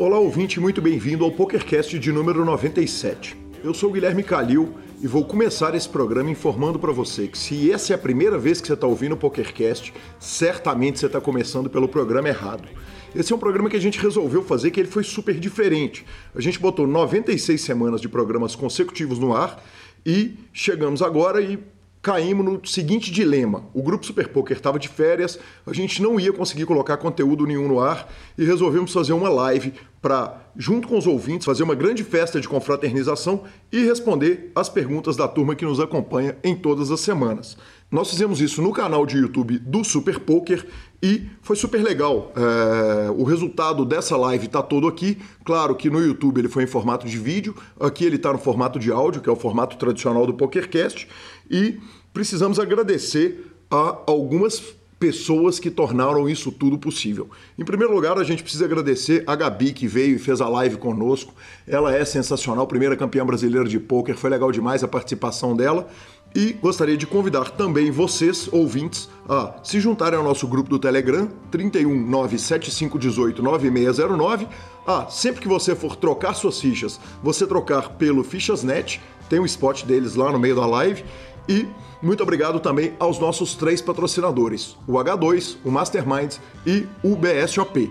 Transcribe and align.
Olá, 0.00 0.16
ouvinte, 0.16 0.60
muito 0.60 0.80
bem-vindo 0.80 1.24
ao 1.24 1.32
PokerCast 1.32 1.98
de 1.98 2.12
número 2.12 2.44
97. 2.44 3.36
Eu 3.64 3.74
sou 3.74 3.90
Guilherme 3.90 4.22
Calil 4.22 4.72
e 5.02 5.08
vou 5.08 5.24
começar 5.24 5.74
esse 5.74 5.88
programa 5.88 6.30
informando 6.30 6.78
para 6.78 6.92
você 6.92 7.26
que 7.26 7.36
se 7.36 7.72
essa 7.72 7.92
é 7.92 7.96
a 7.96 7.98
primeira 7.98 8.38
vez 8.38 8.60
que 8.60 8.68
você 8.68 8.74
está 8.74 8.86
ouvindo 8.86 9.16
o 9.16 9.18
PokerCast, 9.18 9.92
certamente 10.20 11.00
você 11.00 11.06
está 11.06 11.20
começando 11.20 11.68
pelo 11.68 11.88
programa 11.88 12.28
errado. 12.28 12.68
Esse 13.12 13.32
é 13.32 13.36
um 13.36 13.40
programa 13.40 13.68
que 13.68 13.76
a 13.76 13.80
gente 13.80 13.98
resolveu 13.98 14.44
fazer 14.44 14.70
que 14.70 14.78
ele 14.78 14.88
foi 14.88 15.02
super 15.02 15.34
diferente. 15.34 16.06
A 16.32 16.40
gente 16.40 16.60
botou 16.60 16.86
96 16.86 17.60
semanas 17.60 18.00
de 18.00 18.08
programas 18.08 18.54
consecutivos 18.54 19.18
no 19.18 19.34
ar 19.34 19.60
e 20.06 20.36
chegamos 20.52 21.02
agora 21.02 21.40
e 21.40 21.58
caímos 22.00 22.44
no 22.44 22.66
seguinte 22.66 23.10
dilema. 23.10 23.64
O 23.74 23.82
grupo 23.82 24.06
Super 24.06 24.28
Poker 24.28 24.56
estava 24.56 24.78
de 24.78 24.88
férias, 24.88 25.38
a 25.66 25.72
gente 25.72 26.02
não 26.02 26.18
ia 26.18 26.32
conseguir 26.32 26.66
colocar 26.66 26.96
conteúdo 26.96 27.46
nenhum 27.46 27.68
no 27.68 27.80
ar 27.80 28.12
e 28.36 28.44
resolvemos 28.44 28.92
fazer 28.92 29.12
uma 29.12 29.28
live 29.28 29.72
para, 30.00 30.50
junto 30.56 30.86
com 30.86 30.96
os 30.96 31.06
ouvintes, 31.06 31.44
fazer 31.44 31.62
uma 31.62 31.74
grande 31.74 32.04
festa 32.04 32.40
de 32.40 32.48
confraternização 32.48 33.42
e 33.72 33.84
responder 33.84 34.52
as 34.54 34.68
perguntas 34.68 35.16
da 35.16 35.26
turma 35.26 35.56
que 35.56 35.64
nos 35.64 35.80
acompanha 35.80 36.36
em 36.44 36.54
todas 36.54 36.90
as 36.90 37.00
semanas. 37.00 37.56
Nós 37.90 38.10
fizemos 38.10 38.40
isso 38.40 38.60
no 38.60 38.70
canal 38.70 39.06
de 39.06 39.16
YouTube 39.16 39.58
do 39.58 39.82
Super 39.82 40.20
Poker 40.20 40.66
e 41.02 41.26
foi 41.40 41.56
super 41.56 41.82
legal. 41.82 42.32
É, 42.36 43.10
o 43.10 43.24
resultado 43.24 43.82
dessa 43.84 44.14
live 44.14 44.44
está 44.44 44.62
todo 44.62 44.86
aqui. 44.86 45.16
Claro 45.42 45.74
que 45.74 45.88
no 45.88 45.98
YouTube 45.98 46.38
ele 46.38 46.48
foi 46.48 46.64
em 46.64 46.66
formato 46.66 47.06
de 47.06 47.16
vídeo, 47.16 47.54
aqui 47.80 48.04
ele 48.04 48.16
está 48.16 48.30
no 48.30 48.38
formato 48.38 48.78
de 48.78 48.92
áudio, 48.92 49.22
que 49.22 49.28
é 49.28 49.32
o 49.32 49.36
formato 49.36 49.78
tradicional 49.78 50.26
do 50.26 50.34
PokerCast. 50.34 51.08
E 51.50 51.78
precisamos 52.12 52.58
agradecer 52.58 53.46
a 53.70 53.98
algumas 54.06 54.62
pessoas 54.98 55.60
que 55.60 55.70
tornaram 55.70 56.28
isso 56.28 56.50
tudo 56.50 56.76
possível. 56.76 57.30
Em 57.56 57.64
primeiro 57.64 57.94
lugar, 57.94 58.18
a 58.18 58.24
gente 58.24 58.42
precisa 58.42 58.64
agradecer 58.64 59.22
a 59.26 59.36
Gabi 59.36 59.72
que 59.72 59.86
veio 59.86 60.16
e 60.16 60.18
fez 60.18 60.40
a 60.40 60.48
live 60.48 60.76
conosco. 60.76 61.32
Ela 61.66 61.94
é 61.94 62.04
sensacional, 62.04 62.66
primeira 62.66 62.96
campeã 62.96 63.24
brasileira 63.24 63.68
de 63.68 63.78
pôquer, 63.78 64.16
foi 64.16 64.28
legal 64.28 64.50
demais 64.50 64.82
a 64.82 64.88
participação 64.88 65.54
dela. 65.54 65.88
E 66.34 66.52
gostaria 66.52 66.96
de 66.96 67.06
convidar 67.06 67.52
também 67.52 67.90
vocês, 67.90 68.52
ouvintes, 68.52 69.08
a 69.26 69.54
se 69.62 69.80
juntarem 69.80 70.18
ao 70.18 70.24
nosso 70.24 70.46
grupo 70.46 70.68
do 70.68 70.78
Telegram, 70.78 71.26
31975189609. 71.50 74.46
Ah, 74.86 75.06
sempre 75.08 75.40
que 75.40 75.48
você 75.48 75.74
for 75.74 75.96
trocar 75.96 76.34
suas 76.34 76.60
fichas, 76.60 77.00
você 77.22 77.46
trocar 77.46 77.96
pelo 77.96 78.22
Fichasnet, 78.22 79.00
tem 79.28 79.40
um 79.40 79.46
spot 79.46 79.84
deles 79.84 80.16
lá 80.16 80.30
no 80.30 80.38
meio 80.38 80.56
da 80.56 80.66
live. 80.66 81.02
E 81.48 81.66
muito 82.02 82.22
obrigado 82.22 82.60
também 82.60 82.92
aos 82.98 83.18
nossos 83.18 83.54
três 83.54 83.80
patrocinadores, 83.80 84.76
o 84.86 84.92
H2, 84.92 85.56
o 85.64 85.70
Mastermind 85.70 86.36
e 86.66 86.86
o 87.02 87.16
BSOP. 87.16 87.90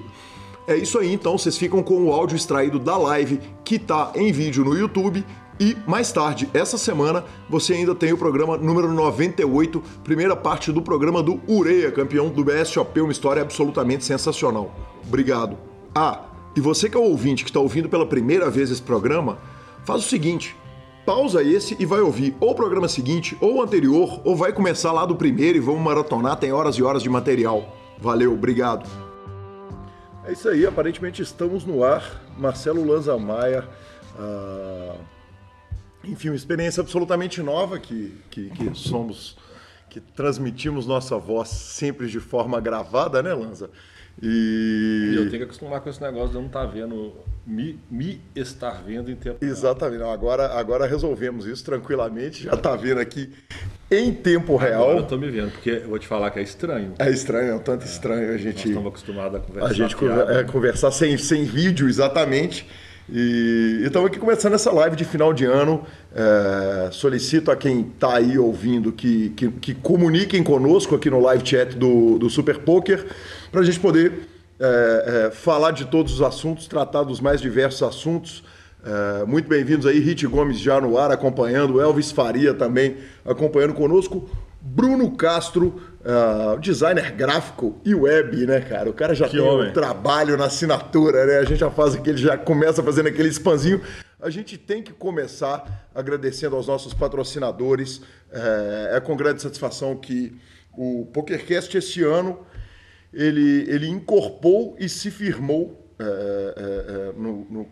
É 0.68 0.76
isso 0.76 1.00
aí, 1.00 1.12
então 1.12 1.38
vocês 1.38 1.58
ficam 1.58 1.82
com 1.82 2.04
o 2.04 2.12
áudio 2.12 2.36
extraído 2.36 2.78
da 2.78 2.98
live 2.98 3.40
que 3.64 3.76
está 3.76 4.12
em 4.16 4.32
vídeo 4.32 4.64
no 4.64 4.78
YouTube 4.78 5.26
e 5.60 5.76
mais 5.88 6.12
tarde, 6.12 6.48
essa 6.54 6.78
semana, 6.78 7.26
você 7.50 7.74
ainda 7.74 7.96
tem 7.96 8.14
o 8.14 8.18
programa 8.18 8.58
número 8.58 8.94
98, 8.94 9.82
primeira 10.04 10.36
parte 10.36 10.72
do 10.72 10.84
programa 10.84 11.24
do 11.24 11.42
Ureia, 11.50 11.92
campeão 11.92 12.30
do 12.30 12.44
BSOP, 12.44 13.02
uma 13.02 13.12
história 13.12 13.42
absolutamente 13.42 14.06
sensacional. 14.06 14.72
Obrigado. 15.08 15.58
Ah, 15.96 16.26
e 16.56 16.62
você 16.62 16.88
que 16.88 16.96
é 16.96 17.00
o 17.00 17.04
ouvinte 17.04 17.44
que 17.44 17.50
está 17.50 17.60
ouvindo 17.60 17.90
pela 17.90 18.06
primeira 18.06 18.52
vez 18.52 18.70
esse 18.70 18.82
programa, 18.82 19.40
faz 19.84 20.02
o 20.02 20.08
seguinte: 20.08 20.56
pausa 21.08 21.42
esse 21.42 21.78
e 21.80 21.86
vai 21.86 22.02
ouvir 22.02 22.36
ou 22.40 22.52
o 22.52 22.56
programa 22.56 22.90
seguinte, 22.90 23.38
ou 23.40 23.56
o 23.56 23.62
anterior, 23.62 24.22
ou 24.26 24.36
vai 24.36 24.52
começar 24.52 24.92
lá 24.92 25.06
do 25.06 25.16
primeiro 25.16 25.58
e 25.58 25.62
vamos 25.62 25.82
maratonar, 25.82 26.36
tem 26.36 26.52
horas 26.52 26.76
e 26.76 26.84
horas 26.84 27.02
de 27.02 27.10
material. 27.10 27.74
Valeu, 27.98 28.34
obrigado. 28.34 28.88
É 30.26 30.34
isso 30.34 30.50
aí, 30.50 30.66
aparentemente 30.66 31.22
estamos 31.22 31.64
no 31.64 31.82
ar. 31.84 32.22
Marcelo 32.38 32.86
Lanza 32.86 33.18
Maia. 33.18 33.64
Uh 34.20 35.18
enfim, 36.08 36.30
uma 36.30 36.36
experiência 36.36 36.82
absolutamente 36.82 37.42
nova 37.42 37.80
que, 37.80 38.18
que, 38.30 38.50
que, 38.50 38.74
somos, 38.74 39.38
que 39.90 40.00
transmitimos 40.00 40.88
nossa 40.88 41.18
voz 41.18 41.50
sempre 41.50 42.08
de 42.08 42.20
forma 42.20 42.60
gravada, 42.60 43.22
né, 43.22 43.34
Lanza? 43.34 43.70
E... 44.22 45.12
e 45.12 45.16
eu 45.16 45.26
tenho 45.26 45.38
que 45.38 45.44
acostumar 45.44 45.82
com 45.82 45.90
esse 45.90 46.02
negócio 46.02 46.30
de 46.30 46.36
eu 46.36 46.42
não 46.42 46.48
estar 46.48 46.66
tá 46.66 46.66
vendo, 46.66 47.14
me, 47.46 47.80
me 47.90 48.20
estar 48.36 48.82
vendo 48.84 49.12
em 49.12 49.16
tempo 49.16 49.44
Exatamente. 49.44 50.00
Não, 50.00 50.12
agora, 50.12 50.58
agora 50.58 50.88
resolvemos 50.88 51.46
isso 51.46 51.64
tranquilamente, 51.64 52.44
já 52.44 52.54
está 52.54 52.76
vendo 52.76 53.00
aqui 53.00 53.32
em 53.90 54.12
tempo 54.14 54.56
real. 54.56 54.84
Agora 54.84 54.98
eu 54.98 55.04
estou 55.04 55.20
me 55.20 55.30
vendo, 55.30 55.52
porque 55.52 55.70
eu 55.70 55.90
vou 55.90 56.00
te 56.00 56.08
falar 56.08 56.32
que 56.32 56.40
é 56.40 56.44
estranho. 56.44 56.94
É 57.00 57.10
estranho, 57.10 57.52
é 57.52 57.56
um 57.56 57.60
tanto 57.60 57.84
é, 57.84 57.88
estranho 57.88 58.34
a 58.34 58.38
gente. 58.38 58.56
Nós 58.56 58.66
estamos 58.66 58.88
acostumados 58.88 59.40
a 59.40 59.44
conversar. 59.44 59.70
A 59.70 59.74
gente 59.74 59.96
é, 60.30 60.44
conversar 60.44 60.92
sem, 60.92 61.18
sem 61.18 61.46
vídeo, 61.46 61.88
exatamente. 61.88 62.68
E 63.10 63.84
estamos 63.86 64.08
aqui 64.10 64.20
começando 64.20 64.54
essa 64.54 64.70
live 64.70 64.98
de 64.98 65.06
final 65.06 65.34
de 65.34 65.46
ano. 65.46 65.86
É, 66.14 66.90
solicito 66.92 67.50
a 67.50 67.56
quem 67.56 67.90
está 67.94 68.18
aí 68.18 68.38
ouvindo 68.38 68.92
que, 68.92 69.30
que, 69.30 69.50
que, 69.50 69.74
comuniquem 69.74 70.44
conosco 70.44 70.94
aqui 70.94 71.10
no 71.10 71.22
live 71.22 71.48
chat 71.48 71.74
do, 71.78 72.20
do 72.20 72.30
Super 72.30 72.58
Poker 72.60 73.06
para 73.50 73.62
a 73.62 73.64
gente 73.64 73.80
poder 73.80 74.28
é, 74.60 75.28
é, 75.28 75.32
falar 75.32 75.72
de 75.72 75.86
todos 75.86 76.16
os 76.16 76.22
assuntos, 76.22 76.68
tratar 76.68 77.04
dos 77.04 77.22
mais 77.22 77.40
diversos 77.40 77.82
assuntos. 77.82 78.44
É, 78.84 79.26
muito 79.26 79.48
bem-vindos 79.48 79.86
aí, 79.86 80.00
Rit 80.00 80.28
Gomes 80.28 80.60
já 80.60 80.82
no 80.82 80.98
ar 80.98 81.10
acompanhando, 81.10 81.80
Elvis 81.80 82.12
Faria 82.12 82.54
também 82.54 82.98
acompanhando 83.24 83.74
conosco, 83.74 84.30
Bruno 84.60 85.12
Castro 85.12 85.80
uh, 86.08 86.60
designer 86.60 87.12
gráfico 87.12 87.80
e 87.84 87.94
web, 87.94 88.46
né, 88.46 88.62
cara? 88.62 88.90
O 88.90 88.94
cara 88.94 89.14
já 89.14 89.28
que 89.28 89.38
tem 89.38 89.46
homem. 89.46 89.70
um 89.70 89.74
trabalho 89.74 90.38
na 90.38 90.46
assinatura, 90.46 91.26
né? 91.26 91.38
A 91.40 91.44
gente 91.44 91.60
já 91.60 91.70
faz 91.70 91.96
aquele, 91.96 92.18
já 92.18 92.38
começa 92.38 92.82
fazendo 92.82 93.08
aquele 93.08 93.30
spamzinho. 93.30 93.82
A 94.20 94.30
gente 94.30 94.58
tem 94.58 94.82
que 94.82 94.94
começar 94.94 95.90
agradecendo 95.94 96.56
aos 96.56 96.68
nossos 96.68 96.94
patrocinadores. 96.94 98.02
É, 98.32 98.98
é 98.98 99.00
com 99.00 99.16
grande 99.16 99.42
satisfação 99.42 99.96
que 99.96 100.36
o 100.76 101.06
PokerCast 101.14 101.78
esse 101.78 102.04
ano 102.04 102.40
ele, 103.14 103.66
ele 103.70 103.88
incorporou 103.88 104.76
e 104.80 104.88
se 104.88 105.10
firmou 105.10 105.92
é, 106.00 106.04
é, 106.04 107.10
é 107.10 107.14
no, 107.20 107.48
no 107.50 107.68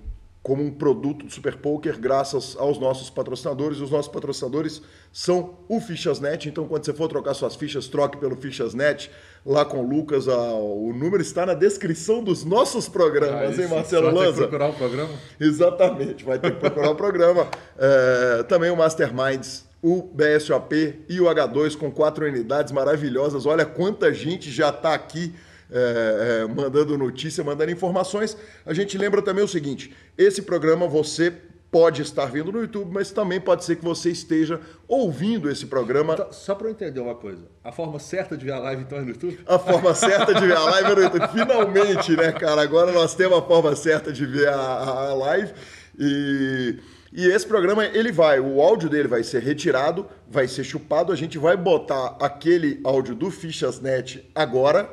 como 0.46 0.64
um 0.64 0.70
produto 0.70 1.26
do 1.26 1.32
Super 1.32 1.56
Poker, 1.56 2.00
graças 2.00 2.56
aos 2.60 2.78
nossos 2.78 3.10
patrocinadores. 3.10 3.80
Os 3.80 3.90
nossos 3.90 4.12
patrocinadores 4.12 4.80
são 5.12 5.58
o 5.68 5.82
Fichasnet. 5.82 6.48
Então, 6.48 6.68
quando 6.68 6.86
você 6.86 6.94
for 6.94 7.08
trocar 7.08 7.34
suas 7.34 7.56
fichas, 7.56 7.88
troque 7.88 8.16
pelo 8.20 8.36
Fichasnet. 8.36 9.10
Lá 9.44 9.66
com 9.66 9.80
o 9.80 9.88
Lucas, 9.90 10.28
o 10.28 10.94
número 10.94 11.24
está 11.24 11.48
na 11.48 11.56
descrição 11.56 12.24
dos 12.24 12.46
nossos 12.46 12.88
programas, 12.88 13.58
ah, 13.58 13.64
hein, 13.64 13.68
Marcelo 13.68 14.12
Lanza? 14.12 14.20
Vai 14.20 14.26
ter 14.26 14.34
que 14.34 14.48
procurar 14.48 14.70
o 14.70 14.74
programa? 14.74 15.14
Exatamente, 15.40 16.24
vai 16.24 16.38
ter 16.38 16.52
que 16.52 16.60
procurar 16.60 16.90
o 16.92 16.96
programa. 16.96 17.48
É, 17.78 18.44
também 18.44 18.72
o 18.72 18.78
Masterminds, 18.78 19.66
o 19.82 20.02
BSOP 20.02 21.04
e 21.10 21.20
o 21.20 21.26
H2 21.26 21.76
com 21.76 21.92
quatro 21.92 22.26
unidades 22.26 22.72
maravilhosas. 22.72 23.46
Olha 23.46 23.66
quanta 23.66 24.14
gente 24.14 24.50
já 24.50 24.70
está 24.70 24.94
aqui 24.94 25.34
é, 25.72 26.42
é, 26.44 26.48
mandando 26.48 26.98
notícia, 26.98 27.44
mandando 27.44 27.72
informações. 27.72 28.38
A 28.66 28.74
gente 28.74 28.98
lembra 28.98 29.22
também 29.22 29.44
o 29.44 29.48
seguinte: 29.48 29.96
esse 30.18 30.42
programa 30.42 30.88
você 30.88 31.34
pode 31.72 32.02
estar 32.02 32.26
vendo 32.28 32.54
no 32.54 32.62
YouTube, 32.62 32.90
mas 32.94 33.12
também 33.12 33.42
pode 33.42 33.66
ser 33.66 33.76
que 33.76 33.84
você 33.84 34.10
esteja 34.10 34.62
ouvindo 34.88 35.50
esse 35.50 35.66
programa. 35.66 36.14
Então, 36.14 36.32
só 36.32 36.56
para 36.56 36.68
eu 36.68 36.72
entender 36.72 37.02
uma 37.02 37.16
coisa, 37.16 37.44
a 37.64 37.72
forma 37.72 38.00
certa 38.00 38.38
de 38.38 38.46
ver 38.46 38.54
a 38.54 38.60
live 38.60 38.84
então 38.84 38.98
é 38.98 39.02
no 39.02 39.10
YouTube? 39.10 39.40
A 39.46 39.60
forma 39.60 39.94
certa 39.94 40.34
de 40.34 40.48
ver 40.48 40.56
a 40.56 40.64
live 40.64 40.92
é 40.92 40.96
no 40.96 41.02
YouTube. 41.02 41.28
Finalmente, 41.34 42.16
né, 42.16 42.32
cara? 42.32 42.62
Agora 42.62 42.92
nós 42.92 43.14
temos 43.14 43.38
a 43.38 43.42
forma 43.42 43.76
certa 43.76 44.14
de 44.14 44.26
ver 44.26 44.48
a, 44.48 44.56
a 44.56 45.14
live 45.14 45.54
e 46.00 46.80
e 47.18 47.28
esse 47.28 47.48
programa, 47.48 47.86
ele 47.86 48.12
vai, 48.12 48.42
o 48.42 48.62
áudio 48.62 48.90
dele 48.90 49.08
vai 49.08 49.24
ser 49.24 49.42
retirado, 49.42 50.06
vai 50.30 50.50
ser 50.50 50.66
chupado, 50.66 51.14
a 51.14 51.16
gente 51.16 51.38
vai 51.38 51.56
botar 51.56 52.18
aquele 52.20 52.82
áudio 52.84 53.16
do 53.16 53.32
Fichasnet 53.32 54.30
agora, 54.36 54.90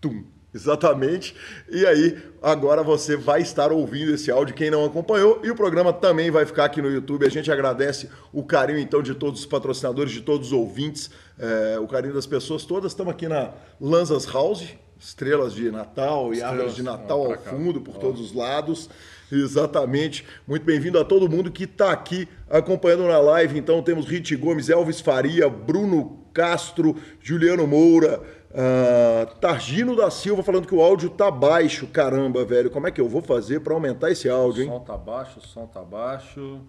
Tum. 0.00 0.24
Exatamente. 0.54 1.34
E 1.68 1.84
aí, 1.84 2.16
agora 2.42 2.82
você 2.82 3.16
vai 3.16 3.42
estar 3.42 3.70
ouvindo 3.70 4.14
esse 4.14 4.30
áudio, 4.30 4.54
quem 4.54 4.70
não 4.70 4.84
acompanhou, 4.84 5.40
e 5.44 5.50
o 5.50 5.54
programa 5.54 5.92
também 5.92 6.30
vai 6.30 6.46
ficar 6.46 6.64
aqui 6.64 6.80
no 6.80 6.90
YouTube. 6.90 7.26
A 7.26 7.30
gente 7.30 7.52
agradece 7.52 8.08
o 8.32 8.42
carinho, 8.42 8.78
então, 8.78 9.02
de 9.02 9.14
todos 9.14 9.40
os 9.40 9.46
patrocinadores, 9.46 10.10
de 10.10 10.22
todos 10.22 10.48
os 10.48 10.52
ouvintes, 10.52 11.10
é, 11.38 11.78
o 11.78 11.86
carinho 11.86 12.14
das 12.14 12.26
pessoas 12.26 12.64
todas. 12.64 12.92
Estamos 12.92 13.12
aqui 13.12 13.28
na 13.28 13.52
Lanzas 13.78 14.24
House, 14.24 14.64
estrelas 14.98 15.52
de 15.52 15.70
Natal 15.70 16.32
e 16.32 16.42
árvores 16.42 16.74
de 16.74 16.82
Natal 16.82 17.30
ao 17.30 17.38
fundo, 17.38 17.80
por 17.80 17.98
todos 17.98 18.20
os 18.20 18.32
lados. 18.32 18.88
Exatamente. 19.30 20.24
Muito 20.46 20.64
bem-vindo 20.64 20.98
a 20.98 21.04
todo 21.04 21.28
mundo 21.28 21.50
que 21.50 21.64
está 21.64 21.92
aqui 21.92 22.26
acompanhando 22.48 23.06
na 23.06 23.18
live. 23.18 23.58
Então, 23.58 23.82
temos 23.82 24.06
Rit 24.06 24.34
Gomes, 24.34 24.70
Elvis 24.70 25.00
Faria, 25.00 25.48
Bruno 25.50 26.24
Castro, 26.32 26.96
Juliano 27.20 27.66
Moura. 27.66 28.22
Uh, 28.50 29.26
Targino 29.40 29.94
da 29.94 30.10
Silva 30.10 30.42
falando 30.42 30.66
que 30.66 30.74
o 30.74 30.80
áudio 30.80 31.10
tá 31.10 31.30
baixo. 31.30 31.86
Caramba, 31.86 32.44
velho, 32.44 32.70
como 32.70 32.86
é 32.86 32.90
que 32.90 33.00
eu 33.00 33.08
vou 33.08 33.20
fazer 33.20 33.60
para 33.60 33.74
aumentar 33.74 34.10
esse 34.10 34.28
áudio, 34.28 34.62
hein? 34.62 34.70
O 34.70 34.72
som 34.72 34.80
tá 34.80 34.96
baixo, 34.96 35.38
o 35.38 35.46
som 35.46 35.66
tá 35.66 35.82
baixo. 35.82 36.60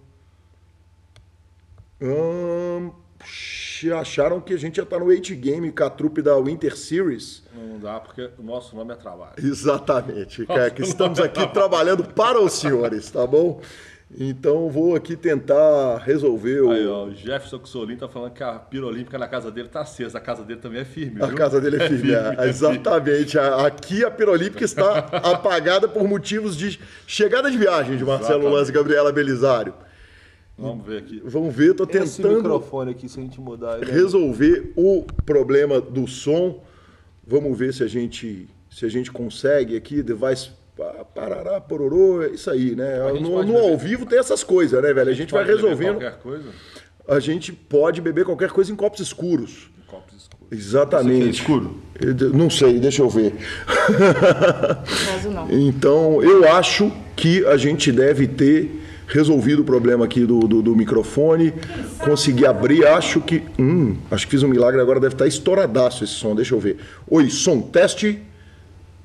Hum, 2.02 2.92
acharam 3.98 4.42
que 4.42 4.54
a 4.54 4.58
gente 4.58 4.78
ia 4.78 4.84
estar 4.84 5.00
no 5.00 5.06
8 5.06 5.36
Game 5.36 5.72
com 5.72 5.84
a 5.84 5.90
trupe 5.90 6.22
da 6.22 6.38
Winter 6.38 6.76
Series. 6.76 7.44
Não 7.54 7.80
dá, 7.80 8.00
porque 8.00 8.30
o 8.38 8.44
nosso 8.44 8.76
nome 8.76 8.94
é 8.94 8.96
trabalho. 8.96 9.34
Exatamente, 9.38 10.46
cara, 10.48 10.70
que 10.70 10.82
estamos 10.82 11.20
aqui 11.20 11.46
trabalhando 11.48 12.04
para 12.04 12.42
os 12.42 12.54
senhores, 12.54 13.10
tá 13.10 13.26
bom? 13.26 13.62
Então 14.18 14.70
vou 14.70 14.96
aqui 14.96 15.16
tentar 15.16 15.98
resolver 15.98 16.62
o. 16.62 16.72
Aí, 16.72 16.88
ó, 16.88 17.06
o 17.06 17.14
Jefferson 17.14 17.64
Xolin 17.64 17.96
tá 17.96 18.08
falando 18.08 18.34
que 18.34 18.42
a 18.42 18.54
pira 18.54 18.88
olímpica 18.88 19.20
na 19.20 19.28
casa 19.28 19.52
dele 19.52 19.68
tá 19.70 19.82
acesa. 19.82 20.18
A 20.18 20.22
casa 20.22 20.44
dele 20.44 20.60
também 20.60 20.82
é 20.82 20.86
firme. 20.86 21.22
A 21.22 21.28
viu? 21.28 21.36
casa 21.36 21.62
dele 21.62 21.76
é 21.76 21.86
firme, 21.88 22.12
é, 22.14 22.36
é 22.40 22.50
exatamente. 22.50 23.38
Aqui 23.38 24.04
a 24.04 24.10
pira 24.10 24.32
olímpica 24.32 24.66
está 24.66 24.98
apagada 25.24 25.88
por 25.88 26.08
motivos 26.08 26.58
de 26.58 26.80
chegada 27.06 27.52
de 27.52 27.58
viagem 27.58 27.98
de 27.98 28.04
Marcelo 28.04 28.40
Exatamente. 28.40 28.56
Lanz 28.56 28.70
e 28.70 28.72
Gabriela 28.72 29.12
Belisário. 29.12 29.74
Vamos 30.58 30.86
ver 30.86 30.98
aqui. 30.98 31.22
Vamos 31.24 31.56
ver, 31.56 31.74
tô 31.76 31.84
Esse 31.86 32.18
tentando 32.18 32.38
microfone 32.38 32.92
aqui, 32.92 33.08
se 33.08 33.20
a 33.20 33.24
gente 33.24 33.40
mudar 33.40 33.80
ele. 33.82 33.90
é 33.90 33.94
resolver 33.94 34.74
o 34.76 35.06
problema 35.26 35.80
do 35.80 36.06
som. 36.08 36.62
Vamos 37.26 37.58
ver 37.58 37.74
se 37.74 37.84
a 37.84 37.88
gente 37.88 38.50
se 38.72 38.86
a 38.86 38.90
gente 38.90 39.12
consegue 39.12 39.76
aqui, 39.76 40.02
device 40.04 40.52
parará, 41.16 41.60
pororô, 41.62 42.24
é 42.24 42.30
isso 42.30 42.50
aí, 42.50 42.76
né? 42.76 43.00
gente 43.14 43.24
No, 43.24 43.44
no 43.44 43.58
ao 43.58 43.78
vivo 43.78 44.06
tem 44.06 44.20
essas 44.20 44.44
coisas, 44.44 44.82
né, 44.82 44.94
velho? 44.94 45.10
A 45.10 45.14
gente 45.14 45.32
vai 45.32 45.44
Pode 45.46 45.56
beber 45.56 45.70
resolvendo. 45.70 46.00
Qualquer 46.00 46.20
coisa. 46.20 46.50
A 47.08 47.20
gente 47.20 47.52
pode 47.52 48.02
beber 48.02 48.26
qualquer 48.26 48.52
coisa 48.52 48.72
em 48.72 48.76
copos 48.76 49.00
escuros. 49.00 49.70
Copos 49.88 50.16
escuros. 50.16 50.48
Exatamente. 50.52 51.28
É 51.28 51.30
escuro? 51.32 51.78
Eu 52.00 52.30
Não 52.34 52.50
sei, 52.50 52.80
deixa 52.80 53.02
eu 53.02 53.10
ver. 53.10 53.34
Caso 53.66 55.30
não. 55.32 55.48
Então, 55.52 56.22
eu 56.24 56.48
acho 56.52 56.92
que 57.16 57.46
a 57.46 57.58
gente 57.58 57.92
deve 57.92 58.28
ter 58.28 58.80
resolvido 59.08 59.64
o 59.64 59.66
problema 59.66 60.06
aqui 60.06 60.24
do, 60.26 60.40
do, 60.42 60.62
do 60.62 60.76
microfone, 60.76 61.54
conseguir 61.98 62.46
abrir. 62.46 62.86
Acho 62.86 63.20
que. 63.20 63.42
Hum, 63.58 63.98
acho 64.12 64.26
que 64.26 64.32
fiz 64.32 64.44
um 64.44 64.48
milagre 64.48 64.80
agora, 64.80 65.00
deve 65.00 65.16
estar 65.16 65.28
estouradaço 65.28 66.04
esse 66.04 66.14
som. 66.14 66.36
Deixa 66.36 66.54
eu 66.54 66.60
ver. 66.60 66.78
Oi, 67.10 67.30
som, 67.30 67.60
teste. 67.60 68.22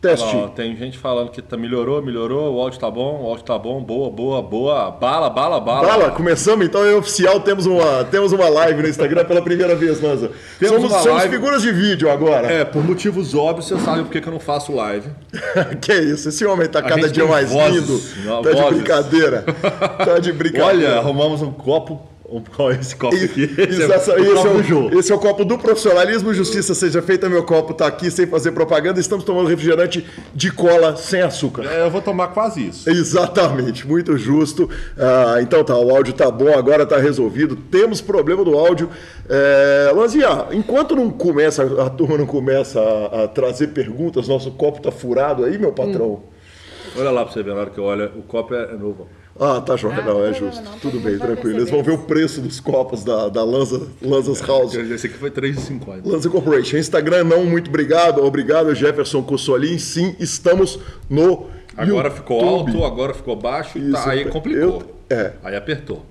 Teste. 0.08 0.36
Tem 0.54 0.76
gente 0.76 0.98
falando 0.98 1.30
que 1.30 1.40
tá, 1.40 1.56
melhorou, 1.56 2.02
melhorou, 2.02 2.54
o 2.54 2.60
áudio 2.60 2.78
tá 2.78 2.90
bom, 2.90 3.22
o 3.22 3.26
áudio 3.28 3.44
tá 3.44 3.58
bom, 3.58 3.80
boa, 3.82 4.10
boa, 4.10 4.42
boa. 4.42 4.90
Bala, 4.90 5.30
bala, 5.30 5.58
bala. 5.60 5.88
Fala, 5.88 6.10
começamos 6.10 6.66
então, 6.66 6.84
é 6.84 6.94
oficial, 6.94 7.40
temos 7.40 7.64
uma, 7.66 8.04
temos 8.04 8.32
uma 8.32 8.48
live 8.48 8.82
no 8.82 8.88
Instagram 8.88 9.24
pela 9.24 9.40
primeira 9.42 9.74
vez, 9.74 10.00
Lanza. 10.00 10.30
Temos 10.58 10.76
Somos, 10.76 10.92
somos 11.02 11.18
live. 11.18 11.34
figuras 11.34 11.62
de 11.62 11.72
vídeo 11.72 12.10
agora. 12.10 12.46
É, 12.52 12.64
por 12.64 12.84
motivos 12.84 13.34
óbvios, 13.34 13.66
você 13.68 13.78
sabe 13.78 14.02
por 14.04 14.10
que 14.10 14.26
eu 14.28 14.32
não 14.32 14.40
faço 14.40 14.74
live. 14.74 15.08
que 15.80 15.92
isso, 15.94 16.28
esse 16.28 16.44
homem 16.44 16.68
tá 16.68 16.82
cada 16.82 17.08
dia 17.08 17.24
mais 17.26 17.50
vozes, 17.50 17.80
lindo. 17.88 18.28
não, 18.28 18.42
Tá 18.42 18.50
de 18.50 18.56
vozes. 18.60 18.74
brincadeira. 18.76 19.42
Tá 20.04 20.18
de 20.18 20.32
brincadeira. 20.34 20.66
Olha, 20.90 20.98
arrumamos 20.98 21.40
um 21.42 21.50
copo. 21.50 22.13
Qual 22.56 22.72
é 22.72 22.76
esse 22.76 22.96
copo 22.96 23.14
aqui? 23.14 23.42
Esse, 23.58 23.82
é 23.82 23.96
esse, 23.96 24.10
o 24.10 24.18
esse 24.18 24.34
copo 24.34 24.48
é 24.48 24.62
do 24.62 24.78
o, 24.78 24.98
esse 24.98 25.12
é 25.12 25.14
o 25.14 25.18
copo 25.18 25.44
do 25.44 25.58
profissionalismo. 25.58 26.32
Justiça 26.32 26.74
seja 26.74 27.02
feita, 27.02 27.28
meu 27.28 27.44
copo 27.44 27.74
tá 27.74 27.86
aqui 27.86 28.10
sem 28.10 28.26
fazer 28.26 28.52
propaganda. 28.52 28.98
Estamos 28.98 29.24
tomando 29.24 29.46
refrigerante 29.46 30.06
de 30.34 30.50
cola 30.50 30.96
sem 30.96 31.20
açúcar. 31.20 31.64
É, 31.66 31.84
eu 31.84 31.90
vou 31.90 32.00
tomar 32.00 32.28
quase 32.28 32.66
isso. 32.66 32.88
Exatamente, 32.88 33.86
muito 33.86 34.16
justo. 34.16 34.70
Ah, 34.96 35.36
então 35.42 35.62
tá, 35.62 35.76
o 35.76 35.94
áudio 35.94 36.14
tá 36.14 36.30
bom, 36.30 36.56
agora 36.56 36.86
tá 36.86 36.96
resolvido. 36.96 37.56
Temos 37.56 38.00
problema 38.00 38.42
do 38.42 38.56
áudio. 38.56 38.88
É, 39.28 39.92
Lanzinha, 39.94 40.46
enquanto 40.52 40.96
não 40.96 41.10
começa, 41.10 41.62
a 41.82 41.90
turma 41.90 42.16
não 42.16 42.26
começa 42.26 42.80
a, 42.80 43.24
a 43.24 43.28
trazer 43.28 43.68
perguntas, 43.68 44.28
nosso 44.28 44.50
copo 44.52 44.80
tá 44.80 44.90
furado 44.90 45.44
aí, 45.44 45.58
meu 45.58 45.72
patrão. 45.72 46.22
Olha 46.96 47.10
lá 47.10 47.24
pra 47.24 47.32
você 47.32 47.42
ver, 47.42 47.54
na 47.54 47.60
hora 47.60 47.70
que 47.70 47.78
eu 47.78 47.84
olho, 47.84 48.10
o 48.16 48.22
copo 48.22 48.54
é 48.54 48.72
novo. 48.76 49.08
Ah, 49.38 49.60
tá 49.60 49.76
joia, 49.76 49.96
Ah, 49.98 50.02
não, 50.02 50.24
é 50.24 50.32
justo. 50.32 50.62
não, 50.62 50.78
Tudo 50.78 51.00
bem, 51.00 51.18
tranquilo. 51.18 51.58
Eles 51.58 51.70
vão 51.70 51.82
ver 51.82 51.90
o 51.92 51.98
preço 51.98 52.40
dos 52.40 52.60
copos 52.60 53.02
da, 53.02 53.28
da 53.28 53.42
Lanza, 53.42 53.88
Lanzas 54.00 54.40
House. 54.40 54.74
Esse 54.74 55.08
aqui 55.08 55.16
foi 55.18 55.30
3,50. 55.30 56.02
Lanza 56.04 56.30
Corporation. 56.30 56.76
Instagram 56.76 57.24
não, 57.24 57.44
muito 57.44 57.68
obrigado. 57.68 58.22
Obrigado, 58.24 58.72
Jefferson 58.74 59.22
Cossolin. 59.22 59.76
Sim, 59.78 60.14
estamos 60.20 60.78
no 61.10 61.46
Agora 61.76 62.10
ficou 62.12 62.40
YouTube. 62.40 62.70
alto, 62.76 62.84
agora 62.84 63.12
ficou 63.14 63.34
baixo, 63.34 63.76
Isso, 63.78 63.92
tá, 63.92 64.10
aí 64.10 64.24
complicou. 64.26 64.82
eu- 65.10 65.16
é. 65.16 65.32
Aí 65.42 65.56
apertou. 65.56 66.06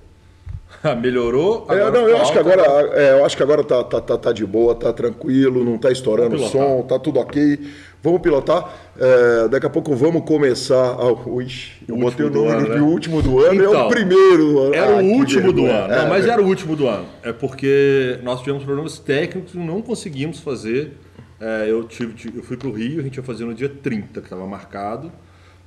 Melhorou, 1.00 1.66
É, 1.70 1.76
não, 1.90 2.00
eu 2.02 2.06
ficou 2.08 2.20
acho 2.20 2.32
que 2.32 2.38
agora, 2.38 2.62
é, 2.94 3.12
eu 3.12 3.24
acho 3.24 3.36
que 3.36 3.42
agora 3.42 3.64
tá, 3.64 3.82
tá, 3.84 4.00
tá, 4.00 4.18
tá 4.18 4.32
de 4.32 4.44
boa, 4.44 4.74
tá 4.74 4.92
tranquilo, 4.92 5.64
não 5.64 5.78
tá 5.78 5.90
estourando 5.90 6.36
o 6.36 6.48
som, 6.48 6.82
tá 6.82 6.98
tudo 6.98 7.20
ok. 7.20 7.58
Vamos 8.02 8.20
pilotar. 8.20 8.70
É, 8.98 9.48
daqui 9.48 9.64
a 9.64 9.70
pouco 9.70 9.94
vamos 9.96 10.24
começar. 10.26 10.76
A, 10.92 11.10
ui, 11.26 11.46
eu 11.88 11.96
botei 11.96 12.26
o 12.26 12.28
último 12.28 12.30
do 12.30 12.38
número 12.40 12.58
ano, 12.58 12.66
de 12.66 12.74
né? 12.74 12.80
último 12.82 13.22
do 13.22 13.38
ano, 13.40 13.62
é 13.64 13.66
o 13.66 13.70
Então, 13.70 13.88
primeiro 13.88 14.44
do 14.52 14.58
ano. 14.60 14.74
Era 14.74 14.98
Ah, 14.98 15.02
o 15.02 15.04
último 15.06 15.52
do 15.54 15.64
ano. 15.64 15.92
É, 15.94 15.96
Não, 16.02 16.08
mas 16.10 16.26
é. 16.26 16.28
era 16.28 16.42
o 16.42 16.46
último 16.46 16.76
do 16.76 16.86
ano. 16.86 17.06
É 17.22 17.32
porque 17.32 18.18
nós 18.22 18.40
tivemos 18.40 18.62
problemas 18.62 18.98
técnicos 18.98 19.54
e 19.54 19.58
não 19.58 19.80
conseguimos 19.80 20.38
fazer. 20.40 20.92
É, 21.40 21.64
eu, 21.66 21.84
tive, 21.84 22.14
eu 22.36 22.42
fui 22.42 22.58
para 22.58 22.68
o 22.68 22.72
Rio, 22.72 23.00
a 23.00 23.02
gente 23.02 23.16
ia 23.16 23.22
fazer 23.22 23.46
no 23.46 23.54
dia 23.54 23.70
30, 23.70 24.20
que 24.20 24.26
estava 24.26 24.46
marcado. 24.46 25.10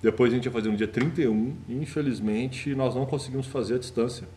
Depois 0.01 0.31
a 0.31 0.35
gente 0.35 0.45
ia 0.45 0.51
fazer 0.51 0.69
no 0.69 0.77
dia 0.77 0.87
31. 0.87 1.55
E 1.67 1.75
infelizmente 1.75 2.75
nós 2.75 2.93
não 2.93 3.07
conseguimos 3.07 3.47
fazer 3.47 3.75
a 3.75 3.77
distância. 3.79 4.27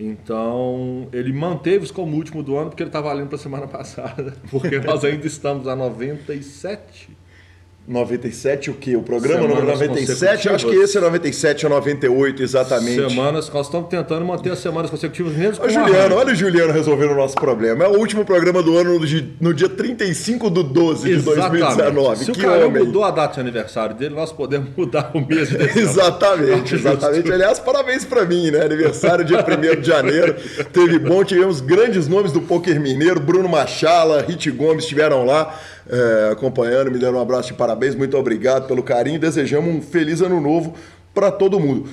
Então 0.00 1.08
ele 1.12 1.30
manteve-se 1.30 1.92
como 1.92 2.16
último 2.16 2.42
do 2.42 2.56
ano 2.56 2.70
porque 2.70 2.82
ele 2.82 2.88
está 2.88 3.02
valendo 3.02 3.28
para 3.28 3.36
a 3.36 3.40
semana 3.40 3.68
passada. 3.68 4.34
Porque 4.50 4.80
nós 4.80 5.04
ainda 5.04 5.26
estamos 5.26 5.68
a 5.68 5.76
97. 5.76 7.19
97 7.90 8.70
o 8.70 8.74
quê? 8.74 8.94
O 8.94 9.02
programa 9.02 9.42
Semanas 9.42 9.56
número 9.58 9.72
97? 9.78 10.16
consecutivas. 10.48 10.54
Acho 10.54 10.66
que 10.68 10.76
esse 10.76 10.96
é 10.96 11.00
97 11.00 11.66
ou 11.66 11.70
98, 11.72 12.42
exatamente. 12.42 13.08
Semanas, 13.08 13.50
nós 13.52 13.66
estamos 13.66 13.88
tentando 13.88 14.24
manter 14.24 14.52
as 14.52 14.60
semanas 14.60 14.90
consecutivas 14.90 15.32
mesmo 15.34 15.64
Ô, 15.64 15.68
Juliano, 15.68 16.14
olha 16.14 16.32
o 16.32 16.34
Juliano 16.36 16.72
resolvendo 16.72 17.10
o 17.10 17.14
nosso 17.16 17.34
problema. 17.34 17.84
É 17.84 17.88
o 17.88 17.98
último 17.98 18.24
programa 18.24 18.62
do 18.62 18.78
ano 18.78 18.98
no 18.98 19.04
dia- 19.06 19.26
no 19.40 19.52
dia 19.52 19.68
35 19.68 20.48
do 20.48 20.62
12 20.62 21.08
de 21.08 21.14
Exatamente. 21.16 21.64
2019. 21.64 22.24
Se 22.24 22.32
que 22.32 22.38
o 22.38 22.42
cara 22.42 22.66
homem. 22.66 22.84
mudou 22.84 23.02
a 23.02 23.10
data 23.10 23.34
de 23.34 23.40
aniversário 23.40 23.94
dele, 23.96 24.14
nós 24.14 24.30
podemos 24.32 24.68
mudar 24.76 25.10
o 25.12 25.20
mês 25.26 25.48
de. 25.48 25.56
Exatamente, 25.80 26.76
exatamente. 26.76 27.32
Aliás, 27.32 27.58
parabéns 27.58 28.04
pra 28.04 28.24
mim, 28.24 28.50
né? 28.52 28.62
Aniversário 28.64 29.24
dia 29.24 29.38
1 29.44 29.80
de 29.80 29.86
janeiro. 29.88 30.36
Teve 30.72 30.98
bom, 30.98 31.24
tivemos 31.24 31.60
grandes 31.60 32.06
nomes 32.06 32.30
do 32.30 32.40
poker 32.40 32.80
mineiro. 32.80 33.18
Bruno 33.18 33.48
Machala, 33.48 34.22
Rit 34.22 34.48
Gomes 34.52 34.84
estiveram 34.84 35.24
lá 35.24 35.58
é, 35.90 36.30
acompanhando, 36.32 36.90
me 36.90 36.98
deram 36.98 37.18
um 37.18 37.20
abraço 37.20 37.48
de 37.48 37.54
parabéns. 37.54 37.94
Muito 37.94 38.16
obrigado 38.16 38.66
pelo 38.66 38.82
carinho. 38.82 39.18
Desejamos 39.18 39.74
um 39.74 39.82
feliz 39.82 40.20
ano 40.20 40.40
novo 40.40 40.74
pra 41.12 41.30
todo 41.30 41.58
mundo. 41.58 41.88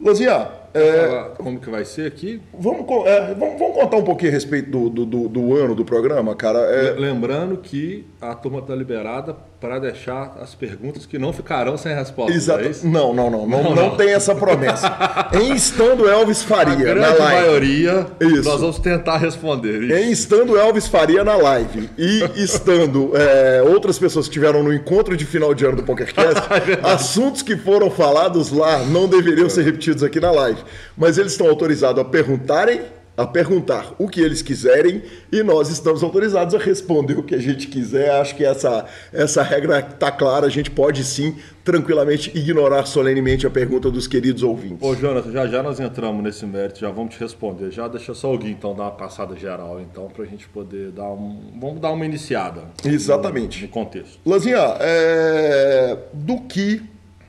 Lanzinha, 0.00 0.48
é, 0.74 1.30
Como 1.38 1.60
que 1.60 1.70
vai 1.70 1.84
ser 1.84 2.06
aqui? 2.06 2.40
vamos, 2.58 2.84
é, 3.06 3.34
vamos, 3.38 3.58
vamos 3.58 3.74
contar 3.76 3.96
um 3.96 4.02
pouquinho 4.04 4.30
a 4.30 4.34
respeito 4.34 4.70
do, 4.70 4.88
do, 4.90 5.04
do- 5.06 5.28
do 5.28 5.56
ano 5.56 5.74
do 5.74 5.84
programa, 5.84 6.34
cara. 6.34 6.58
É, 6.58 6.92
Lembrando 6.98 7.56
que 7.58 8.06
a 8.20 8.34
turma 8.34 8.58
está 8.60 8.74
liberada 8.74 9.34
para 9.60 9.78
deixar 9.78 10.36
as 10.42 10.54
perguntas 10.54 11.06
que 11.06 11.18
não 11.18 11.32
ficarão 11.32 11.76
sem 11.78 11.94
resposta. 11.94 12.32
Exato. 12.32 12.60
não 12.60 12.66
é 12.66 12.70
isso? 12.70 12.86
Não, 12.86 13.14
não, 13.14 13.30
não, 13.30 13.46
não, 13.46 13.62
Não, 13.62 13.74
não, 13.74 13.96
tem 13.96 14.10
essa 14.12 14.34
promessa. 14.34 14.94
em 15.32 15.54
estando 15.54 16.06
Elvis 16.08 16.42
A 16.42 16.46
Faria 16.46 16.76
na 16.76 16.82
grande 16.84 17.18
live. 17.18 17.22
maioria, 17.22 18.06
Isso. 18.20 18.42
nós 18.48 18.60
vamos 18.60 18.78
tentar 18.78 19.16
responder. 19.16 19.82
Isso. 19.84 19.94
Em 19.94 20.10
estando 20.10 20.58
Elvis 20.58 20.86
Faria 20.86 21.24
na 21.24 21.36
live 21.36 21.88
e 21.96 22.24
estando 22.42 23.12
é, 23.16 23.62
outras 23.62 23.98
pessoas 23.98 24.26
que 24.26 24.30
estiveram 24.32 24.62
no 24.62 24.72
encontro 24.72 25.16
de 25.16 25.24
final 25.24 25.54
de 25.54 25.64
ano 25.64 25.76
do 25.76 25.82
PokerCast, 25.82 26.42
assuntos 26.82 27.40
que 27.40 27.56
foram 27.56 27.90
falados 27.90 28.50
lá 28.50 28.78
não 28.84 29.08
deveriam 29.08 29.48
ser 29.48 29.62
repetidos 29.62 30.02
aqui 30.02 30.20
na 30.20 30.30
live. 30.30 30.60
Mas 30.96 31.18
eles 31.18 31.32
estão 31.32 31.48
autorizados 31.48 32.00
a 32.00 32.04
perguntarem, 32.04 32.82
a 33.16 33.26
perguntar 33.26 33.94
o 33.96 34.08
que 34.08 34.20
eles 34.20 34.42
quiserem 34.42 35.02
e 35.30 35.42
nós 35.42 35.68
estamos 35.70 36.02
autorizados 36.02 36.54
a 36.54 36.58
responder 36.58 37.16
o 37.16 37.22
que 37.22 37.34
a 37.34 37.38
gente 37.38 37.68
quiser. 37.68 38.10
Acho 38.10 38.34
que 38.34 38.44
essa, 38.44 38.86
essa 39.12 39.42
regra 39.42 39.78
está 39.78 40.10
clara. 40.10 40.46
A 40.46 40.50
gente 40.50 40.70
pode 40.70 41.04
sim, 41.04 41.36
tranquilamente, 41.64 42.36
ignorar 42.36 42.86
solenemente 42.86 43.46
a 43.46 43.50
pergunta 43.50 43.90
dos 43.90 44.08
queridos 44.08 44.42
ouvintes. 44.42 44.78
Ô, 44.80 44.96
Jonathan, 44.96 45.30
já 45.30 45.46
já 45.46 45.62
nós 45.62 45.78
entramos 45.78 46.22
nesse 46.24 46.44
mérito, 46.44 46.80
já 46.80 46.90
vamos 46.90 47.14
te 47.14 47.20
responder. 47.20 47.70
Já 47.70 47.86
deixa 47.86 48.14
só 48.14 48.28
alguém 48.28 48.50
então 48.50 48.74
dar 48.74 48.84
uma 48.84 48.90
passada 48.90 49.36
geral, 49.36 49.80
então, 49.80 50.08
para 50.08 50.24
a 50.24 50.26
gente 50.26 50.48
poder 50.48 50.90
dar 50.90 51.10
um. 51.10 51.52
Vamos 51.60 51.80
dar 51.80 51.92
uma 51.92 52.04
iniciada. 52.04 52.62
Exatamente. 52.84 53.60
No, 53.60 53.66
no 53.66 53.72
contexto. 53.72 54.18
Lanzinha, 54.26 54.58
é, 54.80 55.96
do 56.12 56.40
que 56.40 56.82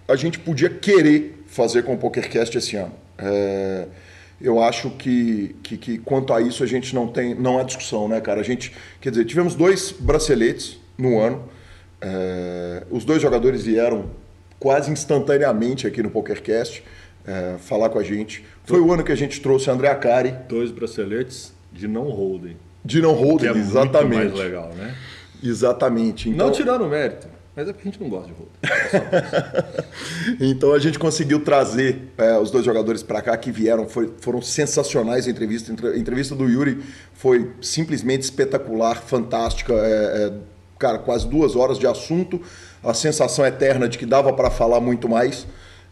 a 0.08 0.15
gente 0.15 0.39
podia 0.39 0.70
querer 0.70 1.44
fazer 1.46 1.84
com 1.84 1.94
o 1.94 1.98
PokerCast 1.98 2.58
esse 2.58 2.75
ano? 2.75 3.04
É, 3.17 3.88
eu 4.41 4.62
acho 4.62 4.89
que, 4.91 5.55
que, 5.63 5.77
que 5.77 5.98
quanto 6.00 6.34
a 6.34 6.41
isso 6.41 6.63
a 6.63 6.67
gente 6.67 6.93
não 6.93 7.07
tem, 7.07 7.34
não 7.34 7.60
há 7.60 7.63
discussão, 7.63 8.07
né, 8.07 8.19
cara? 8.19 8.41
A 8.41 8.43
gente, 8.43 8.74
quer 9.00 9.10
dizer, 9.10 9.25
tivemos 9.25 9.55
dois 9.55 9.91
braceletes 9.91 10.77
no 10.98 11.19
ano. 11.19 11.43
É, 12.01 12.84
os 12.91 13.05
dois 13.05 13.22
jogadores 13.22 13.63
vieram 13.63 14.10
quase 14.60 14.91
instantaneamente 14.91 15.88
aqui 15.88 16.03
no 16.03 16.10
PokerCast 16.10 16.84
é, 17.25 17.55
falar 17.60 17.89
com 17.89 18.00
a 18.00 18.03
gente. 18.03 18.43
Foi 18.65 18.79
o 18.79 18.91
ano 18.91 19.03
que 19.03 19.12
a 19.12 19.15
gente 19.15 19.39
trouxe 19.41 19.69
a 19.69 19.74
André 19.74 19.89
Acari, 19.89 20.34
Dois 20.48 20.72
braceletes 20.72 21.53
de 21.72 21.88
não 21.88 22.10
holding. 22.10 22.57
de 22.84 23.01
não 23.01 23.15
Que 23.15 23.24
holding, 23.24 23.48
é 23.48 23.51
exatamente. 23.51 24.15
muito 24.17 24.38
mais 24.38 24.45
legal, 24.45 24.69
né? 24.75 24.95
Exatamente. 25.43 26.29
Então, 26.29 26.48
Não 26.48 26.53
tirando 26.53 26.84
o 26.86 26.89
mérito. 26.89 27.27
Mas 27.55 27.69
é 27.69 27.74
porque 27.74 27.88
a 27.88 27.91
gente 27.91 28.01
não 28.03 28.09
gosta 28.09 28.27
de 28.27 28.33
rodo. 28.33 28.51
É. 30.41 30.45
Então 30.45 30.74
a 30.74 30.79
gente 30.79 30.97
conseguiu 31.00 31.39
trazer 31.39 32.09
é, 32.17 32.38
os 32.38 32.51
dois 32.51 32.65
jogadores 32.65 33.01
para 33.03 33.21
cá 33.21 33.35
que 33.38 33.51
vieram, 33.51 33.88
foi- 33.88 34.12
foram 34.19 34.41
sensacionais 34.41 35.27
a 35.27 35.31
entrevista. 35.31 35.71
Entre- 35.71 35.88
A 35.89 35.97
entrevista 35.97 36.35
do 36.35 36.47
Yuri 36.50 36.79
foi 37.13 37.51
simplesmente 37.62 38.24
espetacular, 38.24 39.01
fantástica. 39.01 39.74
é, 39.74 39.77
é, 40.27 40.33
cara, 40.77 40.97
quase 41.00 41.27
duas 41.27 41.55
horas 41.55 41.77
de 41.79 41.88
assunto, 41.88 42.41
a 42.83 42.93
sensação 42.93 43.45
eterna 43.45 43.88
de 43.88 43.97
que 43.97 44.05
dava 44.05 44.33
para 44.33 44.50
falar 44.50 44.81
muito 44.81 45.07
mais. 45.07 45.47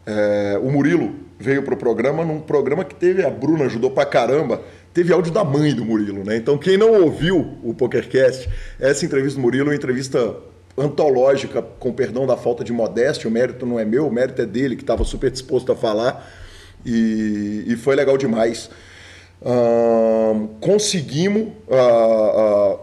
É, 0.05 0.60
o 0.62 0.70
Murilo 0.70 1.15
veio 1.39 1.63
pro 1.63 1.77
programa 1.77 2.25
num 2.25 2.39
programa 2.41 2.84
que 2.84 2.93
teve, 2.96 3.24
a 3.25 3.29
Bruna 3.29 3.65
ajudou 3.65 3.89
pra 3.91 4.05
caramba, 4.05 4.62
teve 4.93 5.13
áudio 5.13 5.32
da 5.32 5.43
mãe 5.43 5.74
do 5.74 5.86
Murilo, 5.86 6.24
né? 6.25 6.36
Então 6.36 6.58
quem 6.58 6.77
não 6.77 7.01
ouviu 7.01 7.58
o 7.63 7.74
PokerCast, 7.74 8.50
essa 8.79 9.05
entrevista 9.05 9.39
do 9.39 9.41
Murilo 9.41 9.67
é 9.67 9.70
uma 9.70 9.75
entrevista 9.75 10.36
antológica, 10.77 11.62
com 11.62 11.92
perdão 11.92 12.25
da 12.25 12.36
falta 12.36 12.63
de 12.63 12.74
modéstia, 12.74 13.30
o 13.30 13.32
mérito 13.32 13.65
não 13.65 13.80
é 13.80 13.86
meu, 13.86 14.08
o 14.08 14.12
mérito 14.12 14.42
é 14.42 14.46
dele, 14.46 14.75
que 14.75 14.84
estava 14.84 15.03
super 15.03 15.30
disposto 15.30 15.72
a 15.72 15.75
falar, 15.75 16.32
e, 16.86 17.63
e 17.68 17.75
foi 17.75 17.96
legal 17.96 18.18
demais. 18.18 18.70
Ahn, 19.46 20.48
conseguimos 20.60 21.50
ah, 21.70 21.75
ah, 21.75 22.80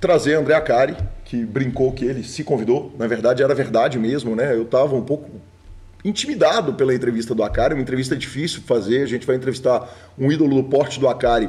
trazer 0.00 0.34
André 0.34 0.54
Acari, 0.54 0.96
que 1.24 1.44
brincou 1.44 1.92
que 1.92 2.04
ele 2.04 2.22
se 2.24 2.44
convidou, 2.44 2.92
na 2.98 3.06
verdade 3.06 3.42
era 3.42 3.54
verdade 3.54 3.98
mesmo, 3.98 4.36
né? 4.36 4.54
Eu 4.54 4.64
estava 4.64 4.94
um 4.94 5.02
pouco 5.02 5.30
intimidado 6.04 6.74
pela 6.74 6.94
entrevista 6.94 7.34
do 7.34 7.42
Akari, 7.42 7.74
uma 7.74 7.82
entrevista 7.82 8.16
difícil 8.16 8.62
fazer, 8.62 9.02
a 9.02 9.06
gente 9.06 9.26
vai 9.26 9.36
entrevistar 9.36 9.88
um 10.18 10.30
ídolo 10.30 10.56
do 10.60 10.68
porte 10.68 10.98
do 10.98 11.08
Akari. 11.08 11.48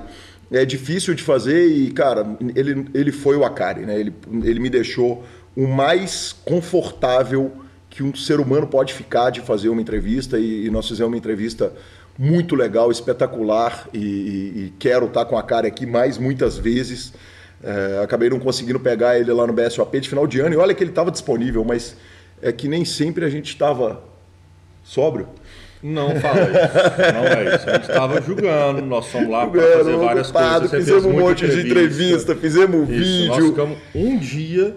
É 0.51 0.63
difícil 0.63 1.15
de 1.15 1.23
fazer 1.23 1.67
e, 1.67 1.89
cara, 1.91 2.37
ele, 2.55 2.85
ele 2.93 3.11
foi 3.11 3.35
o 3.35 3.43
Akari, 3.43 3.85
né? 3.85 3.99
Ele, 3.99 4.13
ele 4.43 4.59
me 4.59 4.69
deixou 4.69 5.23
o 5.55 5.67
mais 5.67 6.35
confortável 6.45 7.51
que 7.89 8.01
um 8.03 8.15
ser 8.15 8.39
humano 8.39 8.65
pode 8.67 8.93
ficar 8.93 9.29
de 9.29 9.41
fazer 9.41 9.69
uma 9.69 9.81
entrevista 9.81 10.39
e, 10.39 10.65
e 10.65 10.69
nós 10.71 10.87
fizemos 10.87 11.11
uma 11.11 11.17
entrevista 11.17 11.71
muito 12.17 12.55
legal, 12.55 12.91
espetacular 12.91 13.87
e, 13.93 13.97
e- 13.99 14.63
e 14.65 14.73
quero 14.79 15.05
estar 15.05 15.25
com 15.25 15.35
a 15.37 15.39
Akari 15.39 15.67
aqui 15.67 15.85
mais 15.85 16.17
muitas 16.17 16.57
vezes. 16.57 17.13
É, 17.63 18.01
acabei 18.03 18.29
não 18.29 18.39
conseguindo 18.39 18.79
pegar 18.79 19.17
ele 19.19 19.31
lá 19.31 19.47
no 19.47 19.53
BSOP 19.53 19.99
de 19.99 20.09
final 20.09 20.27
de 20.27 20.39
ano 20.39 20.53
e 20.53 20.57
olha 20.57 20.73
que 20.73 20.83
ele 20.83 20.89
estava 20.91 21.09
disponível, 21.11 21.63
mas 21.63 21.95
é 22.41 22.51
que 22.51 22.67
nem 22.67 22.83
sempre 22.83 23.23
a 23.25 23.29
gente 23.29 23.47
estava 23.49 24.03
sóbrio. 24.83 25.27
Não 25.81 26.15
fala 26.19 26.39
isso. 26.41 27.13
Não 27.13 27.25
é 27.25 27.55
isso. 27.55 27.69
A 27.69 27.73
gente 27.73 27.89
estava 27.89 28.21
julgando, 28.21 28.81
nós 28.81 29.05
fomos 29.07 29.29
lá 29.29 29.45
para 29.47 29.61
fazer 29.61 29.95
várias 29.97 30.29
ocupado, 30.29 30.69
coisas. 30.69 30.69
Você 30.71 30.77
fizemos 30.77 31.05
um 31.05 31.19
monte 31.19 31.47
de 31.47 31.59
entrevista, 31.67 32.35
fizemos 32.35 32.89
Isso, 32.89 33.27
Nós 33.27 33.37
vídeo. 33.37 33.49
ficamos 33.51 33.77
um 33.93 34.17
dia 34.17 34.75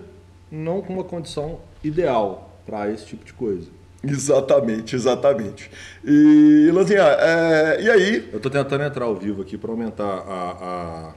não 0.50 0.80
com 0.82 0.92
uma 0.92 1.04
condição 1.04 1.60
ideal 1.82 2.50
para 2.66 2.90
esse 2.90 3.06
tipo 3.06 3.24
de 3.24 3.32
coisa. 3.32 3.68
Exatamente, 4.04 4.94
exatamente. 4.94 5.70
E, 6.04 6.70
Lanzinha, 6.72 7.02
é, 7.02 7.80
e 7.82 7.90
aí? 7.90 8.28
Eu 8.30 8.36
estou 8.36 8.50
tentando 8.50 8.84
entrar 8.84 9.04
ao 9.04 9.14
vivo 9.16 9.42
aqui 9.42 9.56
para 9.58 9.70
aumentar 9.70 10.04
a. 10.04 10.50
a 10.60 11.14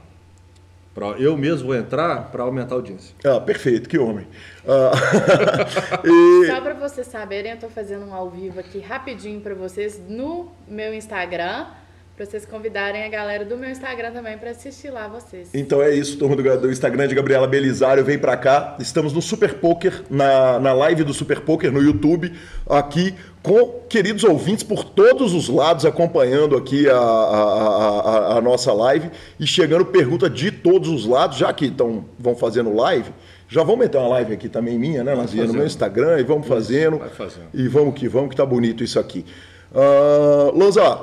pra, 0.94 1.06
eu 1.18 1.36
mesmo 1.36 1.68
vou 1.68 1.76
entrar 1.76 2.30
para 2.32 2.42
aumentar 2.42 2.74
a 2.74 2.78
audiência. 2.78 3.14
Ah, 3.24 3.40
perfeito, 3.40 3.88
que 3.88 3.96
homem. 3.98 4.26
Ah, 4.66 4.90
e- 6.04 6.46
Só 6.48 6.60
pra 6.60 6.74
vocês 6.74 7.06
saberem, 7.06 7.52
eu 7.52 7.58
tô 7.58 7.68
fazendo 7.68 8.06
um 8.06 8.14
ao 8.14 8.28
vivo 8.28 8.58
aqui 8.58 8.80
rapidinho 8.80 9.40
pra 9.40 9.54
vocês 9.54 10.00
no 10.08 10.50
meu 10.66 10.92
Instagram. 10.94 11.66
Pra 12.20 12.26
vocês 12.26 12.44
convidarem 12.44 13.02
a 13.02 13.08
galera 13.08 13.46
do 13.46 13.56
meu 13.56 13.70
Instagram 13.70 14.10
também 14.12 14.36
pra 14.36 14.50
assistir 14.50 14.90
lá 14.90 15.08
vocês. 15.08 15.48
Então 15.54 15.80
é 15.80 15.94
isso, 15.94 16.18
turma 16.18 16.36
do, 16.36 16.60
do 16.60 16.70
Instagram 16.70 17.08
de 17.08 17.14
Gabriela 17.14 17.46
Belisário, 17.46 18.04
vem 18.04 18.18
pra 18.18 18.36
cá. 18.36 18.76
Estamos 18.78 19.14
no 19.14 19.22
Super 19.22 19.54
Poker, 19.54 20.02
na, 20.10 20.58
na 20.58 20.74
live 20.74 21.02
do 21.02 21.14
Super 21.14 21.40
Poker 21.40 21.72
no 21.72 21.80
YouTube, 21.80 22.30
aqui 22.68 23.14
com 23.42 23.80
queridos 23.88 24.22
ouvintes 24.22 24.62
por 24.62 24.84
todos 24.84 25.32
os 25.32 25.48
lados 25.48 25.86
acompanhando 25.86 26.58
aqui 26.58 26.86
a, 26.90 26.94
a, 26.94 28.00
a- 28.34 28.36
a 28.36 28.40
nossa 28.42 28.70
live 28.74 29.10
e 29.38 29.46
chegando 29.46 29.86
pergunta 29.86 30.28
de 30.28 30.50
todos 30.50 30.90
os 30.90 31.06
lados, 31.06 31.38
já 31.38 31.50
que 31.54 31.64
então 31.64 32.04
vão 32.18 32.36
fazendo 32.36 32.74
live. 32.74 33.10
Já 33.48 33.62
vamos 33.62 33.78
meter 33.80 33.96
uma 33.96 34.08
live 34.08 34.34
aqui 34.34 34.50
também 34.50 34.78
minha, 34.78 35.02
né, 35.02 35.14
Lazinha, 35.14 35.46
no 35.46 35.54
meu 35.54 35.64
Instagram 35.64 36.20
e 36.20 36.22
vamos 36.22 36.46
fazendo. 36.46 36.98
vai 36.98 37.08
fazendo. 37.08 37.46
E 37.54 37.66
vamos 37.66 37.94
que 37.94 38.06
vamos, 38.08 38.28
que 38.28 38.36
tá 38.36 38.44
bonito 38.44 38.84
isso 38.84 39.00
aqui. 39.00 39.24
Uh, 39.72 40.50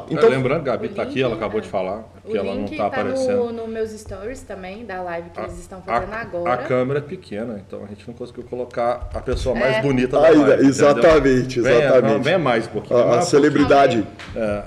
então. 0.09 0.29
Lembrando, 0.29 0.63
Gabi 0.63 0.87
O 0.87 0.89
está 0.89 1.03
aqui, 1.03 1.21
ela 1.21 1.35
acabou 1.35 1.59
é. 1.59 1.61
de 1.63 1.69
falar 1.69 2.03
O 2.25 2.29
que 2.29 2.37
ela 2.37 2.53
não 2.53 2.61
link 2.61 2.71
está 2.73 2.89
tá 2.89 3.01
aparecendo. 3.01 3.37
no, 3.45 3.53
no 3.53 3.67
meus 3.67 3.91
stories 3.91 4.41
também, 4.41 4.85
da 4.85 5.01
live 5.01 5.29
que 5.29 5.39
eles 5.39 5.57
estão 5.57 5.79
A, 5.79 5.81
fazendo 6.01 6.13
agora. 6.13 6.53
a 6.53 6.57
câmera 6.57 6.99
é 6.99 7.01
pequena, 7.01 7.61
então 7.65 7.83
a 7.83 7.87
gente 7.87 8.05
não 8.07 8.13
conseguiu 8.13 8.43
colocar 8.43 9.09
a 9.13 9.21
pessoa 9.21 9.55
mais 9.55 9.77
É. 9.77 9.81
bonita 9.81 10.19
da 10.19 10.27
Ainda, 10.27 10.39
live. 10.39 10.53
entendeu? 10.53 10.69
exatamente, 10.69 11.61
Venha, 11.61 11.77
exatamente. 11.79 12.13
não, 12.13 12.21
venha 12.21 12.39
mais 12.39 12.67
um 12.67 12.69
pouquinho. 12.71 12.99
A, 12.99 13.19
a 13.19 13.21
celebridade. 13.21 14.03
pouquinho. 14.03 14.43
É, 14.45 14.63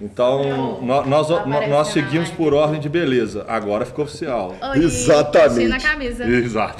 então, 0.00 0.42
Não, 0.44 0.82
nó- 0.82 1.04
nós, 1.04 1.28
tá 1.28 1.34
nó- 1.34 1.44
nós 1.44 1.60
aparecendo 1.60 1.84
seguimos 1.92 2.30
por 2.30 2.54
ordem 2.54 2.80
de 2.80 2.88
beleza. 2.88 3.44
Agora 3.48 3.84
ficou 3.84 4.04
oficial. 4.06 4.54
Oi, 4.74 4.78
Exatamente. 4.84 5.54
vestindo 5.68 5.74
a 5.74 5.78
camisa. 5.90 6.24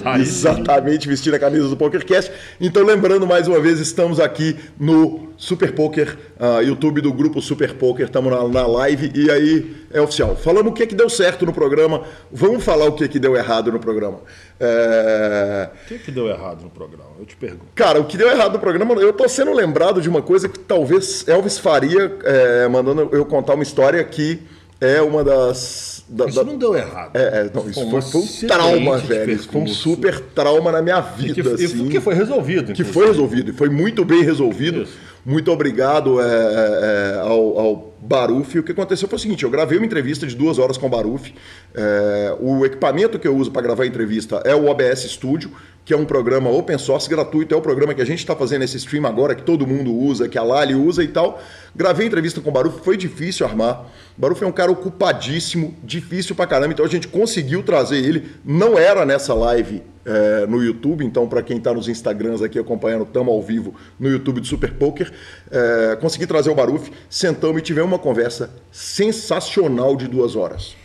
Aí, 0.04 0.20
Exatamente, 0.22 1.08
vestir 1.08 1.34
a 1.34 1.38
camisa 1.38 1.68
do 1.68 1.76
PokerCast. 1.76 2.32
Então, 2.60 2.82
lembrando 2.84 3.26
mais 3.26 3.46
uma 3.46 3.60
vez, 3.60 3.78
estamos 3.78 4.18
aqui 4.20 4.56
no 4.78 5.28
Super 5.42 5.72
Poker, 5.72 6.18
ah, 6.38 6.60
YouTube 6.60 7.00
do 7.00 7.10
grupo 7.14 7.40
Super 7.40 7.72
Poker, 7.74 8.04
estamos 8.04 8.30
na, 8.30 8.46
na 8.46 8.66
live 8.66 9.10
e 9.14 9.30
aí 9.30 9.74
é 9.90 9.98
oficial. 9.98 10.36
Falamos 10.36 10.70
o 10.70 10.74
que, 10.74 10.86
que 10.86 10.94
deu 10.94 11.08
certo 11.08 11.46
no 11.46 11.52
programa, 11.52 12.02
vamos 12.30 12.62
falar 12.62 12.84
o 12.84 12.92
que, 12.92 13.08
que 13.08 13.18
deu 13.18 13.34
errado 13.34 13.72
no 13.72 13.78
programa. 13.80 14.18
É, 14.60 15.70
O 15.84 15.88
que, 15.88 15.98
que 15.98 16.10
deu 16.10 16.28
errado 16.28 16.62
no 16.62 16.68
programa? 16.68 17.10
Eu 17.18 17.24
te 17.24 17.36
pergunto. 17.36 17.64
Cara, 17.74 17.98
o 17.98 18.04
que 18.04 18.18
deu 18.18 18.28
errado 18.30 18.52
no 18.52 18.58
programa, 18.58 18.94
eu 18.96 19.12
tô 19.14 19.26
sendo 19.28 19.52
lembrado 19.54 20.02
de 20.02 20.08
uma 20.10 20.20
coisa 20.20 20.46
que 20.46 20.58
talvez 20.58 21.26
Elvis 21.26 21.58
faria, 21.58 22.14
é, 22.22 22.68
mandando 22.68 23.08
eu 23.12 23.24
contar 23.24 23.54
uma 23.54 23.62
história 23.62 24.04
que 24.04 24.40
é 24.80 25.00
uma 25.02 25.22
das. 25.22 26.04
da- 26.08 26.26
Isso 26.26 26.36
da- 26.36 26.44
não 26.50 26.56
deu 26.58 26.74
errado. 26.74 27.10
É, 27.14 27.20
é, 27.22 27.50
não, 27.52 27.68
isso 27.68 27.80
Foi 27.90 28.00
foi, 28.02 28.20
um 28.20 28.24
um 28.24 28.46
trauma, 28.46 28.98
velho. 28.98 29.32
Isso 29.32 29.48
foi 29.50 29.60
um 29.62 29.66
super 29.66 30.20
trauma 30.20 30.72
na 30.72 30.80
minha 30.82 31.04
E 31.18 31.22
vida. 31.22 31.34
que, 31.54 31.62
e 31.62 31.64
assim, 31.66 31.88
que 31.88 32.00
foi 32.00 32.14
resolvido. 32.14 32.66
que 32.72 32.82
inclusive. 32.82 32.92
foi 32.92 33.06
resolvido, 33.06 33.50
e 33.50 33.54
foi 33.54 33.68
muito 33.68 34.04
bem 34.04 34.22
resolvido. 34.22 34.82
Isso. 34.82 35.09
Muito 35.24 35.52
obrigado 35.52 36.20
é, 36.20 36.24
é, 36.24 37.16
é, 37.16 37.20
ao, 37.20 37.58
ao 37.58 37.89
Baruf. 38.00 38.58
O 38.58 38.62
que 38.62 38.72
aconteceu 38.72 39.08
foi 39.08 39.16
o 39.16 39.20
seguinte: 39.20 39.44
eu 39.44 39.50
gravei 39.50 39.78
uma 39.78 39.86
entrevista 39.86 40.26
de 40.26 40.34
duas 40.34 40.58
horas 40.58 40.78
com 40.78 40.86
o 40.86 40.88
Baruf. 40.88 41.34
É, 41.74 42.36
o 42.40 42.64
equipamento 42.64 43.18
que 43.18 43.28
eu 43.28 43.36
uso 43.36 43.50
para 43.50 43.62
gravar 43.62 43.84
a 43.84 43.86
entrevista 43.86 44.42
é 44.44 44.54
o 44.54 44.66
OBS 44.66 45.02
Studio, 45.10 45.50
que 45.84 45.92
é 45.92 45.96
um 45.96 46.04
programa 46.04 46.50
open 46.50 46.78
source 46.78 47.08
gratuito. 47.08 47.54
É 47.54 47.58
o 47.58 47.60
programa 47.60 47.94
que 47.94 48.00
a 48.00 48.06
gente 48.06 48.20
está 48.20 48.34
fazendo 48.34 48.62
esse 48.62 48.76
stream 48.78 49.06
agora, 49.06 49.34
que 49.34 49.42
todo 49.42 49.66
mundo 49.66 49.94
usa, 49.94 50.28
que 50.28 50.38
a 50.38 50.42
Lali 50.42 50.74
usa 50.74 51.04
e 51.04 51.08
tal. 51.08 51.40
Gravei 51.74 52.06
a 52.06 52.08
entrevista 52.08 52.40
com 52.40 52.50
o 52.50 52.52
Baruf, 52.52 52.82
foi 52.82 52.96
difícil 52.96 53.46
armar. 53.46 53.86
O 54.16 54.20
Baruf 54.20 54.42
é 54.42 54.46
um 54.46 54.52
cara 54.52 54.72
ocupadíssimo, 54.72 55.74
difícil 55.84 56.34
pra 56.34 56.46
caramba. 56.46 56.72
Então 56.72 56.84
a 56.84 56.88
gente 56.88 57.06
conseguiu 57.06 57.62
trazer 57.62 57.98
ele. 57.98 58.30
Não 58.44 58.78
era 58.78 59.04
nessa 59.04 59.34
live 59.34 59.82
é, 60.04 60.46
no 60.46 60.62
YouTube, 60.62 61.04
então 61.04 61.28
para 61.28 61.42
quem 61.42 61.58
está 61.58 61.72
nos 61.72 61.88
Instagrams 61.88 62.42
aqui 62.42 62.58
acompanhando, 62.58 63.04
estamos 63.04 63.32
ao 63.32 63.42
vivo 63.42 63.74
no 63.98 64.08
YouTube 64.08 64.40
do 64.40 64.46
Super 64.46 64.72
Poker. 64.72 65.12
É, 65.50 65.96
consegui 66.00 66.26
trazer 66.26 66.50
o 66.50 66.54
Baruf, 66.54 66.90
sentamos 67.08 67.58
e 67.58 67.62
tivemos 67.62 67.89
uma 67.90 67.98
conversa 67.98 68.50
sensacional 68.70 69.96
de 69.96 70.06
duas 70.08 70.36
horas. 70.36 70.76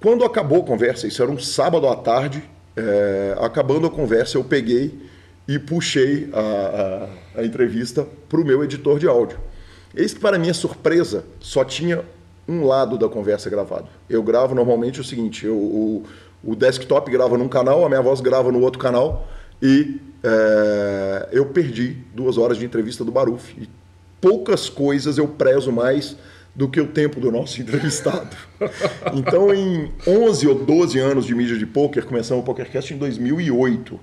Quando 0.00 0.24
acabou 0.24 0.60
a 0.62 0.64
conversa, 0.64 1.06
isso 1.06 1.22
era 1.22 1.30
um 1.30 1.38
sábado 1.38 1.86
à 1.88 1.96
tarde, 1.96 2.42
é, 2.76 3.36
acabando 3.40 3.86
a 3.86 3.90
conversa, 3.90 4.36
eu 4.36 4.44
peguei 4.44 4.98
e 5.46 5.58
puxei 5.58 6.28
a, 6.32 6.40
a- 7.36 7.40
a 7.40 7.44
entrevista 7.44 8.06
para 8.28 8.40
o 8.40 8.44
meu 8.44 8.62
editor 8.64 8.98
de 8.98 9.06
áudio. 9.08 9.38
Eis 9.94 10.12
que, 10.14 10.20
para 10.20 10.38
minha 10.38 10.54
surpresa, 10.54 11.24
só 11.40 11.64
tinha 11.64 12.04
um 12.48 12.64
lado 12.64 12.96
da 12.98 13.08
conversa 13.08 13.48
gravado. 13.50 13.88
Eu 14.08 14.22
gravo 14.22 14.54
normalmente 14.54 15.00
o 15.00 15.04
seguinte: 15.04 15.46
eu- 15.46 15.54
o, 15.56 16.04
o 16.42 16.56
desktop 16.56 17.10
grava 17.10 17.36
num 17.38 17.48
canal, 17.48 17.84
a 17.84 17.88
minha 17.88 18.02
voz 18.02 18.20
grava 18.20 18.50
no 18.50 18.60
outro 18.60 18.78
canal, 18.80 19.26
e 19.60 20.00
é, 20.24 21.28
eu 21.32 21.46
perdi 21.46 21.96
duas 22.14 22.38
horas 22.38 22.56
de 22.58 22.64
entrevista 22.64 23.04
do 23.04 23.12
Baruf. 23.12 23.54
E 23.58 23.68
poucas 24.22 24.70
coisas 24.70 25.18
eu 25.18 25.28
prezo 25.28 25.70
mais 25.72 26.16
do 26.54 26.68
que 26.68 26.80
o 26.80 26.86
tempo 26.86 27.20
do 27.20 27.30
nosso 27.30 27.60
entrevistado. 27.60 28.34
Então, 29.12 29.52
em 29.52 29.90
11 30.06 30.46
ou 30.46 30.54
12 30.54 30.98
anos 30.98 31.26
de 31.26 31.34
mídia 31.34 31.58
de 31.58 31.66
poker, 31.66 32.06
começamos 32.06 32.42
o 32.42 32.46
PokerCast 32.46 32.94
em 32.94 32.96
2008. 32.96 34.00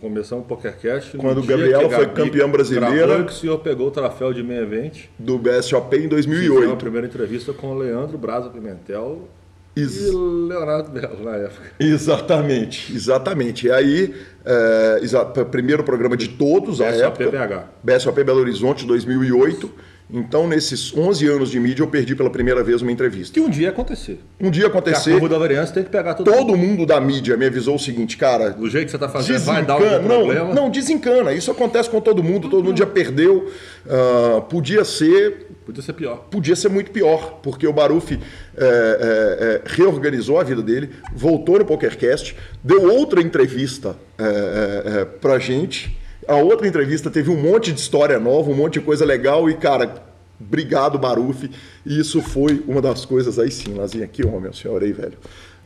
Começamos 0.00 0.44
o 0.44 0.48
PokerCast. 0.48 1.16
Quando 1.16 1.40
que 1.42 1.52
a 1.52 1.56
foi 1.88 2.06
Gabi 2.06 2.14
campeã 2.14 2.50
brasileira. 2.50 3.06
gravou, 3.06 3.24
que 3.26 3.32
o 3.32 3.34
senhor 3.34 3.58
pegou 3.60 3.88
o 3.88 3.90
troféu 3.90 4.34
de 4.34 4.42
meia 4.42 4.60
event. 4.60 5.04
do 5.18 5.38
BSOP 5.38 5.94
em 5.94 6.00
Fizemos 6.02 6.12
a 6.12 6.16
2008. 6.16 6.76
primeira 6.76 7.06
entrevista 7.06 7.52
com 7.52 7.68
o 7.68 7.74
Leandro 7.78 8.18
Braza 8.18 8.50
Pimentel 8.50 9.28
Ex- 9.76 9.96
e 10.08 10.10
Leonardo 10.10 10.90
Belo 10.90 11.24
na 11.24 11.36
época. 11.36 11.62
Exatamente, 11.80 12.94
exatamente. 12.94 13.66
E 13.66 13.72
aí, 13.72 14.14
é, 14.44 14.98
exa- 15.02 15.24
primeiro 15.24 15.82
programa 15.82 16.16
de 16.16 16.28
todos, 16.28 16.78
BSOP 16.78 17.22
época. 17.22 17.46
BH. 17.46 17.64
BSOP 17.82 18.22
Belo 18.24 18.40
Horizonte 18.40 18.86
2008. 18.86 19.70
Então, 20.12 20.46
nesses 20.46 20.94
11 20.94 21.26
anos 21.28 21.50
de 21.50 21.58
mídia, 21.58 21.82
eu 21.82 21.86
perdi 21.86 22.14
pela 22.14 22.28
primeira 22.28 22.62
vez 22.62 22.82
uma 22.82 22.92
entrevista. 22.92 23.32
Que 23.32 23.40
um 23.40 23.48
dia 23.48 23.64
ia 23.64 23.68
acontecer. 23.70 24.20
Um 24.38 24.50
dia 24.50 24.64
Porque 24.64 24.76
a 24.76 24.80
acontecer, 24.80 25.12
curva 25.12 25.28
da 25.30 25.38
variância 25.38 25.74
tem 25.74 25.82
que 25.82 25.90
pegar 25.90 26.14
todo, 26.14 26.30
todo 26.30 26.56
mundo 26.56 26.84
da 26.84 27.00
mídia 27.00 27.36
me 27.38 27.46
avisou 27.46 27.76
o 27.76 27.78
seguinte, 27.78 28.16
cara, 28.16 28.50
Do 28.50 28.68
jeito 28.68 28.84
que 28.84 28.90
você 28.90 28.96
está 28.96 29.08
fazendo, 29.08 29.40
vai 29.40 29.64
dar 29.64 29.74
algum 29.74 30.08
Não, 30.08 30.24
problema. 30.24 30.54
não, 30.54 30.70
desencana. 30.70 31.32
Isso 31.32 31.50
acontece 31.50 31.88
com 31.88 32.00
todo 32.00 32.22
mundo, 32.22 32.50
todo 32.50 32.62
mundo 32.62 32.78
já 32.78 32.86
perdeu. 32.86 33.50
Ah, 33.88 34.42
podia 34.42 34.84
ser. 34.84 35.46
Podia 35.64 35.82
ser 35.82 35.94
pior. 35.94 36.26
Podia 36.30 36.54
ser 36.54 36.68
muito 36.68 36.90
pior, 36.90 37.40
porque 37.42 37.66
o 37.66 37.72
Baruf 37.72 38.12
é, 38.12 38.18
é, 38.56 38.60
é, 38.60 39.62
reorganizou 39.64 40.38
a 40.38 40.44
vida 40.44 40.62
dele, 40.62 40.90
voltou 41.14 41.58
no 41.58 41.64
PokerCast, 41.64 42.36
deu 42.62 42.92
outra 42.92 43.22
entrevista 43.22 43.96
é, 44.18 44.24
é, 44.24 45.00
é, 45.00 45.04
pra 45.04 45.38
gente. 45.38 46.03
A 46.26 46.36
outra 46.36 46.66
entrevista 46.66 47.10
teve 47.10 47.30
um 47.30 47.40
monte 47.40 47.72
de 47.72 47.80
história 47.80 48.18
nova, 48.18 48.50
um 48.50 48.54
monte 48.54 48.74
de 48.74 48.80
coisa 48.80 49.04
legal 49.04 49.48
e, 49.48 49.54
cara, 49.54 50.02
obrigado, 50.40 50.98
Baruf. 50.98 51.50
E 51.84 51.98
isso 51.98 52.22
foi 52.22 52.62
uma 52.66 52.80
das 52.80 53.04
coisas 53.04 53.38
aí 53.38 53.50
sim, 53.50 53.74
Lazinha, 53.74 54.04
aqui, 54.04 54.24
meu 54.26 54.52
senhor 54.52 54.82
aí, 54.82 54.92
velho. 54.92 55.18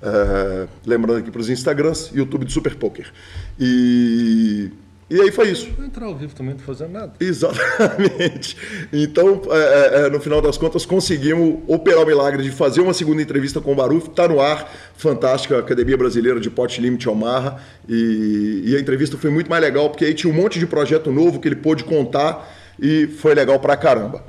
É, 0.03 0.69
lembrando 0.87 1.19
aqui 1.19 1.31
para 1.31 1.41
os 1.41 1.51
Instagrams, 1.51 2.11
YouTube 2.15 2.45
do 2.45 2.51
Super 2.51 2.75
Poker. 2.77 3.11
E, 3.59 4.71
e 5.11 5.21
aí 5.21 5.33
foi 5.33 5.51
isso. 5.51 5.71
Vou 5.73 5.87
entrar 5.87 6.07
ao 6.07 6.15
vivo 6.15 6.35
também, 6.35 6.55
não 6.55 6.61
fazendo 6.61 6.93
nada. 6.93 7.13
Exatamente. 7.19 8.57
Então, 8.93 9.41
é, 9.51 10.07
é, 10.07 10.11
no 10.11 10.21
final 10.21 10.43
das 10.43 10.59
contas, 10.59 10.85
conseguimos 10.85 11.61
operar 11.67 12.03
o 12.03 12.07
milagre 12.07 12.43
de 12.43 12.51
fazer 12.51 12.81
uma 12.81 12.93
segunda 12.93 13.23
entrevista 13.23 13.61
com 13.61 13.73
o 13.73 13.75
Baruf. 13.75 14.09
Está 14.09 14.29
no 14.29 14.41
ar, 14.41 14.71
fantástica, 14.95 15.59
Academia 15.59 15.97
Brasileira 15.97 16.39
de 16.39 16.51
Pot 16.51 16.81
Limit 16.81 17.09
Omaha. 17.09 17.61
E, 17.89 18.65
e 18.67 18.77
a 18.77 18.81
entrevista 18.81 19.17
foi 19.17 19.31
muito 19.31 19.49
mais 19.49 19.63
legal, 19.63 19.89
porque 19.89 20.05
aí 20.05 20.13
tinha 20.13 20.33
um 20.33 20.37
monte 20.37 20.59
de 20.59 20.67
projeto 20.67 21.11
novo 21.11 21.41
que 21.41 21.49
ele 21.49 21.57
pôde 21.57 21.85
contar 21.85 22.55
e 22.79 23.07
foi 23.07 23.35
legal 23.35 23.59
pra 23.59 23.77
caramba. 23.77 24.23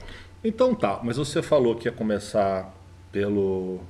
Então 0.44 0.74
tá, 0.74 1.00
mas 1.04 1.18
você 1.18 1.42
falou 1.42 1.76
que 1.76 1.88
ia 1.88 1.92
começar 1.92 2.74
pelo. 3.12 3.82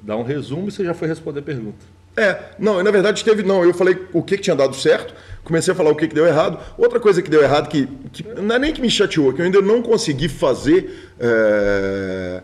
dar 0.00 0.16
um 0.16 0.22
resumo 0.22 0.68
e 0.68 0.70
você 0.70 0.84
já 0.84 0.94
foi 0.94 1.08
responder 1.08 1.40
a 1.40 1.42
pergunta. 1.42 1.92
É, 2.16 2.50
não, 2.58 2.82
na 2.82 2.90
verdade 2.90 3.24
teve, 3.24 3.42
não, 3.42 3.64
eu 3.64 3.72
falei 3.72 4.06
o 4.12 4.22
que, 4.22 4.36
que 4.36 4.42
tinha 4.42 4.56
dado 4.56 4.76
certo, 4.76 5.14
comecei 5.44 5.72
a 5.72 5.76
falar 5.76 5.90
o 5.90 5.96
que, 5.96 6.08
que 6.08 6.14
deu 6.14 6.26
errado. 6.26 6.58
Outra 6.78 7.00
coisa 7.00 7.20
que 7.20 7.30
deu 7.30 7.42
errado, 7.42 7.68
que, 7.68 7.86
que 8.12 8.22
não 8.40 8.54
é 8.54 8.58
nem 8.58 8.72
que 8.72 8.80
me 8.80 8.90
chateou, 8.90 9.32
que 9.32 9.40
eu 9.40 9.44
ainda 9.44 9.60
não 9.60 9.82
consegui 9.82 10.28
fazer 10.28 11.10
é, 11.18 12.42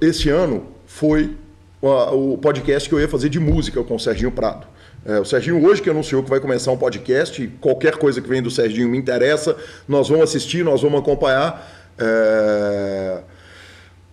esse 0.00 0.28
ano, 0.28 0.66
foi 0.86 1.36
o, 1.80 2.38
podcast 2.38 2.88
que 2.88 2.94
eu 2.94 3.00
ia 3.00 3.08
fazer 3.08 3.28
de 3.28 3.38
música 3.38 3.82
com 3.82 3.96
o 3.96 4.00
Serginho 4.00 4.30
Prado. 4.30 4.66
É, 5.04 5.18
o 5.18 5.24
Serginho 5.24 5.62
hoje 5.64 5.82
que 5.82 5.90
anunciou 5.90 6.22
que 6.22 6.30
vai 6.30 6.40
começar 6.40 6.70
um 6.70 6.78
podcast, 6.78 7.46
qualquer 7.60 7.96
coisa 7.96 8.22
que 8.22 8.28
vem 8.28 8.40
do 8.40 8.50
Serginho 8.50 8.88
me 8.88 8.96
interessa, 8.96 9.56
nós 9.86 10.08
vamos 10.08 10.24
assistir, 10.24 10.64
nós 10.64 10.80
vamos 10.80 11.00
acompanhar. 11.00 11.70
É, 11.98 13.18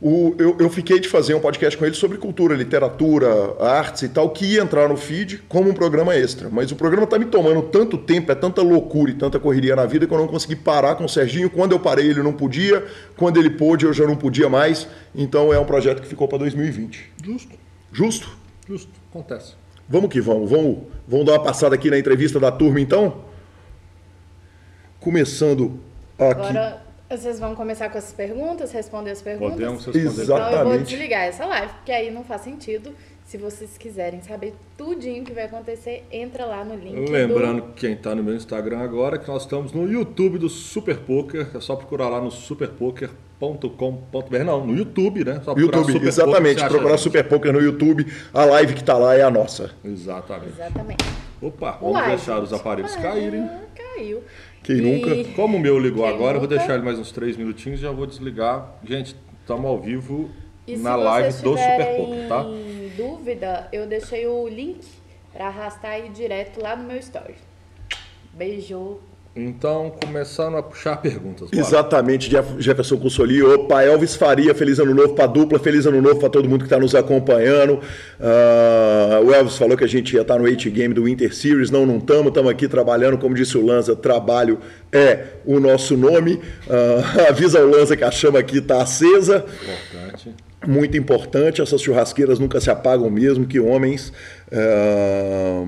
o- 0.02 0.34
eu, 0.40 0.58
eu 0.60 0.70
fiquei 0.70 1.00
de 1.00 1.08
fazer 1.08 1.36
um 1.36 1.40
podcast 1.40 1.78
com 1.78 1.86
ele 1.86 1.94
sobre 1.94 2.18
cultura, 2.18 2.56
literatura, 2.56 3.28
artes 3.60 4.02
e 4.02 4.10
tal, 4.10 4.30
que 4.32 4.46
ia 4.46 4.62
entrar 4.62 4.90
no 4.90 4.98
feed 4.98 5.38
como 5.48 5.70
um 5.70 5.74
programa 5.74 6.16
extra. 6.16 6.50
Mas 6.50 6.72
o 6.72 6.76
programa 6.76 7.04
está 7.04 7.20
me 7.20 7.26
tomando 7.26 7.62
tanto 7.64 7.98
tempo, 7.98 8.32
é 8.32 8.36
tanta 8.36 8.62
loucura 8.64 9.12
e 9.12 9.14
tanta 9.14 9.40
correria 9.40 9.76
na 9.76 9.86
vida 9.86 10.08
que 10.08 10.14
eu 10.14 10.18
não 10.18 10.28
consegui 10.28 10.56
parar 10.56 10.96
com 10.96 11.06
o 11.06 11.10
Serginho. 11.10 11.50
Quando 11.52 11.74
eu 11.74 11.80
parei, 11.80 12.08
ele 12.10 12.24
não 12.24 12.34
podia. 12.34 12.84
Quando 13.16 13.38
ele 13.38 13.52
pôde, 13.52 13.86
eu 13.86 13.94
já 13.94 14.06
não 14.08 14.16
podia 14.16 14.50
mais. 14.50 14.88
Então 15.14 15.54
é 15.54 15.60
um 15.60 15.66
projeto 15.66 16.02
que 16.02 16.08
ficou 16.08 16.28
para 16.28 16.40
2020. 16.40 17.12
Justo, 17.24 17.56
Justo? 17.94 18.30
justo, 18.68 18.90
acontece. 19.12 19.54
Vamos 19.88 20.10
que 20.10 20.20
vamos. 20.20 20.50
Vamos, 20.50 20.80
vamos 21.08 21.26
dar 21.28 21.34
uma 21.34 21.44
passada 21.44 21.76
aqui 21.76 21.92
na 21.92 22.00
entrevista 22.00 22.40
da 22.40 22.50
turma, 22.52 22.80
então? 22.82 23.18
Começando 25.00 25.80
aqui. 26.18 26.32
Agora 26.42 26.81
vocês 27.18 27.40
vão 27.40 27.54
começar 27.56 27.90
com 27.90 27.98
as 27.98 28.12
perguntas, 28.14 28.72
responder 28.72 29.12
as 29.12 29.22
perguntas. 29.22 29.54
Podemos 29.54 29.86
responder. 29.86 30.08
Exato. 30.08 30.22
Então 30.24 30.38
eu 30.38 30.44
vou 30.44 30.54
Exatamente. 30.60 30.90
desligar 30.90 31.22
essa 31.24 31.46
live, 31.46 31.74
porque 31.74 31.92
aí 31.92 32.10
não 32.12 32.24
faz 32.24 32.42
sentido. 32.42 32.94
Se 33.26 33.38
vocês 33.38 33.78
quiserem 33.78 34.22
saber 34.22 34.54
tudinho 34.78 35.24
que 35.24 35.32
vai 35.32 35.46
acontecer, 35.46 36.04
entra 36.12 36.46
lá 36.46 36.66
no 36.66 36.76
link. 36.76 37.06
do- 37.06 37.12
Lembrando 37.12 37.64
quem 37.78 37.94
está 37.94 38.14
no 38.14 38.22
meu 38.22 38.36
Instagram 38.36 38.80
agora 38.80 39.18
que 39.18 39.28
nós 39.28 39.44
estamos 39.44 39.72
no 39.72 39.90
YouTube 39.90 40.38
do 40.38 40.50
Super 40.50 40.98
Poker. 40.98 41.48
É 41.56 41.60
só 41.62 41.78
procurar 41.78 42.10
lá 42.10 42.20
no 42.20 42.30
superpoker.com.br. 43.40 44.44
Não, 44.46 44.66
no 44.66 44.76
YouTube, 44.76 45.24
né? 45.24 45.36
Só 45.46 45.54
procurar 45.54 45.78
YouTube, 45.78 45.94
Super 45.94 46.08
exatamente. 46.08 46.56
Poker, 46.56 46.70
Procurar. 46.70 46.98
Super 46.98 47.24
Poker 47.28 47.54
no 47.54 47.62
YouTube. 47.62 48.06
A 48.34 48.44
live 48.46 48.74
que 48.74 48.84
tá 48.84 48.98
lá 48.98 49.16
é 49.16 49.22
a 49.22 49.30
nossa. 49.32 49.72
Exatamente. 49.84 50.54
Exatamente. 50.54 51.06
Opa, 51.42 51.78
vamos 51.82 51.96
Uai, 51.96 52.10
deixar 52.10 52.36
gente. 52.36 52.44
os 52.44 52.54
aparelhos 52.54 52.94
Ah, 52.98 53.02
caírem. 53.02 53.50
Caiu. 53.76 54.22
Quem 54.64 54.78
E- 54.78 54.82
nunca? 54.82 55.32
Como 55.36 55.58
o 55.58 55.60
meu 55.60 55.80
ligou 55.80 56.04
Quem 56.06 56.14
agora, 56.14 56.36
eu 56.38 56.40
vou 56.42 56.50
nunca? 56.50 56.58
deixar 56.60 56.76
ele 56.76 56.84
mais 56.84 57.00
uns 57.00 57.12
três 57.12 57.36
minutinhos 57.38 57.80
e 57.80 57.84
já 57.84 57.92
vou 57.92 58.06
desligar. 58.06 58.76
Gente, 58.84 59.16
estamos 59.42 59.66
ao 59.66 59.80
vivo 59.80 60.30
E 60.68 60.78
na 60.78 60.96
se 60.98 61.04
live 61.04 61.28
do 61.42 61.58
Super 61.58 61.96
Poker, 61.98 62.28
tá? 62.28 62.46
dúvida, 62.98 63.68
eu 63.72 63.88
deixei 63.88 64.28
o 64.28 64.48
link 64.48 64.86
para 65.34 65.48
arrastar 65.48 65.92
aí 65.92 66.10
direto 66.10 66.62
lá 66.62 66.76
no 66.76 66.84
meu 66.84 66.98
story. 66.98 67.36
Beijo. 68.34 69.00
Então, 69.34 69.94
começando 70.04 70.58
a 70.58 70.62
puxar 70.64 70.98
perguntas. 71.02 71.50
bora. 71.50 71.62
Exatamente, 71.62 72.30
Jeff- 72.30 72.60
Jefferson 72.62 72.98
Cussoli. 72.98 73.42
Opa, 73.42 73.82
Elvis 73.82 74.14
Faria, 74.16 74.54
feliz 74.54 74.78
ano 74.78 74.94
novo 74.94 75.14
pra 75.16 75.26
dupla, 75.26 75.58
feliz 75.58 75.86
ano 75.86 76.02
novo 76.02 76.20
pra 76.20 76.28
todo 76.30 76.50
mundo 76.50 76.60
que 76.60 76.66
está 76.66 76.78
nos 76.78 76.94
acompanhando. 76.94 77.80
Ah, 78.20 79.22
o 79.24 79.34
Elvis 79.34 79.58
falou 79.58 79.78
que 79.78 79.86
a 79.86 79.88
gente 79.88 80.14
ia 80.16 80.22
estar 80.22 80.38
no 80.38 80.44
8 80.44 80.70
Game 80.72 80.94
do 80.94 81.06
Winter 81.06 81.34
Series. 81.34 81.72
Não, 81.72 81.86
não 81.86 81.98
estamos, 81.98 82.28
estamos 82.28 82.52
aqui 82.52 82.68
trabalhando. 82.68 83.18
Como 83.18 83.34
disse 83.34 83.58
o 83.58 83.66
Lanza, 83.66 83.96
trabalho 83.96 84.60
é 84.92 85.28
o 85.46 85.60
nosso 85.62 85.96
nome. 85.96 86.42
Ah, 86.70 87.28
avisa 87.32 87.64
o 87.64 87.70
Lanza 87.70 87.96
que 87.96 88.04
a 88.04 88.12
chama 88.12 88.40
aqui 88.40 88.58
está 88.58 88.82
acesa. 88.82 89.46
Importante. 89.94 90.36
Muito 90.68 90.96
importante, 90.96 91.60
essas 91.62 91.82
churrasqueiras 91.82 92.38
nunca 92.38 92.60
se 92.60 92.70
apagam 92.70 93.10
mesmo, 93.10 93.48
que 93.48 93.60
homens. 93.60 94.12
ah, 94.52 95.64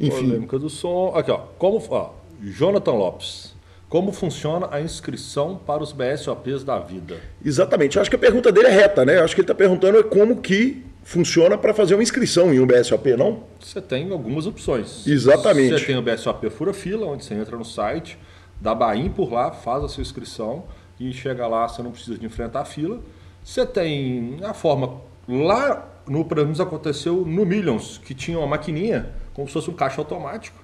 Enfim, 0.00 0.28
Polêmica 0.28 0.58
do 0.58 0.70
som. 0.70 1.12
Aqui, 1.14 1.30
ó. 1.30 1.38
Como, 1.58 1.82
ó. 1.90 2.10
Jonathan 2.42 2.92
Lopes. 2.92 3.54
Como 3.88 4.12
funciona 4.12 4.68
a 4.70 4.80
inscrição 4.80 5.60
para 5.66 5.82
os 5.82 5.92
BSOPs 5.92 6.62
da 6.62 6.78
vida? 6.78 7.20
Exatamente. 7.44 7.96
Eu 7.96 8.00
acho 8.00 8.08
que 8.08 8.16
a 8.16 8.18
pergunta 8.18 8.52
dele 8.52 8.68
é 8.68 8.70
reta, 8.70 9.04
né? 9.04 9.18
Eu 9.18 9.24
acho 9.24 9.34
que 9.34 9.40
ele 9.40 9.44
está 9.44 9.54
perguntando 9.54 9.98
é 9.98 10.02
como 10.02 10.36
que 10.36 10.84
funciona 11.02 11.58
para 11.58 11.74
fazer 11.74 11.94
uma 11.94 12.02
inscrição 12.02 12.54
em 12.54 12.60
um 12.60 12.66
BSOP, 12.66 13.16
não? 13.16 13.42
Você 13.58 13.80
tem 13.80 14.10
algumas 14.12 14.46
opções. 14.46 15.06
Exatamente. 15.06 15.76
Você 15.76 15.86
tem 15.86 15.96
o 15.96 16.02
BSOP 16.02 16.48
Fura 16.50 16.72
Fila, 16.72 17.06
onde 17.06 17.24
você 17.24 17.34
entra 17.34 17.56
no 17.56 17.64
site, 17.64 18.16
dá 18.60 18.74
Bahia 18.74 19.10
por 19.10 19.32
lá, 19.32 19.50
faz 19.50 19.82
a 19.82 19.88
sua 19.88 20.02
inscrição 20.02 20.64
e 21.00 21.12
chega 21.12 21.46
lá, 21.46 21.66
você 21.66 21.82
não 21.82 21.90
precisa 21.90 22.16
de 22.16 22.24
enfrentar 22.24 22.60
a 22.60 22.64
fila. 22.64 23.00
Você 23.42 23.66
tem 23.66 24.38
a 24.42 24.54
forma 24.54 25.00
lá 25.26 25.88
no 26.06 26.24
nos 26.24 26.60
aconteceu 26.60 27.24
no 27.26 27.46
Millions, 27.46 27.98
que 27.98 28.14
tinha 28.14 28.38
uma 28.38 28.46
maquininha, 28.46 29.10
como 29.34 29.46
se 29.46 29.52
fosse 29.54 29.70
um 29.70 29.74
caixa 29.74 30.00
automático, 30.00 30.56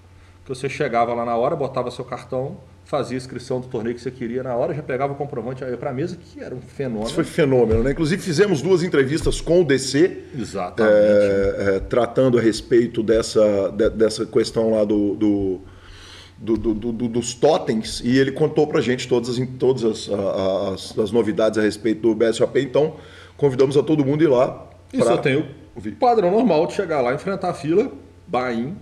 que 0.45 0.49
você 0.49 0.69
chegava 0.69 1.13
lá 1.15 1.25
na 1.25 1.37
hora, 1.37 1.57
botava 1.57 1.91
seu 1.91 2.05
cartão, 2.05 2.59
fazia 2.85 3.17
a 3.17 3.19
inscrição 3.19 3.61
do 3.61 3.67
torneio 3.67 3.97
que 3.97 4.01
você 4.01 4.13
queria 4.13 4.45
na 4.45 4.55
hora, 4.55 4.73
já 4.73 4.83
pegava 4.83 5.13
o 5.13 5.17
comprovante 5.17 5.65
aí 5.65 5.77
para 5.77 5.91
a 5.91 5.93
mesa, 5.93 6.17
que 6.17 6.41
era 6.41 6.55
um 6.55 6.61
fenômeno. 6.61 7.07
Isso 7.07 7.15
foi 7.17 7.25
fenômeno, 7.25 7.83
né? 7.83 7.91
Inclusive 7.91 8.23
fizemos 8.23 8.63
duas 8.63 8.85
entrevistas 8.85 9.41
com 9.41 9.63
o 9.63 9.65
DC, 9.65 10.23
Exatamente. 10.39 10.95
é, 10.95 11.75
é, 11.77 11.81
tratando 11.81 12.39
a 12.39 12.41
respeito 12.41 13.03
dessa, 13.03 13.71
de- 13.73 13.91
dessa 13.91 14.25
questão 14.25 14.71
lá 14.71 14.85
do, 14.85 15.17
do, 15.17 15.61
do- 16.39 16.57
do- 16.57 16.75
do- 16.75 16.93
do- 16.93 17.09
dos 17.09 17.35
totens, 17.35 18.01
e 18.05 18.17
ele 18.17 18.31
contou 18.31 18.69
pra 18.69 18.81
gente 18.81 19.09
todas 19.09 19.31
as, 19.31 19.49
todas 19.59 19.85
as, 19.85 20.09
as, 20.09 20.97
as 20.99 21.11
novidades 21.11 21.59
a 21.59 21.63
respeito 21.63 22.03
do 22.03 22.15
BSOP, 22.15 22.61
então 22.61 22.95
convidamos 23.37 23.77
a 23.77 23.83
todo 23.83 24.05
mundo 24.05 24.21
a 24.21 24.25
ir 24.25 24.29
lá. 24.29 24.67
E 24.93 24.99
pra 24.99 25.07
só 25.07 25.17
tem 25.17 25.39
o 25.39 25.47
ouvir. 25.75 25.93
padrão 25.97 26.31
normal 26.31 26.69
de 26.69 26.75
chegar 26.75 27.01
lá, 27.01 27.13
enfrentar 27.13 27.51
a 27.51 27.55
fila, 27.55 27.91
Bahia. 28.27 28.73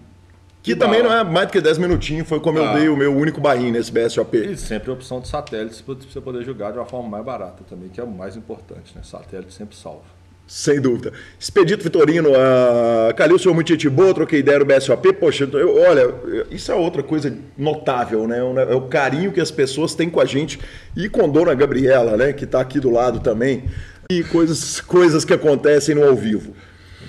Que 0.62 0.72
e 0.72 0.76
também 0.76 1.02
não 1.02 1.12
é 1.12 1.22
mais 1.22 1.48
do 1.48 1.52
que 1.52 1.60
10 1.60 1.76
minutinhos, 1.76 2.26
foi 2.26 2.40
como 2.40 2.58
eu 2.58 2.64
Ah. 2.64 2.72
dei 2.72 2.88
o 2.88 2.96
meu 2.96 3.14
único 3.14 3.38
barrinho 3.40 3.72
nesse 3.72 3.92
BSOP. 3.92 4.34
E 4.38 4.56
sempre 4.56 4.90
a 4.90 4.94
opção 4.94 5.20
de 5.20 5.28
satélite 5.28 5.82
para 5.82 5.94
você 5.94 6.20
poder 6.22 6.42
jogar 6.42 6.70
de 6.72 6.78
uma 6.78 6.86
forma 6.86 7.06
mais 7.08 7.22
barata 7.24 7.62
também, 7.68 7.90
que 7.90 8.00
é 8.00 8.04
o 8.04 8.10
mais 8.10 8.34
importante, 8.34 8.92
né? 8.96 9.02
Satélite 9.04 9.52
sempre 9.52 9.76
salva. 9.76 10.00
Sem 10.46 10.78
dúvida. 10.80 11.12
Expedito 11.38 11.82
Vitorino, 11.84 12.30
a 12.34 13.12
Calil, 13.14 13.38
sou 13.38 13.54
muito 13.54 13.68
gente 13.68 13.88
boa, 13.90 14.12
troquei 14.14 14.40
ideia 14.40 14.58
no 14.58 14.64
BSOP. 14.64 15.12
Poxa, 15.14 15.48
eu- 15.52 15.76
olha, 15.82 16.14
isso 16.50 16.70
é 16.70 16.74
outra 16.74 17.02
coisa 17.02 17.34
notável, 17.58 18.26
né? 18.26 18.38
É 18.70 18.74
o 18.74 18.82
carinho 18.82 19.32
que 19.32 19.40
as 19.40 19.50
pessoas 19.50 19.94
têm 19.94 20.08
com 20.10 20.20
a 20.20 20.24
gente 20.26 20.58
e 20.96 21.08
com 21.10 21.28
Dona 21.28 21.54
Gabriela, 21.54 22.16
né? 22.16 22.32
Que 22.32 22.44
está 22.44 22.60
aqui 22.60 22.78
do 22.80 22.90
lado 22.90 23.20
também. 23.20 23.64
E 24.10 24.22
coisas, 24.24 24.80
coisas 24.82 25.24
que 25.24 25.32
acontecem 25.32 25.94
no 25.94 26.04
ao 26.04 26.14
vivo. 26.14 26.54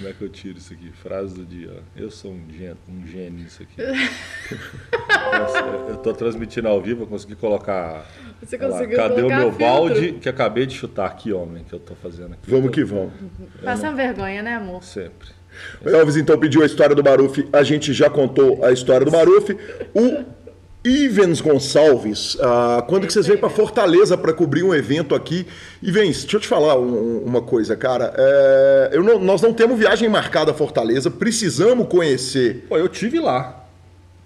Como 0.06 0.14
é 0.14 0.18
que 0.20 0.24
eu 0.24 0.30
tiro 0.30 0.60
isso 0.60 0.72
aqui? 0.72 0.92
Frase 0.92 1.34
do 1.34 1.44
dia. 1.44 1.72
Eu 1.98 2.12
sou 2.12 2.32
um 2.32 2.42
gênio, 2.56 2.78
um 2.88 3.08
gênio 3.08 3.32
nisso 3.44 3.64
aqui. 3.64 3.76
Nossa, 5.40 5.58
eu- 5.90 5.98
tô 5.98 6.14
transmitindo 6.14 6.68
ao 6.68 6.80
vivo, 6.80 7.04
eu 7.04 7.08
consegui 7.08 7.34
colocar. 7.34 8.06
Você 8.40 8.56
Olha 8.56 8.68
lá, 8.68 8.74
conseguiu 8.74 8.98
cadê 8.98 9.22
o 9.24 9.28
meu 9.28 9.40
filtro? 9.50 9.58
balde 9.58 10.12
que 10.22 10.30
acabei 10.30 10.68
de 10.68 10.76
chutar 10.76 11.08
aqui, 11.08 11.34
homem, 11.34 11.64
que 11.64 11.74
eu 11.74 11.80
tô 11.80 11.96
fazendo 11.96 12.34
aqui? 12.34 12.52
Vamos 12.52 12.70
que 12.70 12.84
vamos. 12.84 13.14
Passa 13.64 13.90
uma 13.90 13.96
vergonha, 13.96 14.44
né, 14.44 14.54
amor? 14.58 14.84
Sempre. 14.84 15.30
O 15.84 15.90
Elvis 15.90 16.18
então 16.18 16.38
pediu 16.38 16.62
a 16.62 16.68
história 16.68 16.94
do 16.94 17.04
Maruf. 17.04 17.48
A 17.52 17.64
gente 17.64 17.92
já 17.92 18.08
contou 18.08 18.64
a 18.64 18.72
história 18.72 19.04
do 19.06 19.12
Maruf. 19.12 19.54
O 19.96 20.24
Ivens 20.86 21.42
Gonçalves, 21.42 22.38
ah, 22.40 22.84
quando 22.88 23.08
que 23.08 23.12
vocês 23.14 23.26
vêm 23.26 23.36
para 23.38 23.50
Fortaleza 23.50 24.16
para 24.16 24.32
cobrir 24.32 24.62
um 24.62 24.72
evento 24.74 25.16
aqui? 25.16 25.48
Ivens, 25.82 26.22
deixa 26.22 26.38
eu 26.38 26.42
te 26.42 26.48
falar 26.48 26.80
um- 26.80 27.24
uma 27.26 27.42
coisa, 27.42 27.76
cara. 27.76 28.14
É, 28.16 28.90
eu 28.94 29.04
não- 29.04 29.20
nós 29.20 29.42
não 29.42 29.52
temos 29.52 29.80
viagem 29.80 30.08
marcada 30.08 30.52
a 30.52 30.54
Fortaleza, 30.54 31.10
precisamos 31.10 31.88
conhecer. 31.88 32.66
Pô, 32.70 32.78
eu 32.78 32.88
tive 32.88 33.20
lá. 33.20 33.66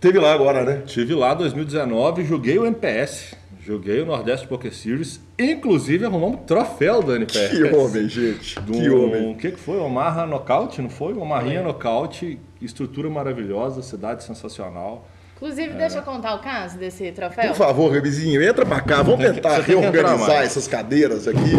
Teve 0.01 0.19
lá 0.19 0.33
agora, 0.33 0.63
né? 0.65 0.81
Tive 0.85 1.13
lá 1.15 1.33
2019, 1.33 2.25
joguei 2.25 2.59
o 2.59 2.65
NPS, 2.65 3.35
joguei 3.65 4.01
o 4.01 4.05
Nordeste 4.05 4.45
Poker 4.47 4.73
Series, 4.73 5.19
inclusive 5.37 6.03
arrumamos 6.05 6.41
troféu 6.45 7.01
do 7.01 7.15
NPS. 7.15 7.51
Que 7.55 7.63
homem, 7.75 8.09
gente. 8.09 8.59
Do, 8.61 8.73
Que 8.73 8.89
homem. 8.89 9.31
O 9.31 9.35
que, 9.37 9.51
que 9.51 9.59
foi? 9.59 9.77
Omarra 9.77 10.25
Nocaute, 10.25 10.81
não 10.81 10.89
foi? 10.89 11.13
Omarrinha 11.13 11.61
Nocaute, 11.61 12.37
estrutura 12.61 13.09
maravilhosa, 13.09 13.81
cidade 13.81 14.23
sensacional. 14.25 15.07
Inclusive, 15.41 15.73
deixa 15.75 15.99
eu 15.99 16.03
contar 16.03 16.35
o 16.35 16.39
caso 16.39 16.77
desse 16.77 17.13
troféu. 17.13 17.47
Por 17.47 17.55
favor, 17.55 17.89
Rebizinho, 17.93 18.43
entra 18.43 18.65
pra 18.65 18.81
cá. 18.81 19.01
Vamos 19.01 19.25
tentar 19.25 19.61
reorganizar 19.61 20.43
essas 20.43 20.67
cadeiras 20.67 21.29
aqui, 21.29 21.55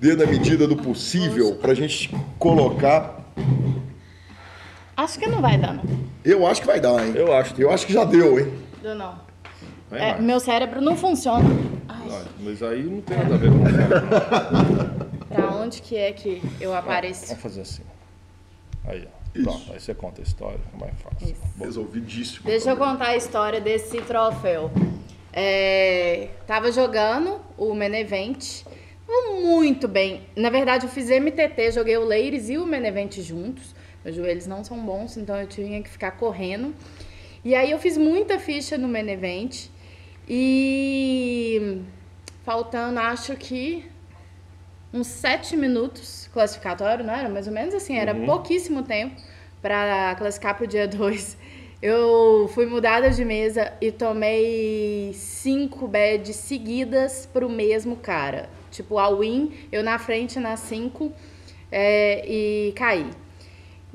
dentro 0.00 0.18
da 0.18 0.26
medida 0.26 0.66
do 0.66 0.74
possível, 0.76 1.54
pra 1.54 1.74
gente 1.74 2.12
colocar. 2.40 3.20
Acho 4.96 5.18
que 5.18 5.26
não 5.28 5.40
vai 5.40 5.56
dar, 5.56 5.74
não. 5.74 5.84
Eu 6.24 6.44
acho 6.44 6.60
que 6.60 6.66
vai 6.66 6.80
dar, 6.80 7.06
hein? 7.06 7.12
Eu 7.14 7.32
acho. 7.32 7.54
Eu 7.60 7.70
acho 7.70 7.86
que 7.86 7.92
já 7.92 8.02
deu, 8.04 8.40
hein? 8.40 8.52
Deu 8.82 8.96
não. 8.96 9.14
Vai 9.88 10.10
É, 10.10 10.20
meu 10.20 10.40
cérebro 10.40 10.80
não 10.80 10.96
funciona. 10.96 11.44
Ai, 11.88 12.22
Mas 12.40 12.62
aí 12.64 12.82
não 12.82 13.00
tem 13.00 13.16
nada 13.16 13.34
a 13.34 13.38
ver 13.38 13.50
com 13.50 13.58
o 13.58 13.64
cara. 13.64 15.08
pra 15.28 15.50
onde 15.52 15.80
que 15.82 15.96
é 15.96 16.12
que 16.12 16.42
eu 16.60 16.74
apareço? 16.74 17.26
Vamos 17.28 17.42
fazer 17.42 17.60
assim. 17.60 17.82
Aí, 18.86 19.06
ó. 19.06 19.23
Isso. 19.34 19.44
Pronto, 19.44 19.72
aí 19.72 19.80
você 19.80 19.94
conta 19.94 20.20
a 20.20 20.24
história, 20.24 20.58
fica 20.58 20.76
mais 20.76 20.94
fácil. 21.00 21.36
Bom, 21.56 21.64
Resolvidíssimo. 21.64 22.46
Deixa 22.46 22.70
eu 22.70 22.76
contar 22.76 23.08
a 23.08 23.16
história 23.16 23.60
desse 23.60 24.00
troféu. 24.02 24.70
É, 25.32 26.28
tava 26.46 26.70
jogando 26.70 27.40
o 27.58 27.74
Menevent 27.74 28.62
muito 29.42 29.86
bem. 29.86 30.22
Na 30.36 30.50
verdade, 30.50 30.86
eu 30.86 30.90
fiz 30.90 31.08
MTT, 31.08 31.72
joguei 31.72 31.96
o 31.96 32.04
Ladies 32.04 32.48
e 32.48 32.56
o 32.56 32.66
Menevent 32.66 33.18
juntos. 33.20 33.74
Meus 34.04 34.16
joelhos 34.16 34.46
não 34.46 34.62
são 34.62 34.78
bons, 34.78 35.16
então 35.16 35.36
eu 35.36 35.46
tinha 35.46 35.82
que 35.82 35.88
ficar 35.88 36.12
correndo. 36.12 36.74
E 37.44 37.54
aí 37.54 37.70
eu 37.70 37.78
fiz 37.78 37.96
muita 37.96 38.38
ficha 38.38 38.78
no 38.78 38.88
Menevent. 38.88 39.68
E 40.28 41.82
faltando, 42.44 42.98
acho 43.00 43.36
que 43.36 43.84
uns 44.92 45.06
sete 45.06 45.56
minutos 45.56 46.23
classificatório, 46.34 47.04
não 47.04 47.14
era? 47.14 47.28
Mais 47.28 47.46
ou 47.46 47.52
menos 47.52 47.74
assim, 47.74 47.96
era 47.96 48.14
pouquíssimo 48.14 48.82
tempo 48.82 49.14
para 49.62 50.14
classificar 50.16 50.56
pro 50.56 50.66
dia 50.66 50.86
2. 50.88 51.38
Eu 51.80 52.50
fui 52.54 52.66
mudada 52.66 53.10
de 53.10 53.24
mesa 53.24 53.72
e 53.80 53.92
tomei 53.92 55.12
cinco 55.14 55.86
beds 55.86 56.36
seguidas 56.36 57.28
pro 57.32 57.48
mesmo 57.48 57.96
cara. 57.96 58.48
Tipo, 58.70 58.98
a 58.98 59.08
win, 59.08 59.52
eu 59.70 59.82
na 59.82 59.98
frente 59.98 60.40
nas 60.40 60.60
cinco 60.60 61.12
é, 61.70 62.24
e 62.26 62.72
caí. 62.72 63.10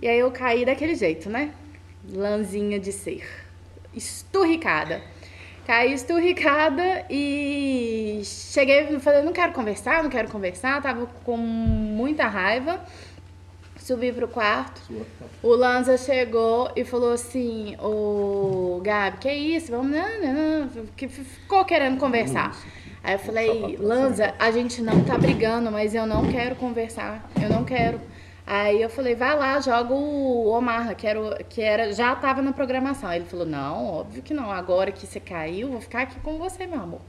E 0.02 0.08
aí 0.08 0.20
eu 0.20 0.32
caí 0.32 0.66
daquele 0.66 0.96
jeito, 0.96 1.30
né? 1.30 1.52
Lãzinha 2.10 2.80
de 2.80 2.92
ser. 2.92 3.28
Esturricada. 3.94 5.02
Caí 5.70 5.94
esturricada 5.94 7.06
e 7.12 8.24
cheguei 8.26 8.88
e 8.90 9.00
falei, 9.00 9.22
não 9.22 9.32
quero 9.32 9.54
conversar, 9.54 10.02
não 10.02 10.10
quero 10.10 10.28
conversar, 10.28 10.82
tava 10.82 11.06
com 11.24 11.38
muita 11.38 12.26
raiva. 12.26 12.84
Subi 13.78 14.12
pro 14.12 14.28
quarto. 14.28 14.82
O 15.44 15.50
Lanza 15.50 15.96
chegou 15.96 16.72
e 16.76 16.84
falou 16.84 17.14
assim, 17.14 17.78
ô 17.80 18.82
Gabi, 18.84 19.18
que 19.20 19.32
isso? 19.32 19.70
Vamos. 19.70 19.92
Não, 19.92 20.34
não, 20.34 20.70
ficou 21.08 21.64
querendo 21.66 22.00
conversar. 22.00 22.58
Aí 23.04 23.14
eu 23.14 23.20
falei, 23.20 23.78
Lanza, 23.80 24.34
a 24.40 24.50
gente 24.50 24.82
não 24.82 25.04
tá 25.04 25.20
brigando, 25.20 25.72
mas 25.72 25.94
eu 25.94 26.08
não 26.08 26.32
quero 26.32 26.56
conversar. 26.56 27.30
Eu 27.40 27.48
não 27.48 27.64
quero. 27.64 28.02
Aí 28.52 28.82
eu 28.82 28.90
falei, 28.90 29.14
vai 29.14 29.38
lá, 29.38 29.62
joga 29.62 29.94
o 29.94 30.48
Omarra, 30.48 30.96
que 30.96 31.06
era, 31.06 31.44
que 31.44 31.62
era, 31.62 31.94
já 31.94 32.16
tava 32.16 32.42
na 32.42 32.52
programação. 32.52 33.08
Aí 33.08 33.20
ele 33.20 33.30
falou, 33.30 33.46
não, 33.46 33.86
óbvio 33.86 34.24
que 34.24 34.34
não. 34.34 34.52
Agora 34.52 34.92
que 34.92 35.06
você 35.06 35.20
caiu, 35.20 35.70
vou 35.70 35.80
ficar 35.80 36.02
aqui 36.02 36.20
com 36.22 36.40
você, 36.40 36.66
meu 36.66 36.82
amor. 36.82 37.02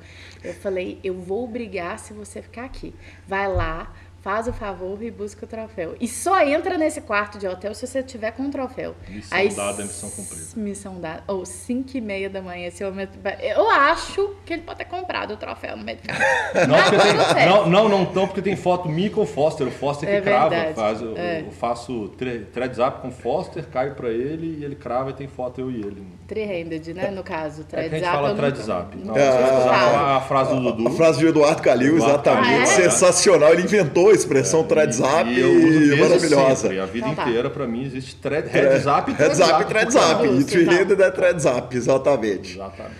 Eu 0.44 0.53
falei, 0.53 1.00
eu 1.03 1.14
vou 1.14 1.48
brigar 1.48 1.98
se 1.98 2.12
você 2.12 2.42
ficar 2.42 2.64
aqui. 2.66 2.94
Vai 3.26 3.48
lá, 3.48 3.90
faz 4.23 4.47
o 4.47 4.53
favor 4.53 5.03
e 5.03 5.11
busca 5.11 5.45
o 5.45 5.49
troféu. 5.49 5.95
E 6.01 6.07
só 6.07 6.43
entra 6.45 6.77
nesse 6.77 7.01
quarto 7.01 7.39
de 7.39 7.47
hotel 7.49 7.75
se 7.75 7.87
você 7.87 8.03
tiver 8.03 8.33
com 8.33 8.43
o 8.45 8.51
troféu. 8.51 8.95
Missão 9.09 9.49
dada, 9.57 9.83
missão 9.83 10.11
cumprida. 10.11 10.43
Missão 10.57 11.01
dada. 11.01 11.25
Ou 11.27 11.47
5 11.47 11.97
e 11.97 12.01
meia 12.01 12.29
da 12.29 12.43
manhã. 12.43 12.67
Esse 12.69 12.85
homem, 12.85 13.09
eu 13.41 13.71
acho 13.71 14.35
que 14.45 14.53
ele 14.53 14.63
pode 14.63 14.79
ter 14.79 14.85
comprado 14.85 15.33
o 15.33 15.37
troféu 15.39 15.77
no 15.77 15.83
meio 15.85 15.99
do 15.99 16.03
caminho. 16.07 16.25
Não, 16.69 16.83
porque 16.83 16.97
tem- 17.35 17.47
não, 17.49 17.67
não, 17.69 17.89
não 17.89 18.05
tão, 18.07 18.27
porque 18.27 18.43
tem 18.43 18.57
foto 18.57 18.89
minha 18.89 19.11
com 19.11 19.23
o 19.23 19.27
Foster. 19.27 19.67
O 19.67 19.71
Foster 19.71 20.09
que 20.09 20.15
É 20.17 20.21
crava. 20.21 20.51
verdade, 20.51 20.75
Faz, 20.75 21.01
eu, 21.01 21.17
é. 21.17 21.41
eu 21.47 21.51
faço 21.53 22.09
tre- 22.19 22.41
thread 22.53 22.75
zap 22.77 23.01
com 23.01 23.09
o 23.09 23.13
Foster, 23.13 23.65
caio 23.69 23.95
pra 23.95 24.11
ele 24.11 24.59
e 24.61 24.65
ele 24.65 24.75
crava 24.77 25.11
e 25.11 25.13
tem 25.15 25.29
foto 25.29 25.61
eu 25.61 25.71
e 25.71 25.77
ele. 25.77 26.07
Three-handed, 26.27 26.93
né? 26.95 27.11
No 27.11 27.23
caso. 27.25 27.63
É 27.63 27.65
que 27.65 27.75
a 27.77 27.79
Thread 27.89 27.97
gente 28.05 28.05
fala 28.13 28.29
eu 28.31 28.37
thread 28.37 28.59
não- 28.59 28.65
zap. 28.65 28.97
Não, 28.97 29.15
Ah, 29.15 29.19
é 29.19 29.29
ah, 29.29 30.17
a 30.17 30.21
frase 30.21 30.55
do 30.55 30.61
Dudu. 30.61 30.89
A 30.89 30.91
frase 30.91 31.21
do 31.21 31.29
Eduardo 31.29 31.63
Calil, 31.63 31.97
Eduardo 31.97 32.15
exatamente. 32.15 32.49
Calil. 32.49 32.67
Sensacional. 32.67 33.53
Ele 33.53 33.63
inventou 33.63 34.10
a 34.11 34.14
expressão 34.14 34.64
thread 34.64 34.94
zap 34.94 35.29
E 35.31 35.40
eu 35.40 35.51
uso 35.53 35.68
e 35.68 35.88
desde 35.88 35.96
maravilhosa. 36.03 36.57
sempre. 36.62 36.81
A 36.81 36.87
vida 36.87 37.07
Então 37.09 37.14
tá. 37.25 37.29
inteira, 37.29 37.51
pra 37.51 37.66
mim, 37.66 37.85
existe 37.85 38.16
thread, 38.16 38.49
head 38.49 38.79
zap 38.81 39.11
e 39.11 39.14
Head 39.14 39.35
zap 39.37 39.62
e 39.62 39.64
thread 39.66 39.92
zap. 39.92 40.27
Justo, 40.27 40.40
E 40.40 40.44
three-handed 40.44 40.92
então. 40.92 41.07
é 41.07 41.11
thread 41.11 41.40
exatamente. 41.77 42.53
Exatamente. 42.55 42.94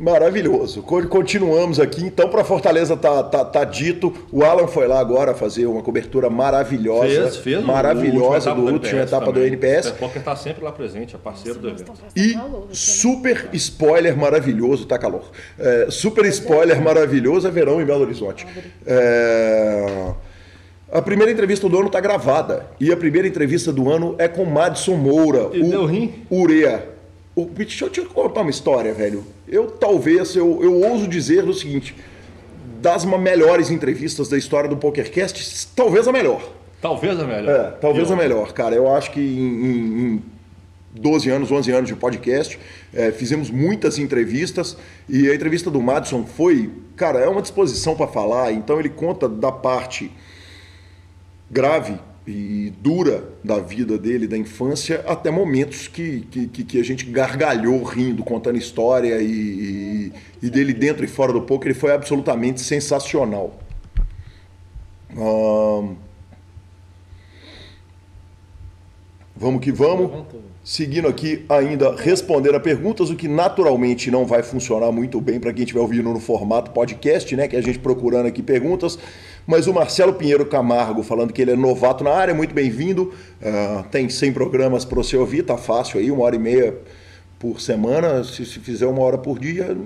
Maravilhoso. 0.00 0.82
Co- 0.82 1.06
Continuamos 1.06 1.78
aqui. 1.78 2.02
Então, 2.04 2.28
para 2.28 2.42
Fortaleza 2.42 2.96
tá, 2.96 3.22
tá, 3.22 3.44
tá 3.44 3.64
dito. 3.64 4.12
O 4.32 4.42
Alan 4.42 4.66
foi 4.66 4.86
lá 4.88 4.98
agora 4.98 5.34
fazer 5.34 5.66
uma 5.66 5.82
cobertura 5.82 6.30
maravilhosa. 6.30 7.06
Fez, 7.06 7.36
fez. 7.36 7.64
maravilhosa 7.64 8.54
do 8.54 8.62
último 8.62 8.76
NPS 8.98 9.08
etapa 9.08 9.26
do 9.26 9.32
também. 9.34 9.48
NPS. 9.48 9.86
O 9.90 9.94
Poker 9.94 10.22
tá 10.22 10.34
sempre 10.34 10.64
lá 10.64 10.72
presente, 10.72 11.14
é 11.14 11.18
parceiro 11.18 11.58
do 11.58 11.68
evento. 11.68 11.92
E 12.16 12.32
calor 12.32 12.60
né? 12.60 12.66
super 12.72 13.48
spoiler 13.52 14.16
maravilhoso, 14.16 14.86
tá 14.86 14.98
calor. 14.98 15.24
É, 15.58 15.86
super 15.90 16.24
spoiler 16.26 16.80
maravilhoso 16.80 17.46
é 17.46 17.50
verão 17.50 17.80
em 17.80 17.84
Belo 17.84 18.02
Horizonte. 18.02 18.46
É, 18.86 20.12
a 20.92 21.02
primeira 21.02 21.30
entrevista 21.30 21.68
do 21.68 21.78
ano 21.78 21.90
tá 21.90 22.00
gravada. 22.00 22.66
E 22.80 22.90
a 22.92 22.96
primeira 22.96 23.28
entrevista 23.28 23.72
do 23.72 23.90
ano 23.90 24.14
é 24.18 24.26
com 24.26 24.44
Madison 24.44 24.96
Moura. 24.96 25.50
E 25.52 25.62
deu 25.62 25.84
rim? 25.86 26.24
Urea. 26.30 26.88
O, 27.36 27.44
deixa 27.44 27.84
eu 27.84 27.90
te 27.90 28.00
contar 28.00 28.40
uma 28.40 28.50
história, 28.50 28.92
velho. 28.92 29.24
Eu 29.50 29.66
talvez, 29.70 30.34
eu, 30.36 30.60
eu 30.62 30.74
ouso 30.80 31.08
dizer 31.08 31.44
o 31.44 31.52
seguinte: 31.52 31.94
das 32.80 33.04
melhores 33.04 33.70
entrevistas 33.70 34.28
da 34.28 34.38
história 34.38 34.68
do 34.70 34.76
PokerCast, 34.76 35.68
talvez 35.74 36.06
a 36.08 36.12
melhor. 36.12 36.40
Talvez 36.80 37.18
a 37.20 37.26
melhor. 37.26 37.50
É, 37.54 37.70
talvez 37.72 38.08
Eu- 38.08 38.14
a 38.14 38.16
melhor, 38.16 38.52
cara. 38.52 38.74
Eu 38.74 38.94
acho 38.94 39.10
que 39.10 39.20
em, 39.20 39.66
em- 39.66 40.04
em 40.14 40.22
12 40.94 41.28
anos, 41.30 41.50
11 41.50 41.70
anos 41.72 41.88
de 41.88 41.94
podcast, 41.96 42.58
é, 42.94 43.10
fizemos 43.12 43.50
muitas 43.50 43.98
entrevistas 43.98 44.76
e 45.08 45.28
a 45.30 45.34
entrevista 45.34 45.70
do 45.70 45.80
Madison 45.82 46.24
foi, 46.24 46.70
cara, 46.96 47.18
é 47.20 47.28
uma 47.28 47.42
disposição 47.42 47.94
para 47.94 48.06
falar. 48.06 48.52
Então 48.52 48.78
ele 48.80 48.88
conta 48.88 49.28
da 49.28 49.52
parte 49.52 50.10
grave 51.50 51.98
e 52.26 52.72
dura 52.80 53.24
da 53.42 53.58
vida 53.58 53.96
dele, 53.98 54.26
da 54.28 54.36
infância, 54.36 55.02
até 55.06 55.30
momentos 55.30 55.88
que, 55.88 56.20
que, 56.30 56.46
que- 56.46 56.78
a 56.80 56.84
gente 56.84 57.04
gargalhou 57.06 57.82
rindo, 57.82 58.22
contando 58.22 58.56
história 58.58 59.20
e, 59.20 59.26
e- 59.26 60.12
e 60.42 60.50
dele 60.50 60.72
dentro 60.74 61.04
e 61.04 61.08
fora 61.08 61.32
do 61.32 61.42
poker. 61.42 61.70
Ele 61.70 61.78
foi 61.78 61.92
absolutamente 61.92 62.60
sensacional. 62.60 63.58
Vamos 69.36 69.60
que 69.62 69.72
vamos. 69.72 70.24
Seguindo 70.62 71.08
aqui, 71.08 71.44
ainda 71.48 71.96
responder 71.96 72.54
a 72.54 72.60
perguntas, 72.60 73.08
o 73.08 73.16
que 73.16 73.26
naturalmente 73.26 74.10
não 74.10 74.26
vai 74.26 74.42
funcionar 74.42 74.92
muito 74.92 75.18
bem 75.20 75.40
para 75.40 75.52
quem 75.52 75.62
estiver 75.64 75.80
ouvindo 75.80 76.10
no 76.10 76.20
formato 76.20 76.70
podcast, 76.72 77.34
né? 77.34 77.48
Que 77.48 77.56
a 77.56 77.62
gente 77.62 77.78
procurando 77.78 78.26
aqui 78.26 78.42
perguntas. 78.42 78.98
Mas 79.46 79.66
o 79.66 79.74
Marcelo 79.74 80.14
Pinheiro 80.14 80.46
Camargo 80.46 81.02
falando 81.02 81.32
que 81.32 81.42
ele 81.42 81.52
é 81.52 81.56
novato 81.56 82.04
na 82.04 82.10
área, 82.10 82.34
muito 82.34 82.54
bem-vindo. 82.54 83.12
Ah, 83.42 83.84
tem 83.90 84.08
100 84.08 84.32
programas 84.32 84.84
para 84.84 84.96
você 84.96 85.16
ouvir, 85.16 85.42
tá 85.42 85.56
fácil 85.56 85.98
aí, 85.98 86.10
uma 86.10 86.24
hora 86.24 86.36
e 86.36 86.38
meia 86.38 86.76
por 87.38 87.60
semana. 87.60 88.22
Se, 88.22 88.44
se 88.44 88.60
fizer 88.60 88.86
uma 88.86 89.02
hora 89.02 89.18
por 89.18 89.38
dia, 89.38 89.76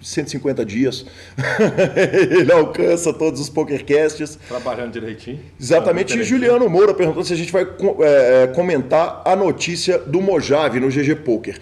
150 0.00 0.64
dias. 0.64 1.06
ele 2.30 2.52
alcança 2.52 3.12
todos 3.12 3.40
os 3.40 3.48
pokercasts. 3.48 4.38
Trabalhando 4.48 4.92
direitinho. 4.92 5.40
Exatamente. 5.60 6.16
E 6.16 6.22
Juliano 6.22 6.68
Moura 6.68 6.94
perguntou 6.94 7.24
se 7.24 7.32
a 7.32 7.36
gente 7.36 7.52
vai 7.52 7.64
é, 7.64 8.44
é, 8.44 8.46
comentar 8.48 9.22
a 9.24 9.34
notícia 9.34 9.98
do 9.98 10.20
Mojave 10.20 10.80
no 10.80 10.88
GG 10.88 11.16
Poker. 11.24 11.58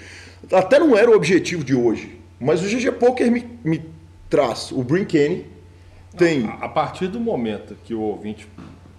Até 0.53 0.79
não 0.79 0.97
era 0.97 1.11
o 1.11 1.15
objetivo 1.15 1.65
de 1.65 1.75
hoje, 1.75 2.19
mas 2.39 2.63
o 2.63 2.67
GG 2.67 2.93
Poker 2.93 3.31
me, 3.31 3.45
me 3.65 3.83
traz 4.29 4.71
o 4.71 4.83
Brin 4.83 5.05
Kenny, 5.05 5.47
tem 6.17 6.47
A 6.47 6.65
a 6.65 6.69
partir 6.69 7.09
do 7.09 7.21
momento 7.21 7.77
que 7.85 7.95
o 7.95 8.01
ouvinte 8.01 8.49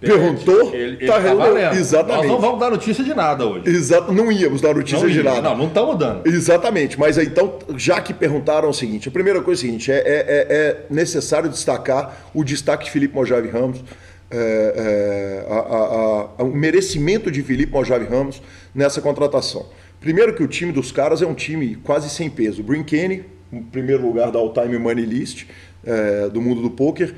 Perguntou? 0.00 0.72
Ele, 0.72 0.94
ele 0.94 1.06
Tá 1.08 1.20
tá 1.20 1.34
valendo. 1.34 1.74
Exatamente. 1.74 2.18
Nós 2.18 2.26
não 2.28 2.40
vamos 2.40 2.60
dar 2.60 2.70
notícia 2.70 3.02
de 3.02 3.12
nada 3.14 3.44
hoje. 3.44 3.68
Exato, 3.68 4.12
não 4.12 4.30
íamos 4.30 4.60
dar 4.60 4.72
notícia 4.72 5.00
não, 5.04 5.08
de 5.12 5.22
nada. 5.24 5.40
não, 5.42 5.56
não 5.56 5.66
estamos 5.66 5.98
dando. 5.98 6.24
Exatamente, 6.28 6.96
mas 6.96 7.18
então, 7.18 7.58
já 7.76 8.00
que 8.00 8.14
perguntaram 8.14 8.68
o 8.70 8.72
seguinte, 8.72 9.08
a 9.08 9.10
primeira 9.10 9.40
coisa 9.42 9.60
é 9.60 9.64
a 9.64 9.66
seguinte, 9.66 9.90
é, 9.90 9.96
é- 9.96 10.00
é- 10.06 10.46
é 10.50 10.86
necessário 10.88 11.48
destacar 11.50 12.30
o 12.32 12.44
destaque 12.44 12.84
de 12.84 12.92
Felipe 12.92 13.12
Mojave 13.16 13.48
Ramos, 13.48 13.82
é, 14.30 15.44
é, 15.48 15.52
a- 15.52 15.58
a- 15.58 16.28
a- 16.38 16.44
o 16.44 16.54
merecimento 16.54 17.28
de 17.28 17.42
Felipe 17.42 17.72
Mojave 17.72 18.04
Ramos 18.06 18.40
nessa 18.72 19.00
contratação. 19.00 19.66
Primeiro 20.00 20.32
que 20.32 20.44
o 20.44 20.46
time 20.46 20.70
dos 20.70 20.92
caras 20.92 21.22
é 21.22 21.26
um 21.26 21.34
time 21.34 21.74
quase 21.74 22.08
sem 22.08 22.30
peso. 22.30 22.62
Brinkane, 22.62 23.24
em 23.52 23.62
primeiro 23.62 24.02
lugar 24.06 24.30
da 24.30 24.38
All-Time 24.38 24.78
Money 24.78 25.04
List 25.04 25.46
é, 25.84 26.28
do 26.28 26.40
mundo 26.40 26.62
do 26.62 26.70
poker. 26.70 27.14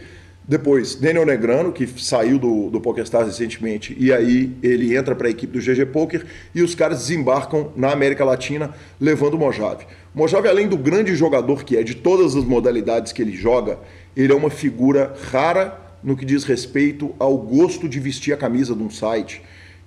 Depois, 0.50 0.96
Daniel 0.96 1.24
Negrano, 1.24 1.70
que 1.70 1.86
saiu 1.86 2.36
do, 2.36 2.70
do 2.70 2.80
PokerStars 2.80 3.28
recentemente, 3.28 3.96
e 3.96 4.12
aí 4.12 4.52
ele 4.62 4.96
entra 4.96 5.14
para 5.14 5.28
a 5.28 5.30
equipe 5.30 5.52
do 5.52 5.60
GG 5.60 5.86
Poker, 5.92 6.26
e 6.52 6.60
os 6.60 6.74
caras 6.74 6.98
desembarcam 6.98 7.70
na 7.76 7.92
América 7.92 8.24
Latina 8.24 8.74
levando 9.00 9.34
o 9.34 9.38
Mojave. 9.38 9.86
Mojave, 10.12 10.48
além 10.48 10.66
do 10.66 10.76
grande 10.76 11.14
jogador 11.14 11.64
que 11.64 11.76
é, 11.76 11.84
de 11.84 11.94
todas 11.94 12.34
as 12.34 12.44
modalidades 12.44 13.12
que 13.12 13.22
ele 13.22 13.32
joga, 13.32 13.78
ele 14.16 14.32
é 14.32 14.34
uma 14.34 14.50
figura 14.50 15.14
rara 15.30 15.78
no 16.02 16.16
que 16.16 16.24
diz 16.24 16.42
respeito 16.42 17.14
ao 17.18 17.38
gosto 17.38 17.88
de 17.88 18.00
vestir 18.00 18.32
a 18.32 18.36
camisa 18.36 18.74
de 18.74 18.82
um 18.82 18.90
site, 18.90 19.42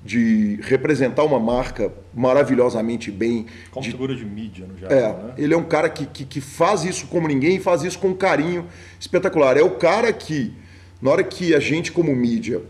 de 0.06 0.60
representar 0.64 1.24
uma 1.24 1.40
marca 1.40 1.92
maravilhosamente 2.14 3.10
bem, 3.10 3.46
Como 3.72 3.84
de 3.84 3.92
figura 3.92 4.14
de 4.14 4.26
mídia 4.26 4.68
no 4.68 4.76
é, 4.86 5.00
Japão, 5.00 5.28
né? 5.28 5.34
ele 5.38 5.54
é 5.54 5.58
um 5.58 5.64
cara 5.64 5.90
que, 5.90 6.06
que, 6.06 6.26
que 6.26 6.42
faz 6.42 6.84
isso 6.84 7.08
como 7.08 7.28
ninguém 7.28 7.56
e 7.56 7.60
faz 7.60 7.84
isso 7.84 7.98
com 8.00 8.10
um 8.10 8.14
carinho 8.14 8.68
espetacular. 9.00 9.56
É 9.56 9.64
o 9.64 9.72
cara 9.72 10.12
que, 10.12 10.54
na 11.02 11.10
hora 11.10 11.24
que 11.24 11.56
a 11.56 11.60
gente, 11.60 11.90
como 11.92 12.14
mídia, 12.14 12.62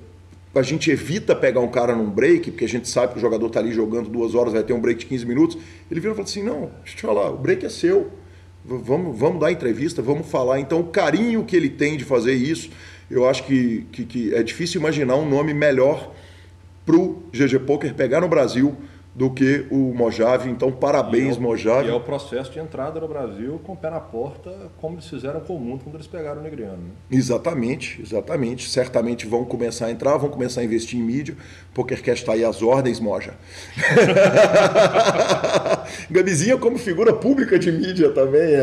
a 0.53 0.61
gente 0.61 0.91
evita 0.91 1.35
pegar 1.35 1.59
um 1.59 1.67
cara 1.67 1.95
num 1.95 2.07
break, 2.07 2.51
porque 2.51 2.65
a 2.65 2.69
gente 2.69 2.87
sabe 2.87 3.13
que 3.13 3.17
o 3.17 3.21
jogador 3.21 3.47
está 3.47 3.59
ali 3.59 3.73
jogando 3.73 4.09
duas 4.09 4.35
horas, 4.35 4.53
vai 4.53 4.61
ter 4.61 4.73
um 4.73 4.79
break 4.79 4.99
de 4.99 5.05
15 5.07 5.25
minutos, 5.25 5.57
ele 5.89 5.99
vira 5.99 6.13
e 6.13 6.15
fala 6.15 6.27
assim: 6.27 6.43
não, 6.43 6.69
deixa 6.83 6.93
eu 6.93 6.95
te 6.97 7.01
falar, 7.01 7.31
o 7.31 7.37
break 7.37 7.65
é 7.65 7.69
seu. 7.69 8.11
Vamos, 8.63 9.17
vamos 9.17 9.41
dar 9.41 9.51
entrevista, 9.51 10.01
vamos 10.01 10.29
falar. 10.29 10.59
Então, 10.59 10.79
o 10.79 10.85
carinho 10.85 11.43
que 11.43 11.53
ele 11.53 11.69
tem 11.69 11.97
de 11.97 12.05
fazer 12.05 12.33
isso, 12.33 12.69
eu 13.11 13.27
acho 13.27 13.43
que, 13.43 13.85
que, 13.91 14.05
que 14.05 14.33
é 14.33 14.41
difícil 14.41 14.79
imaginar 14.79 15.15
um 15.15 15.27
nome 15.27 15.53
melhor 15.53 16.13
para 16.85 16.95
o 16.95 17.23
GG 17.31 17.59
Poker 17.65 17.93
pegar 17.93 18.21
no 18.21 18.27
Brasil 18.27 18.75
do 19.15 19.29
que 19.29 19.67
o 19.69 19.93
Mojave. 19.93 20.49
Então, 20.49 20.71
parabéns, 20.71 21.35
E 21.35 21.37
é 21.37 21.39
o- 21.39 21.43
Mojave. 21.43 21.87
E 21.87 21.91
é 21.91 21.93
o 21.93 21.99
processo 21.99 22.49
de 22.51 22.57
entrada 22.57 22.99
no 22.99 23.07
Brasil 23.07 23.61
com 23.63 23.73
o 23.73 23.77
pé 23.77 23.91
na 23.91 23.99
porta, 23.99 24.51
como 24.81 24.95
eles 24.95 25.07
fizeram 25.07 25.39
com 25.39 25.55
o 25.55 25.59
mundo 25.59 25.83
quando 25.83 25.93
eles 25.97 26.07
pegaram 26.07 26.39
o 26.41 26.43
Negriano. 26.43 26.77
Né? 26.77 26.89
Exatamente, 27.11 28.01
exatamente. 28.01 28.67
Certamente 28.67 29.27
vão 29.27 29.45
começar 29.45 29.85
a 29.85 29.91
entrar, 29.91 30.17
vão 30.17 30.31
começar 30.31 30.61
a 30.61 30.63
investir 30.63 30.99
em 30.99 31.03
mídia. 31.03 31.35
PokerCast 31.75 32.23
está 32.23 32.33
aí 32.33 32.43
às 32.43 32.63
ordens, 32.63 32.99
Moja. 32.99 33.35
Gabizinha, 36.09 36.57
como 36.57 36.77
figura 36.79 37.13
pública 37.13 37.57
de 37.59 37.71
mídia 37.71 38.09
também, 38.11 38.53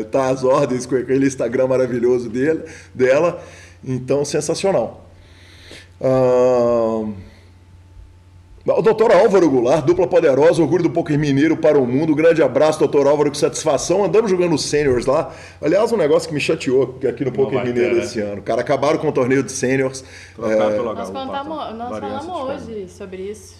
está 0.00 0.28
às 0.30 0.44
ordens 0.44 0.86
com 0.86 0.96
aquele 0.96 1.26
Instagram 1.26 1.66
maravilhoso 1.68 2.28
dele, 2.28 2.62
dela. 2.94 3.42
Então, 3.84 4.24
sensacional. 4.24 5.09
Ahn, 6.00 7.12
O 8.66 8.82
doutor 8.82 9.12
Álvaro 9.12 9.50
Goulart, 9.50 9.84
dupla 9.84 10.06
poderosa, 10.06 10.62
orgulho 10.62 10.84
do 10.84 10.90
poker 10.90 11.18
mineiro 11.18 11.56
para 11.56 11.78
o 11.78 11.86
mundo. 11.86 12.14
Grande 12.14 12.42
abraço, 12.42 12.78
doutor 12.78 13.06
Álvaro, 13.06 13.30
com 13.30 13.34
satisfação. 13.34 14.04
Andamos 14.04 14.30
jogando 14.30 14.54
os 14.54 14.64
seniors 14.64 15.06
lá. 15.06 15.32
Aliás, 15.60 15.92
um 15.92 15.96
negócio 15.96 16.28
que 16.28 16.34
me 16.34 16.40
chateou 16.40 16.98
aqui 17.06 17.24
no 17.24 17.32
poker 17.32 17.64
mineiro 17.64 17.90
ter, 17.90 17.96
né? 17.96 18.04
esse 18.04 18.20
ano. 18.20 18.42
Cara, 18.42 18.60
acabaram 18.60 18.98
com 18.98 19.08
o 19.08 19.12
torneio 19.12 19.42
de 19.42 19.52
seniors. 19.52 20.04
Trocaram 20.36 20.70
pelo 20.72 20.94
Nós, 20.94 21.10
contamos, 21.10 21.74
nós 21.76 21.98
falamos 21.98 22.66
hoje 22.68 22.88
sobre 22.88 23.22
isso. 23.22 23.59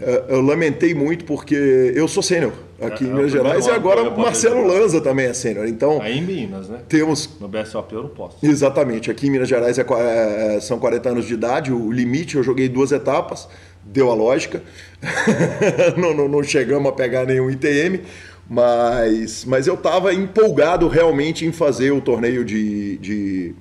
É, 0.00 0.24
Eu 0.28 0.40
lamentei 0.42 0.94
muito 0.94 1.24
porque 1.24 1.54
eu 1.94 2.06
sou 2.06 2.22
sênior 2.22 2.52
aqui 2.80 3.04
É, 3.04 3.06
em 3.06 3.10
é 3.10 3.14
Minas 3.14 3.32
Gerais 3.32 3.66
e 3.66 3.70
agora 3.70 4.02
o 4.10 4.18
Marcelo 4.20 4.66
Lanza 4.66 5.00
também 5.00 5.26
é 5.26 5.32
sênior. 5.32 5.66
Então, 5.66 6.00
Aí 6.02 6.18
em 6.18 6.22
Minas, 6.22 6.68
né? 6.68 6.80
temos 6.88 7.30
No 7.40 7.48
BSOP 7.48 7.92
eu 7.94 8.02
não 8.02 8.10
posso. 8.10 8.36
Exatamente. 8.44 9.10
Aqui 9.10 9.26
em 9.26 9.30
Minas 9.30 9.48
Gerais 9.48 9.78
é 9.78 9.84
qua- 9.84 10.02
é, 10.02 10.60
são 10.60 10.78
40 10.78 11.08
anos 11.08 11.26
de 11.26 11.32
idade, 11.34 11.72
o 11.72 11.90
limite 11.90 12.36
eu 12.36 12.42
joguei 12.42 12.68
duas 12.68 12.92
etapas, 12.92 13.48
deu 13.84 14.10
a 14.10 14.14
lógica. 14.14 14.62
não, 15.96 16.12
não- 16.14 16.28
não 16.28 16.42
chegamos 16.42 16.88
a 16.90 16.92
pegar 16.92 17.24
nenhum 17.24 17.50
ITM, 17.50 18.00
mas, 18.48 19.44
mas 19.46 19.66
eu 19.66 19.74
estava 19.74 20.12
empolgado 20.12 20.88
realmente 20.88 21.44
em 21.46 21.52
fazer 21.52 21.90
o 21.92 22.00
torneio 22.00 22.44
de, 22.44 22.98
de 22.98 23.54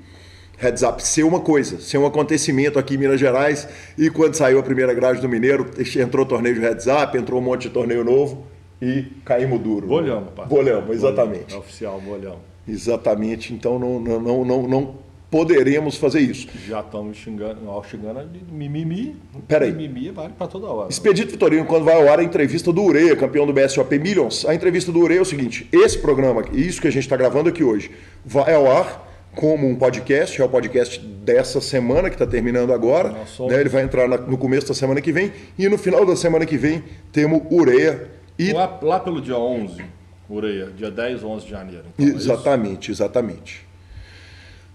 Heads 0.58 0.84
Up 0.84 1.04
ser 1.04 1.24
uma 1.24 1.40
coisa, 1.40 1.80
ser 1.80 1.98
um 1.98 2.06
acontecimento 2.06 2.80
aqui 2.80 2.96
em 2.96 2.98
Minas 2.98 3.20
Gerais. 3.20 3.68
E 3.98 4.10
quando 4.10 4.36
saiu 4.36 4.60
a 4.60 4.64
primeira 4.64 4.94
grade 4.94 5.22
do 5.22 5.30
Mineiro, 5.30 5.70
entrou 5.98 6.26
o 6.26 6.28
torneio 6.28 6.56
de 6.56 6.62
Heads 6.62 6.88
Up, 6.88 7.18
entrou 7.18 7.40
um 7.40 7.44
monte 7.44 7.64
de 7.64 7.70
torneio 7.70 8.04
novo 8.04 8.46
e 8.82 9.04
caímos 9.24 9.60
duro. 9.60 9.88
Bolhamos, 9.88 10.30
patrão. 10.30 10.48
Bolhamos, 10.48 10.96
exatamente. 10.96 11.46
Bolhamos, 11.46 11.54
É 11.54 11.58
oficial, 11.58 12.02
bolhão. 12.02 12.38
Exatamente, 12.68 13.54
então 13.54 13.78
não, 13.78 14.00
não, 14.00 14.20
não, 14.20 14.46
não, 14.46 14.68
não 14.68 14.96
poderemos 15.30 15.98
fazer 15.98 16.22
isso. 16.22 16.48
Já 16.68 16.80
estamos 16.80 17.18
xingando, 17.18 17.60
xingando 17.90 18.26
de 18.26 18.40
mimimi. 18.52 19.16
Peraí. 19.48 19.72
Mimimi 19.72 20.10
vale 20.10 20.34
para 20.38 20.48
toda 20.48 20.68
hora. 20.68 20.90
Expedito 20.90 21.32
Vitorino, 21.32 21.66
quando 21.66 21.84
vai 21.84 21.96
ao 21.96 22.08
ar 22.08 22.20
a 22.20 22.24
entrevista 22.24 22.72
do 22.72 22.82
Ureia, 22.82 23.16
campeão 23.16 23.46
do 23.46 23.54
BSOP 23.54 24.00
Millions, 24.00 24.46
a 24.46 24.56
entrevista 24.56 24.92
do 24.92 25.00
Ureia 25.00 25.20
é 25.20 25.22
o 25.22 25.26
seguinte: 25.26 25.68
esse 25.72 25.98
programa, 25.98 26.44
isso 26.54 26.82
que 26.82 26.88
a 26.88 26.92
gente 26.92 27.04
está 27.04 27.18
gravando 27.18 27.50
aqui 27.50 27.64
hoje, 27.64 27.92
vai 28.26 28.54
ao 28.54 28.72
ar 28.72 29.05
como 29.36 29.68
um 29.68 29.76
podcast, 29.76 30.42
é 30.42 30.46
o 30.46 30.50
podcast 30.50 31.00
dessa 31.00 31.60
semana 31.62 32.10
que 32.10 32.16
está 32.16 32.26
terminando 32.26 32.72
agora. 32.74 33.14
Somos- 33.28 33.52
né? 33.54 33.60
Ele 33.60 33.70
vai 33.70 33.84
entrar 33.84 34.08
na- 34.08 34.18
no 34.18 34.38
começo 34.38 34.68
da 34.68 34.74
semana 34.74 35.02
que 35.02 35.12
vem 35.12 35.32
e 35.58 35.68
no 35.70 35.78
final 35.78 36.06
da 36.06 36.16
semana 36.16 36.46
que 36.46 36.58
vem 36.58 36.84
temos 37.12 37.42
Ureia 37.52 38.08
e 38.40 38.52
Lá, 38.54 38.80
lá 38.82 39.00
pelo 39.00 39.22
dia 39.22 39.38
11, 39.38 39.84
Ureia, 40.30 40.70
dia 40.76 40.90
10, 40.90 41.24
11 41.24 41.46
de 41.46 41.52
janeiro. 41.52 41.84
Então, 41.98 42.14
é? 42.14 42.18
Exatamente, 42.18 42.92
exatamente. 42.92 43.66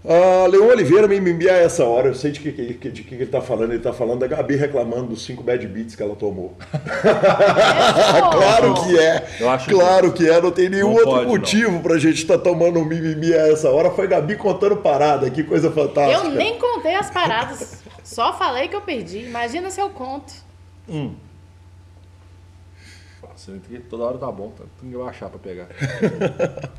Ah, 0.03 0.47
Leon 0.49 0.67
Oliveira 0.69 1.07
me 1.07 1.19
envia 1.19 1.53
a 1.53 1.57
essa 1.59 1.85
hora, 1.85 2.09
eu 2.09 2.15
sei 2.15 2.31
de 2.31 2.41
que, 2.41 2.53
que- 2.53 2.91
de 2.91 3.03
que, 3.03 3.09
que 3.09 3.15
ele 3.15 3.25
está 3.25 3.41
falando. 3.43 3.71
Ele 3.71 3.77
está 3.77 3.93
falando 3.93 4.21
da 4.21 4.27
Gabi 4.27 4.57
reclamando 4.57 5.09
dos 5.09 5.23
5 5.25 5.43
bad 5.43 5.67
beats 5.69 5.95
que 5.95 6.03
ela 6.03 6.17
tomou. 6.17 6.57
claro 8.33 8.75
que 8.85 8.99
é. 8.99 9.27
Eu 9.41 9.51
acho 9.51 9.69
claro 9.69 10.13
que 10.13 10.29
é. 10.29 10.41
Não 10.41 10.51
tem 10.51 10.69
nenhum 10.71 10.89
Não 10.89 10.95
outro 10.95 11.11
pode, 11.11 11.23
não. 11.25 11.31
motivo 11.31 11.81
pra 11.81 11.99
gente 11.99 12.17
estar 12.17 12.39
tomando 12.39 12.79
um 12.79 12.85
mimimi 12.85 13.35
a 13.35 13.49
essa 13.49 13.69
hora. 13.71 13.91
Foi 13.91 14.07
Gabi 14.07 14.37
contando 14.37 14.77
parada. 14.77 15.29
Que 15.31 15.43
coisa 15.43 15.71
fantástica. 15.71 16.27
Eu 16.27 16.31
nem 16.33 16.59
contei 16.59 16.95
as 16.95 17.11
paradas. 17.11 17.83
Só 18.03 18.33
falei 18.33 18.69
que 18.69 18.77
eu 18.77 18.81
perdi. 18.81 19.19
Imagina 19.19 19.71
se 19.71 19.81
eu 19.81 19.91
conto. 19.91 20.33
Você 20.89 21.11
que 23.59 23.79
toda 23.81 24.05
hora 24.05 24.19
tá 24.19 24.31
bom, 24.31 24.51
tá? 24.57 24.65
tem 24.81 24.91
que 24.91 24.97
baixar 24.97 25.29
para 25.29 25.39
pegar. 25.39 25.69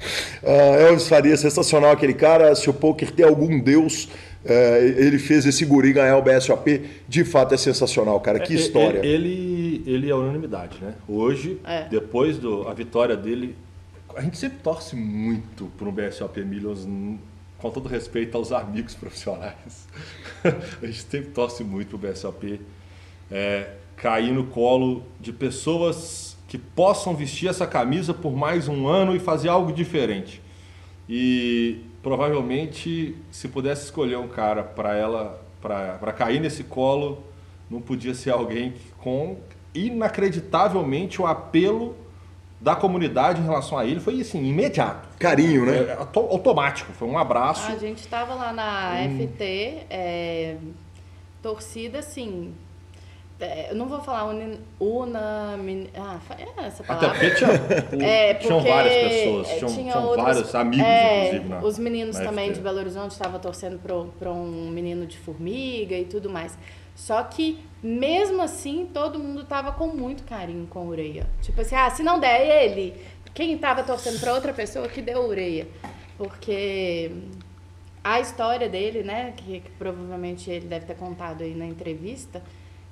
Ah, 0.44 0.82
Elvis 0.88 1.08
Faria, 1.08 1.38
sensacional 1.38 1.92
aquele 1.92 2.16
cara. 2.16 2.56
Se 2.56 2.68
o 2.68 2.74
poker 2.74 3.12
tem 3.12 3.24
algum 3.24 3.60
deus, 3.60 4.10
eh, 4.44 4.96
ele 4.98 5.20
fez 5.20 5.46
esse 5.46 5.64
guri 5.66 5.94
ganhar 5.94 6.18
o 6.18 6.22
BSOP. 6.24 6.82
De 7.08 7.24
fato 7.24 7.54
é 7.54 7.58
sensacional, 7.58 8.20
cara. 8.20 8.40
Que 8.40 8.54
É, 8.54 8.56
história. 8.56 9.06
Ele, 9.06 9.84
ele 9.86 10.10
é 10.10 10.16
unanimidade, 10.16 10.80
né? 10.82 10.96
Hoje, 11.08 11.60
É. 11.64 11.88
depois 11.88 12.40
da 12.40 12.74
vitória 12.74 13.16
dele, 13.16 13.56
a 14.16 14.22
gente 14.22 14.36
sempre 14.38 14.58
torce 14.64 14.96
muito 14.96 15.72
para 15.78 15.88
um 15.88 15.92
BSOP 15.92 16.44
Millions, 16.44 16.88
com 17.60 17.70
todo 17.70 17.88
respeito 17.88 18.36
aos 18.36 18.52
amigos 18.52 18.96
profissionais. 19.00 19.88
a 20.44 20.86
gente 20.88 21.04
sempre 21.04 21.30
torce 21.30 21.64
muito 21.64 22.00
para 22.00 22.10
o 22.10 22.12
BSOP 22.12 22.60
é, 23.30 23.70
cair 23.96 24.32
no 24.34 24.46
colo 24.46 25.04
de 25.20 25.32
pessoas 25.32 26.31
que 26.52 26.58
possam 26.58 27.16
vestir 27.16 27.48
essa 27.48 27.66
camisa 27.66 28.14
por 28.14 28.36
mais 28.36 28.68
um 28.68 28.86
ano 28.86 29.16
e 29.16 29.20
fazer 29.20 29.48
algo 29.48 29.72
diferente. 29.72 30.42
E 31.08 31.80
provavelmente, 32.04 33.16
se 33.32 33.48
pudesse 33.48 33.86
escolher 33.86 34.18
um 34.18 34.28
cara 34.28 34.62
para 34.62 34.94
ela, 34.94 35.42
para 35.62 36.12
cair 36.12 36.42
nesse 36.42 36.66
colo, 36.66 37.24
não 37.70 37.80
podia 37.80 38.14
ser 38.14 38.32
alguém 38.32 38.72
que- 38.72 38.92
com 38.98 39.38
inacreditavelmente 39.74 41.22
o 41.22 41.26
apelo 41.26 41.96
da 42.60 42.76
comunidade 42.76 43.40
em 43.40 43.46
relação 43.46 43.78
a 43.78 43.86
ele 43.86 44.02
foi 44.02 44.20
assim 44.20 44.44
imediato, 44.46 45.08
Carinho, 45.18 45.66
né? 45.66 45.78
É, 45.78 45.94
auto- 45.94 46.20
automático, 46.20 46.92
foi 46.92 47.08
um 47.08 47.18
abraço. 47.18 47.72
A 47.72 47.78
gente 47.78 48.06
tava 48.10 48.34
lá 48.36 48.52
na 48.52 48.98
FT, 49.08 49.86
é, 49.90 50.58
torcida 51.42 52.00
assim. 52.00 52.54
É, 53.42 53.72
eu 53.72 53.76
não 53.76 53.88
vou 53.88 54.00
falar 54.02 54.26
uni, 54.26 54.60
ah, 54.80 56.20
é 56.38 56.66
essa 56.68 56.84
Até 56.84 56.94
palavra. 56.94 57.10
porque 57.10 57.32
tinha, 57.36 57.50
É, 58.08 58.34
tinham 58.36 58.58
porque, 58.58 58.70
várias 58.72 58.94
pessoas, 58.94 59.50
é, 59.50 59.56
tinham, 59.56 59.74
tinha 59.74 59.94
tinham 59.94 60.16
vários 60.16 60.56
amigos, 60.56 60.86
é, 60.86 61.26
inclusive. 61.26 61.50
Na, 61.50 61.60
os 61.62 61.80
meninos 61.80 62.18
também 62.18 62.46
FT. 62.50 62.54
de 62.56 62.62
Belo 62.62 62.78
Horizonte 62.78 63.12
estavam 63.12 63.40
torcendo 63.40 63.80
para 64.20 64.32
um 64.32 64.70
menino 64.70 65.08
de 65.08 65.18
formiga 65.18 65.96
e 65.96 66.06
tudo 66.06 66.30
mais. 66.30 66.58
Só 66.96 67.24
que, 67.24 67.60
mesmo 67.82 68.42
assim, 68.44 68.88
todo 68.94 69.18
mundo 69.18 69.44
tava 69.44 69.72
com 69.72 69.88
muito 69.88 70.24
carinho 70.24 70.68
com 70.68 70.82
o 70.82 70.88
Ureia. 70.90 71.26
Tipo 71.42 71.62
assim, 71.62 71.76
ah, 71.76 71.90
se 71.90 72.04
não 72.04 72.20
der 72.20 72.64
ele, 72.64 72.94
quem 73.34 73.58
tava 73.58 73.82
torcendo 73.82 74.20
para 74.20 74.34
outra 74.34 74.54
pessoa 74.54 74.88
que 74.88 75.02
deu 75.02 75.26
Ureia. 75.28 75.68
Porque 76.16 77.12
a 78.04 78.20
história 78.20 78.70
dele, 78.70 79.02
né, 79.04 79.34
que, 79.36 79.62
que 79.62 79.72
provavelmente 79.72 80.50
ele 80.50 80.68
deve 80.68 80.86
ter 80.86 80.96
contado 80.96 81.44
aí 81.44 81.56
na 81.56 81.66
entrevista, 81.66 82.44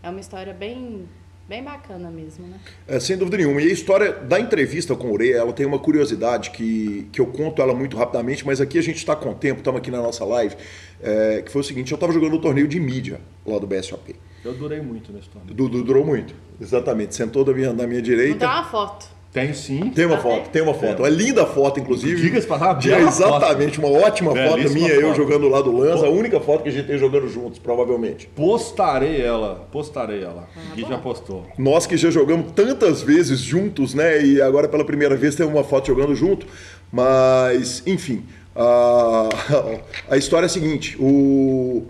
é 0.02 0.10
uma 0.10 0.20
história 0.20 0.54
bem 0.54 1.08
bem 1.50 1.64
bacana 1.64 2.12
mesmo, 2.12 2.46
né? 2.46 2.60
É, 2.88 3.00
sem 3.00 3.18
dúvida 3.18 3.38
nenhuma. 3.38 3.60
E 3.60 3.70
a 3.70 3.74
história 3.74 4.14
da 4.14 4.40
entrevista 4.40 4.96
com 4.96 5.08
o 5.08 5.14
Ureia, 5.14 5.38
ela 5.38 5.52
tem 5.52 5.66
uma 5.66 5.80
curiosidade 5.80 6.52
que, 6.52 7.10
que 7.12 7.20
eu 7.20 7.26
conto 7.26 7.60
ela 7.60 7.74
muito 7.74 7.98
rapidamente, 7.98 8.46
mas 8.46 8.62
aqui 8.62 8.78
a 8.78 8.84
gente 8.84 8.98
está 8.98 9.16
com 9.16 9.34
tempo, 9.34 9.58
estamos 9.58 9.80
aqui 9.80 9.90
na 9.90 9.98
nossa 9.98 10.24
live, 10.24 10.56
é, 11.02 11.42
que 11.42 11.52
foi 11.52 11.62
o 11.62 11.64
seguinte, 11.64 11.92
eu 11.92 11.96
estava 11.96 12.14
jogando 12.14 12.36
o 12.36 12.40
torneio 12.40 12.68
de 12.68 12.80
mídia 12.80 13.20
lá 13.44 13.58
do 13.58 13.66
BSOP. 13.66 14.16
Eu 14.46 14.54
durei 14.54 14.80
muito 14.80 15.12
nesse 15.12 15.28
torneio. 15.28 15.56
Du, 15.56 15.68
du, 15.68 15.84
durou 15.84 16.06
muito, 16.06 16.36
exatamente. 16.62 17.16
Sentou 17.16 17.44
da 17.44 17.52
minha, 17.52 17.74
na 17.74 17.88
minha 17.88 18.02
direita. 18.02 18.32
Não 18.34 18.40
tem 18.40 18.48
uma 18.48 18.64
foto. 18.64 19.19
Tem 19.32 19.54
sim. 19.54 19.92
Tem 19.92 20.06
uma 20.06 20.18
foto, 20.18 20.50
tem 20.50 20.62
uma 20.62 20.74
foto. 20.74 21.04
Uma 21.04 21.10
linda 21.10 21.46
foto, 21.46 21.80
inclusive. 21.80 22.20
Diga-se 22.20 22.48
pra 22.48 22.58
uma 22.58 22.80
É, 22.84 23.02
exatamente, 23.02 23.78
uma 23.78 23.90
ótima 23.90 24.32
foto 24.36 24.56
Belíssima 24.56 24.74
minha, 24.74 24.94
eu 24.96 25.10
foto. 25.10 25.18
jogando 25.18 25.48
lá 25.48 25.62
do 25.62 25.72
Lanza, 25.72 26.08
a 26.08 26.10
única 26.10 26.40
foto 26.40 26.64
que 26.64 26.70
a 26.70 26.72
gente 26.72 26.88
tem 26.88 26.98
jogando 26.98 27.30
juntos, 27.30 27.60
provavelmente. 27.60 28.28
Postarei 28.36 29.22
ela, 29.22 29.68
postarei 29.72 30.24
ela. 30.24 30.50
Ah, 30.58 30.76
Gui 30.76 30.82
já 30.82 30.98
postou. 30.98 31.46
Nós 31.60 31.86
que 31.86 31.96
já 31.96 32.10
jogamos 32.10 32.54
tantas 32.54 33.04
vezes 33.04 33.40
juntos, 33.40 33.94
né? 33.94 34.20
E 34.20 34.42
agora 34.42 34.68
pela 34.68 34.84
primeira 34.84 35.16
vez 35.16 35.36
tem 35.36 35.46
uma 35.46 35.64
foto 35.64 35.86
jogando 35.86 36.16
junto. 36.16 36.48
Mas, 36.92 37.84
enfim, 37.86 38.24
a, 38.56 39.30
a 40.10 40.18
história 40.18 40.46
é 40.46 40.48
a 40.48 40.50
seguinte: 40.50 40.98
o, 41.00 41.84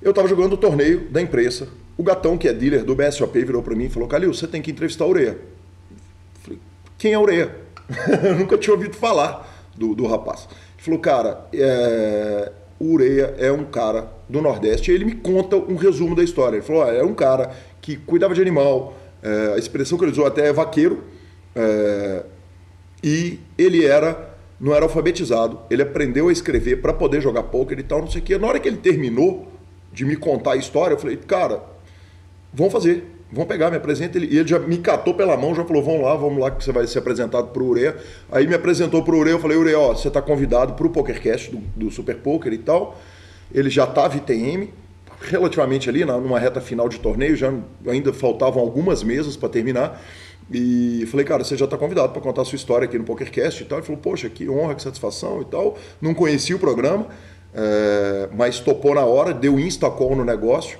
eu 0.00 0.10
estava 0.10 0.26
jogando 0.28 0.54
o 0.54 0.56
torneio 0.56 1.08
da 1.10 1.20
imprensa. 1.20 1.68
O 1.94 2.02
gatão, 2.02 2.38
que 2.38 2.48
é 2.48 2.54
dealer 2.54 2.84
do 2.84 2.94
BSOP, 2.94 3.38
virou 3.44 3.62
para 3.62 3.74
mim 3.74 3.84
e 3.84 3.90
falou: 3.90 4.08
Calil, 4.08 4.32
você 4.32 4.46
tem 4.46 4.62
que 4.62 4.70
entrevistar 4.70 5.04
a 5.04 5.08
Ureia. 5.08 5.38
Quem 7.02 7.14
é 7.14 7.18
Ureia? 7.18 7.52
Nunca 8.38 8.56
tinha 8.56 8.72
ouvido 8.72 8.94
falar 8.94 9.68
do, 9.76 9.92
do 9.92 10.06
rapaz. 10.06 10.46
Ele 10.76 10.84
falou, 10.84 11.00
cara, 11.00 11.48
é, 11.52 12.52
o 12.78 12.92
Ureia 12.92 13.34
é 13.38 13.50
um 13.50 13.64
cara 13.64 14.06
do 14.28 14.40
Nordeste. 14.40 14.92
E 14.92 14.94
ele 14.94 15.04
me 15.04 15.16
conta 15.16 15.56
um 15.56 15.74
resumo 15.74 16.14
da 16.14 16.22
história. 16.22 16.58
Ele 16.58 16.64
falou, 16.64 16.84
ah, 16.84 16.92
é 16.92 17.02
um 17.02 17.12
cara 17.12 17.50
que 17.80 17.96
cuidava 17.96 18.36
de 18.36 18.40
animal. 18.40 18.94
é, 19.20 19.54
a 19.54 19.58
expressão 19.58 19.98
que 19.98 20.04
ele 20.04 20.12
usou 20.12 20.24
até 20.24 20.46
é 20.46 20.52
vaqueiro. 20.52 21.02
é, 21.56 22.22
e 23.02 23.40
ele 23.58 23.84
era 23.84 24.30
não 24.60 24.72
era 24.72 24.84
alfabetizado. 24.84 25.58
Ele 25.68 25.82
aprendeu 25.82 26.28
a 26.28 26.32
escrever 26.32 26.76
para 26.80 26.92
poder 26.92 27.20
jogar 27.20 27.42
poker 27.42 27.80
e 27.80 27.82
tal, 27.82 27.98
não 27.98 28.08
sei 28.08 28.20
o 28.20 28.24
quê. 28.24 28.38
Na 28.38 28.46
hora 28.46 28.60
que 28.60 28.68
ele 28.68 28.76
terminou 28.76 29.48
de 29.92 30.04
me 30.04 30.14
contar 30.14 30.52
a 30.52 30.56
história, 30.56 30.94
eu 30.94 30.98
falei, 30.98 31.16
cara, 31.16 31.64
vamos 32.54 32.72
fazer, 32.72 33.06
vamos 33.32 33.48
pegar, 33.48 33.70
me 33.70 33.76
apresenta. 33.76 34.18
Ele, 34.18 34.36
ele 34.36 34.46
já 34.46 34.58
me 34.58 34.78
catou 34.78 35.14
pela 35.14 35.36
mão, 35.36 35.54
já 35.54 35.64
falou, 35.64 35.82
vamos 35.82 36.02
lá, 36.02 36.14
vamos 36.14 36.38
lá 36.38 36.50
que 36.50 36.62
você 36.62 36.70
vai 36.72 36.86
ser 36.86 36.98
apresentado 36.98 37.48
para 37.48 37.62
o 37.62 37.66
Ureia. 37.66 37.96
Aí 38.30 38.46
me 38.46 38.54
apresentou 38.54 39.02
para 39.02 39.14
o 39.14 39.18
Ureia, 39.18 39.34
eu 39.34 39.40
falei, 39.40 39.56
Ureia, 39.56 39.78
ó, 39.78 39.94
você 39.94 40.08
está 40.08 40.20
convidado 40.22 40.74
para 40.74 40.86
o 40.86 40.90
PokerCast 40.90 41.50
do, 41.50 41.58
do 41.76 41.90
Super 41.90 42.16
Poker 42.16 42.52
e 42.52 42.58
tal. 42.58 42.98
Ele 43.52 43.68
já 43.70 43.84
estava 43.84 44.16
ITM, 44.16 44.68
relativamente 45.20 45.88
ali, 45.88 46.04
na- 46.04 46.18
numa 46.18 46.38
reta 46.38 46.60
final 46.60 46.88
de 46.88 46.98
torneio, 46.98 47.36
já 47.36 47.52
ainda 47.86 48.12
faltavam 48.12 48.60
algumas 48.62 49.02
mesas 49.02 49.36
para 49.36 49.48
terminar. 49.48 50.02
E 50.50 51.06
falei, 51.10 51.24
cara, 51.24 51.44
você 51.44 51.56
já 51.56 51.64
está 51.64 51.78
convidado 51.78 52.12
para 52.12 52.20
contar 52.20 52.42
a 52.42 52.44
sua 52.44 52.56
história 52.56 52.84
aqui 52.84 52.98
no 52.98 53.04
PokerCast 53.04 53.62
e 53.62 53.66
tal. 53.66 53.78
Ele 53.78 53.86
falou, 53.86 54.00
poxa, 54.02 54.28
que 54.28 54.48
honra, 54.48 54.74
que 54.74 54.82
satisfação 54.82 55.40
e 55.40 55.44
tal. 55.46 55.78
Não 56.00 56.12
conhecia 56.12 56.54
o 56.54 56.58
programa, 56.58 57.06
é, 57.54 58.28
mas 58.36 58.60
topou 58.60 58.94
na 58.94 59.04
hora, 59.04 59.32
deu 59.32 59.58
insta-call 59.58 60.14
no 60.16 60.24
negócio. 60.24 60.76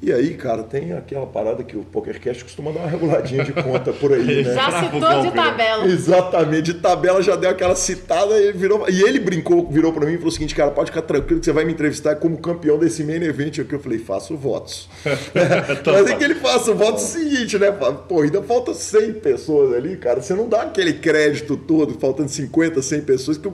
E 0.00 0.12
aí, 0.12 0.34
cara, 0.34 0.62
tem 0.62 0.92
aquela 0.92 1.26
parada 1.26 1.64
que 1.64 1.76
o 1.76 1.82
PokerCast 1.82 2.44
costuma 2.44 2.70
dar 2.70 2.80
uma 2.80 2.88
reguladinha 2.88 3.44
de 3.44 3.52
conta 3.52 3.92
por 3.92 4.12
aí, 4.12 4.44
né? 4.44 4.54
Já 4.54 4.82
citou 4.84 5.22
de 5.22 5.30
tabela. 5.32 5.86
Exatamente, 5.86 6.62
de 6.62 6.74
tabela 6.74 7.20
já 7.20 7.34
deu 7.34 7.50
aquela 7.50 7.74
citada 7.74 8.38
e 8.38 8.44
ele 8.44 8.58
virou. 8.58 8.88
E 8.88 9.02
ele 9.02 9.18
brincou, 9.18 9.68
virou 9.68 9.92
pra 9.92 10.06
mim 10.06 10.12
e 10.12 10.16
falou 10.16 10.28
o 10.28 10.32
seguinte, 10.32 10.54
cara, 10.54 10.70
pode 10.70 10.90
ficar 10.90 11.02
tranquilo 11.02 11.40
que 11.40 11.46
você 11.46 11.52
vai 11.52 11.64
me 11.64 11.72
entrevistar 11.72 12.16
como 12.16 12.38
campeão 12.38 12.78
desse 12.78 13.02
main 13.02 13.22
event 13.22 13.58
aqui. 13.58 13.72
Eu 13.72 13.80
falei, 13.80 13.98
faço 13.98 14.36
votos. 14.36 14.88
Mas 15.84 16.10
é 16.10 16.14
que 16.14 16.24
ele 16.24 16.36
faça 16.36 16.70
o 16.70 16.74
voto 16.76 17.00
seguinte, 17.00 17.58
né? 17.58 17.72
Pô, 18.08 18.22
ainda 18.22 18.40
falta 18.42 18.74
100 18.74 19.14
pessoas 19.14 19.74
ali, 19.74 19.96
cara. 19.96 20.22
Você 20.22 20.34
não 20.34 20.48
dá 20.48 20.62
aquele 20.62 20.92
crédito 20.92 21.56
todo, 21.56 21.98
faltando 21.98 22.28
50, 22.28 22.80
100 22.80 23.00
pessoas, 23.02 23.36
que, 23.36 23.50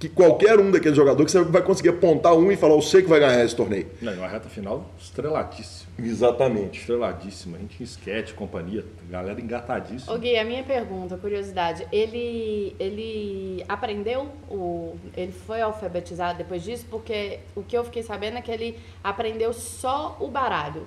que 0.00 0.08
qualquer 0.08 0.58
um 0.58 0.70
daqueles 0.70 0.96
jogadores 0.96 1.30
que 1.30 1.38
você 1.38 1.44
vai 1.44 1.60
conseguir 1.60 1.90
apontar 1.90 2.34
um 2.34 2.50
e 2.50 2.56
falar, 2.56 2.72
eu 2.72 2.80
sei 2.80 3.02
que 3.02 3.08
vai 3.08 3.20
ganhar 3.20 3.44
esse 3.44 3.54
torneio. 3.54 3.86
Não, 4.00 4.14
uma 4.14 4.26
reta 4.26 4.48
final 4.48 4.90
estreladíssima. 4.98 5.90
Exatamente. 5.98 6.80
Estreladíssima. 6.80 7.58
A 7.58 7.60
gente 7.60 7.82
sketch, 7.82 8.32
companhia, 8.32 8.82
galera 9.10 9.38
engatadíssima. 9.38 10.14
Ô 10.14 10.18
Gui, 10.18 10.38
a 10.38 10.44
minha 10.44 10.64
pergunta, 10.64 11.18
curiosidade, 11.18 11.86
ele, 11.92 12.74
ele 12.80 13.62
aprendeu, 13.68 14.26
o, 14.48 14.96
ele 15.14 15.32
foi 15.32 15.60
alfabetizado 15.60 16.38
depois 16.38 16.62
disso? 16.62 16.86
Porque 16.90 17.40
o 17.54 17.62
que 17.62 17.76
eu 17.76 17.84
fiquei 17.84 18.02
sabendo 18.02 18.38
é 18.38 18.40
que 18.40 18.50
ele 18.50 18.78
aprendeu 19.04 19.52
só 19.52 20.16
o 20.18 20.28
baralho. 20.28 20.86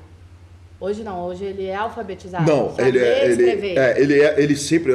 Hoje 0.80 1.04
não, 1.04 1.28
hoje 1.28 1.45
ele 1.45 1.67
é 1.67 1.76
alfabetizado. 1.76 2.52
Não, 2.52 2.73
ele 2.78 2.99
é, 2.99 3.26
ele, 3.26 3.80
é, 3.80 4.02
ele 4.02 4.21
é, 4.21 4.41
ele 4.41 4.56
sempre 4.56 4.91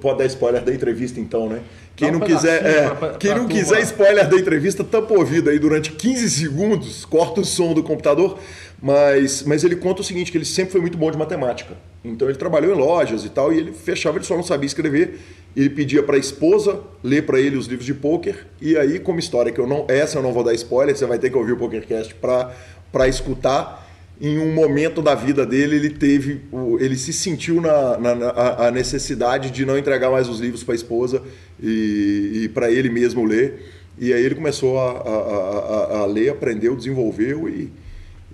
pode 0.00 0.18
dar 0.18 0.26
spoiler 0.26 0.62
da 0.62 0.74
entrevista 0.74 1.18
então, 1.18 1.48
né? 1.48 1.62
Quem 2.00 2.08
um 2.08 2.18
não 2.18 2.26
quiser, 2.26 2.64
é, 2.66 2.86
pra- 2.86 2.94
pra- 2.94 3.08
quem 3.18 3.30
pra 3.30 3.38
não 3.40 3.48
turma. 3.48 3.62
quiser 3.62 3.80
spoiler 3.82 4.28
da 4.28 4.36
entrevista, 4.36 4.82
tampa 4.82 5.14
o 5.14 5.18
ouvido 5.18 5.50
aí 5.50 5.58
durante 5.58 5.92
15 5.92 6.28
segundos, 6.30 7.04
corta 7.04 7.40
o 7.40 7.44
som 7.44 7.72
do 7.74 7.82
computador, 7.82 8.38
mas, 8.82 9.42
mas 9.42 9.62
ele 9.64 9.76
conta 9.76 10.00
o 10.00 10.04
seguinte, 10.04 10.32
que 10.32 10.38
ele 10.38 10.44
sempre 10.44 10.72
foi 10.72 10.80
muito 10.80 10.96
bom 10.98 11.10
de 11.10 11.18
matemática. 11.18 11.74
Então 12.04 12.28
ele 12.28 12.38
trabalhou 12.38 12.74
em 12.74 12.78
lojas 12.78 13.24
e 13.24 13.28
tal, 13.28 13.52
e 13.52 13.58
ele 13.58 13.72
fechava, 13.72 14.16
ele 14.16 14.24
só 14.24 14.34
não 14.34 14.42
sabia 14.42 14.66
escrever. 14.66 15.18
Ele 15.54 15.68
pedia 15.68 16.02
para 16.02 16.16
a 16.16 16.18
esposa 16.18 16.80
ler 17.02 17.26
para 17.26 17.38
ele 17.40 17.56
os 17.56 17.66
livros 17.66 17.84
de 17.84 17.92
pôquer, 17.92 18.46
e 18.60 18.76
aí, 18.76 18.98
como 19.00 19.18
história 19.18 19.50
que 19.52 19.60
eu 19.60 19.66
não, 19.66 19.84
essa 19.88 20.18
eu 20.18 20.22
não 20.22 20.32
vou 20.32 20.44
dar 20.44 20.54
spoiler, 20.54 20.96
você 20.96 21.04
vai 21.06 21.18
ter 21.18 21.28
que 21.28 21.36
ouvir 21.36 21.52
o 21.52 21.56
PokerCast 21.56 22.14
para 22.14 23.08
escutar 23.08 23.79
em 24.20 24.38
um 24.38 24.52
momento 24.52 25.00
da 25.00 25.14
vida 25.14 25.46
dele, 25.46 25.76
ele 25.76 25.90
teve, 25.90 26.42
ele 26.78 26.96
se 26.96 27.12
sentiu 27.12 27.60
na, 27.60 27.96
na- 27.98 28.14
na- 28.14 28.30
a- 28.30 28.70
necessidade 28.70 29.50
de 29.50 29.64
não 29.64 29.78
entregar 29.78 30.10
mais 30.10 30.28
os 30.28 30.40
livros 30.40 30.62
para 30.62 30.74
a 30.74 30.76
esposa 30.76 31.22
e, 31.62 32.42
e 32.44 32.48
para 32.50 32.70
ele 32.70 32.90
mesmo 32.90 33.24
ler. 33.24 33.72
E 33.98 34.12
aí 34.12 34.22
ele 34.24 34.34
começou 34.34 34.78
a, 34.78 34.90
a- 34.90 35.94
a- 35.94 35.98
a 36.00 36.06
ler, 36.06 36.28
aprendeu, 36.30 36.76
desenvolveu 36.76 37.48
e, 37.48 37.72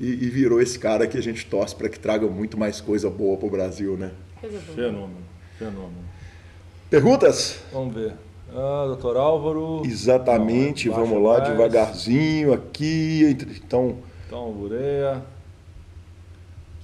e, 0.00 0.06
e 0.08 0.28
virou 0.28 0.60
esse 0.60 0.78
cara 0.78 1.06
que 1.06 1.16
a 1.16 1.22
gente 1.22 1.46
torce 1.46 1.74
para 1.74 1.88
que 1.88 1.98
traga 2.00 2.26
muito 2.26 2.58
mais 2.58 2.80
coisa 2.80 3.08
boa 3.08 3.36
para 3.36 3.46
o 3.46 3.50
Brasil, 3.50 3.96
né? 3.96 4.10
Fenômeno, 4.74 5.18
fenômeno. 5.58 6.04
Perguntas? 6.90 7.60
Vamos 7.72 7.94
ver. 7.94 8.12
Ah, 8.54 8.84
doutor 8.86 9.16
Álvaro. 9.16 9.82
Exatamente, 9.84 10.88
Não, 10.88 10.94
baixo 10.96 11.08
vamos 11.10 11.24
lá 11.24 11.38
mais. 11.38 11.50
devagarzinho 11.50 12.52
aqui. 12.52 13.36
Então, 13.64 13.96
Então, 14.26 14.50
Ureia. 14.60 15.22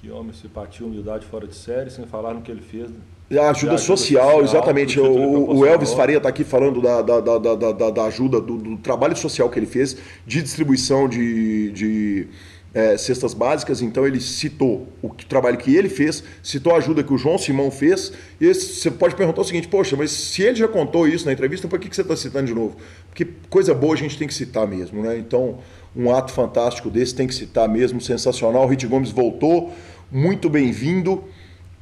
Que 0.03 0.11
homem, 0.11 0.33
simpatia, 0.33 0.85
humildade 0.85 1.25
fora 1.25 1.47
de 1.47 1.55
série, 1.55 1.89
sem 1.89 2.05
falar 2.07 2.35
no 2.35 2.43
que 2.43 2.51
ele 2.51 2.61
fez. 2.61 2.91
A 3.39 3.51
ajuda 3.51 3.79
social, 3.79 4.43
exatamente. 4.43 4.99
O. 4.99 5.65
Elvis 5.65 5.93
Faria 5.95 6.17
está 6.17 6.29
aqui 6.29 6.43
falando 6.43 6.83
da, 6.83 7.01
da, 7.01 7.21
da, 7.21 7.39
da, 7.39 7.73
da- 7.73 7.91
da 7.91 8.05
ajuda, 8.07 8.41
do, 8.41 8.77
trabalho 8.79 9.17
social 9.17 9.49
que 9.49 9.61
ele 9.61 9.67
fez, 9.67 9.97
de 10.27 10.43
distribuição 10.43 11.09
de, 11.09 11.71
de 11.71 12.27
eh, 12.75 12.99
cestas 12.99 13.33
básicas. 13.33 13.81
Então 13.81 14.05
ele 14.05 14.21
citou 14.21 14.89
o 15.01 15.09
trabalho 15.29 15.57
que 15.57 15.75
ele 15.75 15.89
fez, 15.89 16.25
citou 16.43 16.75
a 16.75 16.79
ajuda 16.79 17.05
que 17.05 17.15
o 17.15 17.17
João 17.17 17.39
Simão 17.39 17.71
fez. 17.71 18.13
E 18.41 18.53
você 18.53 18.91
pode 18.91 19.15
perguntar 19.15 19.43
o 19.43 19.45
seguinte: 19.45 19.69
poxa, 19.69 19.97
mas 19.97 20.11
se 20.11 20.43
ele 20.43 20.57
já 20.57 20.67
contou 20.67 21.07
isso 21.07 21.25
na 21.25 21.33
entrevista, 21.33 21.69
por 21.69 21.79
que, 21.79 21.89
que 21.89 21.95
você 21.95 22.03
está 22.03 22.17
citando 22.17 22.47
de 22.49 22.55
novo? 22.55 22.77
Porque 23.09 23.25
coisa 23.49 23.73
boa 23.73 23.95
a 23.95 23.97
gente 23.97 24.19
tem 24.19 24.27
que 24.27 24.35
citar 24.35 24.67
mesmo, 24.67 25.01
né? 25.01 25.17
Então, 25.17 25.59
um 25.95 26.13
ato 26.15 26.33
fantástico 26.33 26.91
desse 26.91 27.15
tem 27.15 27.27
que 27.27 27.35
citar 27.35 27.69
mesmo, 27.69 28.01
sensacional. 28.01 28.65
O 28.65 28.67
Rit 28.67 28.87
Gomes 28.87 29.11
voltou, 29.11 29.73
muito 30.13 30.49
bem-vindo. 30.51 31.25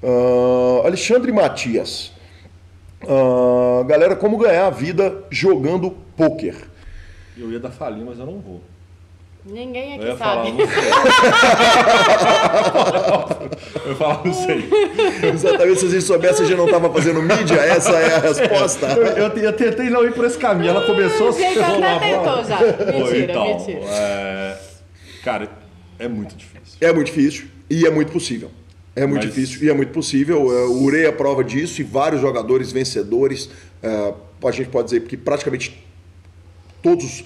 Ah, 0.03 0.83
Alexandre 0.87 1.33
Matias. 1.33 2.13
Ah, 3.03 3.83
galera, 3.85 4.15
como 4.15 4.39
ganhar 4.39 4.67
a 4.69 4.71
vida 4.71 5.25
jogando 5.31 5.91
pôquer? 6.17 6.55
Eu 7.37 7.51
ia 7.51 7.59
dar 7.59 7.71
falinha, 7.71 8.05
mas 8.07 8.19
eu 8.19 8.27
não 8.27 8.39
vou. 8.39 8.63
Ninguém 9.43 9.97
Eu 9.97 10.09
aqui 10.13 10.19
falar, 10.19 10.45
sabe. 10.45 10.57
sei. 10.59 10.67
eu 13.91 13.97
falar, 13.97 14.23
não 14.23 14.35
sei. 14.35 14.69
Exatamente, 15.33 15.81
se 15.81 15.87
a 15.87 15.89
gente 15.89 16.03
soubesse, 16.03 16.43
a 16.43 16.45
gente 16.45 16.59
não 16.59 16.67
estava 16.67 16.93
fazendo 16.93 17.23
mídia, 17.23 17.55
essa 17.55 17.93
é 17.93 18.17
a 18.17 18.19
resposta. 18.19 18.87
Eu, 18.87 19.07
eu, 19.07 19.29
eu 19.39 19.53
tentei 19.55 19.89
não 19.89 20.05
ir 20.05 20.13
por 20.13 20.27
esse 20.27 20.37
caminho. 20.37 20.69
Ela 20.69 20.83
começou 20.83 21.31
a 21.31 21.67
rolar 21.67 21.97
até 21.97 22.17
bola. 22.19 22.37
tentou 22.37 22.45
já. 22.45 22.61
Mentira, 22.93 23.19
então, 23.19 23.47
mentira. 23.47 23.81
é, 23.89 24.59
Cara, 25.25 25.49
é 25.99 26.07
muito 26.07 26.37
difícil. 26.37 26.77
É 26.79 26.93
muito 26.93 27.07
difícil 27.07 27.60
e 27.71 27.87
é 27.87 27.91
muito 27.91 28.13
possível. 28.13 28.51
É 28.95 29.07
muito 29.07 29.25
Mas- 29.25 29.35
difícil 29.35 29.65
e 29.65 29.71
é 29.71 29.73
muito 29.73 29.93
possível. 29.93 30.53
É, 30.53 30.65
O 30.67 30.83
Urei 30.83 31.07
é 31.07 31.13
prova 31.13 31.45
disso 31.45 31.81
e 31.81 31.85
vários 31.85 32.21
jogadores 32.21 32.73
vencedores. 32.73 33.49
é, 33.83 34.15
a 34.43 34.51
gente 34.51 34.69
pode 34.71 34.87
dizer 34.87 35.03
que 35.03 35.17
praticamente 35.17 35.87
todos. 36.83 37.25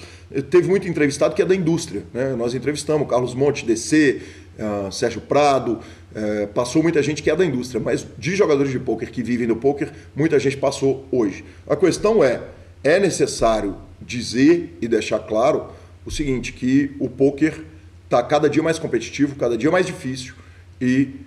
Teve 0.51 0.69
muito 0.69 0.89
entrevistado 0.89 1.35
que 1.35 1.41
é 1.41 1.45
da 1.45 1.55
indústria. 1.55 2.03
Né? 2.13 2.35
Nós 2.35 2.55
entrevistamos 2.55 3.09
Carlos 3.09 3.35
Monte, 3.35 3.65
DC, 3.65 4.21
ah, 4.59 4.89
Sérgio 4.91 5.21
Prado, 5.21 5.81
eh, 6.15 6.47
passou 6.55 6.83
muita 6.83 7.03
gente 7.03 7.23
que 7.23 7.31
é 7.31 7.35
da 7.35 7.45
indústria, 7.45 7.81
mas 7.81 8.07
de 8.17 8.37
jogadores 8.37 8.71
de 8.71 8.79
pôquer 8.79 9.11
que 9.11 9.23
vivem 9.23 9.49
do 9.49 9.57
pôquer, 9.57 9.93
muita 10.15 10.39
gente 10.39 10.57
passou 10.57 11.07
hoje. 11.11 11.45
A 11.67 11.75
questão 11.75 12.23
é: 12.23 12.41
é 12.85 13.01
necessário 13.01 13.77
dizer 14.01 14.77
e 14.81 14.87
deixar 14.87 15.19
claro 15.21 15.67
o 16.07 16.11
seguinte, 16.11 16.53
que 16.53 16.95
o 17.01 17.09
poker 17.09 17.65
está 18.05 18.23
cada 18.23 18.49
dia 18.49 18.63
mais 18.63 18.79
competitivo, 18.79 19.37
cada 19.37 19.57
dia 19.57 19.71
mais 19.71 19.87
difícil 19.87 20.35
e 20.81 21.21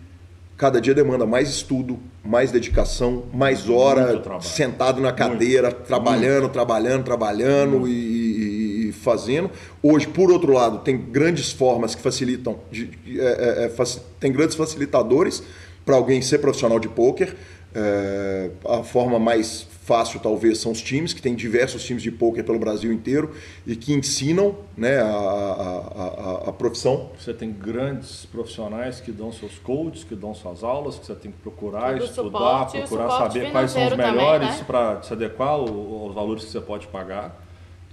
cada 0.58 0.82
dia 0.82 0.94
demanda 0.94 1.26
mais 1.26 1.50
estudo, 1.50 2.00
mais 2.26 2.52
dedicação, 2.52 3.26
mais 3.32 3.70
hora 3.70 4.22
sentado 4.42 5.00
na 5.00 5.12
cadeira, 5.12 5.70
Muito. 5.70 5.84
trabalhando, 5.84 6.42
Muito. 6.42 6.54
trabalhando, 6.54 7.04
trabalhando 7.04 7.88
e, 7.88 8.90
e, 8.90 8.92
fazendo. 8.92 9.52
Hoje, 9.84 10.08
por 10.08 10.32
outro 10.32 10.52
lado, 10.52 10.80
tem 10.80 10.98
grandes 10.98 11.52
formas 11.52 11.94
que 11.94 12.02
facilitam, 12.02 12.60
é, 12.74 13.66
é, 13.66 13.66
é 13.66 13.86
tem 14.20 14.32
grandes 14.32 14.56
facilitadores 14.56 15.44
para 15.86 15.96
alguém 15.96 16.22
ser 16.22 16.40
profissional 16.40 16.80
de 16.80 16.90
poker. 16.90 17.36
É, 17.76 18.50
a 18.68 18.82
forma 18.82 19.20
mais 19.20 19.68
fácil 19.88 20.20
talvez 20.20 20.58
são 20.58 20.74
os 20.74 20.82
times, 20.82 21.14
que 21.14 21.22
tem 21.22 21.34
diversos 21.34 21.82
times 21.82 22.04
de 22.04 22.12
poker 22.12 22.44
pelo 22.44 22.60
Brasil 22.60 22.92
inteiro 22.92 23.34
e 23.66 23.74
que 23.74 23.94
ensinam 23.94 24.54
né, 24.76 25.00
a, 25.00 25.06
a, 25.06 26.44
a, 26.46 26.50
a, 26.50 26.54
profissão. 26.54 27.10
Você 27.18 27.34
tem 27.34 27.54
grandes 27.54 28.26
profissionais 28.26 29.00
que 29.00 29.14
dão 29.14 29.32
seus 29.32 29.58
coaches, 29.58 30.04
que 30.04 30.14
dão 30.14 30.36
suas 30.36 30.62
aulas, 30.62 31.00
que 31.00 31.06
você 31.06 31.16
tem 31.16 31.32
que 31.32 31.38
procurar, 31.38 31.94
Todo 31.94 32.04
estudar, 32.04 32.70
suporte, 32.70 32.78
procurar 32.80 33.10
saber 33.18 33.52
quais 33.52 33.72
são 33.72 33.88
os 33.88 33.96
melhores 33.96 34.50
né? 34.50 34.64
para 34.68 35.02
se 35.02 35.14
adequar 35.14 35.52
aos 35.52 36.14
valores 36.14 36.44
que 36.44 36.52
você 36.52 36.60
pode 36.60 36.88
pagar. 36.88 37.46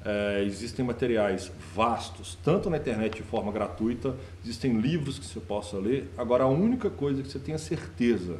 É, 0.04 0.42
existem 0.44 0.84
materiais 0.84 1.50
vastos, 1.74 2.36
tanto 2.44 2.68
na 2.68 2.76
internet 2.76 3.14
de 3.14 3.22
forma 3.22 3.52
gratuita, 3.52 4.16
existem 4.44 4.78
livros 4.78 5.18
que 5.18 5.24
você 5.24 5.40
possa 5.40 5.78
ler. 5.78 6.12
Agora, 6.18 6.44
a 6.44 6.48
única 6.48 6.90
coisa 6.90 7.22
que 7.22 7.30
você 7.30 7.38
tenha 7.38 7.56
certeza 7.56 8.38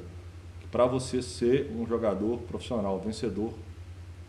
para 0.75 0.87
você 0.87 1.23
ser 1.23 1.71
um 1.79 1.87
jogador 1.87 2.39
profissional, 2.49 2.99
vencedor, 2.99 3.53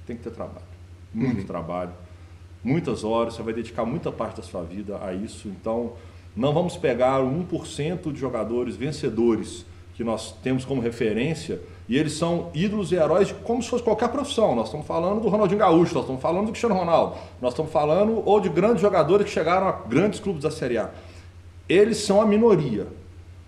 tem 0.06 0.16
que 0.16 0.22
ter 0.22 0.30
trabalho. 0.30 0.68
Muito 1.12 1.40
uhum. 1.40 1.48
trabalho, 1.48 1.92
muitas 2.64 3.04
horas, 3.04 3.34
você 3.34 3.42
vai 3.42 3.52
dedicar 3.52 3.84
muita 3.84 4.12
parte 4.12 4.38
da 4.38 4.44
sua 4.44 4.62
vida 4.62 5.00
a 5.04 5.12
isso. 5.12 5.48
Então, 5.48 5.94
não 6.36 6.54
vamos 6.54 6.78
pegar 6.78 7.20
1% 7.20 8.14
de 8.14 8.20
jogadores 8.20 8.76
vencedores 8.76 9.66
que 9.96 10.04
nós 10.04 10.34
temos 10.44 10.64
como 10.64 10.84
referência 10.84 11.60
e 11.90 11.98
eles 11.98 12.14
são 12.14 12.52
ídolos 12.54 12.92
e 12.92 12.96
heróis 12.96 13.32
como 13.44 13.64
se 13.64 13.70
fosse 13.70 13.84
qualquer 13.84 14.10
profissão. 14.10 14.56
Nós 14.56 14.68
estamos 14.68 14.86
falando 14.86 15.22
do 15.22 15.30
Ronaldinho 15.30 15.58
Gaúcho, 15.58 15.96
nós 15.96 16.04
estamos 16.04 16.22
falando 16.22 16.46
do 16.46 16.52
Cristiano 16.52 16.76
Ronaldo, 16.76 17.16
nós 17.42 17.54
estamos 17.54 17.72
falando 17.72 18.22
ou 18.24 18.40
de 18.40 18.50
grandes 18.50 18.82
jogadores 18.82 19.26
que 19.26 19.32
chegaram 19.32 19.68
a 19.68 19.72
grandes 19.72 20.20
clubes 20.20 20.44
da 20.44 20.52
Série 20.52 20.78
A. 20.78 20.92
Eles 21.68 21.98
são 21.98 22.22
a 22.22 22.26
minoria. 22.28 22.86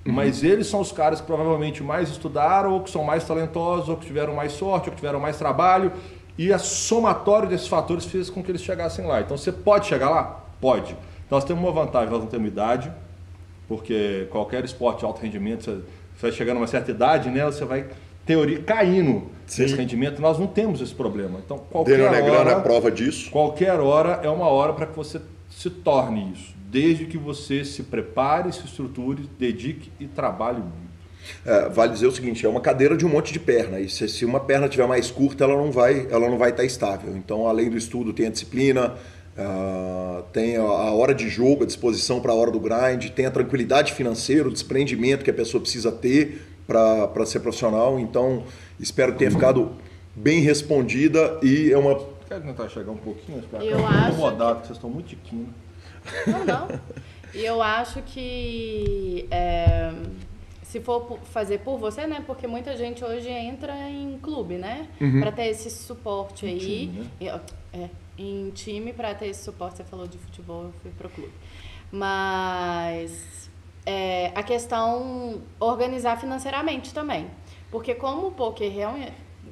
Uhum. 0.07 0.13
Mas 0.13 0.41
eles 0.41 0.67
são 0.67 0.79
os 0.79 0.91
caras 0.91 1.19
que 1.19 1.27
provavelmente 1.27 1.83
mais 1.83 2.09
estudaram, 2.09 2.71
ou 2.73 2.81
que 2.81 2.89
são 2.89 3.03
mais 3.03 3.25
talentosos, 3.25 3.89
ou 3.89 3.97
que 3.97 4.05
tiveram 4.05 4.33
mais 4.33 4.53
sorte, 4.53 4.87
ou 4.87 4.91
que 4.91 5.01
tiveram 5.01 5.19
mais 5.19 5.37
trabalho. 5.37 5.91
E 6.37 6.53
a 6.53 6.57
somatório 6.57 7.49
desses 7.49 7.67
fatores 7.67 8.05
fez 8.05 8.29
com 8.29 8.41
que 8.41 8.49
eles 8.49 8.61
chegassem 8.61 9.05
lá. 9.05 9.19
Então 9.19 9.37
você 9.37 9.51
pode 9.51 9.87
chegar 9.87 10.09
lá? 10.09 10.45
Pode. 10.61 10.95
Nós 11.29 11.43
temos 11.43 11.61
uma 11.61 11.73
vantagem, 11.73 12.09
nós 12.09 12.21
não 12.21 12.27
temos 12.27 12.47
idade, 12.47 12.89
porque 13.67 14.27
qualquer 14.31 14.63
esporte 14.63 14.99
de 14.99 15.05
alto 15.05 15.21
rendimento, 15.21 15.65
você 15.65 15.81
vai 16.21 16.31
chegando 16.31 16.57
a 16.57 16.59
uma 16.61 16.67
certa 16.67 16.89
idade, 16.89 17.29
né, 17.29 17.43
você 17.43 17.65
vai 17.65 17.87
teoria 18.25 18.61
caindo 18.61 19.23
Sim. 19.45 19.63
nesse 19.63 19.75
rendimento. 19.75 20.21
Nós 20.21 20.39
não 20.39 20.47
temos 20.47 20.79
esse 20.79 20.93
problema. 20.93 21.39
Então 21.43 21.57
qualquer 21.69 21.97
Daniel 21.97 22.33
hora, 22.33 22.51
é 22.51 22.59
prova 22.61 22.89
disso. 22.89 23.29
Qualquer 23.29 23.79
hora 23.79 24.21
é 24.23 24.29
uma 24.29 24.47
hora 24.47 24.71
para 24.71 24.85
que 24.85 24.95
você 24.95 25.19
se 25.49 25.69
torne 25.69 26.31
isso 26.33 26.56
desde 26.69 27.05
que 27.05 27.17
você 27.17 27.63
se 27.63 27.83
prepare, 27.83 28.51
se 28.51 28.65
estruture, 28.65 29.23
dedique 29.39 29.89
e 29.99 30.07
trabalhe 30.07 30.59
muito. 30.59 30.87
É, 31.45 31.69
vale 31.69 31.93
dizer 31.93 32.07
o 32.07 32.11
seguinte, 32.11 32.45
é 32.45 32.49
uma 32.49 32.61
cadeira 32.61 32.95
de 32.95 33.05
um 33.05 33.09
monte 33.09 33.33
de 33.33 33.39
perna. 33.39 33.79
E 33.79 33.89
se, 33.89 34.07
se 34.07 34.25
uma 34.25 34.39
perna 34.39 34.67
tiver 34.67 34.87
mais 34.87 35.09
curta, 35.09 35.43
ela 35.43 35.55
não 35.55 35.71
vai, 35.71 36.07
ela 36.09 36.29
não 36.29 36.37
vai 36.37 36.51
estar 36.51 36.63
estável. 36.63 37.15
Então, 37.15 37.47
além 37.47 37.69
do 37.69 37.77
estudo, 37.77 38.13
tem 38.13 38.27
a 38.27 38.29
disciplina, 38.29 38.95
uh, 39.37 40.23
tem 40.33 40.57
a, 40.57 40.61
a, 40.61 40.91
hora 40.93 41.13
de 41.13 41.29
jogo, 41.29 41.63
a 41.63 41.67
disposição 41.67 42.19
para 42.19 42.31
a 42.31 42.35
hora 42.35 42.51
do 42.51 42.59
grind, 42.59 43.09
tem 43.09 43.25
a 43.25 43.31
tranquilidade 43.31 43.93
financeira, 43.93 44.47
o 44.47 44.51
desprendimento 44.51 45.23
que 45.23 45.31
a 45.31 45.33
pessoa 45.33 45.61
precisa 45.61 45.91
ter 45.91 46.41
para 46.65 47.25
ser 47.25 47.39
profissional. 47.39 47.99
Então, 47.99 48.43
espero 48.79 49.13
que 49.13 49.19
tenha 49.19 49.31
ficado 49.31 49.71
bem 50.15 50.41
respondida 50.41 51.39
e 51.41 51.71
é 51.71 51.77
uma. 51.77 51.95
Quer 52.27 52.41
tentar 52.41 52.67
chegar 52.67 52.91
um 52.91 52.97
pouquinho? 52.97 53.41
Eu 53.61 53.85
acho. 53.85 54.13
Incomodado, 54.13 54.61
que 54.61 54.67
vocês 54.67 54.77
estão 54.77 54.89
muito 54.89 55.07
tiquinos. 55.07 55.66
Não, 56.27 56.45
não. 56.45 56.67
E 57.33 57.45
eu 57.45 57.61
acho 57.61 58.01
que 58.01 59.27
é, 59.29 59.91
se 60.63 60.79
for 60.81 61.19
fazer 61.31 61.59
por 61.59 61.77
você, 61.77 62.07
né? 62.07 62.23
Porque 62.25 62.47
muita 62.47 62.75
gente 62.75 63.03
hoje 63.03 63.29
entra 63.29 63.73
em 63.89 64.17
clube, 64.19 64.55
né? 64.55 64.87
Uhum. 64.99 65.19
Para 65.19 65.31
ter 65.31 65.47
esse 65.47 65.69
suporte 65.69 66.45
aí. 66.45 66.59
Time, 66.59 67.11
né? 67.21 67.41
é, 67.73 67.89
em 68.17 68.49
time, 68.51 68.91
para 68.91 69.13
ter 69.13 69.27
esse 69.27 69.43
suporte. 69.43 69.77
Você 69.77 69.83
falou 69.83 70.07
de 70.07 70.17
futebol, 70.17 70.63
eu 70.63 70.73
fui 70.81 70.91
pro 70.91 71.09
clube. 71.09 71.33
Mas 71.91 73.49
é, 73.85 74.31
a 74.35 74.43
questão 74.43 75.41
organizar 75.59 76.19
financeiramente 76.19 76.93
também. 76.93 77.27
Porque 77.71 77.95
como 77.95 78.27
o 78.27 78.31
poker 78.31 78.71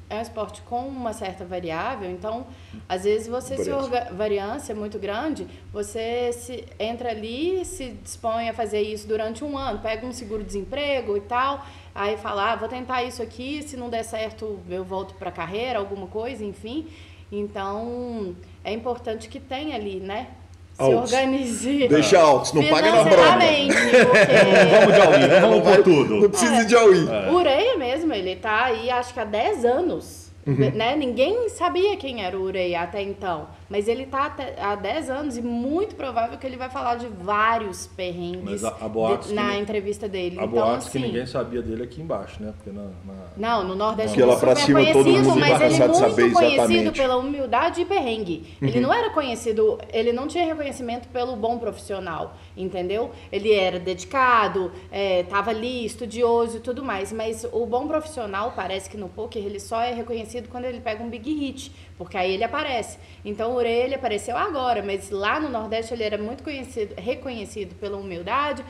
é 0.08 0.16
um 0.16 0.22
esporte 0.22 0.62
com 0.62 0.86
uma 0.86 1.12
certa 1.12 1.44
variável, 1.44 2.10
então, 2.10 2.46
às 2.88 3.04
vezes 3.04 3.26
você 3.26 3.56
se 3.56 3.70
orga, 3.70 4.12
variância 4.12 4.74
muito 4.74 4.98
grande, 4.98 5.46
você 5.72 6.32
se 6.32 6.64
entra 6.78 7.10
ali, 7.10 7.64
se 7.64 7.90
dispõe 7.90 8.48
a 8.48 8.54
fazer 8.54 8.80
isso 8.80 9.08
durante 9.08 9.42
um 9.42 9.58
ano, 9.58 9.80
pega 9.80 10.06
um 10.06 10.12
seguro-desemprego 10.12 11.16
e 11.16 11.20
tal, 11.22 11.66
aí 11.94 12.16
fala, 12.16 12.52
ah, 12.52 12.56
vou 12.56 12.68
tentar 12.68 13.02
isso 13.02 13.22
aqui, 13.22 13.62
se 13.62 13.76
não 13.76 13.90
der 13.90 14.04
certo, 14.04 14.60
eu 14.68 14.84
volto 14.84 15.14
para 15.14 15.30
a 15.30 15.32
carreira, 15.32 15.78
alguma 15.78 16.06
coisa, 16.06 16.44
enfim. 16.44 16.86
Então, 17.30 18.36
é 18.62 18.72
importante 18.72 19.28
que 19.28 19.40
tenha 19.40 19.74
ali, 19.74 19.98
né? 19.98 20.28
Se 20.76 20.82
altos. 20.82 21.12
organize. 21.12 21.88
Deixa 21.88 22.20
altos, 22.20 22.52
não 22.52 22.64
paga 22.64 22.92
na 22.92 23.04
bronca. 23.04 23.38
Porque... 23.38 24.26
vamos 24.70 24.94
de 24.94 25.00
all 25.00 25.40
vamos 25.40 25.62
por 25.62 25.82
tudo. 25.82 26.20
Não 26.20 26.30
precisa 26.30 26.54
é. 26.56 26.64
de 26.64 26.76
all 26.76 26.92
é. 26.92 27.30
O 27.30 27.34
Ureia 27.34 27.76
mesmo, 27.78 28.12
ele 28.12 28.36
tá 28.36 28.64
aí 28.64 28.90
acho 28.90 29.14
que 29.14 29.20
há 29.20 29.24
10 29.24 29.64
anos. 29.64 30.26
Uhum. 30.46 30.70
Né? 30.74 30.94
Ninguém 30.94 31.48
sabia 31.48 31.96
quem 31.96 32.24
era 32.24 32.38
o 32.38 32.42
Urei 32.42 32.74
até 32.74 33.02
então. 33.02 33.48
Mas 33.68 33.88
ele 33.88 34.04
está 34.04 34.34
há 34.58 34.74
10 34.76 35.10
anos 35.10 35.36
e 35.36 35.42
muito 35.42 35.96
provável 35.96 36.38
que 36.38 36.46
ele 36.46 36.56
vai 36.56 36.70
falar 36.70 36.96
de 36.96 37.08
vários 37.08 37.86
perrengues 37.86 38.64
a, 38.64 38.68
a 38.68 39.16
de, 39.16 39.34
na 39.34 39.58
entrevista 39.58 40.08
dele. 40.08 40.38
A 40.38 40.44
então, 40.44 40.48
boatos 40.48 40.86
assim, 40.86 41.00
que 41.00 41.06
ninguém 41.06 41.26
sabia 41.26 41.60
dele 41.60 41.82
aqui 41.82 42.00
embaixo, 42.00 42.42
né? 42.42 42.52
Porque 42.56 42.70
na, 42.70 42.84
na... 43.04 43.26
Não, 43.36 43.64
no 43.64 43.74
Nordeste 43.74 44.20
ele 44.20 44.30
é 44.30 44.34
super 44.34 44.56
cima, 44.56 44.80
conhecido, 44.80 45.36
mas 45.36 45.60
ele 45.60 45.82
é 45.82 45.88
muito 45.88 46.32
conhecido 46.32 46.92
pela 46.92 47.16
humildade 47.16 47.80
e 47.80 47.84
perrengue. 47.84 48.56
Uhum. 48.60 48.68
Ele 48.68 48.80
não 48.80 48.92
era 48.92 49.10
conhecido, 49.10 49.78
ele 49.92 50.12
não 50.12 50.28
tinha 50.28 50.44
reconhecimento 50.44 51.08
pelo 51.08 51.34
bom 51.34 51.58
profissional, 51.58 52.36
entendeu? 52.56 53.10
Ele 53.32 53.52
era 53.52 53.80
dedicado, 53.80 54.70
estava 54.92 55.50
é, 55.50 55.54
ali, 55.54 55.84
estudioso 55.84 56.58
e 56.58 56.60
tudo 56.60 56.84
mais. 56.84 57.12
Mas 57.12 57.44
o 57.52 57.66
bom 57.66 57.88
profissional, 57.88 58.52
parece 58.54 58.88
que 58.88 58.96
no 58.96 59.08
poker, 59.08 59.44
ele 59.44 59.58
só 59.58 59.80
é 59.80 59.92
reconhecido 59.92 60.48
quando 60.48 60.66
ele 60.66 60.80
pega 60.80 61.02
um 61.02 61.08
big 61.08 61.32
hit 61.34 61.72
porque 61.98 62.16
aí 62.16 62.32
ele 62.32 62.44
aparece. 62.44 62.98
Então 63.24 63.55
Orelha 63.56 63.96
apareceu 63.96 64.36
agora, 64.36 64.82
mas 64.82 65.10
lá 65.10 65.40
no 65.40 65.48
Nordeste 65.48 65.94
ele 65.94 66.04
era 66.04 66.18
muito 66.18 66.42
conhecido, 66.42 66.94
reconhecido 66.96 67.74
pela 67.76 67.96
humildade, 67.96 68.64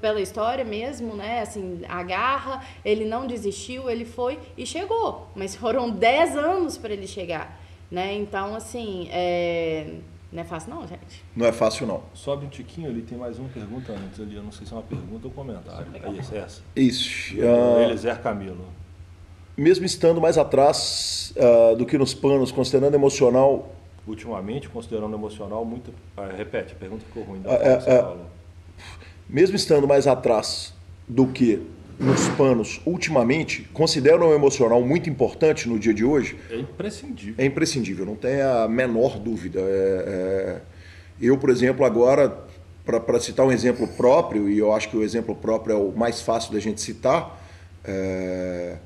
pela 0.00 0.20
história 0.20 0.64
mesmo, 0.64 1.14
né? 1.14 1.40
Assim, 1.40 1.82
a 1.88 2.02
garra, 2.02 2.64
ele 2.84 3.04
não 3.04 3.26
desistiu, 3.26 3.88
ele 3.88 4.04
foi 4.04 4.38
e 4.56 4.66
chegou. 4.66 5.28
Mas 5.34 5.54
foram 5.54 5.90
10 5.92 6.36
anos 6.36 6.78
para 6.78 6.92
ele 6.92 7.06
chegar, 7.06 7.60
né? 7.90 8.14
Então, 8.14 8.54
assim, 8.54 9.08
é... 9.10 9.94
não 10.32 10.42
é 10.42 10.44
fácil 10.44 10.70
não, 10.74 10.86
gente. 10.86 11.24
Não 11.36 11.46
é 11.46 11.52
fácil 11.52 11.86
não. 11.86 12.02
Sobe 12.14 12.46
um 12.46 12.48
tiquinho 12.48 12.90
ali, 12.90 13.02
tem 13.02 13.16
mais 13.16 13.38
uma 13.38 13.48
pergunta 13.48 13.92
antes 13.92 14.20
ali, 14.20 14.36
eu 14.36 14.42
não 14.42 14.52
sei 14.52 14.66
se 14.66 14.72
é 14.72 14.76
uma 14.76 14.82
pergunta 14.82 15.26
ou 15.26 15.32
comentário. 15.32 15.86
É 15.94 16.38
essa. 16.38 16.62
Isso. 16.74 17.36
Uh... 17.36 17.80
Eliezer 17.82 18.20
Camilo 18.20 18.78
mesmo 19.58 19.84
estando 19.84 20.20
mais 20.20 20.38
atrás 20.38 21.34
uh, 21.36 21.74
do 21.74 21.84
que 21.84 21.98
nos 21.98 22.14
panos, 22.14 22.52
considerando 22.52 22.94
emocional. 22.94 23.74
Ultimamente, 24.08 24.68
considerando 24.68 25.14
emocional, 25.14 25.64
muito. 25.64 25.92
Ah, 26.16 26.30
repete, 26.36 26.72
a 26.72 26.76
pergunta 26.76 27.04
ficou 27.04 27.22
ruim. 27.22 27.40
Uh, 27.40 28.18
mesmo 29.28 29.54
estando 29.54 29.86
mais 29.86 30.06
atrás 30.06 30.72
do 31.06 31.26
que 31.26 31.62
nos 32.00 32.28
panos, 32.30 32.80
ultimamente, 32.86 33.68
consideram 33.72 34.28
o 34.28 34.34
emocional 34.34 34.80
muito 34.82 35.10
importante 35.10 35.68
no 35.68 35.78
dia 35.78 35.92
de 35.92 36.04
hoje? 36.04 36.38
É 36.50 36.56
imprescindível. 36.56 37.34
É 37.36 37.44
imprescindível, 37.44 38.06
não 38.06 38.16
tem 38.16 38.40
a 38.40 38.66
menor 38.66 39.18
dúvida. 39.18 39.60
É, 39.60 40.04
é... 40.06 40.60
Eu, 41.20 41.36
por 41.36 41.50
exemplo, 41.50 41.84
agora, 41.84 42.44
para 42.84 43.20
citar 43.20 43.44
um 43.44 43.52
exemplo 43.52 43.86
próprio, 43.88 44.48
e 44.48 44.58
eu 44.58 44.72
acho 44.72 44.88
que 44.88 44.96
o 44.96 45.02
exemplo 45.02 45.34
próprio 45.34 45.72
é 45.74 45.76
o 45.76 45.92
mais 45.92 46.22
fácil 46.22 46.52
da 46.52 46.60
gente 46.60 46.80
citar, 46.80 47.38
é 47.84 48.76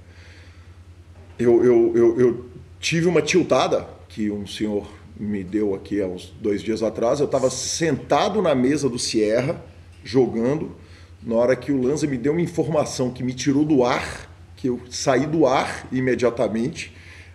eu, 1.38 1.64
eu, 1.64 1.92
eu, 1.96 2.20
eu 2.20 2.44
tive 2.80 3.06
uma 3.06 3.22
tiltada 3.22 3.86
que 4.08 4.30
um 4.30 4.46
senhor 4.46 4.86
me 5.18 5.44
deu 5.44 5.74
aqui 5.74 6.00
há 6.00 6.06
uns 6.06 6.34
dois 6.40 6.62
dias 6.62 6.82
atrás. 6.82 7.20
Eu 7.20 7.26
estava 7.26 7.50
sentado 7.50 8.40
na 8.40 8.54
mesa 8.54 8.88
do 8.88 8.98
Sierra, 8.98 9.62
jogando, 10.04 10.74
na 11.22 11.36
hora 11.36 11.54
que 11.54 11.70
o 11.70 11.80
Lanza 11.80 12.06
me 12.06 12.16
deu 12.16 12.32
uma 12.32 12.40
informação 12.40 13.10
que 13.10 13.22
me 13.22 13.32
tirou 13.32 13.64
do 13.64 13.84
ar, 13.84 14.30
que 14.56 14.68
eu 14.68 14.80
saí 14.90 15.26
do 15.26 15.46
ar 15.46 15.86
imediatamente. 15.92 16.92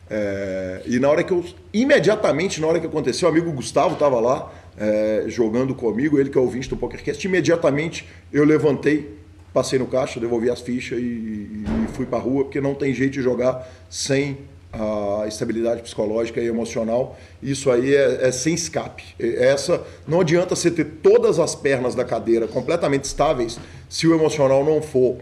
É, 0.10 0.84
e 0.86 1.00
na 1.00 1.10
hora 1.10 1.24
que 1.24 1.32
eu. 1.32 1.44
Imediatamente, 1.74 2.62
na 2.62 2.68
hora 2.68 2.80
que 2.80 2.88
aconteceu, 2.88 3.28
o 3.28 3.32
amigo 3.32 3.52
Gustavo 3.52 3.94
estava 3.94 4.20
lá. 4.20 4.52
é, 4.78 5.26
jogando 5.28 5.74
comigo, 5.74 6.20
ele 6.20 6.30
que 6.30 6.38
é 6.38 6.42
ouvinte 6.42 6.70
do 6.70 6.78
PokerCast, 6.78 7.26
imediatamente 7.26 8.08
eu 8.32 8.46
levantei, 8.46 9.18
passei 9.52 9.80
no 9.80 9.88
caixa, 9.88 10.20
devolvi 10.20 10.50
as 10.50 10.62
fichas 10.62 11.00
e, 11.00 11.04
e 11.04 11.66
fui 11.94 12.06
para 12.06 12.20
rua, 12.20 12.44
porque 12.44 12.62
não 12.62 12.76
tem 12.76 12.94
jeito 12.94 13.14
de 13.14 13.22
jogar 13.22 13.68
sem 13.90 14.38
a 14.72 15.26
estabilidade 15.28 15.82
psicológica 15.82 16.42
e 16.42 16.48
emocional. 16.48 17.18
Isso 17.42 17.72
aí 17.72 17.96
é, 17.96 18.28
é, 18.28 18.32
sem 18.32 18.54
escape. 18.54 19.04
Essa 19.20 19.84
não 20.08 20.22
adianta 20.22 20.56
você 20.56 20.70
ter 20.70 20.86
todas 20.86 21.40
as 21.40 21.56
pernas 21.56 21.96
da 21.96 22.04
cadeira 22.04 22.48
completamente 22.48 23.06
estáveis 23.06 23.60
se 23.90 24.08
o 24.08 24.14
emocional 24.14 24.64
não 24.64 24.82
for 24.82 25.18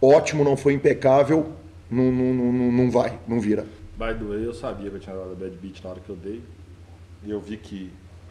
ótimo, 0.00 0.44
não 0.44 0.56
for 0.56 0.70
impecável, 0.70 1.52
não, 1.90 2.10
não, 2.10 2.34
não, 2.34 2.72
não 2.72 2.90
vai, 2.90 3.18
não 3.26 3.40
vira. 3.40 3.66
By 3.96 4.14
the 4.18 4.24
way, 4.24 4.44
eu 4.44 4.52
sabia 4.54 4.90
que 4.90 4.96
eu 4.96 5.00
tinha 5.00 5.14
dado 5.14 5.36
bad 5.36 5.56
beat 5.56 5.82
na 5.82 5.90
hora 5.90 6.00
que 6.00 6.10
eu 6.10 6.16
dei. 6.16 6.42
E 7.24 7.30
eu 7.30 7.40
vi 7.40 7.56
que 7.56 7.90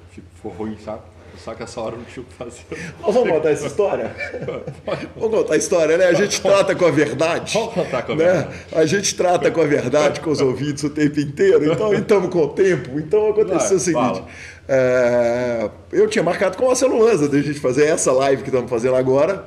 ficou 0.09 0.51
ruim, 0.51 0.77
sabe? 0.83 1.03
Só 1.37 1.55
que 1.55 1.63
essa 1.63 1.81
hora 1.81 1.95
não 1.95 2.03
tinha 2.03 2.23
o 2.23 2.25
que 2.25 2.33
fazer. 2.33 2.63
Vamos 3.01 3.29
contar 3.29 3.49
essa 3.49 3.67
história? 3.67 4.15
Vamos 5.15 5.37
contar 5.37 5.53
a 5.53 5.57
história, 5.57 5.97
né? 5.97 6.05
A 6.05 6.13
gente 6.13 6.41
trata 6.41 6.75
com 6.75 6.85
a 6.85 6.91
verdade. 6.91 7.53
Vamos 7.53 7.73
contar 7.73 8.03
com 8.03 8.11
a 8.11 8.15
né? 8.15 8.25
verdade. 8.25 8.55
A 8.73 8.85
gente 8.85 9.15
trata 9.15 9.49
com 9.51 9.61
a 9.61 9.65
verdade 9.65 10.19
com 10.19 10.29
os 10.29 10.41
ouvintes 10.41 10.83
o 10.83 10.89
tempo 10.89 11.19
inteiro, 11.19 11.71
então 11.71 11.93
estamos 11.93 12.29
com 12.33 12.43
o 12.43 12.49
tempo. 12.49 12.99
Então 12.99 13.29
aconteceu 13.29 13.67
Vai, 13.69 13.77
o 13.77 13.79
seguinte. 13.79 14.23
é, 14.67 15.69
eu 15.91 16.07
tinha 16.07 16.23
marcado 16.23 16.57
com 16.57 16.65
o 16.65 16.67
Marcelo 16.67 16.99
Lanza 16.99 17.27
de 17.27 17.37
a 17.37 17.41
gente 17.41 17.59
fazer 17.59 17.85
essa 17.85 18.11
live 18.11 18.43
que 18.43 18.49
estamos 18.49 18.69
fazendo 18.69 18.95
agora. 18.95 19.45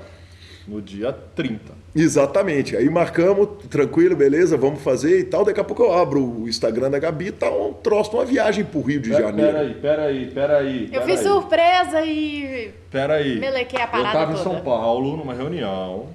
No 0.66 0.82
dia 0.82 1.12
30. 1.35 1.84
Exatamente. 1.95 2.76
Aí 2.76 2.90
marcamos, 2.90 3.49
tranquilo, 3.70 4.16
beleza, 4.16 4.57
vamos 4.57 4.82
fazer 4.82 5.20
e 5.20 5.24
tal. 5.24 5.45
Daqui 5.45 5.61
a 5.61 5.64
pouco 5.64 5.84
eu 5.84 5.92
abro 5.92 6.20
o 6.20 6.49
Instagram 6.49 6.90
da 6.90 6.99
Gabi 6.99 7.28
e 7.28 7.32
tá 7.32 7.49
um 7.49 7.72
troço 7.72 8.11
de 8.11 8.16
uma 8.16 8.24
viagem 8.24 8.64
pro 8.64 8.80
Rio 8.80 9.01
de 9.01 9.11
Pera, 9.11 9.22
Janeiro. 9.22 9.53
pera 9.53 9.61
aí, 9.62 9.74
pera 9.74 10.03
aí, 10.05 10.26
pera 10.26 10.57
aí. 10.59 10.84
Eu 10.86 10.90
pera 10.90 11.05
fiz 11.05 11.20
aí. 11.20 11.26
surpresa 11.26 12.03
e. 12.05 12.70
Pera 12.90 13.14
aí. 13.14 13.38
Melequei 13.38 13.80
a 13.80 13.86
parada 13.86 14.09
Eu 14.09 14.12
tava 14.12 14.32
em 14.32 14.36
toda. 14.36 14.51
São 14.51 14.61
Paulo 14.64 15.16
numa 15.16 15.34
reunião. 15.34 16.09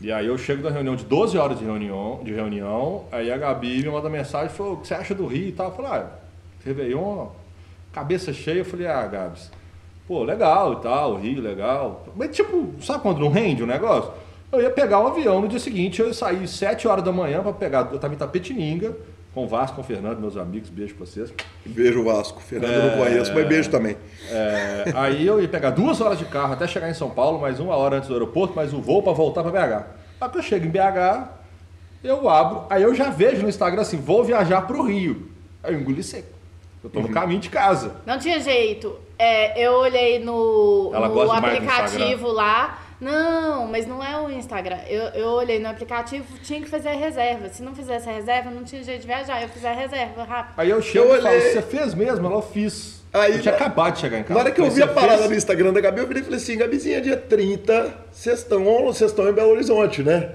E 0.00 0.12
aí 0.12 0.26
eu 0.26 0.36
chego 0.36 0.62
da 0.62 0.70
reunião 0.70 0.94
de 0.94 1.04
12 1.04 1.38
horas 1.38 1.58
de 1.58 1.64
reunião, 1.64 2.20
de 2.22 2.32
reunião 2.32 3.04
aí 3.10 3.32
a 3.32 3.38
Gabi 3.38 3.82
me 3.82 3.88
manda 3.88 4.10
mensagem 4.10 4.48
e 4.52 4.56
falou, 4.56 4.74
o 4.74 4.76
que 4.76 4.88
você 4.88 4.94
acha 4.94 5.14
do 5.14 5.26
Rio 5.26 5.48
e 5.48 5.52
tal? 5.52 5.70
Eu 5.70 5.74
falei, 5.76 5.90
ah, 5.92 6.06
Réveillon, 6.64 7.28
cabeça 7.92 8.32
cheia. 8.32 8.58
Eu 8.58 8.64
falei, 8.64 8.86
ah, 8.86 9.06
Gabs, 9.06 9.50
pô, 10.06 10.22
legal 10.22 10.74
e 10.74 10.76
tal, 10.82 11.12
o 11.12 11.16
Rio, 11.16 11.40
legal. 11.40 12.06
Mas 12.14 12.36
tipo, 12.36 12.74
sabe 12.82 13.02
quando 13.02 13.18
não 13.20 13.30
rende 13.30 13.62
o 13.62 13.66
negócio? 13.66 14.12
Eu 14.54 14.62
ia 14.62 14.70
pegar 14.70 15.00
o 15.00 15.08
avião 15.08 15.40
no 15.40 15.48
dia 15.48 15.58
seguinte, 15.58 16.00
eu 16.00 16.06
ia 16.06 16.14
sair 16.14 16.46
7 16.46 16.86
horas 16.86 17.04
da 17.04 17.10
manhã 17.10 17.42
pra 17.42 17.52
pegar, 17.52 17.88
eu 17.90 17.98
tava 17.98 18.14
em 18.14 18.16
Tapetininga, 18.16 18.96
com 19.34 19.44
o 19.44 19.48
Vasco, 19.48 19.74
com 19.74 19.82
o 19.82 19.84
Fernando, 19.84 20.20
meus 20.20 20.36
amigos, 20.36 20.70
beijo 20.70 20.94
pra 20.94 21.04
vocês. 21.04 21.34
Beijo, 21.66 22.04
Vasco. 22.04 22.40
Fernando 22.40 22.70
eu 22.70 22.90
não 22.90 22.98
conheço, 22.98 23.34
mas 23.34 23.48
beijo 23.48 23.68
também. 23.68 23.96
É, 24.30 24.92
aí 24.94 25.26
eu 25.26 25.42
ia 25.42 25.48
pegar 25.48 25.70
duas 25.70 26.00
horas 26.00 26.20
de 26.20 26.24
carro 26.24 26.52
até 26.52 26.68
chegar 26.68 26.88
em 26.88 26.94
São 26.94 27.10
Paulo, 27.10 27.40
mais 27.40 27.58
uma 27.58 27.74
hora 27.74 27.96
antes 27.96 28.08
do 28.08 28.14
aeroporto, 28.14 28.54
mais 28.54 28.72
um 28.72 28.80
voo 28.80 29.02
para 29.02 29.12
voltar 29.12 29.42
para 29.42 29.50
BH. 29.50 29.86
Aí 30.20 30.28
que 30.30 30.38
eu 30.38 30.42
chego 30.42 30.66
em 30.66 30.70
BH, 30.70 31.28
eu 32.04 32.28
abro, 32.28 32.62
aí 32.70 32.84
eu 32.84 32.94
já 32.94 33.10
vejo 33.10 33.42
no 33.42 33.48
Instagram 33.48 33.82
assim, 33.82 33.96
vou 33.96 34.22
viajar 34.22 34.62
para 34.62 34.76
o 34.76 34.82
Rio. 34.82 35.30
Aí 35.64 35.74
eu 35.74 35.80
engoli 35.80 36.02
seco. 36.02 36.28
Eu 36.84 36.90
tô 36.90 37.00
no 37.00 37.08
caminho 37.08 37.40
de 37.40 37.48
casa. 37.48 37.96
Não 38.06 38.18
tinha 38.18 38.38
jeito. 38.38 39.00
É, 39.18 39.58
eu 39.66 39.72
olhei 39.72 40.18
no, 40.18 40.92
no 40.92 41.32
aplicativo 41.32 42.30
lá. 42.30 42.83
Não, 43.00 43.66
mas 43.66 43.86
não 43.86 44.02
é 44.02 44.20
o 44.20 44.30
Instagram. 44.30 44.78
Eu, 44.88 45.04
eu 45.08 45.28
olhei 45.28 45.58
no 45.58 45.68
aplicativo, 45.68 46.24
tinha 46.42 46.60
que 46.60 46.68
fazer 46.68 46.90
a 46.90 46.94
reserva. 46.96 47.48
Se 47.48 47.62
não 47.62 47.74
fizesse 47.74 48.08
a 48.08 48.12
reserva, 48.12 48.50
não 48.50 48.64
tinha 48.64 48.82
jeito 48.82 49.00
de 49.02 49.06
viajar. 49.06 49.42
Eu 49.42 49.48
fiz 49.48 49.64
a 49.64 49.72
reserva 49.72 50.22
rápido. 50.24 50.54
Aí 50.58 50.70
eu 50.70 50.80
chego 50.80 51.06
Eu 51.06 51.18
e 51.18 51.22
falo, 51.22 51.40
você 51.40 51.62
fez 51.62 51.94
mesmo? 51.94 52.26
Ela, 52.26 52.36
eu 52.36 52.42
fiz. 52.42 53.02
Aí, 53.12 53.32
eu 53.36 53.40
tinha 53.42 53.52
na- 53.52 53.58
acabado 53.58 53.94
de 53.94 54.00
chegar 54.00 54.18
em 54.18 54.22
casa. 54.22 54.34
Na 54.34 54.40
hora 54.40 54.50
que 54.50 54.60
eu 54.60 54.70
vi 54.70 54.82
a 54.82 54.86
"Você 54.86 54.92
parada 54.92 55.18
fez?" 55.18 55.30
no 55.30 55.36
Instagram 55.36 55.72
da 55.72 55.80
Gabi, 55.80 56.00
eu 56.00 56.06
virei 56.06 56.22
e 56.22 56.24
falei 56.24 56.38
assim, 56.40 56.56
Gabizinha, 56.58 57.00
dia 57.00 57.16
30, 57.16 57.94
vocês 58.10 58.40
estão, 58.40 58.64
vocês 58.84 59.10
estão 59.10 59.28
em 59.28 59.32
Belo 59.32 59.50
Horizonte, 59.50 60.02
né? 60.02 60.30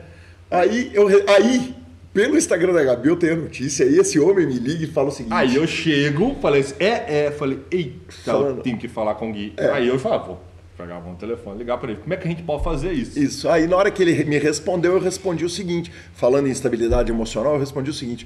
Aí, 0.49 0.89
eu, 0.93 1.07
aí, 1.27 1.75
pelo 2.13 2.37
Instagram 2.37 2.71
da 2.73 2.83
Gabi, 2.83 3.09
eu 3.09 3.15
tenho 3.17 3.33
a 3.33 3.35
notícia, 3.35 3.85
aí 3.85 3.97
esse 3.97 4.17
homem 4.19 4.45
me 4.47 4.57
liga 4.59 4.83
e 4.85 4.87
fala 4.87 5.09
o 5.09 5.11
seguinte... 5.11 5.33
Aí 5.33 5.55
eu 5.55 5.67
chego, 5.67 6.35
falei 6.41 6.61
assim, 6.61 6.75
é, 6.79 7.25
é, 7.25 7.31
falei, 7.31 7.59
eita, 7.69 8.13
Falando. 8.23 8.57
eu 8.57 8.63
tenho 8.63 8.77
que 8.77 8.87
falar 8.87 9.15
com 9.15 9.29
o 9.29 9.33
Gui. 9.33 9.53
É. 9.57 9.69
Aí 9.71 9.87
eu 9.87 9.99
falei, 9.99 10.17
ah, 10.17 10.21
vou 10.21 10.39
pegar 10.79 10.97
o 10.99 11.15
telefone, 11.15 11.57
ligar 11.57 11.77
para 11.77 11.91
ele, 11.91 11.99
como 11.99 12.13
é 12.13 12.17
que 12.17 12.25
a 12.25 12.31
gente 12.31 12.41
pode 12.43 12.63
fazer 12.63 12.93
isso? 12.93 13.19
Isso. 13.19 13.49
Aí 13.49 13.67
na 13.67 13.75
hora 13.75 13.91
que 13.91 14.01
ele 14.01 14.23
me 14.23 14.37
respondeu, 14.37 14.93
eu 14.93 14.99
respondi 14.99 15.43
o 15.43 15.49
seguinte, 15.49 15.91
falando 16.13 16.47
em 16.47 16.51
estabilidade 16.51 17.11
emocional, 17.11 17.55
eu 17.55 17.59
respondi 17.59 17.89
o 17.89 17.93
seguinte, 17.93 18.25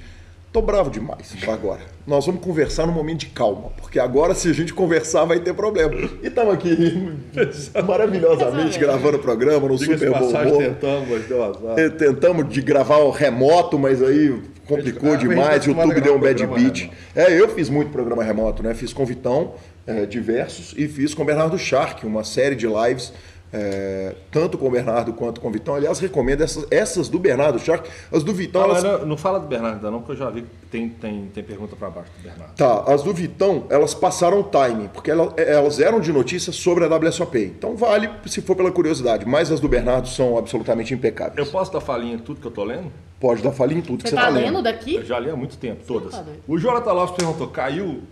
tô 0.54 0.62
bravo 0.62 0.88
demais 0.88 1.34
agora. 1.48 1.80
Nós 2.06 2.24
vamos 2.26 2.40
conversar 2.40 2.86
num 2.86 2.92
momento 2.92 3.20
de 3.20 3.26
calma, 3.26 3.70
porque 3.76 3.98
agora 3.98 4.36
se 4.36 4.48
a 4.48 4.52
gente 4.52 4.72
conversar 4.72 5.24
vai 5.24 5.40
ter 5.40 5.52
problema. 5.52 5.92
E 6.22 6.28
estamos 6.28 6.54
aqui 6.54 7.12
maravilhosamente 7.84 8.78
gravando 8.78 9.16
o 9.16 9.20
programa, 9.20 9.66
no 9.66 9.76
super 9.76 10.10
bom 10.10 10.28
humor. 10.28 10.58
tentamos, 10.58 11.08
mas 11.08 11.26
deu 11.26 11.42
azar. 11.42 11.76
Eh, 11.76 11.88
Tentamos 11.88 12.48
de 12.48 12.62
gravar 12.62 12.98
o 12.98 13.10
remoto, 13.10 13.76
mas 13.76 14.00
aí 14.00 14.40
complicou 14.64 15.10
gente 15.18 15.28
demais, 15.28 15.64
tá 15.64 15.70
o 15.72 15.74
YouTube 15.74 15.80
acostumado 15.80 15.98
a 15.98 16.00
deu 16.00 16.14
um 16.14 16.20
bad 16.20 16.46
beat. 16.46 16.78
remoto. 16.82 16.96
É, 17.16 17.40
eu 17.40 17.48
fiz 17.48 17.68
muito 17.68 17.90
programa 17.90 18.22
remoto, 18.22 18.62
né? 18.62 18.74
Fiz 18.74 18.92
com 18.92 19.04
Vitão, 19.04 19.54
eh, 19.88 20.06
diversos, 20.06 20.72
e 20.78 20.86
fiz 20.86 21.14
com 21.14 21.24
o 21.24 21.26
Bernardo 21.26 21.58
Shark, 21.58 22.06
uma 22.06 22.22
série 22.22 22.54
de 22.54 22.68
lives, 22.68 23.12
eh, 23.56 24.16
tanto 24.32 24.58
com 24.58 24.66
o 24.66 24.70
Bernardo 24.70 25.12
quanto 25.12 25.40
com 25.40 25.46
o 25.46 25.50
Vitão. 25.52 25.76
Aliás, 25.76 26.00
recomendo 26.00 26.42
essas, 26.42 26.66
essas 26.72 27.08
do 27.08 27.20
Bernardo 27.20 27.56
Shark, 27.60 27.88
as 28.12 28.24
do 28.24 28.34
Vitão, 28.34 28.62
Não, 28.62 28.70
elas 28.70 28.82
não, 28.82 29.06
não 29.06 29.16
fala 29.16 29.38
do 29.38 29.46
Bernardo 29.46 29.76
ainda 29.76 29.90
não, 29.92 29.98
porque 30.00 30.12
eu 30.12 30.16
já 30.16 30.28
vi 30.28 30.42
que 30.42 30.48
tem, 30.70 30.88
tem, 30.88 31.26
tem 31.32 31.44
pergunta 31.44 31.76
para 31.76 31.88
baixo 31.88 32.10
do 32.18 32.22
Bernardo. 32.24 32.54
Tá, 32.56 32.92
as 32.92 33.02
do 33.04 33.14
Vitão, 33.14 33.64
elas 33.70 33.94
passaram 33.94 34.40
o 34.40 34.42
timing, 34.44 34.88
porque 34.88 35.08
ela- 35.10 35.32
elas 35.36 35.78
eram 35.78 36.00
de 36.00 36.12
notícias 36.12 36.56
sobre 36.56 36.84
a 36.84 36.88
WSOP. 36.88 37.38
Então 37.38 37.76
vale 37.76 38.10
se 38.26 38.42
for 38.42 38.56
pela 38.56 38.72
curiosidade, 38.72 39.24
mas 39.24 39.52
as 39.52 39.60
do 39.60 39.68
Bernardo 39.68 40.08
são 40.08 40.36
absolutamente 40.36 40.92
impecáveis. 40.92 41.38
Eu 41.38 41.46
posso 41.46 41.72
dar 41.72 41.80
falinha 41.80 42.14
em 42.16 42.18
tudo 42.18 42.40
que 42.40 42.46
eu 42.46 42.50
tô 42.50 42.64
lendo? 42.64 42.90
Pode 43.20 43.40
dar 43.42 43.52
falha 43.52 43.72
em 43.72 43.80
tudo 43.80 44.02
que 44.02 44.10
Você 44.10 44.16
você 44.16 44.20
tá 44.20 44.22
tá 44.26 44.28
lendo 44.28 44.46
lendo. 44.56 44.62
daqui? 44.64 44.96
Eu 44.96 45.04
já 45.04 45.18
li 45.18 45.30
há 45.30 45.36
muito 45.36 45.56
tempo, 45.56 45.82
todas. 45.86 46.12
tá 46.12 46.24
o 46.46 46.58
Jonathan 46.58 46.92
Lopes 46.92 47.14
perguntou, 47.16 47.46
caiu 47.48 48.02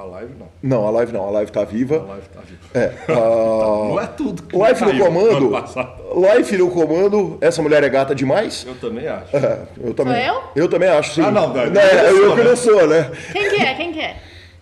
a 0.00 0.04
live? 0.04 0.32
Não, 0.38 0.46
Não, 0.62 0.86
a 0.86 0.90
live 0.90 1.12
não, 1.12 1.26
a 1.26 1.30
live 1.30 1.50
tá 1.52 1.60
a 1.62 1.64
viva. 1.64 2.04
live 2.08 2.28
tá 2.28 2.40
viva. 2.40 2.60
É, 2.74 2.92
ah, 3.12 3.88
Não 3.88 4.00
é 4.00 4.06
tudo 4.06 4.42
que 4.42 4.56
Life 4.56 4.84
no 4.84 4.90
caiu 4.90 5.04
comando. 5.06 5.52
Life 6.36 6.56
no 6.56 6.70
comando. 6.70 7.38
Essa 7.40 7.62
mulher 7.62 7.82
é 7.82 7.88
gata 7.88 8.14
demais. 8.14 8.64
Eu 8.66 8.74
também 8.76 9.06
acho. 9.08 9.36
É, 9.36 9.58
eu 9.82 9.94
também. 9.94 10.26
eu? 10.26 10.42
Eu 10.54 10.68
também 10.68 10.88
acho, 10.88 11.14
sim. 11.14 11.22
Ah, 11.22 11.30
não, 11.30 11.48
não, 11.48 11.60
É, 11.60 12.10
eu 12.10 12.16
eu 12.16 12.26
sou, 12.26 12.36
que 12.36 12.42
né? 12.42 12.48
não 12.48 12.56
sou, 12.56 12.86
né? 12.86 13.10
Quem 13.32 13.50
que 13.50 13.56
é? 13.62 13.74
Quem 13.74 13.92
que 13.92 14.00
é? 14.00 14.16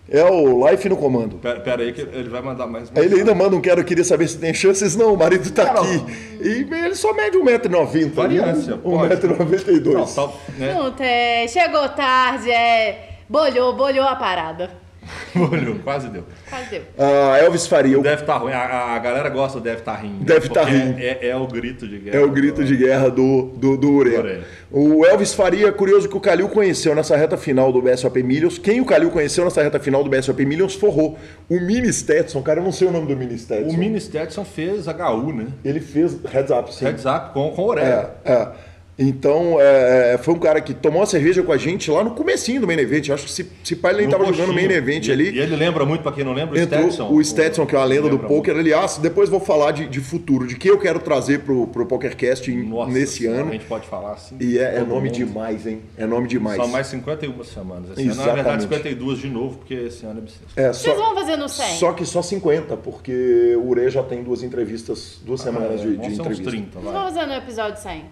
É 0.07 0.23
o 0.23 0.69
Life 0.69 0.87
no 0.87 0.95
comando. 0.97 1.37
Pera, 1.37 1.59
pera 1.61 1.81
aí 1.81 1.91
que 1.91 2.01
ele 2.01 2.29
vai 2.29 2.39
mandar 2.39 2.67
mais 2.67 2.91
Aí 2.95 3.05
ele 3.05 3.15
ainda 3.15 3.33
manda 3.33 3.55
um 3.55 3.61
quero, 3.61 3.83
queria 3.83 4.03
saber 4.03 4.27
se 4.27 4.37
tem 4.37 4.53
chances. 4.53 4.95
Não, 4.95 5.13
o 5.15 5.17
marido 5.17 5.49
tá 5.51 5.73
Não. 5.73 5.81
aqui. 5.81 6.05
E 6.41 6.67
ele 6.71 6.93
só 6.93 7.11
mede 7.11 7.37
1,90m. 7.39 8.11
Variância, 8.13 8.77
pode. 8.77 9.15
1,92m. 9.15 9.93
Não, 9.93 10.05
tá, 10.05 10.29
né? 10.59 10.73
Não 10.75 10.91
tem. 10.91 11.47
Chegou 11.47 11.89
tarde, 11.89 12.51
é. 12.51 13.09
Bolhou, 13.27 13.73
bolhou 13.73 14.05
a 14.05 14.15
parada. 14.15 14.69
Olhou, 15.35 15.75
quase 15.83 16.09
deu. 16.09 16.23
Quase 16.49 16.69
deu. 16.69 16.81
Ah, 16.97 17.37
Elvis 17.39 17.67
Faria. 17.67 17.99
o- 17.99 18.01
Deve 18.03 18.21
estar 18.21 18.37
ruim. 18.37 18.51
A, 18.53 18.95
a- 18.95 18.99
galera 18.99 19.29
gosta 19.29 19.59
do 19.59 19.63
deve 19.63 19.79
estar 19.79 19.95
rindo. 19.95 20.23
Deve 20.23 20.49
tá 20.49 20.61
porque 20.61 20.75
rindo. 20.75 20.99
É, 20.99 21.27
é 21.29 21.35
o 21.35 21.47
grito 21.47 21.87
de 21.87 21.97
guerra. 21.99 22.17
É 22.17 22.21
o 22.23 22.29
grito 22.29 22.63
de 22.63 22.75
guerra 22.75 23.09
do, 23.09 23.43
do, 23.55 23.77
do 23.77 23.91
Urena. 23.91 24.19
Urena. 24.19 24.43
O 24.71 25.05
Elvis 25.05 25.33
Faria, 25.33 25.71
curioso 25.71 26.09
que 26.09 26.17
o 26.17 26.19
Calil 26.19 26.49
conheceu 26.49 26.93
nessa 26.95 27.15
reta 27.15 27.37
final 27.37 27.71
do 27.71 27.81
BSOP 27.81 28.21
Millions. 28.23 28.57
Quem 28.57 28.81
o 28.81 28.85
Calil 28.85 29.09
conheceu 29.11 29.43
nessa 29.45 29.61
reta 29.63 29.79
final 29.79 30.03
do 30.03 30.09
BSOP 30.09 30.45
Millions 30.45 30.75
forrou. 30.75 31.17
O 31.49 31.59
Mini 31.59 31.91
Stetson, 31.93 32.41
cara, 32.41 32.59
eu 32.59 32.63
não 32.63 32.71
sei 32.71 32.87
o 32.87 32.91
nome 32.91 33.07
do 33.07 33.15
Mini 33.15 33.37
Stetson. 33.37 33.69
O 33.73 33.77
Mini 33.77 33.99
Stetson 34.01 34.43
fez 34.43 34.87
HU, 34.87 35.33
né? 35.33 35.47
Ele 35.63 35.79
fez 35.79 36.17
heads 36.25 36.51
up, 36.51 36.73
sim. 36.73 36.85
Heads 36.85 37.05
up 37.05 37.33
com, 37.33 37.51
com 37.51 37.63
orelha. 37.63 38.09
É, 38.25 38.31
é. 38.33 38.47
Então, 38.97 39.57
é, 39.59 40.13
é, 40.13 40.17
foi 40.17 40.33
um 40.33 40.39
cara 40.39 40.61
que 40.61 40.73
tomou 40.73 41.01
uma 41.01 41.05
cerveja 41.05 41.43
com 41.43 41.51
a 41.51 41.57
gente 41.57 41.91
lá 41.91 42.01
no 42.01 42.11
comecinho 42.11 42.61
do 42.61 42.67
Main 42.67 42.79
Event. 42.79 43.09
Acho 43.09 43.25
que 43.25 43.31
se, 43.31 43.45
se 43.61 43.75
pai 43.75 43.91
ele 43.91 44.03
nem 44.03 44.07
No 44.07 44.11
tava 44.17 44.31
jogando. 44.31 44.53
Main 44.53 44.71
Event 44.71 45.07
e, 45.07 45.11
ali. 45.11 45.31
E 45.31 45.39
ele 45.39 45.53
lembra 45.55 45.85
muito, 45.85 46.01
pra 46.01 46.13
quem 46.13 46.23
não 46.23 46.31
lembra, 46.31 46.55
o 46.55 46.57
Entrou 46.61 46.83
Stetson. 46.89 47.09
o 47.13 47.23
Stetson, 47.23 47.65
que 47.65 47.75
é 47.75 47.77
uma 47.77 47.83
lenda 47.85 48.07
do 48.07 48.17
poker. 48.19 48.55
Aliás, 48.55 48.97
depois 48.97 49.29
vou 49.29 49.41
falar 49.41 49.71
de, 49.73 49.87
de 49.87 49.99
futuro, 49.99 50.47
de 50.47 50.55
que 50.55 50.69
eu 50.69 50.77
quero 50.79 50.99
trazer 50.99 51.39
pro, 51.39 51.67
pro 51.67 51.85
PokerCast. 51.85 52.49
Nossa 52.51 52.91
nesse 52.91 53.25
ano. 53.25 53.49
A 53.49 53.53
gente 53.53 53.65
pode 53.65 53.85
falar 53.85 54.13
assim. 54.13 54.37
E 54.39 54.57
é, 54.57 54.75
é 54.77 54.79
nome 54.79 55.09
mundo. 55.09 55.11
demais, 55.11 55.67
hein? 55.67 55.81
É 55.97 56.05
nome 56.05 56.27
demais. 56.29 56.55
São 56.55 56.67
mais 56.69 56.87
51 56.87 57.43
semanas. 57.43 57.91
Esse 57.91 58.01
ano, 58.01 58.07
na 58.07 58.13
Exatamente. 58.13 58.35
verdade, 58.35 58.63
52 58.63 59.19
de 59.19 59.27
novo, 59.27 59.57
porque 59.57 59.73
esse 59.73 60.05
ano 60.05 60.19
é 60.19 60.21
bissexto. 60.21 60.45
É, 60.55 60.71
Vocês 60.71 60.95
só, 60.95 61.03
vão 61.03 61.13
fazer 61.15 61.35
no 61.35 61.49
100? 61.49 61.65
só 61.77 61.91
que 61.91 62.05
só 62.05 62.21
50, 62.21 62.77
porque 62.77 63.55
o 63.57 63.67
Ure 63.67 63.89
já 63.89 64.03
tem 64.03 64.23
duas 64.23 64.41
entrevistas, 64.41 65.19
duas 65.25 65.41
semanas 65.41 65.81
de, 65.81 65.97
de 65.97 65.97
Ah, 65.97 66.01
Vão 66.01 66.03
ser 66.03 66.21
uns 66.21 66.39
entrevista. 66.39 66.49
30, 66.51 66.69
Vocês 66.71 66.83
vai. 66.85 66.93
vão 66.93 67.03
fazer 67.03 67.25
no 67.25 67.33
episódio 67.33 67.81
100? 67.81 68.05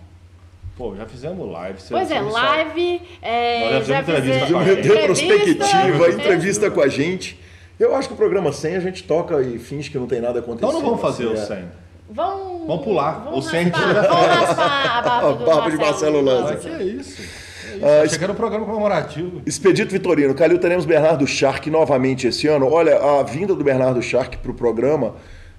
Pô, 0.76 0.96
já 0.96 1.06
fizemos 1.06 1.52
live. 1.52 1.80
você- 1.80 1.94
Pois 1.94 2.10
é, 2.10 2.20
live, 2.20 3.02
é, 3.22 3.60
Nós 3.76 3.88
já 3.88 3.96
já 3.96 4.04
fizemos 4.04 4.10
entrevista 4.10 4.46
fizemos 4.46 4.52
com 4.52 4.58
a 4.58 4.64
Deu 4.64 4.76
gente. 4.76 4.88
retrospectiva, 4.94 5.66
entrevista, 5.66 6.22
entrevista 6.22 6.72
com 6.72 6.82
a 6.82 6.88
gente. 6.88 7.40
Eu 7.80 7.96
acho 7.96 8.08
que 8.08 8.14
o 8.14 8.18
programa 8.18 8.52
100 8.52 8.76
a 8.76 8.80
gente 8.80 9.04
toca 9.04 9.42
e 9.42 9.60
finge 9.60 9.90
que 9.92 9.98
não 9.98 10.08
tem 10.08 10.20
nada 10.22 10.40
acontecendo. 10.40 10.70
Então 10.70 10.80
não 10.82 10.86
vamos 10.88 11.02
fazer 11.02 11.26
assim, 11.32 11.34
o 11.36 11.38
é. 11.38 11.46
100. 11.46 11.66
Vão. 12.10 12.66
Vamos 12.68 12.84
pular. 12.84 13.24
Vão 13.24 13.34
Ou 13.34 13.42
sente. 13.42 13.72
raspar, 13.72 14.04
vão 14.10 14.22
raspar 14.28 14.98
a 14.98 15.02
barba, 15.02 15.30
A 15.30 15.32
do 15.34 15.46
barba 15.46 15.72
de 15.72 15.78
Marcelo 15.78 16.22
Lanza. 16.22 16.54
Ah, 16.54 16.56
que 16.56 16.68
é 16.70 16.84
isso? 16.84 17.22
É 17.22 18.06
isso. 18.06 18.16
Ah, 18.16 18.18
que 18.18 18.24
era 18.24 18.34
um 18.34 18.36
programa 18.36 18.66
comemorativo. 18.66 19.42
Expedito 19.46 19.92
Vitorino, 19.92 20.34
Calil, 20.36 20.58
teremos 20.60 20.86
Bernardo 20.86 21.26
Shark 21.28 21.70
novamente 21.70 22.28
esse 22.28 22.48
ano. 22.48 22.72
Olha, 22.72 22.98
a 22.98 23.24
vinda 23.24 23.54
do 23.56 23.64
Bernardo 23.64 24.02
Shark 24.02 24.38
para 24.38 24.52
o 24.52 24.54
programa, 24.54 25.16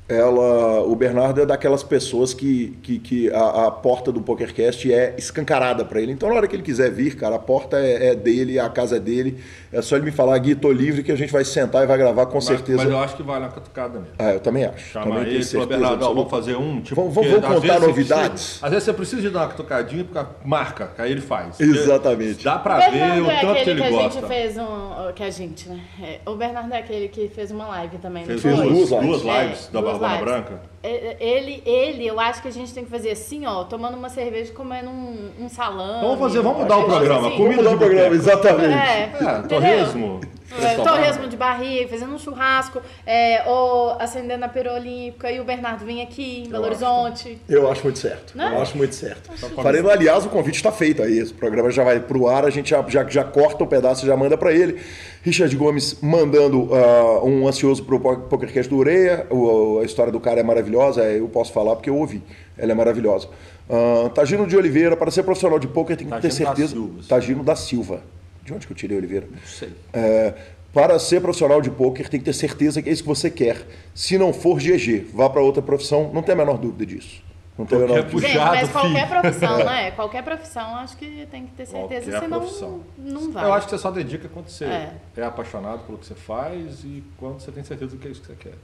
ela, 0.07 0.83
o 0.83 0.95
Bernardo 0.95 1.41
é 1.41 1.47
daquelas 1.47 1.83
pessoas 1.83 2.35
que, 2.35 2.77
que, 2.83 2.99
que 2.99 3.31
a, 3.33 3.67
a 3.67 3.71
porta 3.71 4.13
do 4.13 4.21
PokerCast 4.21 4.93
é 4.93 5.15
escancarada 5.17 5.83
para 5.85 5.99
ele. 6.01 6.13
Então, 6.13 6.29
na 6.29 6.35
hora 6.35 6.47
que 6.47 6.55
ele 6.55 6.63
quiser 6.63 6.91
vir, 6.91 7.17
cara, 7.17 7.37
a 7.37 7.39
porta 7.39 7.79
é, 7.79 8.09
é 8.09 8.15
dele, 8.15 8.59
a 8.59 8.69
casa 8.69 8.97
é 8.97 9.01
dele. 9.01 9.39
É 9.73 9.81
só 9.81 9.97
ele 9.97 10.05
me 10.05 10.11
falar, 10.11 10.37
Gui, 10.39 10.55
tô 10.55 10.71
livre, 10.71 11.03
que 11.03 11.11
a 11.11 11.17
gente 11.17 11.33
vai 11.33 11.43
sentar 11.45 11.83
e 11.83 11.87
vai 11.87 11.97
gravar 11.97 12.27
com 12.27 12.35
Mas, 12.35 12.45
certeza. 12.45 12.79
mas 12.83 12.91
eu 12.91 12.99
acho 12.99 13.17
que 13.17 13.23
vale 13.23 13.45
uma 13.47 13.51
catucada 13.51 13.99
mesmo. 13.99 14.15
Ah, 14.19 14.33
eu 14.35 14.41
também 14.41 14.65
acho. 14.67 14.89
Chama 14.91 15.07
também 15.07 15.23
ele 15.23 15.43
certeza 15.43 15.67
Bernardo, 15.67 16.05
vamos 16.05 16.31
fazer 16.31 16.57
um. 16.57 16.81
Tipo, 16.83 17.09
Vamos- 17.09 17.15
vamos 17.15 17.33
às 17.45 17.55
contar 17.63 17.81
novidades? 17.81 18.29
precisa- 18.45 18.67
às 18.67 18.71
vezes 18.73 18.85
você 18.85 18.93
precisa 18.93 19.23
de 19.23 19.31
dar 19.31 19.41
uma 19.41 19.49
catucadinha, 19.49 20.05
porque 20.05 20.27
marca, 20.45 20.87
que 20.95 21.01
aí 21.01 21.11
ele 21.13 21.21
faz. 21.23 21.59
Exatamente. 21.59 22.45
Dá 22.45 22.59
pra 22.59 22.77
O 22.89 22.91
ver 22.93 23.23
o 23.23 23.31
é 23.31 23.41
tanto 23.41 23.55
que 23.65 23.71
ele 23.71 23.81
que 23.81 23.87
a 23.87 23.91
gosta. 23.91 24.21
gente 24.21 24.29
fez 24.29 24.57
um. 24.59 25.13
Que 25.15 25.23
a 25.23 25.31
gente, 25.31 25.69
né? 25.69 25.81
É, 26.03 26.21
O 26.31 26.35
Bernardo 26.37 26.73
é 26.75 26.79
aquele 26.79 27.09
que 27.09 27.29
fez 27.29 27.51
uma 27.51 27.67
live 27.69 27.99
também, 27.99 28.25
Fez 28.25 28.43
não 28.45 28.57
foi? 28.57 28.69
duas 28.69 28.89
duas, 28.91 29.03
lives. 29.03 29.23
duas 29.23 29.23
lives 29.23 29.69
É, 29.69 29.73
da 29.73 29.81
duas 29.81 29.94
Lives. 30.01 30.25
Branca. 30.25 30.74
É, 30.87 31.17
Ele, 31.19 31.63
ele, 31.65 32.07
eu 32.07 32.21
acho 32.21 32.43
que 32.43 32.49
a 32.49 32.53
gente 32.53 32.73
tem 32.75 32.85
que 32.85 32.91
fazer 32.91 33.11
assim, 33.11 33.47
ó, 33.47 33.65
tomando 33.65 33.97
uma 33.97 34.09
cerveja 34.11 34.51
e 34.51 34.55
comendo 34.55 34.91
um, 34.91 35.31
um 35.41 35.49
salame. 35.49 36.03
Vamos 36.03 36.19
fazer, 36.19 36.41
vamos 36.43 36.59
mudar 36.59 36.77
o 36.77 36.85
programa. 36.85 37.29
assim. 37.29 37.37
Comida 37.39 37.63
Vamos 37.63 37.63
de 37.63 37.63
mudar 37.63 37.75
o 37.75 37.79
programa, 37.79 38.17
boteco. 38.17 38.31
exatamente. 38.31 38.75
É, 38.75 39.11
É, 39.39 39.49
torresmo. 39.49 40.21
É, 40.63 40.75
torresmo 40.77 41.27
de 41.27 41.37
barriga, 41.37 41.89
fazendo 41.89 42.15
um 42.15 42.19
churrasco, 42.19 42.81
é, 43.05 43.43
ou 43.45 43.97
acendendo 43.99 44.45
a 44.45 44.49
pera 44.49 44.73
olímpica 44.75 45.29
e 45.33 45.41
o 45.41 45.45
Bernardo 45.45 45.85
vem 45.85 46.01
aqui 46.01 46.45
em 46.47 46.49
Belo 46.51 46.63
acho. 46.67 46.85
Horizonte. 46.85 47.39
Eu 47.49 47.69
acho 47.69 47.83
muito 47.83 47.99
certo. 47.99 48.37
Né? 48.39 48.53
Eu 48.55 48.63
acho 48.63 48.77
muito 48.77 48.95
certo. 48.95 49.33
Faremos, 49.61 49.91
aliás, 49.91 50.25
o 50.25 50.29
convite 50.29 50.55
está 50.57 50.71
feito 50.71 51.03
aí. 51.03 51.19
Esse 51.19 51.33
programa 51.35 51.73
já 51.73 51.83
vai 51.83 51.99
pro 51.99 52.29
ar, 52.29 52.45
a 52.45 52.51
gente 52.51 52.71
já, 52.71 52.85
já, 52.87 53.05
já 53.09 53.25
corta 53.25 53.65
o 53.65 53.67
pedaço 53.67 54.05
e 54.05 54.07
já 54.07 54.17
manda 54.17 54.37
para 54.39 54.53
ele. 54.53 54.81
Richard 55.23 55.57
Gomes 55.57 55.99
mandando 56.03 56.69
ah, 56.73 57.25
um 57.25 57.49
ansioso 57.49 57.83
pro 57.83 57.99
po- 57.99 58.17
PokerCast 58.19 58.69
do 58.71 58.77
Ureia. 58.77 59.27
O- 59.31 59.81
a 59.81 59.85
história 59.85 60.13
do 60.13 60.21
cara 60.21 60.39
é 60.39 60.43
maravilhosa, 60.45 60.74
é, 60.83 61.19
eu 61.19 61.29
posso 61.29 61.53
falar 61.53 61.75
porque 61.77 61.91
eu 61.91 61.97
ouvi. 61.97 62.23
Ela 62.57 62.73
é 62.73 62.75
maravilhosa. 62.75 63.29
Uh, 63.69 64.09
Tagino 64.11 64.47
de 64.47 64.57
Oliveira, 64.57 64.97
para 64.97 65.11
ser 65.11 65.23
profissional 65.23 65.59
de 65.59 65.67
poker 65.69 65.97
tem 65.97 66.07
que 66.07 66.13
ter 66.21 66.29
Tagino 66.29 66.45
da 66.45 66.47
certeza. 66.55 66.73
Silva. 66.75 67.03
Tagino 67.09 67.45
da 67.45 67.57
Silva. 67.57 68.03
De 68.45 68.53
onde 68.53 68.67
que 68.67 68.73
eu 68.73 68.77
tirei 68.77 68.97
Oliveira? 68.99 69.27
Não 69.31 69.39
sei. 69.47 69.71
É, 69.93 70.35
para 70.73 70.99
ser 70.99 71.21
profissional 71.23 71.61
de 71.63 71.71
poker, 71.71 72.09
tem 72.09 72.21
que 72.21 72.27
ter 72.27 72.33
certeza 72.35 72.83
que 72.83 72.89
é 72.91 72.93
isso 72.93 73.03
que 73.03 73.09
você 73.09 73.31
quer. 73.31 73.67
Se 73.95 74.19
não 74.19 74.33
for 74.33 74.59
GG, 74.59 75.07
vá 75.15 75.31
para 75.31 75.41
outra 75.41 75.63
profissão, 75.63 76.11
não 76.13 76.23
tem 76.23 76.35
a 76.35 76.37
menor 76.37 76.59
dúvida 76.59 76.85
disso. 76.85 77.23
Não 77.57 77.65
tem 77.65 77.79
a 77.79 77.83
menor 77.83 77.95
Qualquer 77.95 78.11
dúvida. 78.11 78.29
Gente, 78.29 78.39
Puxado, 78.39 78.57
mas 78.57 78.71
qualquer 78.73 79.09
filho. 79.09 79.21
profissão, 79.21 79.59
né? 79.65 79.91
Qualquer 79.97 80.25
profissão, 80.25 80.77
acho 80.77 80.97
que 80.97 81.27
tem 81.31 81.47
que 81.47 81.53
ter 81.53 81.67
certeza, 81.67 82.11
Qualquer 82.11 82.21
senão 82.25 82.41
profissão. 82.41 82.81
não 82.99 83.31
vai. 83.33 83.45
Eu 83.45 83.53
acho 83.55 83.67
que 83.67 83.71
você 83.71 83.79
só 83.79 83.91
dedica 83.93 84.29
quando 84.29 84.49
você 84.49 84.65
É. 84.65 84.93
é. 85.17 85.23
apaixonado 85.23 85.85
pelo 85.87 85.97
que 85.97 86.07
você 86.07 86.15
faz 86.17 86.83
e 86.83 87.03
quando 87.17 87.41
você 87.41 87.53
tem 87.53 87.63
certeza 87.63 87.93
do 87.93 87.97
que 87.99 88.09
é 88.09 88.11
isso 88.11 88.21
que 88.21 88.27
você 88.27 88.35
quer. 88.35 88.55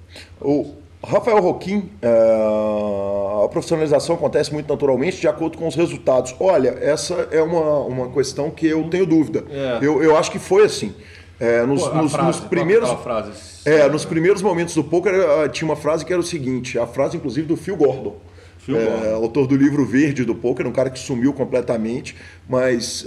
O 0.40 0.74
Rafael 1.03 1.40
Roquim, 1.40 1.90
é, 2.03 2.09
a 3.44 3.48
profissionalização 3.48 4.16
acontece 4.16 4.53
muito 4.53 4.68
naturalmente 4.68 5.18
de 5.20 5.26
acordo 5.26 5.57
com 5.57 5.66
os 5.66 5.74
resultados. 5.74 6.34
Olha, 6.38 6.76
essa 6.80 7.28
é 7.30 7.42
uma, 7.42 7.80
uma 7.80 8.09
questão 8.11 8.51
que 8.51 8.66
eu 8.66 8.84
tenho 8.90 9.07
dúvida. 9.07 9.44
É. 9.51 9.78
Eu, 9.80 10.03
eu 10.03 10.16
acho 10.16 10.30
que 10.30 10.38
foi 10.38 10.64
assim. 10.64 10.94
É, 11.38 11.64
nos, 11.64 11.82
Pô, 11.88 11.94
nos- 11.94 12.12
frase, 12.12 12.26
nos 12.26 12.40
primeiros, 12.40 12.90
é, 13.64 13.88
nos 13.88 14.05
primeiros 14.05 14.42
momentos 14.42 14.74
do 14.74 14.84
poker 14.84 15.14
eh, 15.14 15.48
tinha 15.48 15.66
uma 15.66 15.74
frase 15.76 16.05
que 16.05 16.12
era 16.12 16.20
o 16.20 16.24
seguinte, 16.24 16.78
a 16.78 16.86
frase 16.86 17.16
inclusive 17.16 17.46
do 17.46 17.57
Phil 17.57 17.76
Gordon. 17.78 18.16
Phil 18.59 18.76
É, 18.76 18.84
Gordon. 18.84 19.14
autor 19.14 19.46
do 19.46 19.57
livro 19.57 19.86
Verde 19.86 20.22
do 20.22 20.34
Poker, 20.34 20.66
um 20.66 20.70
cara 20.72 20.90
que 20.90 20.98
sumiu 20.98 21.32
completamente, 21.32 22.14
mas 22.46 23.07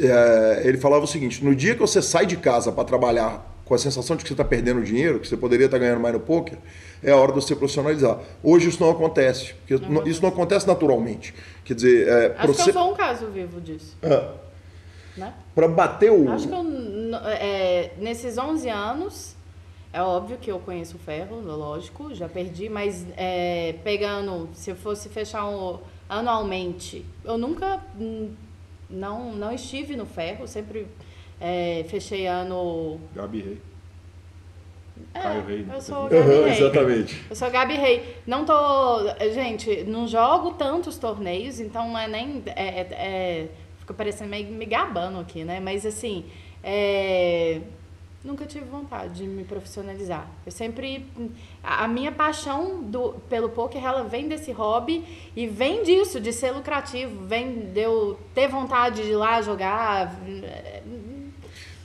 ele 0.64 0.80
falava 0.80 1.04
o 1.04 1.08
seguinte: 1.08 1.46
no 1.46 1.54
dia 1.54 1.76
que 1.76 1.80
você 1.82 2.02
sai 2.02 2.26
de 2.26 2.36
casa 2.38 2.72
para 2.72 2.84
trabalhar 2.84 3.54
com 3.66 3.76
a 3.76 3.78
sensação 3.78 4.16
de 4.16 4.24
que 4.24 4.30
você 4.30 4.34
está 4.34 4.44
perdendo 4.44 4.82
dinheiro, 4.82 5.20
que 5.20 5.28
você 5.28 5.38
poderia 5.38 5.68
estar 5.68 5.78
ganhando 5.78 6.00
mais 6.02 6.16
no 6.16 6.20
poker, 6.20 6.58
é 7.04 7.12
a 7.12 7.18
hora 7.18 7.32
de 7.32 7.42
você 7.42 7.56
profissionalizar. 7.56 8.20
Hoje 8.42 8.70
isso 8.70 8.82
não 8.84 8.92
acontece, 8.92 9.54
porque 9.56 9.78
não- 9.88 10.08
isso 10.08 10.22
não 10.22 10.30
acontece 10.30 10.66
naturalmente. 10.68 11.34
Quer 11.66 11.74
dizer, 11.76 12.08
é, 12.08 12.26
Acho 12.38 12.48
que 12.48 12.48
você- 12.48 12.70
eu 12.70 12.74
sou 12.74 12.92
um 12.92 12.96
caso 12.96 13.28
vivo 13.28 13.60
disso, 13.62 13.96
Ah, 14.02 14.34
né? 15.18 15.34
pra 15.54 15.68
bater 15.68 16.12
o. 16.12 16.30
Acho 16.32 16.48
que 16.48 16.54
eu, 16.54 16.66
é, 17.26 17.92
nesses 17.98 18.38
11 18.38 18.70
anos, 18.70 19.36
é 19.92 20.02
óbvio 20.02 20.38
que 20.40 20.52
eu 20.52 20.60
conheço 20.60 20.96
o 20.98 21.00
ferro, 21.00 21.40
lógico, 21.42 22.14
já 22.16 22.28
perdi, 22.30 22.70
mas 22.70 23.06
é, 23.18 23.76
pegando, 23.84 24.50
se 24.54 24.72
eu 24.72 24.76
fosse 24.76 25.10
fechar 25.10 25.46
um, 25.48 25.78
anualmente, 26.10 27.06
eu 27.24 27.38
nunca, 27.38 27.80
hum, 28.00 28.32
não, 28.90 29.34
não 29.34 29.52
estive 29.52 29.96
no 29.96 30.06
ferro, 30.06 30.48
sempre 30.48 30.88
é, 31.42 31.84
fechei 31.90 32.26
ano... 32.28 33.00
Gabi 33.16 33.42
Rei. 33.42 33.62
É, 35.14 35.20
Caio 35.20 35.46
Rei. 35.46 35.66
eu 35.74 35.82
sou 35.82 35.98
Aham, 36.06 36.10
Gabi 36.10 36.30
Rei. 36.44 36.52
exatamente. 36.58 37.26
Eu 37.30 37.36
sou 37.36 37.50
Gabi 37.52 37.74
Rei. 37.76 38.16
Não 38.28 38.46
tô. 38.46 38.54
Gente, 39.34 39.84
não 39.86 40.08
jogo 40.08 40.52
tantos 40.52 40.98
torneios, 40.98 41.60
então 41.60 41.90
não 41.90 41.98
é 41.98 42.08
nem. 42.08 42.42
É, 42.48 42.52
é- 42.82 42.88
é- 42.92 43.48
fica 43.80 43.94
parecendo 43.94 44.30
meio 44.30 44.48
me 44.48 44.66
gabando 44.66 45.20
aqui, 45.20 45.44
né? 45.44 45.60
Mas 45.60 45.86
assim. 45.86 46.26
é, 46.64 47.60
nunca 48.24 48.46
tive 48.46 48.64
vontade 48.64 49.16
de 49.16 49.24
me 49.28 49.44
profissionalizar. 49.44 50.26
Eu 50.46 50.52
sempre. 50.52 51.06
A 51.62 51.84
a 51.84 51.88
minha 51.90 52.12
paixão 52.12 52.82
do, 52.82 53.14
pelo 53.30 53.50
poker, 53.50 53.84
ela 53.86 54.04
vem 54.06 54.30
desse 54.30 54.52
hobby 54.54 55.04
e 55.36 55.46
vem 55.46 55.84
disso, 55.84 56.22
de 56.22 56.32
ser 56.32 56.52
lucrativo. 56.52 57.26
Vem 57.28 57.72
de 57.74 57.82
eu 57.82 58.18
ter 58.34 58.48
vontade 58.48 59.04
de 59.04 59.10
ir 59.12 59.16
lá 59.18 59.42
jogar. 59.42 60.16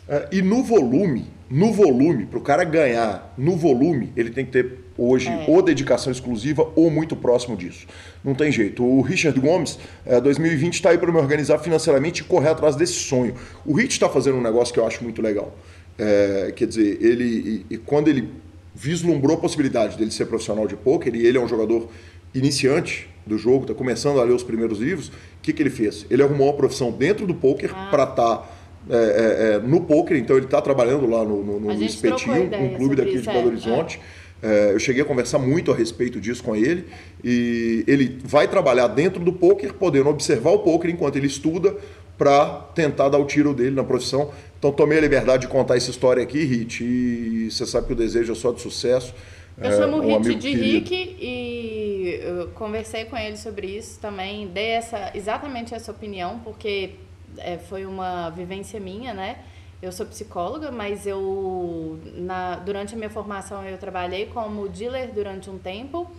É, 0.08 0.28
e 0.32 0.40
no 0.40 0.62
volume, 0.62 1.26
no 1.50 1.72
volume, 1.72 2.26
para 2.26 2.38
o 2.38 2.42
cara 2.42 2.62
ganhar 2.64 3.32
no 3.38 3.56
volume, 3.56 4.12
ele 4.16 4.30
tem 4.30 4.44
que 4.44 4.52
ter 4.52 4.78
hoje 4.98 5.28
É. 5.28 5.44
ou 5.48 5.62
dedicação 5.62 6.12
exclusiva 6.12 6.70
ou 6.74 6.90
muito 6.90 7.16
próximo 7.16 7.56
disso. 7.56 7.86
Não 8.22 8.34
tem 8.34 8.50
jeito. 8.52 8.84
O 8.84 9.00
Richard 9.00 9.38
Gomes, 9.40 9.78
é, 10.04 10.20
2020, 10.20 10.74
está 10.74 10.90
aí 10.90 10.98
para 10.98 11.10
me 11.10 11.18
organizar 11.18 11.58
financeiramente 11.58 12.20
e 12.20 12.24
correr 12.24 12.48
atrás 12.48 12.76
desse 12.76 12.94
sonho. 12.94 13.34
O 13.64 13.72
Rich 13.74 13.92
está 13.92 14.08
fazendo 14.08 14.36
um 14.36 14.42
negócio 14.42 14.74
que 14.74 14.80
eu 14.80 14.86
acho 14.86 15.02
muito 15.02 15.22
legal. 15.22 15.56
É, 15.98 16.52
quer 16.54 16.66
dizer, 16.66 16.98
ele 17.00 17.64
e, 17.70 17.74
e 17.74 17.78
quando 17.78 18.08
ele 18.08 18.28
vislumbrou 18.74 19.36
a 19.36 19.40
possibilidade 19.40 19.96
dele 19.96 20.10
ser 20.10 20.26
profissional 20.26 20.66
de 20.66 20.76
pôquer, 20.76 21.14
e 21.14 21.26
ele 21.26 21.38
é 21.38 21.40
um 21.40 21.48
jogador 21.48 21.88
iniciante 22.34 23.08
do 23.26 23.38
jogo, 23.38 23.62
está 23.62 23.74
começando 23.74 24.20
a 24.20 24.24
ler 24.24 24.32
os 24.32 24.42
primeiros 24.42 24.78
livros, 24.78 25.08
o 25.08 25.12
que, 25.42 25.52
que 25.52 25.62
ele 25.62 25.70
fez? 25.70 26.06
Ele 26.10 26.22
arrumou 26.22 26.48
uma 26.48 26.54
profissão 26.56 26.90
dentro 26.92 27.26
do 27.26 27.34
pôquer 27.34 27.70
para 27.90 28.04
estar 28.04 28.36
é, 28.36 28.48
é, 28.90 29.54
é, 29.54 29.58
no 29.58 29.82
poker, 29.82 30.16
então 30.16 30.36
ele 30.36 30.46
está 30.46 30.60
trabalhando 30.60 31.08
lá 31.08 31.24
no, 31.24 31.44
no, 31.44 31.60
no 31.60 31.82
Espetinho, 31.82 32.44
um 32.44 32.74
clube 32.74 32.96
daqui 32.96 33.18
de 33.18 33.26
Belo 33.26 33.38
é, 33.38 33.46
Horizonte. 33.46 34.00
É, 34.42 34.72
eu 34.72 34.78
cheguei 34.78 35.02
a 35.02 35.04
conversar 35.04 35.38
muito 35.38 35.72
a 35.72 35.74
respeito 35.74 36.20
disso 36.20 36.44
com 36.44 36.54
ele 36.54 36.86
e 37.24 37.84
ele 37.88 38.18
vai 38.24 38.46
trabalhar 38.46 38.86
dentro 38.86 39.22
do 39.22 39.32
poker, 39.32 39.74
podendo 39.74 40.08
observar 40.08 40.50
o 40.50 40.60
poker 40.60 40.90
enquanto 40.90 41.16
ele 41.16 41.26
estuda 41.26 41.76
para 42.16 42.66
tentar 42.74 43.08
dar 43.08 43.18
o 43.18 43.24
tiro 43.24 43.52
dele 43.52 43.74
na 43.74 43.84
profissão. 43.84 44.30
Então 44.58 44.72
tomei 44.72 44.98
a 44.98 45.00
liberdade 45.00 45.42
de 45.42 45.48
contar 45.48 45.76
essa 45.76 45.90
história 45.90 46.22
aqui, 46.22 46.44
Rit, 46.44 46.82
e 46.82 47.50
você 47.50 47.66
sabe 47.66 47.88
que 47.88 47.92
o 47.92 47.96
desejo 47.96 48.32
é 48.32 48.34
só 48.34 48.52
de 48.52 48.60
sucesso. 48.60 49.12
Eu 49.60 49.70
É, 49.70 49.76
chamo 49.76 49.96
o 49.96 50.06
um 50.06 50.16
amigo 50.16 50.38
de 50.38 50.50
querido. 50.50 50.64
Rick 50.64 51.16
e 51.20 52.20
conversei 52.54 53.04
com 53.04 53.16
ele 53.16 53.36
sobre 53.36 53.66
isso 53.66 53.98
também, 54.00 54.46
dei 54.46 54.70
essa, 54.70 55.10
exatamente 55.14 55.74
essa 55.74 55.90
opinião, 55.90 56.40
porque 56.44 56.90
é, 57.38 57.58
foi 57.58 57.86
uma 57.86 58.30
vivência 58.30 58.78
minha, 58.78 59.14
né? 59.14 59.38
Eu 59.80 59.92
sou 59.92 60.04
psicóloga, 60.06 60.72
mas 60.72 61.06
eu 61.06 62.00
na, 62.14 62.56
durante 62.56 62.94
a 62.94 62.96
minha 62.96 63.10
formação 63.10 63.64
eu 63.64 63.78
trabalhei 63.78 64.26
como 64.26 64.68
dealer 64.68 65.12
durante 65.12 65.48
um 65.48 65.58
tempo. 65.58 66.10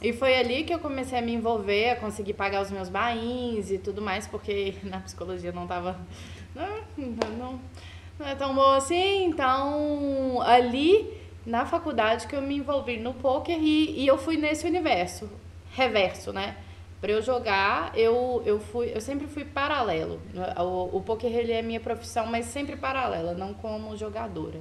E 0.00 0.12
foi 0.12 0.36
ali 0.36 0.64
que 0.64 0.74
eu 0.74 0.78
comecei 0.78 1.18
a 1.18 1.22
me 1.22 1.32
envolver, 1.32 1.90
a 1.90 1.96
conseguir 1.96 2.34
pagar 2.34 2.62
os 2.62 2.70
meus 2.70 2.88
bains 2.88 3.70
e 3.70 3.78
tudo 3.78 4.02
mais, 4.02 4.26
porque 4.26 4.74
na 4.84 5.00
psicologia 5.00 5.52
não 5.52 5.66
tava. 5.66 5.98
Não, 6.54 7.08
não, 7.38 7.60
não 8.18 8.26
é 8.26 8.34
tão 8.34 8.54
boa 8.54 8.76
assim. 8.76 9.26
Então, 9.26 10.40
ali 10.42 11.22
na 11.44 11.66
faculdade 11.66 12.26
que 12.26 12.34
eu 12.34 12.42
me 12.42 12.56
envolvi 12.56 12.98
no 12.98 13.12
poker 13.14 13.58
e, 13.58 14.00
e 14.00 14.06
eu 14.06 14.16
fui 14.16 14.36
nesse 14.36 14.66
universo 14.66 15.28
reverso, 15.72 16.32
né? 16.32 16.56
Para 17.04 17.12
eu 17.12 17.20
jogar, 17.20 17.92
eu, 17.94 18.42
eu, 18.46 18.58
fui, 18.58 18.90
eu 18.94 18.98
sempre 18.98 19.26
fui 19.26 19.44
paralelo. 19.44 20.18
O, 20.56 20.96
o 20.96 21.02
poker 21.02 21.30
ele 21.30 21.52
é 21.52 21.60
minha 21.60 21.78
profissão, 21.78 22.24
mas 22.24 22.46
sempre 22.46 22.76
paralela, 22.76 23.34
não 23.34 23.52
como 23.52 23.94
jogadora. 23.94 24.58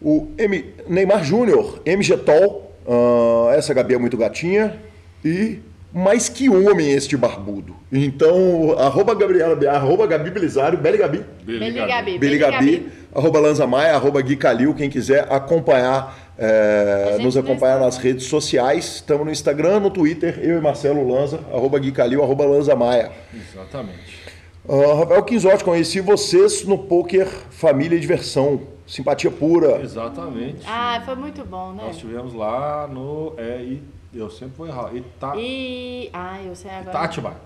O 0.00 0.28
M, 0.38 0.72
Neymar 0.88 1.22
Júnior, 1.22 1.82
MG 1.84 2.16
Tol, 2.16 2.72
ah, 2.88 3.54
essa 3.54 3.74
Gabi 3.74 3.92
é 3.92 3.98
muito 3.98 4.16
gatinha 4.16 4.80
e 5.22 5.58
mais 5.92 6.30
que 6.30 6.48
homem 6.48 6.90
este 6.92 7.14
barbudo. 7.14 7.76
Então, 7.92 8.74
arroba, 8.78 9.14
Gabriela, 9.14 9.70
arroba 9.70 10.06
Gabi 10.06 10.30
Belisário, 10.30 10.78
Beli 10.78 10.96
Gabi, 10.96 11.22
Beli 11.44 11.72
Gabi. 11.72 12.18
Beli 12.18 12.38
Gabi, 12.38 12.88
arroba 13.14 13.38
Lanza 13.38 13.66
Maia, 13.66 13.94
arroba 13.94 14.22
Gui 14.22 14.36
Calil, 14.36 14.72
quem 14.72 14.88
quiser 14.88 15.30
acompanhar 15.30 16.21
é, 16.42 17.18
nos 17.22 17.34
no 17.34 17.40
acompanhar 17.40 17.78
nas 17.80 17.96
redes 17.98 18.26
sociais. 18.26 18.96
Estamos 18.96 19.24
no 19.26 19.32
Instagram, 19.32 19.80
no 19.80 19.90
Twitter, 19.90 20.38
eu 20.42 20.58
e 20.58 20.60
Marcelo 20.60 21.06
Lanza, 21.08 21.40
arroba 21.52 21.78
Gui 21.78 21.92
Calil, 21.92 22.22
arroba 22.22 22.44
Lanza 22.44 22.74
Maia. 22.74 23.10
Exatamente. 23.34 24.20
Ah, 24.68 24.94
Rafael 25.00 25.22
Quinzotti, 25.24 25.64
conheci 25.64 26.00
vocês 26.00 26.64
no 26.64 26.78
Poker 26.78 27.26
Família 27.50 27.96
e 27.96 28.00
Diversão. 28.00 28.60
Simpatia 28.86 29.30
pura. 29.30 29.80
Exatamente. 29.80 30.62
Ah, 30.66 31.00
foi 31.04 31.14
muito 31.14 31.44
bom, 31.44 31.72
né? 31.72 31.84
Nós 31.86 31.96
tivemos 31.98 32.34
lá 32.34 32.86
no. 32.86 33.32
É, 33.38 33.62
I- 33.62 33.82
eu 34.12 34.28
sempre 34.30 34.54
vou 34.58 34.66
errar. 34.66 34.94
Ita, 34.94 35.34
E. 35.36 36.10
Ah, 36.12 36.38
eu 36.44 36.54
sei 36.54 36.70
agora. 36.70 36.90
Ita- 36.90 36.98
Atibaia. 37.00 37.36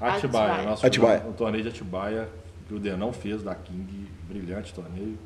Atibaia. 0.00 0.16
Atibaia. 0.16 0.62
Nós 0.68 0.84
Atibaia. 0.84 1.22
um 1.28 1.32
torneio 1.32 1.62
de 1.62 1.68
Atibaia 1.68 2.28
que 2.66 2.74
o 2.74 2.78
Denão 2.80 3.12
fez 3.12 3.42
da 3.42 3.54
King. 3.54 4.08
Brilhante 4.28 4.72
torneio. 4.74 5.16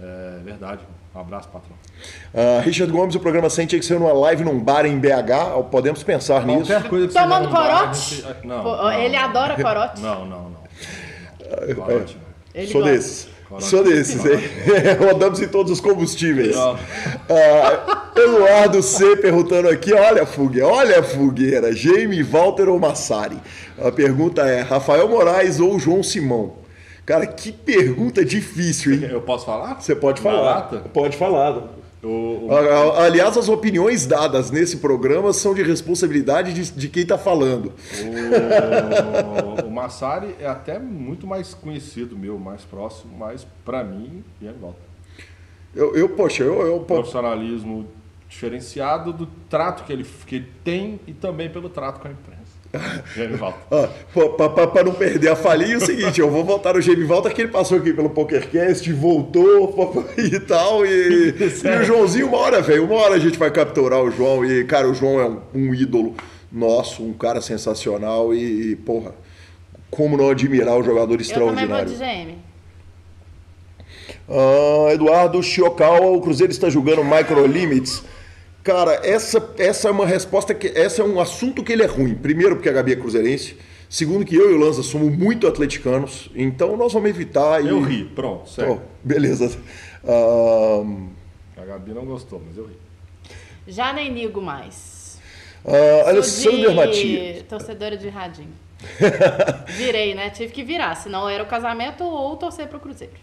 É 0.00 0.38
verdade. 0.44 0.80
Um 1.14 1.20
abraço, 1.20 1.48
patrão. 1.48 1.76
Ah, 2.32 2.60
Richard 2.60 2.92
Gomes, 2.92 3.14
o 3.16 3.20
programa 3.20 3.50
100 3.50 3.66
tinha 3.66 3.78
que 3.80 3.84
ser 3.86 3.98
numa 3.98 4.12
live 4.12 4.44
num 4.44 4.58
bar 4.60 4.86
em 4.86 4.98
BH. 4.98 5.64
Podemos 5.70 6.02
pensar 6.04 6.46
nisso. 6.46 6.70
Qualquer 6.70 6.88
coisa 6.88 7.08
que 7.08 7.14
Tomando 7.14 7.46
no 7.46 7.50
bar, 7.52 7.78
corote? 7.80 8.14
gente- 8.16 8.46
Não, 8.46 8.62
Pô, 8.62 8.76
não, 8.76 8.92
ele 8.92 9.16
não. 9.16 9.24
adora 9.24 9.54
corote. 9.60 10.00
Não, 10.00 10.24
não, 10.24 10.50
não. 10.50 11.74
Corote, 11.74 12.14
né? 12.16 12.20
Ele 12.54 12.66
Sou 12.68 12.80
gosta. 12.82 12.96
desses. 12.96 13.28
Corote. 13.48 13.64
Sou 13.66 13.82
desses, 13.84 14.24
hein? 14.24 14.38
Rodamos 15.00 15.40
em 15.40 15.48
todos 15.48 15.72
os 15.72 15.80
combustíveis. 15.80 16.54
Ah, 16.56 16.76
Eduardo 18.14 18.82
C 18.82 19.16
perguntando 19.16 19.68
aqui, 19.68 19.92
olha 19.94 20.22
a 20.22 20.26
fogueira, 20.26 20.66
olha 20.68 21.00
a 21.00 21.02
fogueira, 21.02 21.72
Jamie, 21.74 22.22
Walter 22.22 22.68
ou 22.68 22.78
Massari? 22.78 23.38
A 23.82 23.90
pergunta 23.90 24.42
é, 24.42 24.60
Rafael 24.60 25.08
Moraes 25.08 25.58
ou 25.60 25.78
João 25.78 26.02
Simão? 26.02 26.54
Cara, 27.08 27.26
que 27.26 27.50
pergunta 27.50 28.22
difícil, 28.22 28.92
hein? 28.92 29.08
Eu 29.10 29.22
posso 29.22 29.46
falar? 29.46 29.80
Você 29.80 29.96
pode 29.96 30.20
falar. 30.20 30.64
Pode 30.92 31.16
falar. 31.16 31.56
O, 32.02 32.48
o- 32.48 32.52
Aliás, 32.98 33.34
as 33.38 33.48
opiniões 33.48 34.06
dadas 34.06 34.50
nesse 34.50 34.76
programa 34.76 35.32
são 35.32 35.54
de 35.54 35.62
responsabilidade 35.62 36.52
de, 36.52 36.70
de 36.70 36.86
quem 36.86 37.04
está 37.04 37.16
falando. 37.16 37.72
O, 39.62 39.66
o 39.66 39.70
Massari 39.70 40.36
é 40.38 40.46
até 40.46 40.78
muito 40.78 41.26
mais 41.26 41.54
conhecido 41.54 42.14
meu, 42.14 42.38
mais 42.38 42.62
próximo, 42.64 43.16
mas 43.18 43.46
pra 43.64 43.82
mim, 43.82 44.22
Ian 44.42 44.52
Walter. 44.60 44.78
Eu, 45.74 45.96
eu 45.96 46.10
poxa, 46.10 46.42
eu, 46.42 46.60
eu 46.60 46.80
Profissionalismo 46.80 47.86
diferenciado 48.28 49.14
do 49.14 49.24
trato 49.48 49.84
que 49.84 49.92
ele, 49.94 50.04
que 50.26 50.36
ele 50.36 50.48
tem 50.62 51.00
e 51.06 51.14
também 51.14 51.48
pelo 51.48 51.70
trato 51.70 52.00
com 52.00 52.08
a 52.08 52.10
imprensa. 52.10 52.37
Para 54.72 54.84
não 54.84 54.92
perder 54.92 55.28
a 55.28 55.36
falinha, 55.36 55.74
é 55.74 55.76
o 55.76 55.80
seguinte, 55.80 56.20
eu 56.20 56.30
vou 56.30 56.44
voltar 56.44 56.74
no 56.74 56.80
Jamie 56.80 57.04
Volta 57.04 57.30
que 57.30 57.40
ele 57.40 57.50
passou 57.50 57.78
aqui 57.78 57.92
pelo 57.92 58.10
PokerCast, 58.10 58.92
voltou 58.92 59.96
e 60.18 60.38
tal, 60.40 60.84
e, 60.84 61.34
e 61.38 61.68
o 61.80 61.84
Joãozinho, 61.84 62.28
uma 62.28 62.38
hora, 62.38 62.60
velho, 62.60 62.84
uma 62.84 62.96
hora 62.96 63.14
a 63.14 63.18
gente 63.18 63.38
vai 63.38 63.50
capturar 63.50 64.02
o 64.02 64.10
João, 64.10 64.44
e 64.44 64.64
cara, 64.64 64.88
o 64.88 64.94
João 64.94 65.20
é 65.20 65.26
um, 65.26 65.40
um 65.54 65.74
ídolo 65.74 66.14
nosso, 66.52 67.02
um 67.02 67.14
cara 67.14 67.40
sensacional 67.40 68.34
e, 68.34 68.76
porra, 68.76 69.14
como 69.90 70.16
não 70.16 70.28
admirar 70.28 70.76
o 70.76 70.82
jogador 70.82 71.20
Eu 71.20 71.26
também 71.26 71.66
vou 71.66 71.78
extraordinário. 71.78 71.88
de 71.88 71.96
GM. 71.96 72.38
Ah, 74.28 74.92
Eduardo 74.92 75.42
Chiocal, 75.42 76.14
o 76.14 76.20
Cruzeiro 76.20 76.52
está 76.52 76.68
julgando 76.68 77.02
micro 77.02 77.46
limits. 77.46 78.02
Cara, 78.68 79.00
essa, 79.02 79.54
essa 79.56 79.88
é 79.88 79.90
uma 79.90 80.04
resposta 80.04 80.52
que. 80.52 80.66
Essa 80.78 81.00
é 81.00 81.04
um 81.04 81.18
assunto 81.18 81.64
que 81.64 81.72
ele 81.72 81.82
é 81.82 81.86
ruim. 81.86 82.14
Primeiro, 82.14 82.54
porque 82.54 82.68
a 82.68 82.72
Gabi 82.72 82.92
é 82.92 82.96
cruzeirense. 82.96 83.56
Segundo, 83.88 84.26
que 84.26 84.36
eu 84.36 84.50
e 84.50 84.54
o 84.54 84.58
Lanza 84.58 84.82
somos 84.82 85.16
muito 85.16 85.46
atleticanos. 85.46 86.30
Então 86.34 86.76
nós 86.76 86.92
vamos 86.92 87.08
evitar. 87.08 87.64
E... 87.64 87.68
Eu 87.70 87.80
ri, 87.80 88.04
pronto, 88.04 88.42
Oh, 88.44 88.46
sério. 88.46 88.82
beleza. 89.02 89.58
A 90.04 91.64
Gabi 91.64 91.94
não 91.94 92.04
gostou, 92.04 92.42
mas 92.46 92.58
eu 92.58 92.66
ri. 92.66 92.76
Já 93.66 93.90
nem 93.94 94.12
ligo 94.12 94.42
mais. 94.42 95.18
Sou 95.64 96.06
Alessander 96.06 96.68
de 96.68 96.74
Matias. 96.74 97.42
torcedora 97.48 97.96
de 97.96 98.10
radinho. 98.10 98.52
Virei, 99.78 100.14
né? 100.14 100.28
Tive 100.28 100.52
que 100.52 100.62
virar, 100.62 100.94
senão 100.94 101.26
era 101.26 101.42
o 101.42 101.46
casamento 101.46 102.04
ou 102.04 102.36
torcer 102.36 102.68
pro 102.68 102.78
Cruzeiro. 102.78 103.14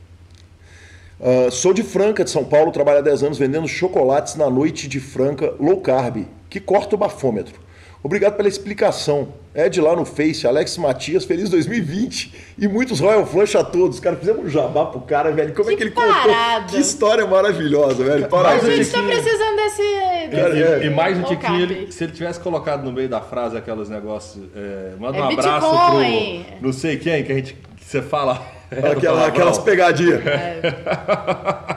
Ah, 1.21 1.49
sou 1.51 1.73
de 1.73 1.83
Franca, 1.83 2.23
de 2.23 2.29
São 2.29 2.43
Paulo, 2.43 2.71
trabalho 2.71 2.99
há 2.99 3.01
10 3.01 3.23
anos 3.23 3.37
vendendo 3.37 3.67
chocolates 3.67 4.35
na 4.35 4.49
noite 4.49 4.87
de 4.87 4.99
Franca, 4.99 5.53
low 5.59 5.77
carb, 5.81 6.25
que 6.49 6.59
corta 6.59 6.95
o 6.95 6.97
bafômetro. 6.97 7.63
Obrigado 8.03 8.35
pela 8.35 8.47
explicação. 8.47 9.29
Ed 9.55 9.81
lá 9.81 9.95
no 9.95 10.05
Face, 10.05 10.45
Alex 10.45 10.77
Matias, 10.77 11.25
feliz 11.25 11.49
2020 11.49 12.53
e 12.59 12.67
muitos 12.67 12.99
Royal 12.99 13.25
Flush 13.25 13.55
a 13.55 13.63
todos. 13.63 13.99
Cara, 13.99 14.15
fizemos 14.15 14.45
um 14.45 14.49
jabá 14.49 14.85
pro 14.85 14.99
cara, 15.01 15.31
velho. 15.31 15.55
Como 15.55 15.69
é 15.71 15.73
Que 15.73 15.77
que 15.77 15.83
ele 15.85 15.91
parada. 15.91 16.29
contou? 16.29 16.65
Que 16.67 16.77
história 16.81 17.25
maravilhosa, 17.25 18.03
velho. 18.03 18.25
A 18.25 18.27
Parabéns. 18.27 18.61
Mas 18.61 18.71
eu 18.71 18.83
gente 18.83 18.91
tá 18.91 19.01
precisando 19.01 19.55
desse. 19.55 20.35
Cara, 20.35 20.49
desse 20.53 20.83
é. 20.83 20.85
E 20.85 20.89
mais 20.91 21.17
um 21.17 21.23
tiquinho, 21.23 21.61
ele, 21.61 21.91
se 21.91 22.03
ele 22.03 22.13
tivesse 22.13 22.39
colocado 22.39 22.83
no 22.83 22.91
meio 22.91 23.09
da 23.09 23.21
frase 23.21 23.57
aqueles 23.57 23.89
negócios, 23.89 24.43
é, 24.55 24.91
manda 24.99 25.17
É 25.17 25.21
um 25.21 25.29
abraço 25.29 25.71
Bitcoin. 25.71 26.45
pro 26.59 26.67
não 26.67 26.73
sei 26.73 26.97
quem, 26.97 27.23
que 27.23 27.31
a 27.31 27.35
gente 27.35 27.53
que 27.53 27.85
você 27.85 28.03
fala. 28.03 28.39
É, 28.71 28.91
Aquela, 28.91 29.27
aquelas 29.27 29.57
pegadinhas. 29.59 30.21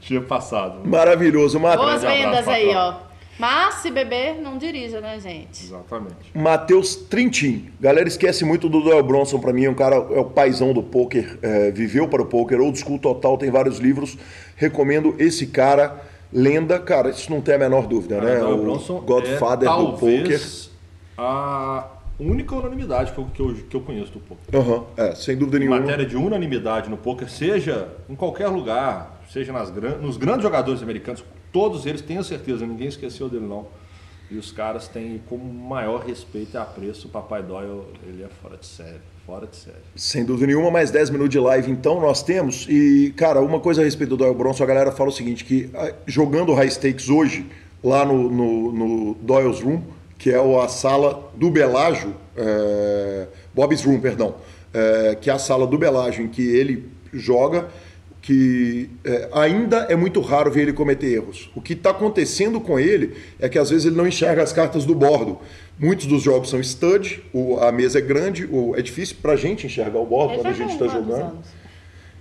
Tinha 0.00 0.20
passado. 0.20 0.80
Maravilhoso. 0.86 1.58
Ma- 1.60 1.76
Boas 1.76 2.02
vendas 2.02 2.46
aí, 2.48 2.74
ó. 2.74 2.94
Mas 3.38 3.74
se 3.76 3.90
beber, 3.90 4.34
não 4.40 4.58
dirija, 4.58 5.00
né, 5.00 5.20
gente? 5.20 5.62
Exatamente. 5.64 6.16
Matheus 6.34 6.96
Trintin. 6.96 7.70
Galera 7.80 8.08
esquece 8.08 8.44
muito 8.44 8.68
do 8.68 8.80
Doyle 8.80 9.02
Bronson 9.02 9.38
pra 9.38 9.52
mim, 9.52 9.64
é 9.66 9.70
um 9.70 9.74
cara, 9.74 9.94
é 9.94 10.18
o 10.18 10.24
paizão 10.24 10.72
do 10.72 10.82
poker, 10.82 11.38
é, 11.40 11.70
viveu 11.70 12.08
para 12.08 12.20
o 12.20 12.26
poker, 12.26 12.60
old 12.60 12.76
school 12.76 12.98
total, 12.98 13.38
tem 13.38 13.48
vários 13.48 13.78
livros. 13.78 14.18
Recomendo 14.56 15.14
esse 15.20 15.46
cara, 15.46 16.02
lenda, 16.32 16.80
cara, 16.80 17.10
isso 17.10 17.30
não 17.30 17.40
tem 17.40 17.54
a 17.54 17.58
menor 17.58 17.86
dúvida, 17.86 18.20
né? 18.20 18.38
Doyle 18.40 18.58
O 18.58 18.62
Bronson 18.64 19.00
Godfather 19.02 19.68
é, 19.70 19.76
do 19.76 19.92
poker. 19.92 20.18
talvez, 20.22 20.70
a 21.16 21.86
única 22.18 22.54
unanimidade 22.54 23.12
que 23.12 23.18
eu, 23.18 23.24
que 23.32 23.40
eu, 23.40 23.54
que 23.54 23.76
eu 23.76 23.80
conheço 23.80 24.12
do 24.12 24.20
poker. 24.20 24.60
Aham, 24.60 24.84
é, 24.96 25.14
sem 25.14 25.36
dúvida 25.36 25.56
Em 25.56 25.60
nenhuma. 25.60 25.80
matéria 25.80 26.04
de 26.06 26.16
unanimidade 26.16 26.88
no 26.90 26.96
poker, 26.96 27.30
seja 27.30 27.88
em 28.08 28.14
qualquer 28.14 28.48
lugar, 28.48 29.22
seja 29.32 29.52
nas 29.52 29.70
gran... 29.70 29.96
nos 29.98 30.16
grandes 30.16 30.42
jogadores 30.42 30.82
americanos, 30.82 31.24
todos 31.52 31.86
eles, 31.86 32.00
tenho 32.00 32.22
certeza, 32.24 32.66
ninguém 32.66 32.88
esqueceu 32.88 33.28
dele 33.28 33.46
não. 33.46 33.66
E 34.30 34.36
os 34.36 34.52
caras 34.52 34.88
têm 34.88 35.22
como 35.26 35.42
maior 35.44 36.04
respeito 36.04 36.54
e 36.54 36.58
apreço 36.58 37.08
o 37.08 37.10
Papai 37.10 37.42
Doyle, 37.42 37.80
ele 38.06 38.22
é 38.22 38.28
fora 38.42 38.58
de 38.58 38.66
série, 38.66 39.00
fora 39.24 39.46
de 39.46 39.56
série. 39.56 39.76
Sem 39.96 40.22
dúvida 40.22 40.46
nenhuma, 40.48 40.70
mais 40.70 40.90
10 40.90 41.08
minutos 41.08 41.30
de 41.32 41.38
live 41.38 41.70
então 41.70 41.98
nós 41.98 42.22
temos. 42.22 42.66
E, 42.68 43.14
cara, 43.16 43.40
uma 43.40 43.58
coisa 43.58 43.80
a 43.80 43.84
respeito 43.84 44.10
do 44.10 44.16
Doyle 44.18 44.34
Bronson, 44.34 44.64
a 44.64 44.66
galera 44.66 44.92
fala 44.92 45.08
o 45.08 45.12
seguinte, 45.12 45.46
que 45.46 45.70
ah, 45.74 45.94
jogando 46.06 46.52
High 46.52 46.70
Stakes 46.70 47.08
hoje, 47.08 47.46
lá 47.82 48.04
no, 48.04 48.30
no, 48.30 48.72
no 48.72 49.14
Doyle's 49.14 49.62
Room, 49.62 49.80
que 50.18 50.30
é 50.30 50.40
o- 50.40 50.60
a 50.60 50.68
sala 50.68 51.30
do 51.36 51.50
Belágio, 51.50 52.14
é, 52.36 53.26
Bob's 53.54 53.84
Room, 53.84 54.00
perdão, 54.00 54.34
é, 54.74 55.14
que 55.20 55.30
é 55.30 55.32
a 55.32 55.38
sala 55.38 55.66
do 55.66 55.78
Belágio 55.78 56.24
em 56.24 56.28
que 56.28 56.42
ele 56.42 56.88
joga, 57.12 57.68
que 58.20 58.90
é, 59.04 59.28
ainda 59.32 59.86
é 59.88 59.96
muito 59.96 60.20
raro 60.20 60.50
ver 60.50 60.62
ele 60.62 60.72
cometer 60.72 61.06
erros. 61.14 61.50
O 61.54 61.62
que 61.62 61.72
está 61.72 61.90
acontecendo 61.90 62.60
com 62.60 62.78
ele 62.78 63.14
é 63.38 63.48
que 63.48 63.58
às 63.58 63.70
vezes 63.70 63.86
ele 63.86 63.96
não 63.96 64.06
enxerga 64.06 64.42
as 64.42 64.52
cartas 64.52 64.84
do 64.84 64.94
bordo. 64.94 65.38
Muitos 65.78 66.06
dos 66.06 66.22
jogos 66.22 66.50
são 66.50 66.60
stud, 66.60 67.22
o- 67.32 67.58
a 67.60 67.70
mesa 67.72 67.98
é 67.98 68.02
grande, 68.02 68.44
o- 68.50 68.74
é 68.76 68.82
difícil 68.82 69.16
para 69.22 69.32
a 69.32 69.36
gente 69.36 69.64
enxergar 69.66 69.98
o 70.00 70.04
bordo 70.04 70.34
quando 70.34 70.48
a 70.48 70.52
gente 70.52 70.72
está 70.72 70.88
jogando. 70.88 71.12
anos? 71.22 71.46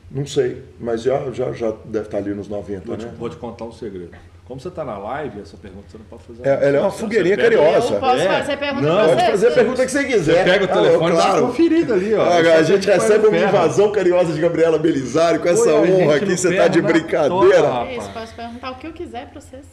Não 0.10 0.26
sei, 0.26 0.62
mas 0.80 1.02
já, 1.02 1.30
já, 1.32 1.52
já 1.52 1.74
deve 1.84 2.06
estar 2.06 2.20
ali 2.20 2.34
nos 2.34 2.48
90, 2.48 2.86
Vou 2.86 2.96
te, 2.96 3.06
né? 3.06 3.12
vou 3.20 3.30
te 3.30 3.36
contar 3.36 3.66
um 3.66 3.74
segredo. 3.74 4.12
Como 4.48 4.62
você 4.62 4.70
está 4.70 4.86
na 4.86 4.98
live, 4.98 5.42
essa 5.42 5.58
pergunta 5.58 5.88
você 5.90 5.98
não 5.98 6.06
pode 6.06 6.24
fazer. 6.24 6.48
É, 6.48 6.68
ela 6.70 6.78
é 6.78 6.80
uma 6.80 6.90
Você 6.90 7.00
fogueirinha 7.02 7.36
carinhosa. 7.36 7.94
Eu 7.96 8.00
posso 8.00 8.22
É. 8.22 8.28
fazer 8.40 8.58
pergunta 8.58 8.88
Não, 8.88 9.06
Pode 9.10 9.22
você? 9.22 9.32
fazer 9.32 9.48
a 9.48 9.52
pergunta 9.52 9.86
que 9.86 9.92
você 9.92 10.04
quiser. 10.06 10.44
Pega 10.46 10.66
o 10.66 10.70
Ah, 10.70 10.74
telefone 10.74 11.12
uma 11.12 11.22
claro. 11.22 11.48
conferida 11.48 11.94
ali, 11.96 12.14
ó. 12.16 12.22
Ah, 12.24 12.38
a 12.38 12.64
gente 12.64 12.88
recebe 12.88 13.28
uma 13.28 13.38
ferro. 13.38 13.50
invasão 13.50 13.92
carinhosa 13.92 14.32
de 14.32 14.40
Gabriela 14.40 14.80
Belisário 14.80 15.42
com 15.42 15.50
essa 15.50 15.70
gente 15.86 15.92
honra 16.02 16.16
aqui, 16.16 16.38
você 16.38 16.50
tá 16.50 16.56
ferro 16.56 16.70
de 16.70 16.82
brincadeira. 16.82 17.62
tora. 17.62 17.92
Isso, 17.92 18.10
posso 18.14 18.34
perguntar 18.36 18.72
o 18.72 18.76
que 18.76 18.88
eu 18.88 18.94
quiser 18.94 19.28
pra 19.32 19.42
vocês. 19.42 19.66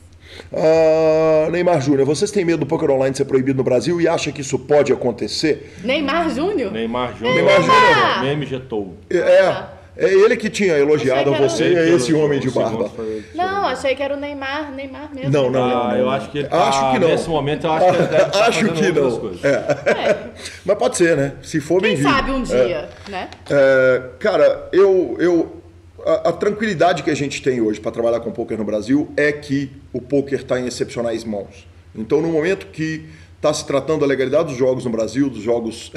Ah, 0.53 1.49
Neymar 1.53 1.81
Júnior, 1.81 2.05
vocês 2.05 2.33
têm 2.33 2.45
medo 2.45 2.59
do 2.61 2.66
poker 2.66 2.91
online 2.91 3.14
ser 3.14 3.27
proibido 3.27 3.59
no 3.59 3.62
Brasil 3.64 4.01
e 4.01 4.09
acham 4.09 4.33
que 4.33 4.41
isso 4.41 4.59
pode 4.59 4.93
acontecer? 4.93 5.72
Neymar 5.85 6.31
Júnior? 6.31 6.72
Neymar 6.72 7.14
Júnior. 7.16 7.35
Neymar 7.37 7.62
Júnior. 7.62 8.22
Meme 8.22 8.47
jetou. 8.47 8.95
É, 9.09 9.55
é, 9.97 10.07
é 10.07 10.12
ele 10.14 10.36
que 10.36 10.49
tinha 10.51 10.76
elogiado 10.78 11.32
que 11.32 11.40
você, 11.42 11.64
era- 11.72 11.86
é 11.88 11.95
esse 11.95 12.12
homem 12.14 12.40
de 12.40 12.51
barba. 12.51 12.90
Não, 13.34 13.66
achei 13.66 13.95
que 13.95 14.03
era 14.03 14.14
o 14.14 14.18
Neymar, 14.18 14.72
Neymar 14.72 15.14
mesmo. 15.14 15.30
Não, 15.30 15.51
não, 15.51 15.62
Ah, 15.64 15.88
não. 15.92 15.97
eu 15.97 16.11
acho 16.11 16.30
que 16.30 16.38
ele 16.38 16.49
Acho 16.51 16.80
tá- 16.80 16.92
que 16.92 16.99
não. 16.99 17.09
Nesse 17.09 17.28
momento 17.28 17.66
eu 17.66 17.72
acho 17.72 17.86
que 17.86 17.97
ele 17.97 18.07
deve 18.09 18.22
estar 18.26 18.40
Acho 18.49 18.61
fazendo 18.68 18.74
que 18.74 18.92
não. 19.01 19.18
coisas. 19.18 19.45
É, 19.45 20.16
Mas 20.64 20.78
pode 20.78 20.97
ser, 20.97 21.16
né? 21.16 21.32
Se 21.42 21.61
for 21.61 21.80
quem 21.80 21.90
bem-vindo. 21.97 22.09
sabe 22.11 22.30
um 22.30 22.42
dia, 22.42 22.88
né? 23.09 23.28
É, 23.51 24.03
cara, 24.18 24.68
eu, 24.72 25.16
eu 25.18 25.62
a, 26.07 26.28
a 26.28 26.32
tranquilidade 26.32 27.03
que 27.03 27.11
a 27.11 27.14
gente 27.16 27.40
tem 27.42 27.61
hoje 27.61 27.80
para 27.80 27.90
trabalhar 27.90 28.20
com 28.20 28.30
poker 28.30 28.59
no 28.59 28.64
Brasil 28.64 29.11
é 29.16 29.32
que 29.32 29.70
o 29.92 30.01
poker 30.01 30.40
está 30.40 30.59
em 30.61 30.66
excepcionais 30.66 31.24
mãos. 31.24 31.66
Então, 31.97 32.20
no 32.20 32.28
momento 32.28 32.66
que 32.66 33.07
está 33.36 33.53
se 33.55 33.66
tratando 33.66 34.01
da 34.01 34.07
legalidade 34.07 34.49
dos 34.49 34.57
jogos 34.57 34.84
no 34.84 34.90
Brasil, 34.90 35.28
dos 35.30 35.42
jogos 35.42 35.92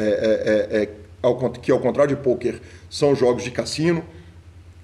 que 1.61 1.71
ao 1.71 1.79
contrário 1.79 2.15
de 2.15 2.21
poker 2.21 2.61
são 2.89 3.15
jogos 3.15 3.43
de 3.43 3.51
cassino, 3.51 4.03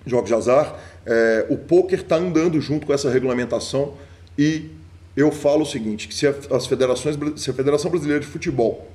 jogos 0.06 0.30
de 0.30 0.36
azar, 0.36 0.80
é, 1.06 1.46
o 1.50 1.58
poker 1.58 2.00
está 2.00 2.16
andando 2.16 2.60
junto 2.60 2.88
com 2.88 2.94
essa 2.94 3.10
regulamentação 3.10 3.94
E 4.38 4.70
eu 5.16 5.32
falo 5.32 5.62
o 5.62 5.66
seguinte, 5.66 6.08
que 6.08 6.16
se 6.16 6.26
as 6.26 6.66
federações, 6.66 7.18
se 7.36 7.50
a 7.50 7.54
Federação 7.54 7.92
Brasileira 7.92 8.20
de 8.20 8.26
Futebol 8.26 8.88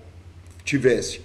tivesse 0.64 1.20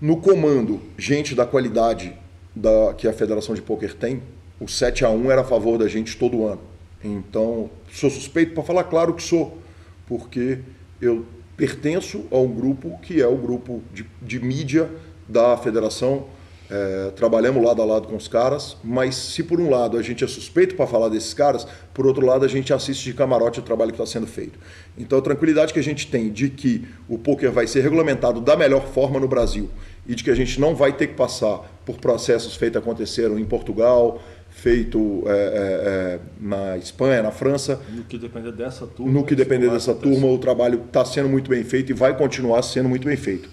no 0.00 0.16
comando 0.16 0.80
gente 0.96 1.34
da 1.34 1.44
qualidade 1.44 2.14
da, 2.54 2.94
que 2.94 3.06
a 3.06 3.12
Federação 3.12 3.54
de 3.54 3.60
Poker 3.60 3.94
tem, 3.94 4.22
o 4.58 4.66
7 4.66 5.04
a 5.04 5.10
1 5.10 5.30
era 5.30 5.42
a 5.42 5.44
favor 5.44 5.76
da 5.76 5.86
gente 5.86 6.16
todo 6.16 6.46
ano. 6.46 6.60
Então, 7.04 7.70
sou 7.92 8.08
suspeito 8.08 8.54
para 8.54 8.62
falar, 8.62 8.84
claro 8.84 9.12
que 9.12 9.22
sou, 9.22 9.58
porque 10.06 10.60
eu 11.00 11.26
pertenço 11.56 12.24
a 12.30 12.38
um 12.38 12.52
grupo 12.52 12.98
que 13.02 13.20
é 13.20 13.26
o 13.26 13.36
grupo 13.36 13.82
de, 13.92 14.06
de 14.22 14.40
mídia 14.40 14.90
da 15.28 15.56
federação. 15.56 16.26
É, 16.68 17.12
trabalhamos 17.14 17.64
lado 17.64 17.80
a 17.80 17.84
lado 17.84 18.08
com 18.08 18.16
os 18.16 18.26
caras, 18.26 18.76
mas 18.82 19.14
se 19.14 19.44
por 19.44 19.60
um 19.60 19.70
lado 19.70 19.96
a 19.96 20.02
gente 20.02 20.24
é 20.24 20.26
suspeito 20.26 20.74
para 20.74 20.84
falar 20.84 21.08
desses 21.08 21.32
caras, 21.32 21.64
por 21.94 22.06
outro 22.06 22.26
lado 22.26 22.44
a 22.44 22.48
gente 22.48 22.72
assiste 22.72 23.04
de 23.04 23.14
camarote 23.14 23.60
o 23.60 23.62
trabalho 23.62 23.92
que 23.92 24.02
está 24.02 24.12
sendo 24.12 24.26
feito. 24.26 24.58
Então 24.98 25.16
a 25.16 25.22
tranquilidade 25.22 25.72
que 25.72 25.78
a 25.78 25.82
gente 25.82 26.10
tem 26.10 26.28
de 26.28 26.50
que 26.50 26.84
o 27.08 27.18
poker 27.18 27.52
vai 27.52 27.68
ser 27.68 27.82
regulamentado 27.82 28.40
da 28.40 28.56
melhor 28.56 28.84
forma 28.88 29.20
no 29.20 29.28
Brasil 29.28 29.70
e 30.08 30.14
de 30.16 30.24
que 30.24 30.30
a 30.30 30.34
gente 30.34 30.60
não 30.60 30.74
vai 30.74 30.92
ter 30.92 31.06
que 31.06 31.14
passar 31.14 31.60
por 31.84 31.98
processos 31.98 32.56
feitos 32.56 32.82
aconteceram 32.82 33.38
em 33.38 33.44
Portugal, 33.44 34.20
feito 34.56 35.22
é, 35.26 35.30
é, 35.30 35.34
é, 35.34 36.20
na 36.40 36.76
Espanha, 36.78 37.22
na 37.22 37.30
França. 37.30 37.80
No 37.90 38.04
que 38.04 38.18
depender 38.18 38.52
dessa 38.52 38.86
turma. 38.86 39.12
No 39.12 39.24
que 39.24 39.34
depender 39.34 39.70
dessa 39.70 39.94
turma, 39.94 40.26
o 40.26 40.38
trabalho 40.38 40.82
está 40.86 41.04
sendo 41.04 41.28
muito 41.28 41.50
bem 41.50 41.62
feito 41.62 41.90
e 41.90 41.94
vai 41.94 42.16
continuar 42.16 42.62
sendo 42.62 42.88
muito 42.88 43.06
bem 43.06 43.16
feito. 43.16 43.50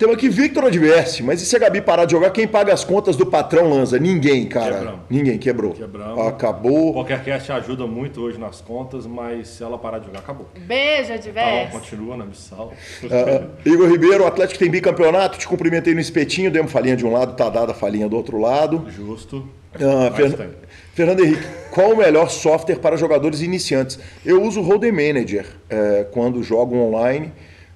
Temos 0.00 0.16
aqui 0.16 0.30
Victor 0.30 0.64
Adverse, 0.64 1.22
mas 1.22 1.42
e 1.42 1.44
se 1.44 1.54
a 1.54 1.58
Gabi 1.58 1.82
parar 1.82 2.06
de 2.06 2.12
jogar, 2.12 2.30
quem 2.30 2.48
paga 2.48 2.72
as 2.72 2.82
contas 2.82 3.16
do 3.16 3.26
patrão 3.26 3.68
Lanza? 3.68 3.98
Ninguém, 3.98 4.46
cara. 4.46 4.76
Quebramos. 4.76 5.00
Ninguém, 5.10 5.36
quebrou. 5.36 5.72
Quebramos. 5.74 6.26
Acabou. 6.26 6.94
Qualquer 6.94 7.22
cast 7.22 7.52
ajuda 7.52 7.86
muito 7.86 8.22
hoje 8.22 8.38
nas 8.38 8.62
contas, 8.62 9.06
mas 9.06 9.48
se 9.48 9.62
ela 9.62 9.76
parar 9.76 9.98
de 9.98 10.06
jogar, 10.06 10.20
acabou. 10.20 10.48
Beijo, 10.58 11.12
Adverse. 11.12 11.66
Então, 11.68 11.80
continua 11.80 12.16
na 12.16 12.24
missão. 12.24 12.72
Uh, 13.04 13.68
Igor 13.68 13.90
Ribeiro, 13.90 14.24
o 14.24 14.26
Atlético 14.26 14.58
tem 14.58 14.70
bicampeonato, 14.70 15.38
te 15.38 15.46
cumprimentei 15.46 15.92
no 15.92 16.00
espetinho, 16.00 16.50
demos 16.50 16.72
falinha 16.72 16.96
de 16.96 17.04
um 17.04 17.12
lado, 17.12 17.36
tá 17.36 17.50
dada 17.50 17.72
a 17.72 17.74
falinha 17.74 18.08
do 18.08 18.16
outro 18.16 18.38
lado. 18.38 18.86
Justo. 18.88 19.46
Uh, 19.74 20.16
Fer... 20.16 20.50
Fernando 20.94 21.22
Henrique, 21.22 21.46
qual 21.70 21.92
o 21.92 21.96
melhor 21.98 22.30
software 22.30 22.76
para 22.76 22.96
jogadores 22.96 23.42
iniciantes? 23.42 23.98
Eu 24.24 24.42
uso 24.42 24.60
o 24.60 24.62
Hold'em 24.62 24.92
Manager 24.92 25.44
é, 25.68 26.06
quando 26.10 26.42
jogo 26.42 26.74
online. 26.74 27.30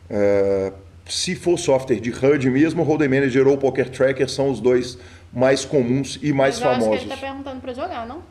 É, 0.08 0.72
se 1.06 1.34
for 1.34 1.58
software 1.58 2.00
de 2.00 2.10
HUD 2.10 2.50
mesmo, 2.50 2.82
o 2.82 2.84
Hold'em 2.84 3.08
Manager 3.08 3.46
ou 3.46 3.58
Poker 3.58 3.90
Tracker 3.90 4.28
são 4.28 4.50
os 4.50 4.60
dois 4.60 4.98
mais 5.32 5.64
comuns 5.64 6.18
e 6.22 6.32
mais 6.32 6.58
Mas 6.58 6.64
eu 6.64 6.70
famosos. 6.72 6.94
Acho 6.94 7.06
que 7.06 7.12
ele 7.12 7.20
tá 7.20 7.26
perguntando 7.26 7.60
para 7.60 7.72
jogar, 7.74 8.06
não? 8.06 8.22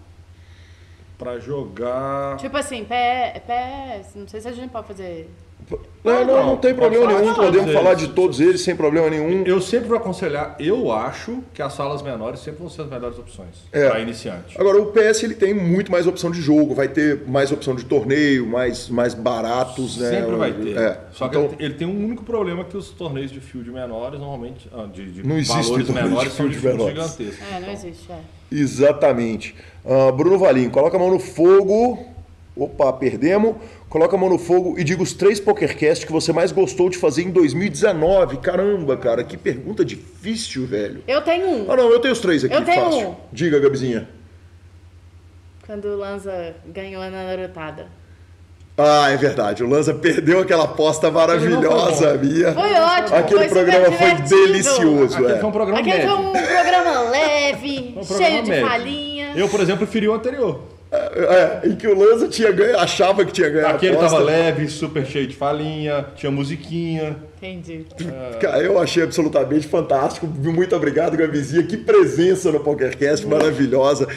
Para 1.17 1.39
jogar. 1.39 2.37
Tipo 2.37 2.57
assim, 2.57 2.85
PS, 2.85 4.15
não 4.15 4.27
sei 4.27 4.41
se 4.41 4.47
a 4.47 4.51
gente 4.51 4.71
pode 4.71 4.87
fazer 4.87 5.29
não, 6.03 6.25
não, 6.25 6.45
não 6.47 6.57
tem 6.57 6.73
problema 6.73 7.07
nenhum, 7.07 7.33
falar 7.33 7.49
de 7.49 7.57
podemos 7.57 7.73
falar 7.73 7.93
de 7.93 8.07
todos 8.09 8.39
eles 8.41 8.61
sem 8.61 8.75
problema 8.75 9.09
nenhum. 9.09 9.43
Eu 9.45 9.61
sempre 9.61 9.87
vou 9.87 9.97
aconselhar, 9.97 10.55
eu 10.59 10.91
acho 10.91 11.41
que 11.53 11.61
as 11.61 11.73
salas 11.73 12.01
menores 12.01 12.41
sempre 12.41 12.59
vão 12.59 12.69
ser 12.69 12.81
as 12.83 12.89
melhores 12.89 13.17
opções 13.17 13.49
É. 13.71 13.89
para 13.89 13.99
iniciante. 14.01 14.59
Agora, 14.59 14.81
o 14.81 14.87
PS 14.87 15.23
ele 15.23 15.35
tem 15.35 15.53
muito 15.53 15.91
mais 15.91 16.05
opção 16.05 16.29
de 16.29 16.41
jogo, 16.41 16.75
vai 16.75 16.87
ter 16.89 17.23
mais 17.27 17.51
opção 17.51 17.73
de 17.75 17.85
torneio, 17.85 18.45
mais, 18.45 18.89
mais 18.89 19.13
baratos, 19.13 19.97
né? 19.97 20.09
Sempre 20.09 20.35
vai 20.35 20.51
ter. 20.51 20.77
É. 20.77 20.99
Só 21.13 21.27
que 21.29 21.37
Então, 21.37 21.49
ele, 21.53 21.65
ele 21.65 21.73
tem 21.75 21.87
um 21.87 22.03
único 22.05 22.23
problema 22.23 22.63
que 22.65 22.75
os 22.75 22.89
torneios 22.89 23.31
de 23.31 23.39
field 23.39 23.71
menores, 23.71 24.19
normalmente, 24.19 24.69
ah, 24.73 24.85
de, 24.91 25.11
de 25.11 25.25
Não 25.27 25.37
existe 25.37 25.53
valores 25.63 25.85
torneio 25.87 26.05
de 26.05 26.11
menores, 26.11 26.33
são 26.33 26.47
de 26.49 26.57
field 26.57 26.77
field 26.77 26.93
menores. 26.93 27.11
gigantescos. 27.17 27.47
É, 27.47 27.51
não 27.53 27.59
Então, 27.61 27.73
existe, 27.73 28.11
é. 28.11 28.19
Exatamente. 28.51 29.55
Ah, 29.85 30.11
Bruno 30.11 30.37
Valim, 30.37 30.69
coloca 30.69 30.95
a 30.97 30.99
mão 30.99 31.09
no 31.11 31.19
fogo. 31.19 32.05
Opa, 32.55 32.93
perdemos. 32.93 33.55
Coloca 33.93 34.15
a 34.15 34.19
mão 34.19 34.27
no 34.27 34.39
fogo 34.39 34.73
e 34.75 34.83
diga 34.83 35.03
os 35.03 35.13
três 35.13 35.39
PokerCast 35.39 36.07
que 36.07 36.11
você 36.11 36.33
mais 36.33 36.51
gostou 36.51 36.89
de 36.89 36.97
fazer 36.97 37.21
em 37.21 37.29
2019. 37.29 38.37
Caramba, 38.37 38.97
cara, 38.97 39.23
que 39.23 39.37
pergunta 39.37 39.85
difícil, 39.85 40.65
velho. 40.65 41.03
Eu 41.07 41.21
tenho 41.21 41.47
um. 41.47 41.71
Ah, 41.71 41.75
não, 41.75 41.91
eu 41.91 41.99
tenho 41.99 42.11
os 42.11 42.19
três 42.19 42.43
aqui, 42.43 42.55
Eu 42.55 42.65
tenho 42.65 42.85
fácil. 42.85 43.09
um. 43.09 43.15
Diga, 43.31 43.59
Gabizinha. 43.59 44.09
Quando 45.67 45.89
o 45.89 45.95
Lanza 45.95 46.55
ganhou 46.65 47.03
na 47.03 47.23
Narutada. 47.23 47.85
Ah, 48.75 49.11
é 49.11 49.15
verdade. 49.15 49.63
O 49.63 49.69
Lanza 49.69 49.93
perdeu 49.93 50.39
aquela 50.39 50.63
aposta 50.63 51.11
maravilhosa, 51.11 52.17
minha. 52.17 52.51
Foi 52.51 52.73
ótimo. 52.73 53.15
Aquele 53.15 53.39
foi 53.41 53.49
super 53.49 53.63
programa 53.63 53.91
foi 53.95 54.13
delicioso, 54.23 55.17
Aquele 55.17 55.33
é. 55.33 55.37
foi 55.37 55.49
um 55.49 55.51
programa 55.51 55.79
Aquele 55.81 55.97
médio. 55.97 56.09
foi 56.17 56.25
um 56.25 56.31
programa 56.31 56.99
leve, 57.11 57.95
Um 57.95 58.03
programa 58.03 58.27
cheio 58.27 58.43
de 58.43 58.59
falinha. 58.59 59.33
Eu, 59.35 59.47
por 59.47 59.59
exemplo, 59.59 59.85
preferi 59.85 60.07
o 60.07 60.15
anterior. 60.15 60.73
É, 60.95 61.67
em 61.67 61.75
que 61.75 61.87
o 61.87 61.97
Lanza 61.97 62.27
tinha 62.27 62.51
ganho, 62.51 62.77
achava 62.77 63.25
que 63.25 63.31
tinha 63.31 63.49
ganho 63.49 63.65
a 63.65 63.71
Aquele 63.71 63.95
aposta. 63.95 64.11
tava 64.17 64.23
leve, 64.23 64.67
super 64.67 65.05
cheio 65.05 65.25
de 65.27 65.35
falinha, 65.35 66.05
tinha 66.15 66.31
musiquinha. 66.31 67.15
Entendi. 67.37 67.85
Cara, 68.39 68.59
eu 68.63 68.79
achei 68.79 69.03
absolutamente 69.03 69.67
fantástico. 69.67 70.25
Muito 70.25 70.73
obrigado, 70.75 71.17
Gabizinha. 71.17 71.61
Que 71.63 71.75
presença 71.75 72.49
no 72.53 72.61
PokerCast 72.61 73.27
maravilhosa. 73.27 74.07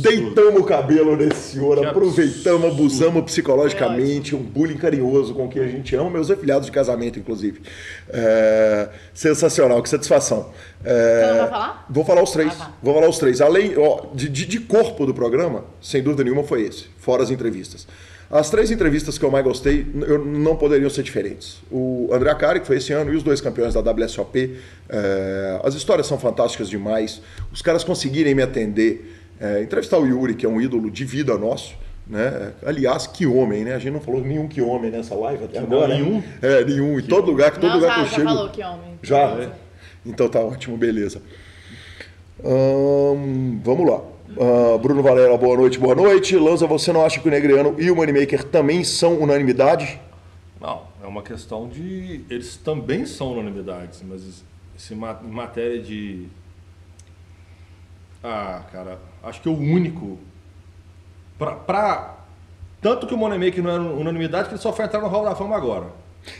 Deitamos 0.00 0.60
o 0.62 0.64
cabelo 0.64 1.14
nesse 1.14 1.52
senhor, 1.56 1.78
Que 1.78 1.84
aproveitamos, 1.84 2.64
absurdo. 2.64 2.66
abusamos 2.68 3.24
psicologicamente. 3.24 4.34
Um 4.34 4.42
bullying 4.42 4.78
carinhoso 4.78 5.34
com 5.34 5.46
quem 5.46 5.62
a 5.62 5.66
gente 5.66 5.94
ama, 5.94 6.08
meus 6.08 6.30
afilhados 6.30 6.64
de 6.66 6.72
casamento, 6.72 7.18
inclusive. 7.18 7.60
É, 8.08 8.88
sensacional, 9.12 9.82
que 9.82 9.88
satisfação. 9.90 10.50
É, 10.84 11.20
Você 11.20 11.30
não 11.32 11.38
vai 11.40 11.48
falar? 11.50 11.86
Vou 11.90 12.04
falar 12.04 12.22
os 12.22 12.30
três. 12.30 12.52
Ah, 12.54 12.64
tá. 12.64 12.72
Vou 12.82 12.94
falar 12.94 13.08
os 13.08 13.18
três. 13.18 13.40
Além 13.40 13.76
ó, 13.76 14.06
de, 14.14 14.28
de, 14.28 14.46
de 14.46 14.60
corpo 14.60 15.04
do 15.04 15.12
programa, 15.14 15.64
sem 15.80 16.02
dúvida 16.02 16.24
nenhuma, 16.24 16.42
foi 16.42 16.62
esse, 16.62 16.86
fora 16.98 17.22
as 17.22 17.30
entrevistas. 17.30 17.86
As 18.30 18.48
três 18.48 18.70
entrevistas 18.70 19.18
que 19.18 19.24
eu 19.24 19.30
mais 19.30 19.44
gostei 19.44 19.84
eu, 20.06 20.24
não 20.24 20.54
poderiam 20.56 20.88
ser 20.88 21.02
diferentes. 21.02 21.58
O 21.70 22.08
André 22.12 22.30
Acari, 22.30 22.60
que 22.60 22.66
foi 22.66 22.76
esse 22.76 22.92
ano, 22.92 23.12
e 23.12 23.16
os 23.16 23.24
dois 23.24 23.40
campeões 23.40 23.74
da 23.74 23.80
WSOP. 23.80 24.56
é, 24.88 25.60
as 25.64 25.74
histórias 25.74 26.06
são 26.06 26.16
fantásticas 26.18 26.68
demais. 26.68 27.20
Os 27.52 27.60
caras 27.60 27.82
conseguirem 27.84 28.34
me 28.34 28.42
atender. 28.42 29.16
é, 29.40 29.62
entrevistar 29.62 29.98
o 29.98 30.06
Yuri, 30.06 30.34
que 30.34 30.46
é 30.46 30.48
um 30.48 30.60
ídolo 30.60 30.90
de 30.90 31.04
vida 31.04 31.36
nosso. 31.36 31.74
Né? 32.06 32.52
Aliás, 32.64 33.06
que 33.06 33.26
homem, 33.26 33.64
né? 33.64 33.74
A 33.74 33.78
gente 33.78 33.92
não 33.94 34.00
falou 34.00 34.20
nenhum 34.20 34.46
que 34.48 34.60
homem 34.60 34.90
nessa 34.90 35.14
live 35.14 35.44
até 35.44 35.58
Não, 35.60 35.66
agora. 35.66 35.88
né? 35.88 35.94
nenhum? 36.00 36.22
É, 36.42 36.64
nenhum. 36.64 36.98
Em 36.98 37.02
todo 37.02 37.30
lugar, 37.30 37.50
que 37.52 37.58
todo 37.60 37.70
Não, 37.70 37.76
lugar 37.80 37.88
já, 37.88 37.94
que 37.94 38.00
eu 38.00 38.04
já 38.06 38.16
chego. 38.16 38.28
falou 38.28 38.48
que 38.50 38.62
homem. 38.62 38.98
Já? 39.02 39.18
É. 39.18 39.48
Então 40.04 40.28
tá 40.28 40.40
ótimo, 40.40 40.76
beleza. 40.76 41.20
Ahn, 42.44 43.60
vamos 43.62 43.88
lá. 43.90 44.00
Ah, 44.38 44.78
Bruno 44.78 45.02
Valera, 45.02 45.36
boa 45.36 45.56
noite, 45.56 45.78
boa 45.78 45.94
noite. 45.94 46.36
Lanza, 46.36 46.66
você 46.66 46.92
não 46.92 47.04
acha 47.04 47.20
que 47.20 47.28
o 47.28 47.30
Negreano 47.30 47.74
e 47.78 47.90
o 47.90 47.96
Moneymaker 47.96 48.44
também 48.44 48.82
são 48.84 49.18
unanimidade? 49.20 50.00
Não, 50.60 50.82
é 51.02 51.06
uma 51.06 51.22
questão 51.22 51.68
de. 51.68 52.24
Eles 52.30 52.56
também 52.56 53.04
são 53.06 53.32
unanimidades, 53.32 54.02
mas 54.08 54.42
se 54.76 54.94
em 54.94 54.96
matéria 54.96 55.80
de. 55.82 56.26
Ah, 58.22 58.62
cara, 58.70 58.98
acho 59.22 59.40
que 59.42 59.48
o 59.48 59.56
único. 59.58 60.18
Pra, 61.38 61.52
pra- 61.56 62.16
Tanto 62.82 63.06
que 63.06 63.12
o 63.14 63.18
Moneymaker 63.18 63.62
não 63.62 63.70
é 63.70 63.78
unanimidade, 63.78 64.48
que 64.48 64.54
ele 64.54 64.60
só 64.62 64.72
foi 64.72 64.86
entrar 64.86 65.00
no 65.00 65.08
Hall 65.08 65.24
da 65.24 65.34
Fama 65.34 65.54
agora. 65.56 65.86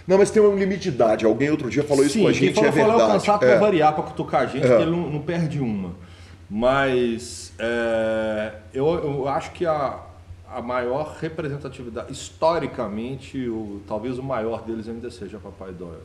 Não, 0.06 0.18
mas 0.18 0.30
tem 0.30 0.42
um 0.42 0.56
limite 0.56 0.82
de 0.82 0.88
idade. 0.90 1.24
Alguém 1.24 1.50
outro 1.50 1.70
dia 1.70 1.82
falou 1.82 2.04
isso 2.04 2.14
Sim, 2.14 2.22
com 2.22 2.28
a 2.28 2.32
gente, 2.32 2.54
falou, 2.54 2.68
é 2.68 2.72
falou 2.72 2.86
é 2.90 2.94
o 2.94 2.98
verdade. 2.98 3.12
cansado 3.18 3.38
pra 3.40 3.48
É. 3.48 3.58
variar, 3.58 3.94
pra 3.94 4.02
cutucar 4.04 4.42
a 4.42 4.46
gente, 4.46 4.64
É. 4.64 4.68
porque 4.68 4.82
ele 4.82 4.90
não, 4.90 5.10
não 5.10 5.20
perde 5.22 5.58
uma. 5.60 5.92
Mas 6.50 7.52
é, 7.58 8.52
eu, 8.74 8.86
eu 8.86 9.28
acho 9.28 9.52
que 9.52 9.64
a, 9.64 9.98
a 10.52 10.60
maior 10.60 11.16
representatividade, 11.20 12.12
historicamente, 12.12 13.48
o, 13.48 13.80
talvez 13.88 14.18
o 14.18 14.22
maior 14.22 14.62
deles 14.62 14.88
ainda 14.88 15.10
seja 15.10 15.38
Papai 15.38 15.72
Doyle. 15.72 16.02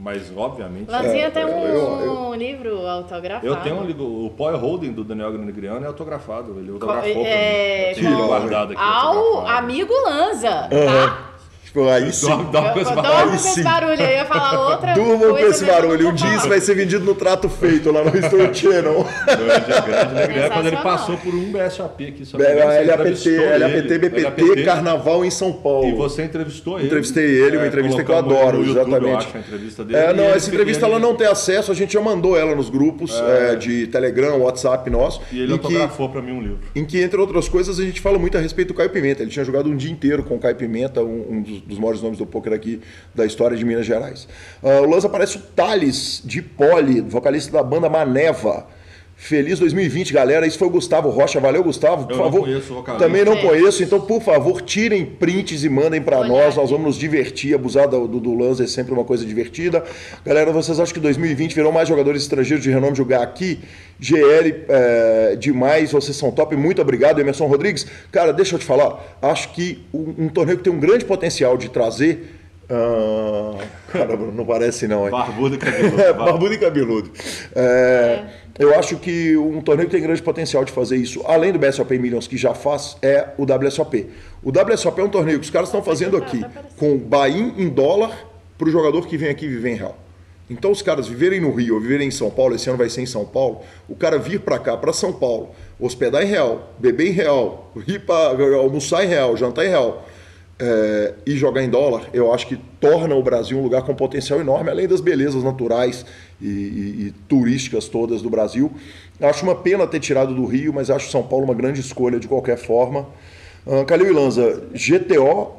Mas, 0.00 0.32
obviamente, 0.36 0.88
Lanzinha 0.88 1.24
É, 1.26 1.30
tem 1.30 1.44
um 1.44 1.48
eu- 1.66 2.00
eu- 2.00 2.34
livro 2.36 2.86
autografado. 2.86 3.44
eu 3.44 3.56
tenho 3.56 3.80
um 3.80 3.84
livro, 3.84 4.04
o 4.26 4.30
Power 4.30 4.54
Holding 4.56 4.92
do 4.92 5.02
Daniel 5.02 5.32
Negriano 5.32 5.84
é 5.84 5.88
autografado, 5.88 6.56
ele 6.56 6.70
autografou 6.70 7.02
pra 7.02 7.14
mim. 7.20 7.26
é, 7.26 7.90
Eu 7.90 7.94
tenho 7.96 8.16
com- 8.16 8.26
guardado 8.28 8.72
aqui. 8.74 8.80
Ao 8.80 9.18
autografado. 9.18 9.58
amigo 9.58 9.92
Lanza, 10.06 10.48
Aham. 10.48 10.68
tá? 11.08 11.27
Tipo, 11.68 11.86
aí 11.86 12.10
sim. 12.14 12.26
Dorme- 12.26 12.50
dorme 12.50 12.72
com 12.72 12.80
esse 12.80 12.94
barulho. 12.94 13.12
Dorme 13.12 13.54
com 13.54 13.62
barulho 13.62 14.00
aí, 14.02 14.12
eu 14.12 14.18
ia 14.18 14.24
falar 14.24 14.58
outra 14.70 14.94
Durmam 14.94 15.18
coisa. 15.18 15.38
com 15.38 15.50
esse 15.50 15.64
barulho. 15.66 16.08
Um 16.08 16.14
dia 16.14 16.34
isso 16.34 16.48
vai 16.48 16.60
ser 16.62 16.74
vendido 16.74 17.04
no 17.04 17.14
trato 17.14 17.46
feito 17.48 17.92
lá 17.92 18.02
no 18.02 18.16
History 18.18 18.54
Channel. 18.54 19.04
Grande, 19.28 19.86
grande 19.86 20.14
Negriano, 20.14 20.50
quando 20.54 20.66
ele 20.66 20.76
passou 20.78 21.16
por 21.18 21.34
um 21.34 21.52
BSAP 21.52 22.06
aqui. 22.08 22.24
você 22.24 22.36
LAPT, 22.38 22.86
LAPT, 22.86 23.28
ele. 23.28 23.98
BPT, 23.98 24.20
LAPT. 24.22 24.64
Carnaval 24.64 25.24
em 25.24 25.30
São 25.30 25.52
Paulo. 25.52 25.88
E 25.88 25.92
você 25.94 26.24
entrevistou 26.24 26.78
ele. 26.78 26.86
Entrevistei 26.86 27.24
ele, 27.42 27.56
uma 27.58 27.66
entrevista 27.66 28.02
que 28.02 28.10
eu 28.10 28.16
adoro, 28.16 28.64
exatamente. 28.64 29.04
Eu 29.12 29.16
acho, 29.18 29.36
a 29.36 29.40
entrevista 29.40 29.84
dele. 29.84 29.98
É, 29.98 30.12
não, 30.14 30.24
ele- 30.24 30.36
essa 30.36 30.48
entrevista 30.48 30.86
ele- 30.86 30.92
ela 30.94 31.00
não 31.00 31.14
tem 31.14 31.26
acesso, 31.26 31.70
a 31.70 31.74
gente 31.74 31.92
já 31.92 32.00
mandou 32.00 32.36
ela 32.36 32.54
nos 32.56 32.70
grupos 32.70 33.12
é, 33.20 33.56
de 33.56 33.86
Telegram, 33.88 34.38
WhatsApp 34.40 34.88
nosso. 34.88 35.20
E 35.30 35.40
ele 35.42 35.52
autografou 35.52 36.08
pra 36.08 36.22
mim 36.22 36.32
um 36.32 36.40
livro. 36.40 36.58
em 36.74 36.84
que, 36.84 37.00
entre 37.02 37.20
outras 37.20 37.46
coisas, 37.48 37.78
a 37.78 37.82
gente 37.84 38.00
fala 38.00 38.18
muito 38.18 38.38
a 38.38 38.40
respeito 38.40 38.68
do 38.68 38.74
Caio 38.74 38.90
Pimenta. 38.90 39.22
Ele 39.22 39.30
tinha 39.30 39.44
jogado 39.44 39.68
um 39.68 39.76
dia 39.76 39.90
inteiro 39.92 40.22
com 40.22 40.36
o 40.36 40.38
Caio 40.38 40.56
Pimenta, 40.56 41.02
um, 41.02 41.26
um 41.30 41.42
dos, 41.58 41.68
dos 41.68 41.78
maiores 41.78 42.02
nomes 42.02 42.18
do 42.18 42.26
poker 42.26 42.52
aqui 42.52 42.80
da 43.14 43.26
história 43.26 43.56
de 43.56 43.64
Minas 43.64 43.86
Gerais. 43.86 44.28
Ah, 44.62 44.80
o 44.80 44.90
Lanza 44.90 45.06
aparece 45.06 45.38
o 45.38 45.40
Thales 45.40 46.22
de 46.24 46.42
Poli, 46.42 47.00
vocalista 47.00 47.52
da 47.52 47.62
banda 47.62 47.88
Maneva. 47.88 48.66
Feliz 49.20 49.58
2020, 49.58 50.12
galera. 50.12 50.46
Isso 50.46 50.56
foi 50.56 50.68
o 50.68 50.70
Gustavo 50.70 51.10
Rocha. 51.10 51.40
Valeu, 51.40 51.64
Gustavo. 51.64 52.04
Por 52.06 52.12
Eu 52.12 52.16
não 52.18 52.24
favor. 52.26 52.40
conheço 52.42 52.72
o 52.72 52.76
vocalista. 52.76 53.04
Também 53.04 53.24
não 53.24 53.32
É. 53.32 53.42
conheço, 53.42 53.82
então, 53.82 54.00
por 54.00 54.22
favor, 54.22 54.62
tirem 54.62 55.04
prints 55.04 55.64
e 55.64 55.68
mandem 55.68 56.00
para 56.00 56.22
nós. 56.22 56.54
Nós 56.54 56.70
vamos 56.70 56.86
nos 56.86 56.96
divertir. 56.96 57.52
Abusar 57.52 57.88
do, 57.88 58.06
do, 58.06 58.20
do 58.20 58.32
Lanza 58.38 58.62
é 58.62 58.66
sempre 58.68 58.92
uma 58.92 59.02
coisa 59.02 59.26
divertida. 59.26 59.82
Galera, 60.24 60.52
vocês 60.52 60.78
acham 60.78 60.94
que 60.94 61.00
2020 61.00 61.52
virão 61.52 61.72
mais 61.72 61.88
jogadores 61.88 62.22
estrangeiros 62.22 62.62
de 62.62 62.70
renome 62.70 62.94
jogar 62.96 63.22
aqui? 63.24 63.58
GL 63.98 64.54
é, 64.68 65.34
demais, 65.36 65.90
vocês 65.90 66.16
são 66.16 66.30
top. 66.30 66.54
Muito 66.54 66.80
obrigado, 66.80 67.20
Emerson 67.20 67.46
Rodrigues. 67.48 67.88
Cara, 68.12 68.32
deixa 68.32 68.54
eu 68.54 68.58
te 68.60 68.64
falar. 68.64 69.18
Acho 69.20 69.52
que 69.52 69.84
um, 69.92 70.14
um 70.16 70.28
torneio 70.28 70.58
que 70.58 70.62
tem 70.64 70.72
um 70.72 70.78
grande 70.78 71.04
potencial 71.04 71.56
de 71.58 71.68
trazer. 71.68 72.34
ah, 72.70 73.56
caramba, 73.90 74.30
não 74.32 74.46
parece 74.46 74.86
não, 74.86 75.06
hein? 75.06 75.10
Barbudo 75.10 75.56
e 75.56 75.58
cabeludo. 75.58 76.00
É, 76.00 76.12
barbudo 76.14 76.54
e 76.54 76.58
cabeludo. 76.58 77.10
É, 77.56 78.24
Eu 78.58 78.74
acho 78.74 78.96
que 78.96 79.36
um 79.36 79.60
torneio 79.60 79.88
que 79.88 79.94
tem 79.94 80.02
grande 80.02 80.20
potencial 80.20 80.64
de 80.64 80.72
fazer 80.72 80.96
isso, 80.96 81.22
além 81.24 81.52
do 81.52 81.60
BSOP 81.60 81.96
Millions, 81.96 82.26
que 82.26 82.36
já 82.36 82.54
faz, 82.54 82.96
é 83.00 83.28
o 83.38 83.44
WSOP. 83.44 84.08
O 84.42 84.50
WSOP 84.50 85.00
é 85.00 85.04
um 85.04 85.08
torneio 85.08 85.38
que 85.38 85.44
os 85.44 85.50
caras 85.50 85.68
estão 85.68 85.80
fazendo 85.80 86.16
aqui 86.16 86.44
com 86.76 86.98
buy-in 86.98 87.54
em 87.56 87.68
dólar 87.68 88.26
para 88.58 88.66
o 88.66 88.70
jogador 88.70 89.06
que 89.06 89.16
vem 89.16 89.28
aqui 89.28 89.46
viver 89.46 89.70
em 89.70 89.76
real. 89.76 89.96
Então, 90.50 90.72
os 90.72 90.82
caras 90.82 91.06
viverem 91.06 91.40
no 91.40 91.54
Rio 91.54 91.74
ou 91.74 91.80
viverem 91.80 92.08
em 92.08 92.10
São 92.10 92.30
Paulo, 92.30 92.56
esse 92.56 92.68
ano 92.68 92.78
vai 92.78 92.88
ser 92.88 93.02
em 93.02 93.06
São 93.06 93.24
Paulo, 93.24 93.60
o 93.88 93.94
cara 93.94 94.18
vir 94.18 94.40
para 94.40 94.58
cá, 94.58 94.76
para 94.76 94.92
São 94.92 95.12
Paulo, 95.12 95.50
hospedar 95.78 96.24
em 96.24 96.26
real, 96.26 96.74
beber 96.78 97.08
em 97.08 97.12
real, 97.12 97.70
ir 97.86 98.00
pra, 98.00 98.34
almoçar 98.56 99.04
em 99.04 99.08
real, 99.08 99.36
jantar 99.36 99.66
em 99.66 99.68
real, 99.68 100.04
é, 100.60 101.14
e 101.24 101.36
jogar 101.36 101.62
em 101.62 101.70
dólar, 101.70 102.08
eu 102.12 102.32
acho 102.32 102.46
que 102.46 102.56
torna 102.80 103.14
o 103.14 103.22
Brasil 103.22 103.56
um 103.58 103.62
lugar 103.62 103.82
com 103.82 103.94
potencial 103.94 104.40
enorme, 104.40 104.70
além 104.70 104.88
das 104.88 105.00
belezas 105.00 105.42
naturais 105.44 106.04
e, 106.40 106.46
e- 106.46 107.06
e 107.08 107.14
turísticas 107.28 107.88
todas 107.88 108.22
do 108.22 108.28
Brasil. 108.30 108.72
Acho 109.20 109.44
uma 109.44 109.54
pena 109.54 109.86
ter 109.86 110.00
tirado 110.00 110.34
do 110.34 110.44
Rio, 110.46 110.72
mas 110.72 110.90
acho 110.90 111.10
São 111.10 111.22
Paulo 111.22 111.44
uma 111.44 111.54
grande 111.54 111.80
escolha 111.80 112.18
de 112.18 112.26
qualquer 112.28 112.56
forma. 112.56 113.06
Uh, 113.66 113.84
Calil 113.84 114.08
e 114.08 114.12
Lanza, 114.12 114.62
GTO, 114.72 115.52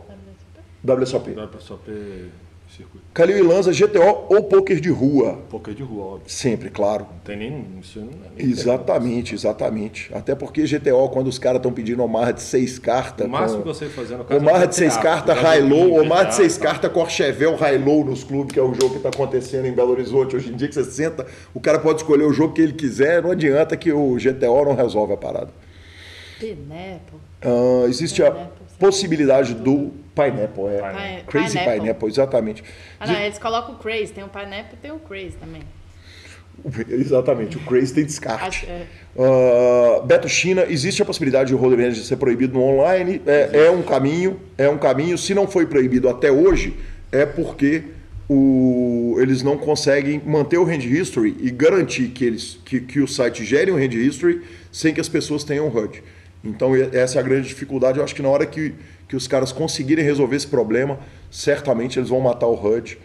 WSOP. 0.83 1.31
Ter 1.85 2.29
circuito. 2.79 3.05
Calil 3.13 3.37
e 3.37 3.41
Lanza, 3.41 3.71
GTO 3.73 4.25
ou 4.29 4.43
poker 4.43 4.79
de 4.79 4.89
rua? 4.89 5.39
Pouca 5.49 5.73
de 5.73 5.83
rua, 5.83 6.05
óbvio. 6.13 6.23
Sempre, 6.29 6.69
claro. 6.69 7.05
Não 7.11 7.19
tem 7.19 7.35
nem. 7.37 7.65
Isso 7.81 7.99
não 7.99 8.07
é 8.07 8.29
nem 8.37 8.49
Exatamente, 8.49 9.35
exatamente. 9.35 10.09
Até 10.13 10.33
porque 10.35 10.63
GTO, 10.65 11.09
quando 11.09 11.27
os 11.27 11.37
caras 11.37 11.57
estão 11.57 11.71
pedindo 11.73 12.01
Omar 12.03 12.31
de 12.33 12.41
seis 12.41 12.79
cartas. 12.79 13.27
O 13.27 13.29
máximo 13.29 13.57
com- 13.57 13.63
que 13.63 13.69
eu 13.69 13.73
sei 13.73 13.89
fazer 13.89 14.15
no 14.15 14.23
caso 14.23 14.39
Omar 14.39 14.61
é 14.63 14.67
de 14.67 14.75
seis 14.75 14.95
cartas, 14.97 15.37
High 15.37 15.61
Low, 15.61 15.79
joguinho, 15.79 16.01
Omar 16.03 16.27
de 16.27 16.35
seis 16.35 16.57
tá. 16.57 16.63
cartas, 16.65 16.91
Corchevel, 16.91 17.55
High 17.55 17.77
Low 17.77 18.05
nos 18.05 18.23
clubes, 18.23 18.53
que 18.53 18.59
é 18.59 18.63
o 18.63 18.73
jogo 18.73 18.91
que 18.91 18.97
está 18.97 19.09
acontecendo 19.09 19.65
em 19.65 19.71
Belo 19.73 19.91
Horizonte 19.91 20.35
hoje 20.35 20.49
em 20.51 20.55
dia, 20.55 20.67
que 20.67 20.75
você 20.75 20.83
senta, 20.89 21.25
o 21.53 21.59
cara 21.59 21.79
pode 21.79 22.01
escolher 22.01 22.23
o 22.23 22.31
jogo 22.31 22.53
que 22.53 22.61
ele 22.61 22.73
quiser, 22.73 23.21
não 23.21 23.31
adianta 23.31 23.75
que 23.75 23.91
o 23.91 24.15
GTO 24.15 24.65
não 24.65 24.75
resolve 24.75 25.13
a 25.13 25.17
parada. 25.17 25.49
Pineapple. 26.39 27.19
Ah, 27.41 27.85
existe 27.87 28.23
a 28.23 28.31
Pineapple, 28.31 28.65
possibilidade 28.79 29.53
do 29.53 29.91
Pineapple, 30.23 30.63
é. 30.67 31.23
Crazy 31.27 31.49
Pineapple. 31.57 31.79
Pineapple, 31.79 32.07
exatamente. 32.09 32.63
Ah, 32.99 33.07
não, 33.07 33.19
eles 33.19 33.37
colocam 33.37 33.75
o 33.75 33.77
Crazy. 33.77 34.13
Tem 34.13 34.23
o 34.23 34.27
Pineapple 34.29 34.73
e 34.73 34.77
tem 34.81 34.91
o 34.91 34.99
Crazy 34.99 35.35
também. 35.39 35.61
Exatamente, 36.89 37.55
o 37.57 37.61
Crazy 37.61 37.93
tem 37.93 38.03
descarte. 38.05 38.43
Acho- 38.45 38.65
é. 38.65 38.81
Ah, 39.17 40.01
Beto 40.05 40.27
China, 40.27 40.65
existe 40.67 41.01
a 41.01 41.05
possibilidade 41.05 41.49
de 41.49 41.55
o 41.55 41.73
Energy 41.73 42.03
ser 42.03 42.17
proibido 42.17 42.53
no 42.53 42.61
online? 42.63 43.21
É, 43.25 43.65
é 43.67 43.71
um 43.71 43.81
caminho, 43.81 44.39
é 44.57 44.69
um 44.69 44.77
caminho. 44.77 45.17
Se 45.17 45.33
não 45.33 45.47
foi 45.47 45.65
proibido 45.65 46.09
até 46.09 46.29
hoje, 46.31 46.75
é 47.11 47.25
porque 47.25 47.83
o- 48.27 49.15
eles 49.19 49.41
não 49.41 49.57
conseguem 49.57 50.21
manter 50.25 50.57
o 50.57 50.63
hand 50.65 50.83
history 50.85 51.35
e 51.39 51.49
garantir 51.49 52.09
que, 52.09 52.25
eles, 52.25 52.59
que, 52.65 52.79
que 52.81 52.99
o 52.99 53.07
site 53.07 53.43
gere 53.45 53.71
um 53.71 53.75
hand 53.77 53.93
history 53.93 54.41
sem 54.71 54.93
que 54.93 54.99
as 55.01 55.09
pessoas 55.09 55.43
tenham 55.43 55.67
HUD. 55.67 56.03
Então 56.43 56.73
essa 56.75 57.17
é 57.17 57.21
a 57.21 57.23
grande 57.23 57.47
dificuldade. 57.47 57.97
Eu 57.97 58.03
acho 58.03 58.13
que 58.15 58.21
na 58.21 58.29
hora 58.29 58.45
que, 58.45 58.73
que 59.09 59.15
os 59.15 59.27
caras 59.27 59.51
conseguirem 59.51 60.05
resolver 60.05 60.37
esse 60.37 60.47
problema, 60.47 60.99
certamente 61.29 61.99
eles 61.99 62.09
vão 62.09 62.21
matar 62.21 62.47
o 62.47 62.53
HUD. 62.53 62.97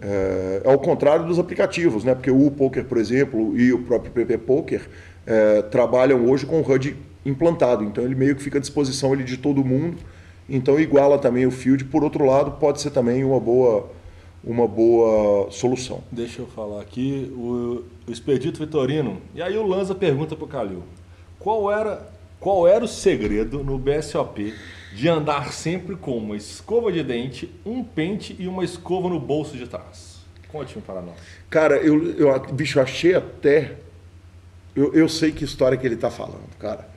É, 0.00 0.60
ao 0.66 0.78
contrário 0.78 1.26
dos 1.26 1.38
aplicativos, 1.38 2.04
né? 2.04 2.14
Porque 2.14 2.30
o 2.30 2.50
Poker, 2.50 2.84
por 2.84 2.98
exemplo, 2.98 3.58
e 3.58 3.72
o 3.72 3.78
próprio 3.82 4.12
PP 4.12 4.38
Poker 4.38 4.82
é, 5.26 5.62
trabalham 5.62 6.28
hoje 6.28 6.44
com 6.44 6.60
o 6.60 6.72
HUD 6.72 6.94
implantado. 7.24 7.82
Então 7.82 8.04
ele 8.04 8.14
meio 8.14 8.36
que 8.36 8.42
fica 8.42 8.58
à 8.58 8.60
disposição 8.60 9.14
ele, 9.14 9.24
de 9.24 9.38
todo 9.38 9.64
mundo. 9.64 9.96
Então 10.48 10.78
iguala 10.78 11.18
também 11.18 11.46
o 11.46 11.50
Field. 11.50 11.86
Por 11.86 12.04
outro 12.04 12.24
lado, 12.24 12.52
pode 12.52 12.80
ser 12.80 12.90
também 12.90 13.24
uma 13.24 13.40
boa, 13.40 13.90
uma 14.44 14.68
boa 14.68 15.50
solução. 15.50 16.02
Deixa 16.12 16.42
eu 16.42 16.46
falar 16.46 16.80
aqui, 16.82 17.32
o, 17.34 17.82
o 18.06 18.12
Expedito 18.12 18.60
Vitorino. 18.60 19.20
E 19.34 19.42
aí 19.42 19.56
o 19.56 19.66
Lanza 19.66 19.94
pergunta 19.94 20.36
pro 20.36 20.46
Calil: 20.46 20.82
qual 21.38 21.72
era, 21.72 22.06
qual 22.38 22.68
era 22.68 22.84
o 22.84 22.88
segredo 22.88 23.64
no 23.64 23.78
BSOP 23.78 24.54
de 24.96 25.10
andar 25.10 25.52
sempre 25.52 25.94
com 25.94 26.16
uma 26.16 26.34
escova 26.34 26.90
de 26.90 27.02
dente, 27.02 27.52
um 27.66 27.84
pente 27.84 28.34
e 28.38 28.48
uma 28.48 28.64
escova 28.64 29.10
no 29.10 29.20
bolso 29.20 29.54
de 29.54 29.66
trás? 29.66 30.20
Conte-me 30.48 30.80
para 30.80 31.02
nós. 31.02 31.14
Cara, 31.50 31.76
eu, 31.76 32.12
eu 32.12 32.40
bicho, 32.54 32.80
achei 32.80 33.14
até. 33.14 33.76
Eu, 34.74 34.94
eu 34.94 35.06
sei 35.06 35.32
que 35.32 35.44
história 35.44 35.76
que 35.76 35.86
ele 35.86 35.98
tá 35.98 36.10
falando, 36.10 36.48
cara. 36.58 36.88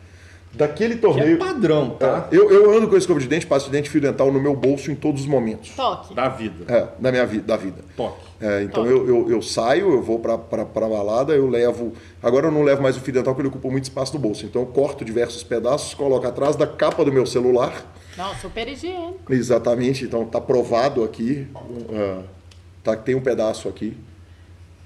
Daquele 0.54 0.96
Que 0.96 1.06
é 1.06 1.10
torneio. 1.10 1.38
padrão, 1.38 1.92
tá? 1.92 2.28
Eu, 2.32 2.50
eu 2.52 2.76
ando 2.76 2.88
com 2.88 2.98
escova 2.98 3.20
de 3.20 3.28
dente, 3.28 3.46
passo 3.46 3.68
de 3.68 3.72
dente 3.72 3.88
e 3.88 3.92
fio 3.92 4.02
dental 4.02 4.32
no 4.32 4.42
meu 4.42 4.56
bolso 4.56 4.92
em 4.92 4.96
todos 4.96 5.22
os 5.22 5.28
momentos. 5.28 5.70
Toque. 5.76 6.14
Da 6.14 6.28
vida. 6.28 6.66
É, 6.74 6.88
da 7.00 7.12
minha 7.12 7.26
vida, 7.26 7.44
da 7.44 7.56
vida. 7.56 7.78
Toque. 7.96 8.28
É, 8.42 8.64
então 8.64 8.84
Top. 8.84 8.96
eu, 8.96 9.08
eu, 9.08 9.30
eu 9.32 9.42
saio, 9.42 9.92
eu 9.94 10.02
vou 10.02 10.18
pra, 10.20 10.38
pra, 10.38 10.66
pra 10.66 10.88
balada, 10.90 11.34
eu 11.34 11.48
levo. 11.48 11.94
Agora 12.22 12.48
eu 12.48 12.52
não 12.52 12.64
levo 12.64 12.82
mais 12.82 12.98
o 12.98 13.00
fio 13.00 13.14
dental 13.14 13.34
porque 13.36 13.42
ele 13.48 13.50
ocupa 13.56 13.70
muito 13.70 13.84
espaço 13.84 14.14
no 14.14 14.20
bolso. 14.20 14.46
Então 14.46 14.64
eu 14.64 14.68
corto 14.68 15.06
diversos 15.06 15.44
pedaços, 15.44 15.94
coloco 15.94 16.26
atrás 16.26 16.56
da 16.56 16.66
capa 16.66 17.06
do 17.06 17.12
meu 17.12 17.26
celular. 17.26 17.74
Não, 18.18 18.34
super 18.36 18.68
higiênico. 18.68 19.32
Exatamente, 19.32 20.04
então 20.04 20.26
tá 20.26 20.42
provado 20.42 21.04
aqui. 21.04 21.48
ah, 21.94 22.22
tá, 22.84 22.96
tem 22.96 23.14
um 23.16 23.22
pedaço 23.22 23.70
aqui. 23.70 23.96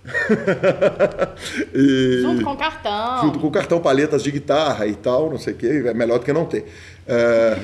E- 1.73 2.19
Junto 2.21 2.43
com 2.43 2.55
cartão. 2.57 3.21
junto 3.21 3.39
com 3.39 3.51
cartão 3.51 3.79
paletas 3.79 4.23
de 4.23 4.31
guitarra 4.31 4.85
e 4.87 4.95
tal, 4.95 5.29
não 5.29 5.37
sei 5.37 5.53
o 5.53 5.55
que, 5.57 5.67
é 5.67 5.93
melhor 5.93 6.19
do 6.19 6.25
que 6.25 6.33
não 6.33 6.45
ter. 6.45 6.65
É, 7.07 7.57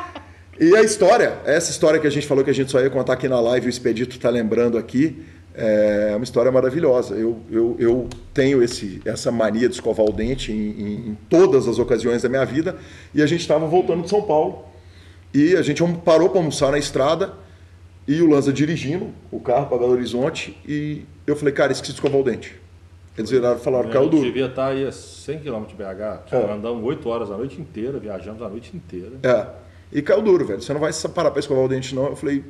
e 0.60 0.76
a 0.76 0.82
história, 0.82 1.38
essa 1.44 1.70
história 1.70 1.98
que 2.00 2.06
a 2.06 2.10
gente 2.10 2.26
falou 2.26 2.44
que 2.44 2.50
a 2.50 2.54
gente 2.54 2.70
só 2.70 2.80
ia 2.80 2.90
contar 2.90 3.14
aqui 3.14 3.28
na 3.28 3.40
live, 3.40 3.66
o 3.66 3.70
Expedito 3.70 4.16
está 4.16 4.30
lembrando 4.30 4.78
aqui, 4.78 5.22
é 5.54 6.12
uma 6.14 6.24
história 6.24 6.50
maravilhosa. 6.50 7.14
Eu, 7.16 7.40
eu, 7.50 7.76
eu 7.78 8.08
tenho 8.32 8.62
esse, 8.62 9.02
essa 9.04 9.30
mania 9.32 9.68
de 9.68 9.74
escovar 9.74 10.06
o 10.06 10.12
dente 10.12 10.52
em, 10.52 10.54
em- 10.56 11.08
em 11.10 11.18
todas 11.28 11.66
as 11.68 11.78
ocasiões 11.78 12.22
da 12.22 12.28
minha 12.28 12.44
vida, 12.44 12.76
e 13.14 13.20
a 13.22 13.26
gente 13.26 13.40
estava 13.40 13.66
voltando 13.66 14.02
de 14.02 14.08
São 14.08 14.22
Paulo, 14.22 14.64
e 15.34 15.54
a 15.56 15.62
gente 15.62 15.82
parou 16.04 16.28
para 16.30 16.38
almoçar 16.38 16.70
na 16.72 16.78
estrada, 16.78 17.34
e 18.08 18.20
o 18.22 18.28
Lanza 18.28 18.52
dirigindo 18.52 19.08
o 19.30 19.38
carro 19.38 19.66
para 19.66 19.78
Belo 19.78 19.92
Horizonte, 19.92 20.56
e 20.66 21.04
eu 21.30 21.36
falei, 21.36 21.52
cara, 21.54 21.72
esqueci 21.72 21.92
de 21.92 21.96
escovar 21.98 22.20
o 22.20 22.24
dente. 22.24 22.54
Eles 23.18 23.30
viraram 23.30 23.56
e 23.56 23.60
falaram, 23.60 23.90
caiu 23.90 24.04
Eu 24.04 24.08
duro. 24.08 24.22
devia 24.24 24.46
estar 24.46 24.68
aí 24.68 24.86
a 24.86 24.92
100 24.92 25.40
km 25.40 25.64
de 25.66 25.74
BH, 25.74 26.32
É. 26.32 26.52
andamos 26.52 26.82
8 26.84 27.08
horas 27.08 27.30
a 27.30 27.36
noite 27.36 27.60
inteira, 27.60 27.98
viajamos 27.98 28.40
a 28.42 28.48
noite 28.48 28.70
inteira. 28.74 29.12
É. 29.22 29.46
E 29.92 30.00
caiu 30.00 30.22
duro, 30.22 30.44
velho. 30.46 30.62
Você 30.62 30.72
não 30.72 30.80
vai 30.80 30.92
parar 31.14 31.30
para 31.30 31.40
escovar 31.40 31.64
o 31.64 31.68
dente, 31.68 31.94
não. 31.94 32.06
Eu 32.06 32.16
falei, 32.16 32.44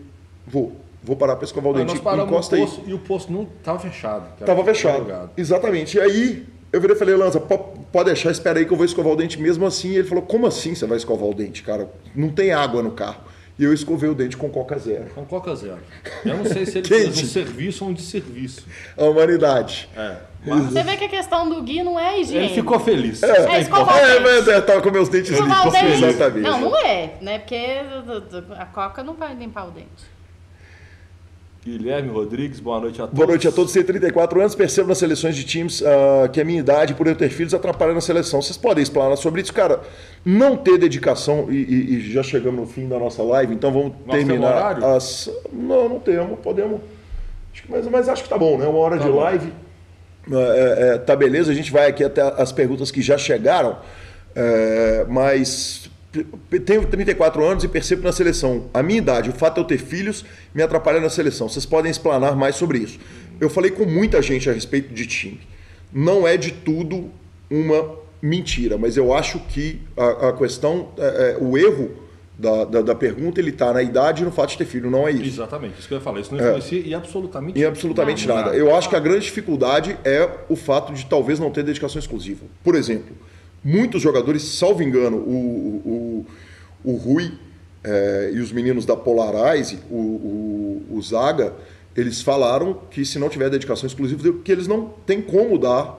vou. 0.46 0.72
Vou 1.02 1.16
parar 1.16 1.34
para 1.36 1.46
escovar 1.46 1.72
o 1.72 1.76
Aí 1.76 1.80
dente. 1.82 1.94
nós 1.94 2.02
paramos 2.04 2.30
Encosta 2.30 2.56
no 2.56 2.62
aí. 2.62 2.68
posto 2.68 2.90
e 2.90 2.92
o 2.94 2.98
posto 2.98 3.32
não 3.32 3.42
estava 3.44 3.78
fechado. 3.78 4.36
que 4.36 4.42
era 4.44 4.46
Tava 4.54 4.62
fechado. 4.64 5.30
Exatamente. 5.36 5.96
E 5.96 6.00
aí, 6.00 6.46
eu 6.70 6.78
virei 6.80 6.94
e 6.94 6.98
falei, 6.98 7.16
Lanza, 7.16 7.40
po- 7.40 7.58
pode 7.90 8.04
deixar, 8.06 8.30
espera 8.30 8.58
aí 8.58 8.66
que 8.66 8.72
eu 8.72 8.76
vou 8.76 8.84
escovar 8.84 9.10
o 9.14 9.16
dente 9.16 9.40
mesmo 9.40 9.64
assim. 9.64 9.88
E 9.92 9.96
ele 9.96 10.06
falou, 10.08 10.22
como 10.22 10.46
assim 10.46 10.74
você 10.74 10.84
vai 10.86 10.98
escovar 10.98 11.26
o 11.26 11.32
dente, 11.34 11.62
cara? 11.62 11.88
Não 12.14 12.28
tem 12.28 12.52
água 12.52 12.82
no 12.82 12.90
carro. 12.90 13.22
E 13.60 13.64
eu 13.64 13.74
escovei 13.74 14.08
o 14.08 14.14
dente 14.14 14.38
com 14.38 14.48
Coca 14.48 14.78
Zero. 14.78 15.10
Com 15.14 15.22
Coca 15.26 15.54
Zero. 15.54 15.76
Eu 16.24 16.38
não 16.38 16.46
sei 16.46 16.64
se 16.64 16.78
ele 16.78 16.88
Quente. 16.88 17.02
fez 17.12 17.22
um 17.22 17.26
serviço 17.26 17.84
ou 17.84 17.90
um 17.90 17.92
desserviço. 17.92 18.64
A 18.96 19.04
humanidade. 19.04 19.86
É. 19.94 20.16
Mas 20.46 20.64
Você 20.72 20.82
vê 20.82 20.96
que 20.96 21.04
a 21.04 21.08
questão 21.10 21.46
do 21.46 21.60
Gui 21.62 21.82
não 21.82 22.00
é 22.00 22.18
higiene. 22.18 22.46
ele 22.46 22.54
ficou 22.54 22.80
feliz. 22.80 23.22
É. 23.22 23.56
É, 23.56 23.60
escovar 23.60 23.96
importante. 23.98 24.16
É, 24.16 24.20
mas 24.20 24.48
é, 24.48 24.60
tava 24.62 24.80
com 24.80 24.90
meus 24.90 25.10
dentes 25.10 25.32
Escovar 25.32 25.60
o 25.68 25.70
limpos. 25.70 25.78
dente. 25.90 26.04
Exatamente. 26.06 26.42
Não, 26.42 26.58
não 26.58 26.76
é, 26.78 27.12
né? 27.20 27.38
Porque 27.40 27.60
a 28.58 28.64
coca 28.64 29.02
não 29.04 29.12
vai 29.12 29.34
limpar 29.34 29.68
o 29.68 29.70
dente. 29.72 30.08
Guilherme 31.64 32.08
Rodrigues, 32.08 32.58
boa 32.58 32.80
noite 32.80 32.96
a 33.02 33.04
todos. 33.04 33.14
Boa 33.16 33.26
noite 33.28 33.46
a 33.46 33.52
todos. 33.52 33.70
Tenho 33.70 33.84
34 33.84 34.40
anos, 34.40 34.54
percebo 34.54 34.88
nas 34.88 34.96
seleções 34.96 35.36
de 35.36 35.44
times 35.44 35.82
ah, 35.82 36.26
que 36.28 36.40
a 36.40 36.44
minha 36.44 36.58
idade, 36.58 36.94
por 36.94 37.06
eu 37.06 37.14
ter 37.14 37.28
filhos, 37.28 37.52
atrapalha 37.52 37.92
na 37.92 38.00
seleção. 38.00 38.40
Vocês 38.40 38.56
podem 38.56 38.82
explanar 38.82 39.14
sobre 39.18 39.42
isso, 39.42 39.52
cara? 39.52 39.80
Não 40.24 40.56
ter 40.56 40.78
dedicação, 40.78 41.48
e, 41.50 41.56
e- 41.56 41.94
e 41.96 42.12
já 42.12 42.22
chegamos 42.22 42.60
no 42.60 42.66
fim 42.66 42.88
da 42.88 42.98
nossa 42.98 43.22
live, 43.22 43.52
então 43.54 43.70
vamos 43.70 43.92
Nós 44.06 44.16
terminar 44.16 44.56
horário? 44.56 44.86
as. 44.86 45.30
Não, 45.52 45.86
não 45.86 46.00
temos, 46.00 46.38
podemos. 46.40 46.80
Mas, 47.68 47.86
mas 47.88 48.08
acho 48.08 48.22
que 48.22 48.28
tá 48.30 48.38
bom, 48.38 48.56
né? 48.56 48.66
Uma 48.66 48.78
hora 48.78 48.96
Tá 48.96 49.04
de 49.04 49.10
bom. 49.10 49.18
live. 49.18 49.52
É, 50.32 50.94
é, 50.94 50.98
tá 50.98 51.14
beleza, 51.14 51.52
a 51.52 51.54
gente 51.54 51.70
vai 51.70 51.88
aqui 51.90 52.02
até 52.02 52.22
as 52.22 52.52
perguntas 52.52 52.90
que 52.90 53.02
já 53.02 53.18
chegaram, 53.18 53.76
é, 54.34 55.04
mas 55.08 55.89
tenho 56.64 56.86
34 56.86 57.44
anos 57.44 57.64
e 57.64 57.68
percebo 57.68 58.02
na 58.02 58.12
seleção 58.12 58.68
a 58.74 58.82
minha 58.82 58.98
idade, 58.98 59.30
o 59.30 59.32
fato 59.32 59.54
de 59.54 59.60
eu 59.60 59.64
ter 59.64 59.78
filhos 59.78 60.24
me 60.52 60.62
atrapalha 60.62 61.00
na 61.00 61.08
seleção. 61.08 61.48
Vocês 61.48 61.64
podem 61.64 61.90
explanar 61.90 62.36
mais 62.36 62.56
sobre 62.56 62.78
isso. 62.78 62.98
Eu 63.40 63.48
falei 63.48 63.70
com 63.70 63.84
muita 63.84 64.20
gente 64.20 64.50
a 64.50 64.52
respeito 64.52 64.92
de 64.92 65.06
time. 65.06 65.40
Não 65.92 66.26
é 66.26 66.36
de 66.36 66.50
tudo 66.50 67.10
uma 67.48 67.98
mentira, 68.20 68.76
mas 68.76 68.96
eu 68.96 69.14
acho 69.14 69.38
que 69.40 69.80
a, 69.96 70.28
a 70.28 70.32
questão, 70.32 70.88
é, 70.98 71.02
é, 71.02 71.36
o 71.40 71.56
erro 71.56 71.90
da, 72.38 72.64
da, 72.64 72.82
da 72.82 72.94
pergunta, 72.94 73.40
ele 73.40 73.50
está 73.50 73.72
na 73.72 73.82
idade 73.82 74.22
e 74.22 74.24
no 74.24 74.32
fato 74.32 74.50
de 74.50 74.58
ter 74.58 74.64
filho, 74.64 74.90
não 74.90 75.06
é 75.06 75.12
isso. 75.12 75.24
Exatamente, 75.24 75.78
isso 75.78 75.88
que 75.88 75.94
eu 75.94 75.98
ia 75.98 76.04
falar. 76.04 76.20
Isso 76.20 76.34
não 76.34 76.40
influencia 76.40 76.80
e 76.80 76.94
absolutamente 76.94 77.58
E 77.58 77.64
absolutamente 77.64 78.26
nada. 78.26 78.54
Eu 78.54 78.74
acho 78.74 78.88
que 78.88 78.96
a 78.96 79.00
grande 79.00 79.24
dificuldade 79.24 79.96
é 80.04 80.28
o 80.48 80.56
fato 80.56 80.92
de 80.92 81.06
talvez 81.06 81.38
não 81.38 81.50
ter 81.50 81.62
dedicação 81.62 81.98
exclusiva. 81.98 82.44
Por 82.64 82.74
exemplo, 82.74 83.14
muitos 83.62 84.02
jogadores, 84.02 84.42
salvo 84.42 84.82
engano, 84.82 85.16
o, 85.18 86.26
o, 86.84 86.92
o 86.92 86.96
Rui 86.96 87.32
é, 87.84 88.30
e 88.34 88.40
os 88.40 88.52
meninos 88.52 88.84
da 88.84 88.96
Polarize, 88.96 89.78
o, 89.90 89.96
o, 89.96 90.86
o 90.96 91.02
Zaga, 91.02 91.54
eles 91.96 92.22
falaram 92.22 92.74
que 92.90 93.04
se 93.04 93.18
não 93.18 93.28
tiver 93.28 93.50
dedicação 93.50 93.86
exclusiva, 93.86 94.32
que 94.44 94.52
eles 94.52 94.66
não 94.66 94.90
têm 95.06 95.20
como 95.20 95.58
dar 95.58 95.98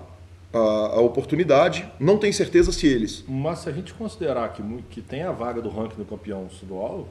a, 0.53 0.57
a, 0.57 1.01
oportunidade, 1.01 1.89
não 1.99 2.17
tem 2.17 2.31
certeza 2.31 2.71
se 2.71 2.87
eles. 2.87 3.23
Mas 3.27 3.59
se 3.59 3.69
a 3.69 3.71
gente 3.71 3.93
considerar 3.93 4.51
que, 4.53 4.63
que 4.89 5.01
tem 5.01 5.23
a 5.23 5.31
vaga 5.31 5.61
do 5.61 5.69
ranking 5.69 5.97
do 5.97 6.05
campeão 6.05 6.47
estadual. 6.51 7.07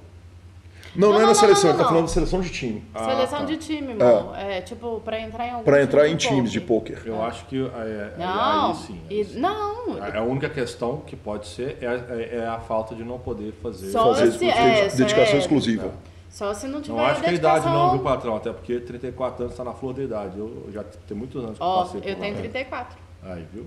Não, 0.95 1.09
não, 1.09 1.15
não 1.15 1.23
é 1.23 1.27
na 1.27 1.35
seleção, 1.35 1.71
ele 1.71 1.79
tá 1.79 1.85
falando 1.85 2.07
de 2.07 2.11
seleção 2.11 2.41
de 2.41 2.51
time. 2.51 2.85
Ah, 2.95 3.05
seleção 3.05 3.39
tá. 3.41 3.45
de 3.45 3.57
time, 3.57 3.93
irmão. 3.93 4.35
É. 4.35 4.59
é, 4.59 4.61
tipo, 4.61 5.01
pra 5.01 5.21
entrar 5.21 5.47
em 5.47 5.51
algum 5.51 5.65
Pra 5.65 5.83
entrar 5.83 6.09
em 6.09 6.17
times 6.17 6.51
de 6.51 6.61
pôquer. 6.61 7.03
Eu 7.05 7.23
é. 7.23 7.27
acho 7.27 7.47
que 7.47 7.61
é, 7.61 8.15
não, 8.19 8.71
aí 8.71 8.77
sim. 8.77 9.01
E, 9.09 9.25
não. 9.39 10.03
A 10.03 10.23
única 10.23 10.49
questão 10.49 10.99
que 11.07 11.15
pode 11.15 11.47
ser 11.47 11.79
é, 11.81 11.87
é, 11.87 12.39
é, 12.39 12.47
a 12.47 12.59
falta 12.59 12.95
de 12.95 13.05
não 13.05 13.19
poder 13.19 13.53
fazer, 13.63 13.91
Só 13.91 14.15
fazer 14.15 14.33
se, 14.33 14.49
é, 14.49 14.89
dedicação 14.89 15.39
exclusiva. 15.39 15.93
Só 16.29 16.55
se 16.55 16.69
não 16.69 16.81
tiver 16.81 16.97
Não 16.97 17.05
acho 17.05 17.21
que 17.21 17.29
é 17.29 17.35
idade 17.35 17.67
não, 17.67 17.93
viu, 17.93 18.01
patrão? 18.01 18.37
Até 18.37 18.53
porque 18.53 18.79
34 18.79 19.43
anos 19.43 19.53
está 19.53 19.65
na 19.65 19.73
flor 19.73 19.95
da 19.95 20.03
idade. 20.03 20.39
Eu 20.39 20.69
já 20.73 20.85
tenho 21.07 21.19
muitos 21.19 21.43
anos 21.43 21.59
que 21.59 21.65
oh, 21.65 21.83
passei 21.83 22.01
por 22.01 22.09
Eu 22.09 22.17
tenho 22.17 22.37
34. 22.37 22.99
Aí, 23.25 23.47
viu? 23.53 23.67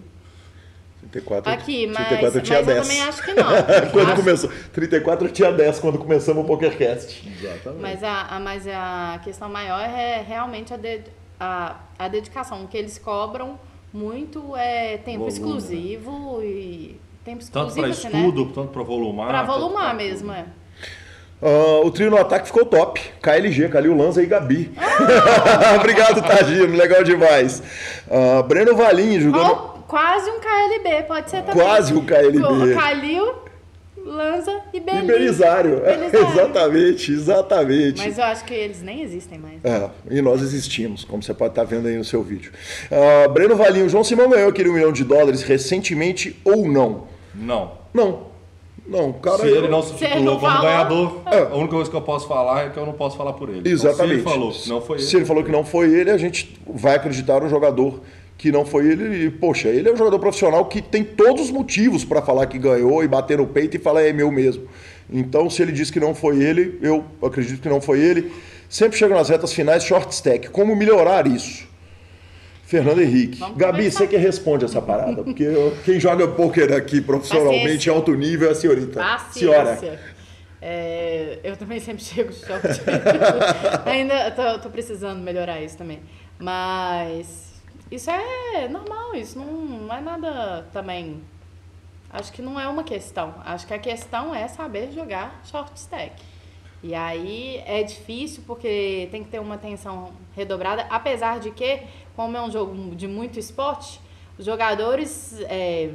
34, 1.12 1.52
Aqui, 1.52 1.88
mas, 1.88 2.08
34 2.08 2.40
eu 2.40 2.44
tinha 2.44 2.58
mas 2.58 2.68
10. 2.68 2.78
eu 2.78 2.84
também 2.84 3.02
acho 3.04 3.24
que 3.24 3.34
não. 3.34 3.44
quando 3.92 4.08
acho... 4.08 4.16
começou, 4.16 4.52
34 4.72 5.28
eu 5.28 5.32
tinha 5.32 5.52
10 5.52 5.80
quando 5.80 5.98
começamos 5.98 6.44
o 6.44 6.48
PokerCast. 6.48 7.30
Exatamente. 7.30 7.82
Mas 7.82 8.04
a, 8.04 8.22
a, 8.24 8.40
mas 8.40 8.68
a 8.68 9.22
questão 9.24 9.50
maior 9.50 9.82
é 9.82 10.22
realmente 10.22 10.74
a, 10.74 10.78
de, 10.78 11.02
a, 11.40 11.76
a 12.00 12.08
dedicação. 12.08 12.64
O 12.64 12.68
que 12.68 12.78
eles 12.78 12.98
cobram 12.98 13.60
muito 13.92 14.56
é 14.56 14.98
tempo 14.98 15.20
Volume, 15.20 15.34
exclusivo 15.34 16.40
né? 16.40 16.46
e 16.46 17.02
tempo 17.24 17.42
exclusivo. 17.42 17.52
Tanto 17.52 17.82
para 17.82 17.90
assim, 17.90 18.08
estudo, 18.08 18.46
né? 18.46 18.52
tanto 18.56 18.68
para 18.70 18.84
volumar. 18.84 19.28
Para 19.28 19.44
volumar 19.44 19.96
mesmo, 19.96 20.32
é. 20.32 20.46
Uh, 21.44 21.86
o 21.86 21.92
trio 21.92 22.10
no 22.10 22.18
ataque 22.18 22.48
ficou 22.48 22.66
top. 22.66 23.02
KLG, 23.22 23.68
Calil 23.68 23.98
Lanza 23.98 24.24
e 24.24 24.26
Gabi. 24.26 24.72
Obrigado, 25.76 26.22
Tagino. 26.22 26.74
Legal 26.74 27.04
demais. 27.04 27.62
Uh, 28.08 28.42
Breno 28.44 28.78
Valim 28.78 29.20
jogando. 29.20 29.52
Oh, 29.52 29.73
quase 29.94 30.28
um 30.32 30.40
KLB, 30.40 31.04
pode 31.04 31.30
ser 31.30 31.44
também. 31.44 31.64
Quase 31.64 31.94
um 31.94 32.04
KLB. 32.04 32.74
Calil, 32.74 33.32
Lanza 34.04 34.62
e 34.74 34.80
Belisário. 34.80 35.78
E 35.78 35.86
Belisário. 35.86 36.32
exatamente, 36.32 37.12
exatamente. 37.12 38.02
Mas 38.04 38.18
eu 38.18 38.24
acho 38.24 38.44
que 38.44 38.56
eles 38.56 38.82
nem 38.82 39.04
existem 39.04 39.38
mais. 39.38 39.64
É, 39.64 39.90
e 40.10 40.20
nós 40.20 40.42
existimos, 40.42 41.04
como 41.04 41.22
você 41.22 41.32
pode 41.32 41.52
estar 41.52 41.64
vendo 41.64 41.88
aí 41.88 41.96
no 41.96 42.04
seu 42.04 42.24
vídeo. 42.24 42.52
Uh, 42.90 43.30
Breno 43.32 43.56
Valinho, 43.56 43.88
João 43.88 44.04
Simão 44.04 44.28
ganhou 44.28 44.50
aquele 44.50 44.70
um 44.70 44.74
milhão 44.74 44.92
de 44.92 45.04
dólares 45.04 45.44
recentemente 45.44 46.42
ou 46.44 46.68
não? 46.68 47.08
Não. 47.36 47.74
Não. 47.94 48.34
Não, 48.86 49.14
cara. 49.14 49.38
Se 49.38 49.48
ele 49.48 49.68
não 49.68 49.82
se 49.82 49.94
titulou 49.94 50.40
como 50.40 50.62
ganhador, 50.62 51.22
é. 51.28 51.40
a 51.40 51.56
única 51.56 51.76
coisa 51.76 51.90
que 51.90 51.96
eu 51.96 52.02
posso 52.02 52.28
falar 52.28 52.66
é 52.66 52.70
que 52.70 52.78
eu 52.78 52.86
não 52.86 52.94
posso 52.94 53.16
falar 53.16 53.34
por 53.34 53.48
ele. 53.48 53.70
Exatamente. 53.70 54.22
Então, 54.22 54.34
se 54.34 54.36
ele 54.36 54.44
falou 54.44 54.52
que 54.52 54.70
não 54.70 54.82
foi 54.82 54.98
ele. 54.98 55.06
Se 55.06 55.16
ele 55.16 55.26
falou 55.26 55.44
que 55.44 55.52
não 55.52 55.64
foi 55.64 55.94
ele, 55.94 56.12
a 56.12 56.18
gente 56.18 56.60
vai 56.68 56.96
acreditar 56.96 57.40
no 57.40 57.48
jogador 57.48 58.02
que 58.38 58.52
não 58.52 58.66
foi 58.66 58.88
ele. 58.88 59.26
E, 59.26 59.30
poxa, 59.30 59.68
ele 59.70 59.90
é 59.90 59.94
um 59.94 59.98
jogador 59.98 60.20
profissional 60.20 60.66
que 60.66 60.82
tem 60.82 61.04
todos 61.04 61.46
os 61.46 61.52
motivos 61.52 62.04
para 62.04 62.22
falar 62.22 62.48
que 62.48 62.58
ganhou 62.58 63.04
e 63.04 63.08
bater 63.08 63.38
no 63.38 63.48
peito 63.48 63.78
e 63.78 63.80
falar 63.80 64.04
é 64.04 64.14
meu 64.14 64.32
mesmo. 64.32 64.68
Então, 65.12 65.50
se 65.50 65.62
ele 65.62 65.72
diz 65.72 65.92
que 65.92 66.00
não 66.00 66.16
foi 66.16 66.42
ele, 66.42 66.78
eu 66.82 67.04
acredito 67.22 67.62
que 67.62 67.70
não 67.70 67.82
foi 67.82 68.00
ele. 68.00 68.32
Sempre 68.70 68.98
chega 68.98 69.14
nas 69.14 69.30
retas 69.30 69.54
finais 69.54 69.84
short 69.84 70.14
stack. 70.14 70.50
Como 70.50 70.76
melhorar 70.76 71.28
isso? 71.28 71.68
Fernando 72.66 73.02
Henrique. 73.02 73.38
Vamos 73.38 73.58
Gabi, 73.58 73.78
começar. 73.78 74.00
você 74.00 74.08
que 74.08 74.18
responde 74.18 74.66
essa 74.66 74.82
parada, 74.82 75.24
porque 75.24 75.44
eu, 75.44 75.78
quem 75.86 76.00
joga 76.00 76.28
pôquer 76.28 76.74
aqui 76.74 77.00
profissionalmente 77.02 77.88
em 77.88 77.92
alto 77.92 78.16
nível 78.16 78.50
é 78.50 78.52
a 78.52 78.56
senhorita. 78.56 79.00
Paciência. 79.00 79.78
Senhora. 79.78 80.00
É, 80.60 81.40
eu 81.44 81.58
também 81.58 81.80
sempre 81.80 82.02
chego 82.06 82.32
de 82.32 82.40
short. 82.40 82.66
Ainda 83.86 84.32
tô, 84.60 84.70
precisando 84.70 85.22
melhorar 85.22 85.62
isso 85.62 85.78
também. 85.78 86.00
Mas 86.40 87.53
isso 87.92 88.10
é 88.10 88.68
normal, 88.68 89.16
isso 89.16 89.38
não, 89.38 89.46
não 89.46 89.96
é 89.96 90.02
nada 90.02 90.68
também. 90.74 91.22
Acho 92.10 92.32
que 92.32 92.42
não 92.42 92.60
é 92.60 92.68
uma 92.68 92.84
questão. 92.84 93.34
Acho 93.44 93.66
que 93.66 93.74
a 93.74 93.80
questão 93.80 94.34
é 94.34 94.48
saber 94.48 94.92
jogar 94.92 95.42
short 95.46 95.72
stack. 95.80 96.22
E 96.84 96.94
aí 96.94 97.64
é 97.66 97.82
difícil 97.82 98.44
porque 98.46 99.08
tem 99.10 99.24
que 99.24 99.30
ter 99.30 99.40
uma 99.40 99.56
atenção 99.56 100.12
redobrada, 100.36 100.86
apesar 100.90 101.40
de 101.40 101.50
que, 101.50 101.82
como 102.16 102.36
é 102.36 102.42
um 102.42 102.52
jogo 102.52 102.94
de 102.96 103.08
muito 103.08 103.40
esporte, 103.40 104.02
os 104.38 104.46
jogadores 104.46 105.40
é, 105.44 105.90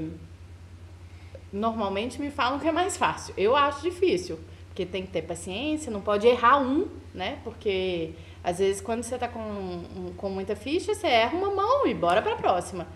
normalmente 1.53 2.21
me 2.21 2.31
falam 2.31 2.59
que 2.59 2.67
é 2.67 2.73
mais 2.73 2.97
fácil. 2.97 3.35
Eu 3.37 3.55
acho 3.55 3.83
difícil, 3.83 4.39
porque 4.69 4.87
tem 4.87 5.03
que 5.03 5.11
ter 5.11 5.23
paciência, 5.23 5.91
não 5.91 6.01
pode 6.01 6.27
errar 6.27 6.59
um, 6.59 6.89
né? 7.13 7.39
Porque 7.45 8.13
às 8.43 8.59
vezes 8.59 8.81
quando 8.81 9.03
você 9.03 9.15
está 9.15 9.29
com, 9.29 10.13
com 10.17 10.31
muita 10.31 10.55
ficha, 10.55 10.95
você 10.95 11.07
erra 11.07 11.37
uma 11.37 11.55
mão 11.55 11.87
e 11.87 11.95
bora 11.95 12.23
para 12.23 12.35
a 12.35 12.37
próxima. 12.37 12.87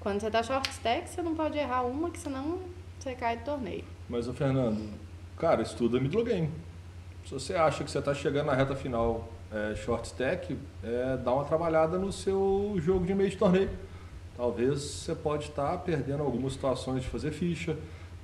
Quando 0.00 0.20
você 0.20 0.28
está 0.28 0.42
short 0.42 0.68
stack, 0.70 1.08
você 1.08 1.22
não 1.22 1.34
pode 1.34 1.58
errar 1.58 1.82
uma, 1.82 2.10
que 2.10 2.18
senão 2.18 2.58
você 2.98 3.14
cai 3.14 3.36
do 3.36 3.44
torneio. 3.44 3.84
Mas 4.08 4.28
o 4.28 4.32
Fernando, 4.32 4.92
cara, 5.36 5.62
estuda 5.62 6.00
middle 6.00 6.24
game. 6.24 6.50
Se 7.24 7.32
você 7.32 7.54
acha 7.54 7.84
que 7.84 7.90
você 7.90 7.98
está 7.98 8.14
chegando 8.14 8.46
na 8.46 8.54
reta 8.54 8.74
final 8.74 9.28
é, 9.52 9.74
short 9.74 10.06
stack, 10.06 10.56
é, 10.82 11.16
dá 11.16 11.32
uma 11.32 11.44
trabalhada 11.44 11.98
no 11.98 12.12
seu 12.12 12.74
jogo 12.78 13.04
de 13.04 13.14
meio 13.14 13.30
de 13.30 13.36
torneio. 13.36 13.70
Talvez 14.36 14.80
você 14.80 15.14
pode 15.14 15.44
estar 15.48 15.72
tá 15.72 15.76
perdendo 15.76 16.22
algumas 16.22 16.54
situações 16.54 17.02
de 17.02 17.08
fazer 17.08 17.30
ficha, 17.30 17.76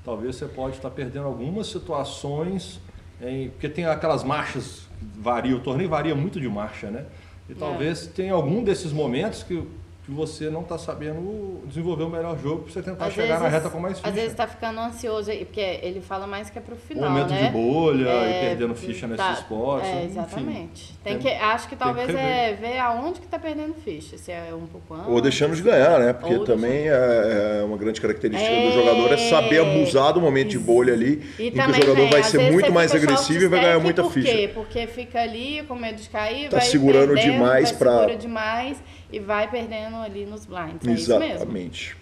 talvez 0.05 0.37
você 0.37 0.47
pode 0.47 0.77
estar 0.77 0.89
tá 0.89 0.95
perdendo 0.95 1.27
algumas 1.27 1.67
situações, 1.67 2.81
em, 3.21 3.51
porque 3.51 3.69
tem 3.69 3.85
aquelas 3.85 4.25
marchas 4.25 4.86
que 4.99 5.21
variam, 5.21 5.59
o 5.59 5.61
torneio 5.61 5.89
varia 5.89 6.15
muito 6.15 6.41
de 6.41 6.49
marcha, 6.49 6.91
né? 6.91 7.05
E 7.49 7.55
talvez 7.55 8.07
é. 8.07 8.11
tenha 8.11 8.33
algum 8.33 8.63
desses 8.63 8.93
momentos 8.93 9.43
que 9.43 9.63
que 10.07 10.13
você 10.13 10.49
não 10.49 10.61
está 10.61 10.79
sabendo 10.79 11.61
desenvolver 11.67 12.05
o 12.05 12.09
melhor 12.09 12.39
jogo 12.39 12.63
para 12.63 12.73
você 12.73 12.81
tentar 12.81 13.07
às 13.07 13.13
chegar 13.13 13.27
vezes, 13.27 13.43
na 13.43 13.49
reta 13.49 13.69
com 13.69 13.81
mais 13.81 13.99
ficha. 13.99 14.09
Às 14.09 14.15
vezes 14.15 14.31
está 14.31 14.47
ficando 14.47 14.79
ansioso, 14.79 15.33
porque 15.33 15.61
ele 15.61 16.01
fala 16.01 16.29
mais 16.29 16.49
que 16.49 16.57
é 16.57 16.61
para 16.61 16.75
o 16.75 16.77
final, 16.77 17.11
Momento 17.11 17.31
né? 17.31 17.47
de 17.47 17.51
bolha 17.51 18.09
é, 18.09 18.31
e 18.31 18.47
perdendo 18.49 18.77
ficha 18.77 19.09
tá, 19.09 19.17
nesses 19.17 19.43
esportes. 19.43 19.89
É, 19.89 20.05
exatamente. 20.05 20.85
Enfim, 20.93 20.99
tem 21.03 21.19
que, 21.19 21.29
acho 21.29 21.69
que 21.69 21.75
talvez 21.75 22.07
que 22.07 22.17
é 22.17 22.57
ver 22.59 22.79
aonde 22.79 23.19
que 23.19 23.27
está 23.27 23.37
perdendo 23.37 23.75
ficha, 23.75 24.17
se 24.17 24.31
é 24.31 24.55
um 24.55 24.69
pouco 24.69 24.95
antes. 24.95 25.09
Ou 25.09 25.21
deixando 25.21 25.57
de 25.57 25.63
ganhar, 25.63 25.99
né? 25.99 26.13
Porque 26.13 26.39
também 26.45 26.89
é, 26.89 27.59
é 27.61 27.65
uma 27.65 27.77
grande 27.77 28.01
característica 28.01 28.49
é, 28.49 28.69
do 28.69 28.75
jogador 28.75 29.13
é 29.13 29.17
saber 29.17 29.59
abusar 29.59 30.13
do 30.13 30.21
momento 30.21 30.51
de 30.51 30.59
bolha 30.61 30.93
ali, 30.93 31.29
e 31.37 31.49
em 31.49 31.51
que 31.51 31.59
o 31.59 31.75
jogador 31.75 31.97
vem, 31.97 32.11
vai 32.11 32.23
ser 32.23 32.53
muito 32.53 32.71
mais 32.71 32.95
agressivo 32.95 33.43
e 33.43 33.49
vai 33.49 33.61
ganhar 33.61 33.81
muita 33.81 34.05
por 34.05 34.13
ficha. 34.13 34.29
Por 34.29 34.37
quê? 34.37 34.51
Porque 34.55 34.87
fica 34.87 35.21
ali 35.21 35.65
com 35.67 35.75
medo 35.75 36.01
de 36.01 36.09
cair, 36.09 36.49
tá 36.49 36.59
vai 36.59 36.67
segurando 36.67 37.15
perdendo, 37.15 37.33
demais 37.33 37.73
para 37.73 37.91
segura 37.91 38.17
demais 38.17 38.77
e 39.13 39.19
vai 39.21 39.51
perdendo 39.51 39.97
ali 39.97 40.27
nos 40.27 40.47
blinds. 40.47 40.87
É 40.87 40.91
Exatamente. 40.91 41.97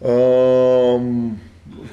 Um, 0.00 1.36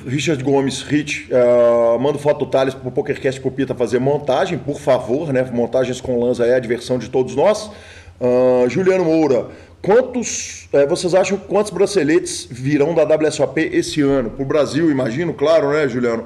Richard 0.06 0.44
Gomes, 0.44 0.82
Rich, 0.82 1.30
uh, 1.32 2.00
manda 2.00 2.18
foto 2.18 2.46
do 2.46 2.52
Thales 2.52 2.74
para 2.74 2.88
o 2.88 2.92
PokerCast 2.92 3.40
pro 3.40 3.52
Pita 3.52 3.76
fazer 3.76 4.00
montagem, 4.00 4.58
por 4.58 4.80
favor, 4.80 5.32
né? 5.32 5.44
Montagens 5.44 6.02
com 6.02 6.20
lança 6.20 6.46
é 6.46 6.56
a 6.56 6.60
diversão 6.60 6.98
de 6.98 7.10
todos 7.10 7.36
nós. 7.36 7.72
Uh, 8.20 8.68
Juliano 8.70 9.06
Moura, 9.06 9.48
quantos 9.82 10.68
uh, 10.74 10.88
vocês 10.88 11.14
acham 11.14 11.38
quantos 11.38 11.72
braceletes 11.72 12.48
virão 12.50 12.94
da 12.94 13.04
WSOP 13.04 13.62
esse 13.72 14.02
ano? 14.02 14.32
Para 14.32 14.44
o 14.44 14.46
Brasil, 14.46 14.90
imagino, 14.90 15.34
claro, 15.34 15.72
né, 15.72 15.88
Juliano? 15.88 16.26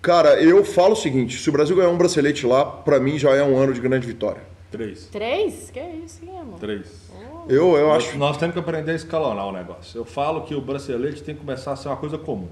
Cara, 0.00 0.40
eu 0.40 0.64
falo 0.64 0.92
o 0.92 0.96
seguinte: 0.96 1.38
se 1.38 1.48
o 1.48 1.52
Brasil 1.52 1.76
ganhar 1.76 1.90
um 1.90 1.98
bracelete 1.98 2.46
lá, 2.46 2.64
para 2.64 2.98
mim 2.98 3.18
já 3.18 3.34
é 3.34 3.42
um 3.42 3.56
ano 3.56 3.74
de 3.74 3.80
grande 3.80 4.06
vitória. 4.06 4.40
Três. 4.70 5.06
Três? 5.06 5.70
Que 5.70 5.80
isso, 6.04 6.20
amor? 6.28 6.58
Três. 6.58 7.07
Eu, 7.48 7.76
eu 7.76 7.88
nós, 7.88 8.04
acho. 8.04 8.18
Nós 8.18 8.36
temos 8.36 8.52
que 8.52 8.60
aprender 8.60 8.92
a 8.92 8.94
escalonar 8.94 9.46
o 9.46 9.52
negócio. 9.52 9.98
Eu 9.98 10.04
falo 10.04 10.42
que 10.42 10.54
o 10.54 10.60
bracelete 10.60 11.22
tem 11.22 11.34
que 11.34 11.40
começar 11.40 11.72
a 11.72 11.76
ser 11.76 11.88
uma 11.88 11.96
coisa 11.96 12.18
comum. 12.18 12.48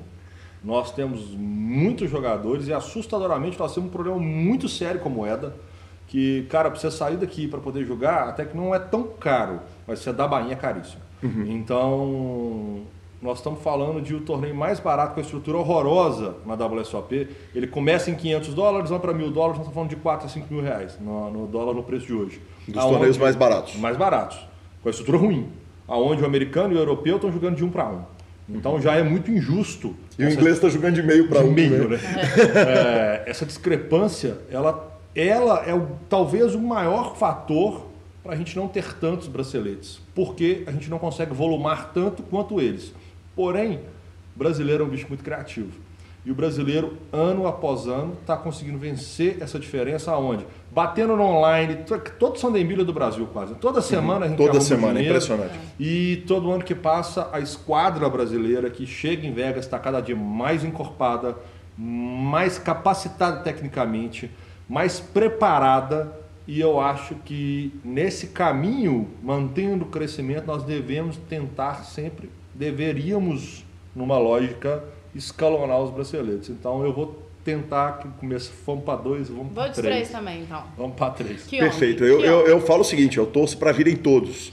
Nós 0.64 0.90
temos 0.90 1.30
muitos 1.30 2.10
jogadores 2.10 2.66
e 2.66 2.72
assustadoramente 2.72 3.58
nós 3.58 3.74
temos 3.74 3.88
um 3.88 3.92
problema 3.92 4.18
muito 4.18 4.68
sério 4.68 5.00
com 5.00 5.08
moeda. 5.08 5.54
Que, 6.08 6.46
cara, 6.48 6.70
pra 6.70 6.78
você 6.78 6.90
sair 6.90 7.16
daqui 7.16 7.48
para 7.48 7.58
poder 7.58 7.84
jogar, 7.84 8.28
até 8.28 8.44
que 8.44 8.56
não 8.56 8.74
é 8.74 8.78
tão 8.78 9.02
caro, 9.02 9.60
mas 9.86 9.98
você 9.98 10.12
dá 10.12 10.26
bainha 10.26 10.52
é 10.52 10.56
caríssimo. 10.56 11.02
Uhum. 11.20 11.44
Então, 11.48 12.82
nós 13.20 13.38
estamos 13.38 13.60
falando 13.60 14.00
de 14.00 14.14
o 14.14 14.18
um 14.18 14.20
torneio 14.20 14.54
mais 14.54 14.78
barato 14.78 15.14
com 15.14 15.20
a 15.20 15.22
estrutura 15.22 15.58
horrorosa 15.58 16.36
na 16.46 16.54
WSOP. 16.54 17.28
Ele 17.52 17.66
começa 17.66 18.08
em 18.08 18.14
500 18.14 18.54
dólares, 18.54 18.90
vai 18.90 19.00
para 19.00 19.12
mil 19.12 19.30
dólares, 19.30 19.58
nós 19.58 19.66
estamos 19.66 19.74
falando 19.74 19.90
de 19.90 19.96
4 19.96 20.26
a 20.26 20.28
5 20.28 20.54
mil 20.54 20.62
reais 20.62 20.96
no, 21.00 21.30
no 21.30 21.46
dólar 21.48 21.74
no 21.74 21.82
preço 21.82 22.06
de 22.06 22.14
hoje. 22.14 22.40
Dos 22.68 22.78
Aonde, 22.78 22.92
torneios 22.92 23.18
mais 23.18 23.34
baratos. 23.34 23.76
Mais 23.76 23.96
baratos 23.96 24.55
com 24.86 24.90
a 24.90 24.92
estrutura 24.92 25.18
ruim, 25.18 25.48
aonde 25.88 26.22
o 26.22 26.26
americano 26.26 26.72
e 26.72 26.76
o 26.76 26.78
europeu 26.78 27.16
estão 27.16 27.32
jogando 27.32 27.56
de 27.56 27.64
um 27.64 27.68
para 27.68 27.88
um. 27.88 28.02
Então 28.48 28.80
já 28.80 28.94
é 28.94 29.02
muito 29.02 29.32
injusto. 29.32 29.96
E 30.16 30.24
o 30.24 30.30
inglês 30.30 30.54
está 30.54 30.68
jogando 30.68 30.94
de 30.94 31.02
meio 31.02 31.28
para 31.28 31.40
um. 31.40 31.50
meio, 31.50 31.88
né? 31.88 31.98
É, 32.54 33.24
essa 33.28 33.44
discrepância, 33.44 34.38
ela, 34.48 34.96
ela 35.12 35.64
é 35.66 35.74
o, 35.74 35.88
talvez 36.08 36.54
o 36.54 36.60
maior 36.60 37.16
fator 37.16 37.86
para 38.22 38.34
a 38.34 38.36
gente 38.36 38.54
não 38.54 38.68
ter 38.68 38.94
tantos 38.94 39.26
braceletes, 39.26 40.00
porque 40.14 40.62
a 40.68 40.70
gente 40.70 40.88
não 40.88 41.00
consegue 41.00 41.34
volumar 41.34 41.92
tanto 41.92 42.22
quanto 42.22 42.60
eles. 42.60 42.94
Porém, 43.34 43.80
o 44.36 44.38
brasileiro 44.38 44.84
é 44.84 44.86
um 44.86 44.90
bicho 44.90 45.08
muito 45.08 45.24
criativo. 45.24 45.72
E 46.24 46.30
o 46.30 46.34
brasileiro, 46.34 46.96
ano 47.12 47.48
após 47.48 47.88
ano, 47.88 48.16
está 48.20 48.36
conseguindo 48.36 48.78
vencer 48.78 49.38
essa 49.40 49.58
diferença 49.58 50.12
aonde? 50.12 50.46
Batendo 50.76 51.16
no 51.16 51.22
online, 51.22 51.78
todo 52.18 52.38
Sandembilha 52.38 52.84
do 52.84 52.92
Brasil 52.92 53.26
quase. 53.32 53.54
Toda 53.54 53.80
semana 53.80 54.26
a 54.26 54.28
gente 54.28 54.36
Toda 54.36 54.60
semana, 54.60 54.92
dinheiro, 54.92 55.16
impressionante. 55.16 55.58
E 55.80 56.22
todo 56.26 56.52
ano 56.52 56.62
que 56.62 56.74
passa, 56.74 57.30
a 57.32 57.40
esquadra 57.40 58.10
brasileira 58.10 58.68
que 58.68 58.86
chega 58.86 59.26
em 59.26 59.32
Vegas 59.32 59.64
está 59.64 59.78
cada 59.78 60.02
dia 60.02 60.14
mais 60.14 60.62
encorpada, 60.62 61.34
mais 61.78 62.58
capacitada 62.58 63.40
tecnicamente, 63.40 64.30
mais 64.68 65.00
preparada. 65.00 66.12
E 66.46 66.60
eu 66.60 66.78
acho 66.78 67.14
que 67.24 67.72
nesse 67.82 68.26
caminho, 68.26 69.08
mantendo 69.22 69.86
o 69.86 69.88
crescimento, 69.88 70.46
nós 70.46 70.62
devemos 70.62 71.16
tentar 71.16 71.84
sempre, 71.84 72.28
deveríamos, 72.54 73.64
numa 73.94 74.18
lógica 74.18 74.84
escalonar 75.14 75.80
os 75.80 75.90
braceletes. 75.90 76.50
Então 76.50 76.84
eu 76.84 76.92
vou 76.92 77.25
tentar 77.46 78.00
que 78.00 78.08
comece, 78.18 78.50
vamos 78.66 78.84
para 78.84 78.96
dois, 78.96 79.28
vamos 79.28 79.52
para 79.52 79.70
três. 79.70 79.76
Vou 79.76 79.84
de 79.84 79.88
três 79.88 80.10
também, 80.10 80.42
então. 80.42 80.64
Vamos 80.76 80.96
para 80.96 81.10
três. 81.12 81.44
Que 81.44 81.58
Perfeito. 81.58 82.04
Eu, 82.04 82.20
eu, 82.20 82.46
eu, 82.48 82.60
falo 82.60 82.80
o 82.80 82.84
seguinte, 82.84 83.18
eu 83.18 83.24
torço 83.24 83.56
para 83.56 83.70
virem 83.70 83.94
todos. 83.94 84.52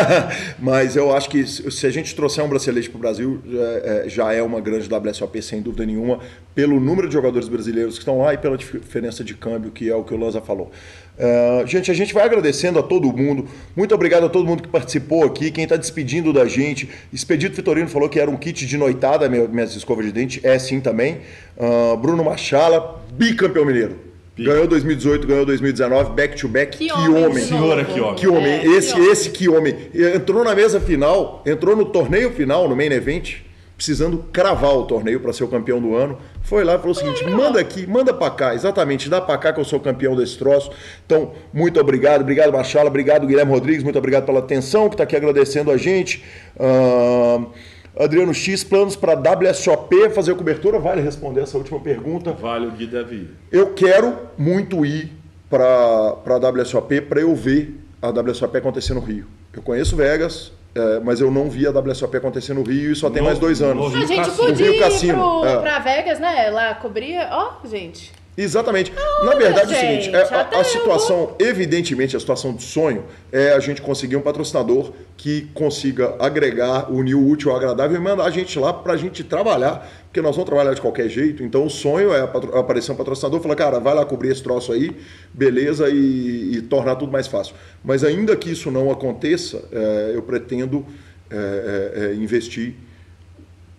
Mas 0.58 0.96
eu 0.96 1.14
acho 1.14 1.28
que 1.28 1.46
se 1.46 1.86
a 1.86 1.90
gente 1.90 2.16
trouxer 2.16 2.42
um 2.42 2.48
bracelete 2.48 2.88
para 2.88 2.96
o 2.96 3.00
Brasil, 3.00 3.42
é, 3.46 4.06
é, 4.06 4.08
já 4.08 4.32
é 4.32 4.42
uma 4.42 4.62
grande 4.62 4.88
WSOP, 4.92 5.42
sem 5.42 5.60
dúvida 5.60 5.84
nenhuma, 5.84 6.20
pelo 6.54 6.80
número 6.80 7.06
de 7.06 7.12
jogadores 7.12 7.48
brasileiros 7.48 7.94
que 7.96 8.00
estão 8.00 8.22
lá 8.22 8.32
e 8.32 8.38
pela 8.38 8.56
diferença 8.56 9.22
de 9.22 9.34
câmbio, 9.34 9.70
que 9.70 9.90
é 9.90 9.94
o 9.94 10.02
que 10.02 10.14
o 10.14 10.16
Lanza 10.16 10.40
falou. 10.40 10.72
Uh, 11.18 11.66
gente, 11.66 11.90
a 11.90 11.94
gente 11.94 12.14
vai 12.14 12.24
agradecendo 12.24 12.78
a 12.78 12.82
todo 12.82 13.12
mundo. 13.12 13.46
Muito 13.76 13.94
obrigado 13.94 14.24
a 14.24 14.28
todo 14.28 14.46
mundo 14.46 14.62
que 14.62 14.68
participou 14.68 15.24
aqui. 15.24 15.50
Quem 15.50 15.64
está 15.64 15.76
despedindo 15.76 16.32
da 16.32 16.46
gente. 16.46 16.88
Expedito 17.12 17.54
Vitorino 17.54 17.88
falou 17.88 18.08
que 18.08 18.18
era 18.18 18.30
um 18.30 18.36
kit 18.36 18.66
de 18.66 18.78
noitada, 18.78 19.28
minhas 19.28 19.76
escovas 19.76 20.06
de 20.06 20.12
dente. 20.12 20.40
É 20.42 20.58
sim 20.58 20.80
também. 20.80 21.18
Uh, 21.56 21.96
Bruno 21.96 22.24
Machala, 22.24 23.02
bicampeão 23.12 23.64
mineiro. 23.64 24.12
Ganhou 24.38 24.66
2018, 24.66 25.26
ganhou 25.26 25.44
2019, 25.44 26.12
back 26.12 26.36
to 26.36 26.48
back. 26.48 26.78
Que, 26.78 26.86
que 26.86 26.92
homem. 26.92 27.26
homem. 27.26 27.44
Senhora, 27.44 27.84
que 27.84 28.00
homem. 28.00 28.14
Que 28.14 28.26
homem. 28.26 28.52
É, 28.52 28.66
esse, 28.66 28.94
que 28.94 29.00
esse 29.00 29.30
que 29.30 29.48
homem. 29.48 29.76
Entrou 29.94 30.42
na 30.42 30.54
mesa 30.54 30.80
final, 30.80 31.42
entrou 31.44 31.76
no 31.76 31.84
torneio 31.84 32.30
final, 32.32 32.66
no 32.66 32.74
main 32.74 32.90
event 32.90 33.42
precisando 33.82 34.24
cravar 34.32 34.76
o 34.76 34.84
torneio 34.84 35.18
para 35.18 35.32
ser 35.32 35.42
o 35.42 35.48
campeão 35.48 35.80
do 35.80 35.96
ano. 35.96 36.16
Foi 36.42 36.64
lá 36.64 36.74
e 36.74 36.78
falou 36.78 36.92
o 36.92 36.94
seguinte: 36.94 37.24
manda 37.24 37.60
aqui, 37.60 37.86
manda 37.86 38.12
para 38.12 38.30
cá, 38.30 38.54
exatamente, 38.54 39.08
dá 39.08 39.20
para 39.20 39.38
cá 39.38 39.52
que 39.52 39.60
eu 39.60 39.64
sou 39.64 39.80
campeão 39.80 40.14
desse 40.14 40.36
troço. 40.36 40.70
Então, 41.06 41.32
muito 41.52 41.80
obrigado, 41.80 42.22
obrigado 42.22 42.52
Machala, 42.52 42.88
obrigado 42.88 43.26
Guilherme 43.26 43.52
Rodrigues, 43.52 43.82
muito 43.82 43.98
obrigado 43.98 44.26
pela 44.26 44.40
atenção 44.40 44.88
que 44.88 44.94
está 44.94 45.04
aqui 45.04 45.16
agradecendo 45.16 45.70
a 45.70 45.76
gente. 45.76 46.24
Uh, 46.56 47.50
Adriano 47.98 48.32
X, 48.32 48.64
planos 48.64 48.96
para 48.96 49.14
WSOP 49.14 50.10
fazer 50.10 50.34
cobertura? 50.34 50.78
Vale 50.78 51.02
responder 51.02 51.42
essa 51.42 51.58
última 51.58 51.78
pergunta? 51.78 52.32
Vale, 52.32 52.66
o 52.66 52.70
Gui 52.70 52.86
deve 52.86 53.16
ir. 53.16 53.30
Eu 53.50 53.74
quero 53.74 54.16
muito 54.36 54.84
ir 54.84 55.12
para 55.50 56.16
a 56.26 56.50
WSOP 56.50 57.02
para 57.02 57.20
eu 57.20 57.34
ver 57.34 57.78
a 58.00 58.08
WSOP 58.08 58.56
acontecer 58.56 58.94
no 58.94 59.00
Rio. 59.00 59.26
Eu 59.52 59.60
conheço 59.60 59.94
Vegas, 59.94 60.52
é, 60.74 61.00
mas 61.00 61.20
eu 61.20 61.30
não 61.30 61.50
vi 61.50 61.66
a 61.66 61.70
WSOP 61.70 62.16
acontecer 62.16 62.54
no 62.54 62.62
Rio 62.62 62.92
e 62.92 62.96
só 62.96 63.10
tem 63.10 63.20
no, 63.20 63.26
mais 63.26 63.38
dois 63.38 63.60
anos. 63.60 63.94
A 63.94 64.06
gente 64.06 64.30
podia 64.30 64.70
ir 64.70 64.78
Cassino. 64.78 65.44
É. 65.44 65.58
pra 65.58 65.78
Vegas, 65.80 66.18
né? 66.18 66.48
Lá 66.50 66.74
cobria. 66.74 67.28
Ó, 67.30 67.54
oh, 67.62 67.68
gente. 67.68 68.12
Exatamente. 68.36 68.92
Na 69.24 69.34
verdade 69.34 69.74
gente, 69.74 69.84
é 69.84 69.88
o 69.88 70.00
seguinte, 70.00 70.16
é, 70.16 70.56
a, 70.56 70.60
a, 70.60 70.64
situação, 70.64 71.36
evidentemente, 71.38 72.16
a 72.16 72.20
situação 72.20 72.54
de 72.54 72.62
sonho 72.62 73.04
é 73.30 73.52
a 73.52 73.60
gente 73.60 73.82
conseguir 73.82 74.16
um 74.16 74.22
patrocinador 74.22 74.92
que 75.18 75.50
consiga 75.52 76.16
agregar, 76.18 76.90
unir 76.90 77.14
o 77.14 77.26
útil 77.26 77.50
ao 77.50 77.58
agradável 77.58 77.96
e 77.96 78.00
mandar 78.00 78.24
a 78.24 78.30
gente 78.30 78.58
lá 78.58 78.72
para 78.72 78.94
a 78.94 78.96
gente 78.96 79.22
trabalhar, 79.22 79.86
porque 80.04 80.22
nós 80.22 80.34
vamos 80.34 80.48
trabalhar 80.48 80.72
de 80.72 80.80
qualquer 80.80 81.10
jeito. 81.10 81.42
Então 81.42 81.66
o 81.66 81.70
sonho 81.70 82.12
é 82.12 82.22
aparecer 82.22 82.92
um 82.92 82.96
patrocinador 82.96 83.38
e 83.38 83.42
falar, 83.42 83.56
cara, 83.56 83.78
vai 83.78 83.94
lá 83.94 84.04
cobrir 84.06 84.30
esse 84.30 84.42
troço 84.42 84.72
aí, 84.72 84.96
beleza, 85.32 85.90
e, 85.90 86.56
e 86.56 86.62
tornar 86.62 86.96
tudo 86.96 87.12
mais 87.12 87.26
fácil. 87.26 87.54
Mas 87.84 88.02
ainda 88.02 88.34
que 88.34 88.50
isso 88.50 88.70
não 88.70 88.90
aconteça, 88.90 89.62
é, 89.70 90.12
eu 90.14 90.22
pretendo 90.22 90.86
é, 91.30 91.36
é, 91.36 92.04
é 92.06 92.14
investir 92.14 92.74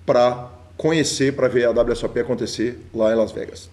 para 0.05 0.51
conhecer, 0.77 1.33
para 1.33 1.47
ver 1.47 1.65
a 1.65 1.71
WSOP 1.71 2.19
acontecer 2.19 2.79
lá 2.93 3.11
em 3.11 3.15
Las 3.15 3.31
Vegas. 3.31 3.72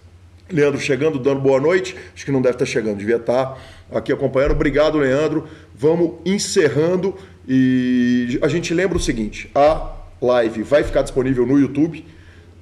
Leandro 0.51 0.79
chegando, 0.79 1.19
dando 1.19 1.41
boa 1.41 1.59
noite. 1.59 1.95
Acho 2.13 2.25
que 2.25 2.31
não 2.31 2.41
deve 2.41 2.55
estar 2.55 2.65
chegando, 2.65 2.97
devia 2.97 3.17
estar 3.17 3.57
aqui 3.91 4.11
acompanhando. 4.11 4.51
Obrigado, 4.51 4.97
Leandro. 4.97 5.47
Vamos 5.75 6.15
encerrando 6.25 7.15
e 7.47 8.39
a 8.41 8.47
gente 8.47 8.73
lembra 8.73 8.97
o 8.97 9.01
seguinte: 9.01 9.49
a 9.55 9.95
live 10.21 10.63
vai 10.63 10.83
ficar 10.83 11.01
disponível 11.01 11.45
no 11.45 11.59
YouTube. 11.59 12.05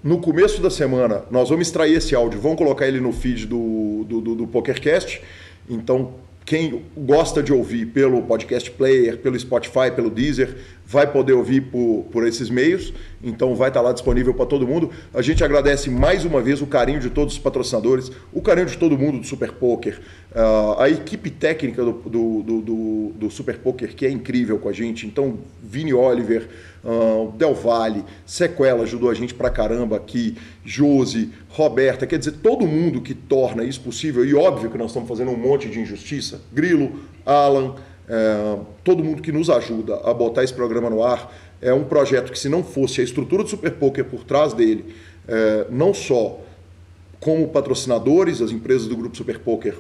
No 0.02 0.20
começo 0.20 0.62
da 0.62 0.70
semana, 0.70 1.24
nós 1.30 1.50
vamos 1.50 1.68
extrair 1.68 1.94
esse 1.94 2.16
áudio, 2.16 2.40
vamos 2.40 2.58
colocar 2.58 2.88
ele 2.88 3.02
no 3.02 3.12
feed 3.12 3.46
do, 3.46 4.06
do, 4.08 4.22
do, 4.22 4.36
do 4.36 4.48
PokerCast. 4.48 5.22
Então, 5.70 6.14
quem 6.50 6.84
gosta 6.98 7.44
de 7.44 7.54
ouvir 7.54 7.86
pelo 7.86 8.24
podcast 8.24 8.72
player, 8.72 9.20
pelo 9.20 9.40
Spotify, 9.40 9.92
pelo 9.96 10.10
Deezer, 10.10 10.58
vai 10.84 11.06
poder 11.06 11.34
ouvir 11.34 11.62
por, 11.62 12.08
por 12.12 12.26
esses 12.26 12.50
meios, 12.50 12.92
então 13.24 13.54
vai 13.54 13.68
estar 13.68 13.82
lá 13.82 13.94
disponível 13.94 14.34
para 14.34 14.48
todo 14.48 14.66
mundo. 14.66 14.90
A 15.14 15.22
gente 15.22 15.44
agradece 15.44 15.92
mais 15.92 16.26
uma 16.26 16.42
vez 16.42 16.60
o 16.60 16.66
carinho 16.66 17.00
de 17.00 17.12
todos 17.12 17.36
os 17.36 17.40
patrocinadores, 17.40 18.12
o 18.34 18.42
carinho 18.42 18.66
de 18.66 18.80
todo 18.80 18.98
mundo 18.98 19.20
do 19.20 19.28
Super 19.28 19.52
Poker, 19.52 20.02
uh, 20.32 20.80
a 20.80 20.90
equipe 20.90 21.30
técnica 21.30 21.84
do, 21.84 21.92
do, 21.92 22.62
do, 22.62 23.12
do, 23.16 23.32
Super 23.32 23.58
Poker, 23.58 23.96
que 23.96 24.06
é 24.06 24.10
incrível 24.10 24.58
com 24.60 24.70
a 24.70 24.74
gente. 24.74 25.06
Então, 25.06 25.40
Vini 25.62 25.94
Oliver, 25.94 26.48
uh, 26.84 27.32
Del 27.32 27.54
Valle, 27.54 28.04
Sequela 28.26 28.84
ajudou 28.84 29.10
a 29.10 29.14
gente 29.14 29.34
pra 29.34 29.50
caramba 29.50 29.98
aqui, 29.98 30.38
Josi, 30.64 31.32
Roberta, 31.50 32.06
quer 32.06 32.20
dizer, 32.20 32.34
todo 32.44 32.68
mundo 32.68 33.02
que 33.02 33.14
torna 33.14 33.64
isso 33.64 33.82
possível, 33.82 34.26
e 34.26 34.34
óbvio 34.34 34.70
que 34.70 34.78
nós 34.78 34.88
estamos 34.88 35.08
fazendo 35.08 35.32
um 35.32 35.38
monte 35.38 35.70
de 35.70 35.80
injustiça, 35.80 36.42
Grilo, 36.52 37.00
Alan, 37.26 37.76
é, 38.08 38.58
todo 38.84 39.04
mundo 39.04 39.22
que 39.22 39.32
nos 39.32 39.50
ajuda 39.50 39.98
a 40.04 40.14
botar 40.14 40.44
esse 40.44 40.54
programa 40.54 40.90
no 40.90 41.04
ar. 41.04 41.32
É 41.62 41.74
um 41.74 41.84
projeto 41.84 42.32
que, 42.32 42.40
se 42.40 42.50
não 42.50 42.64
fosse 42.64 43.02
a 43.02 43.04
estrutura 43.04 43.44
do 43.44 43.50
Super 43.50 43.72
Poker 43.74 44.06
por 44.06 44.24
trás 44.24 44.54
dele, 44.54 44.96
é, 45.28 45.68
não 45.70 45.94
só 45.94 46.40
como 47.20 47.50
patrocinadores, 47.50 48.42
as 48.42 48.52
empresas 48.52 48.88
do 48.88 48.96
Grupo 48.96 49.16
Super 49.16 49.40
Poker, 49.40 49.78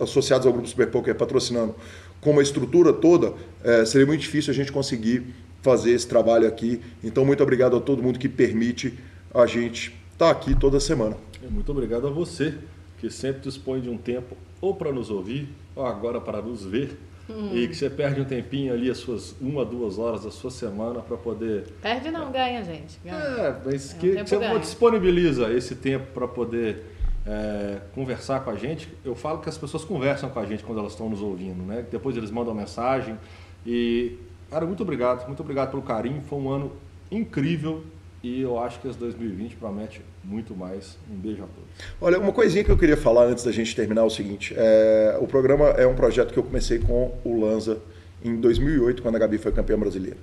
associadas 0.00 0.46
ao 0.46 0.52
Grupo 0.52 0.68
Super 0.68 0.90
Poker 0.90 1.14
patrocinando, 1.14 1.74
como 2.20 2.38
a 2.38 2.42
estrutura 2.42 2.92
toda, 2.92 3.34
é, 3.64 3.84
seria 3.84 4.06
muito 4.06 4.20
difícil 4.20 4.52
a 4.52 4.54
gente 4.54 4.70
conseguir 4.70 5.34
fazer 5.62 5.92
esse 5.92 6.06
trabalho 6.06 6.46
aqui. 6.46 6.80
Então, 7.02 7.24
muito 7.24 7.42
obrigado 7.42 7.76
a 7.76 7.80
todo 7.80 8.02
mundo 8.02 8.18
que 8.18 8.28
permite 8.28 8.98
a 9.34 9.46
gente 9.46 9.94
estar 10.12 10.26
tá 10.26 10.30
aqui 10.30 10.54
toda 10.54 10.78
semana. 10.78 11.16
Muito 11.50 11.72
obrigado 11.72 12.06
a 12.06 12.10
você, 12.10 12.54
que 12.98 13.10
sempre 13.10 13.42
dispõe 13.42 13.80
de 13.80 13.88
um 13.88 13.96
tempo 13.96 14.36
ou 14.60 14.74
para 14.74 14.92
nos 14.92 15.10
ouvir, 15.10 15.48
ou 15.74 15.86
agora 15.86 16.20
para 16.20 16.42
nos 16.42 16.64
ver 16.64 16.96
Hum. 17.30 17.50
E 17.54 17.68
que 17.68 17.74
você 17.74 17.88
perde 17.88 18.20
um 18.20 18.24
tempinho 18.24 18.72
ali, 18.72 18.90
as 18.90 18.98
suas 18.98 19.34
uma, 19.40 19.64
duas 19.64 19.98
horas 19.98 20.24
da 20.24 20.30
sua 20.30 20.50
semana 20.50 21.00
para 21.00 21.16
poder. 21.16 21.64
Perde 21.80 22.10
não, 22.10 22.30
ganha, 22.32 22.64
gente. 22.64 22.98
Ganha. 23.04 23.16
É, 23.16 23.56
mas 23.64 23.94
é, 23.94 23.98
que, 23.98 24.16
que 24.16 24.28
você 24.28 24.38
ganha. 24.38 24.58
disponibiliza 24.58 25.52
esse 25.52 25.74
tempo 25.74 26.06
para 26.12 26.26
poder 26.26 26.84
é, 27.26 27.78
conversar 27.94 28.40
com 28.40 28.50
a 28.50 28.56
gente. 28.56 28.88
Eu 29.04 29.14
falo 29.14 29.38
que 29.38 29.48
as 29.48 29.56
pessoas 29.56 29.84
conversam 29.84 30.28
com 30.28 30.40
a 30.40 30.46
gente 30.46 30.64
quando 30.64 30.78
elas 30.78 30.92
estão 30.92 31.08
nos 31.08 31.22
ouvindo, 31.22 31.62
né? 31.62 31.84
Depois 31.90 32.16
eles 32.16 32.30
mandam 32.30 32.54
mensagem. 32.54 33.16
E, 33.64 34.18
cara, 34.50 34.66
muito 34.66 34.82
obrigado, 34.82 35.26
muito 35.26 35.40
obrigado 35.40 35.70
pelo 35.70 35.82
carinho. 35.82 36.22
Foi 36.22 36.38
um 36.38 36.48
ano 36.48 36.72
incrível 37.10 37.84
e 38.22 38.42
eu 38.42 38.58
acho 38.58 38.78
que 38.80 38.88
esse 38.88 38.98
2020 38.98 39.56
promete 39.56 40.02
muito 40.22 40.54
mais. 40.54 40.98
Um 41.10 41.16
beijo 41.16 41.42
a 41.42 41.46
todos. 41.46 41.70
Olha, 42.00 42.18
uma 42.18 42.32
coisinha 42.32 42.62
que 42.62 42.70
eu 42.70 42.76
queria 42.76 42.96
falar 42.96 43.24
antes 43.24 43.44
da 43.44 43.52
gente 43.52 43.74
terminar 43.74 44.02
é 44.02 44.04
o 44.04 44.10
seguinte: 44.10 44.54
é, 44.56 45.16
o 45.20 45.26
programa 45.26 45.68
é 45.70 45.86
um 45.86 45.94
projeto 45.94 46.32
que 46.32 46.38
eu 46.38 46.42
comecei 46.42 46.78
com 46.78 47.18
o 47.24 47.40
Lanza 47.40 47.80
em 48.22 48.36
2008, 48.36 49.00
quando 49.00 49.16
a 49.16 49.18
Gabi 49.18 49.38
foi 49.38 49.50
campeã 49.50 49.78
brasileira. 49.78 50.18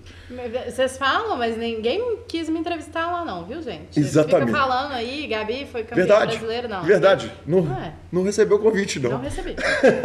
Vocês 0.67 0.97
falam, 0.97 1.35
mas 1.35 1.57
ninguém 1.57 2.19
quis 2.27 2.47
me 2.47 2.59
entrevistar 2.59 3.11
lá 3.11 3.25
não, 3.25 3.45
viu, 3.45 3.59
gente? 3.61 3.99
Exatamente. 3.99 4.49
Fica 4.49 4.59
falando 4.59 4.91
aí, 4.91 5.25
Gabi 5.25 5.65
foi 5.65 5.81
campeã 5.81 5.95
verdade, 5.95 6.31
brasileira, 6.37 6.67
não. 6.67 6.83
Verdade. 6.83 7.31
Não, 7.45 7.61
não, 7.61 7.75
é. 7.75 7.93
não 8.11 8.23
recebeu 8.23 8.57
o 8.57 8.59
convite, 8.59 8.99
não. 8.99 9.11
Não 9.11 9.21
recebi. 9.21 9.55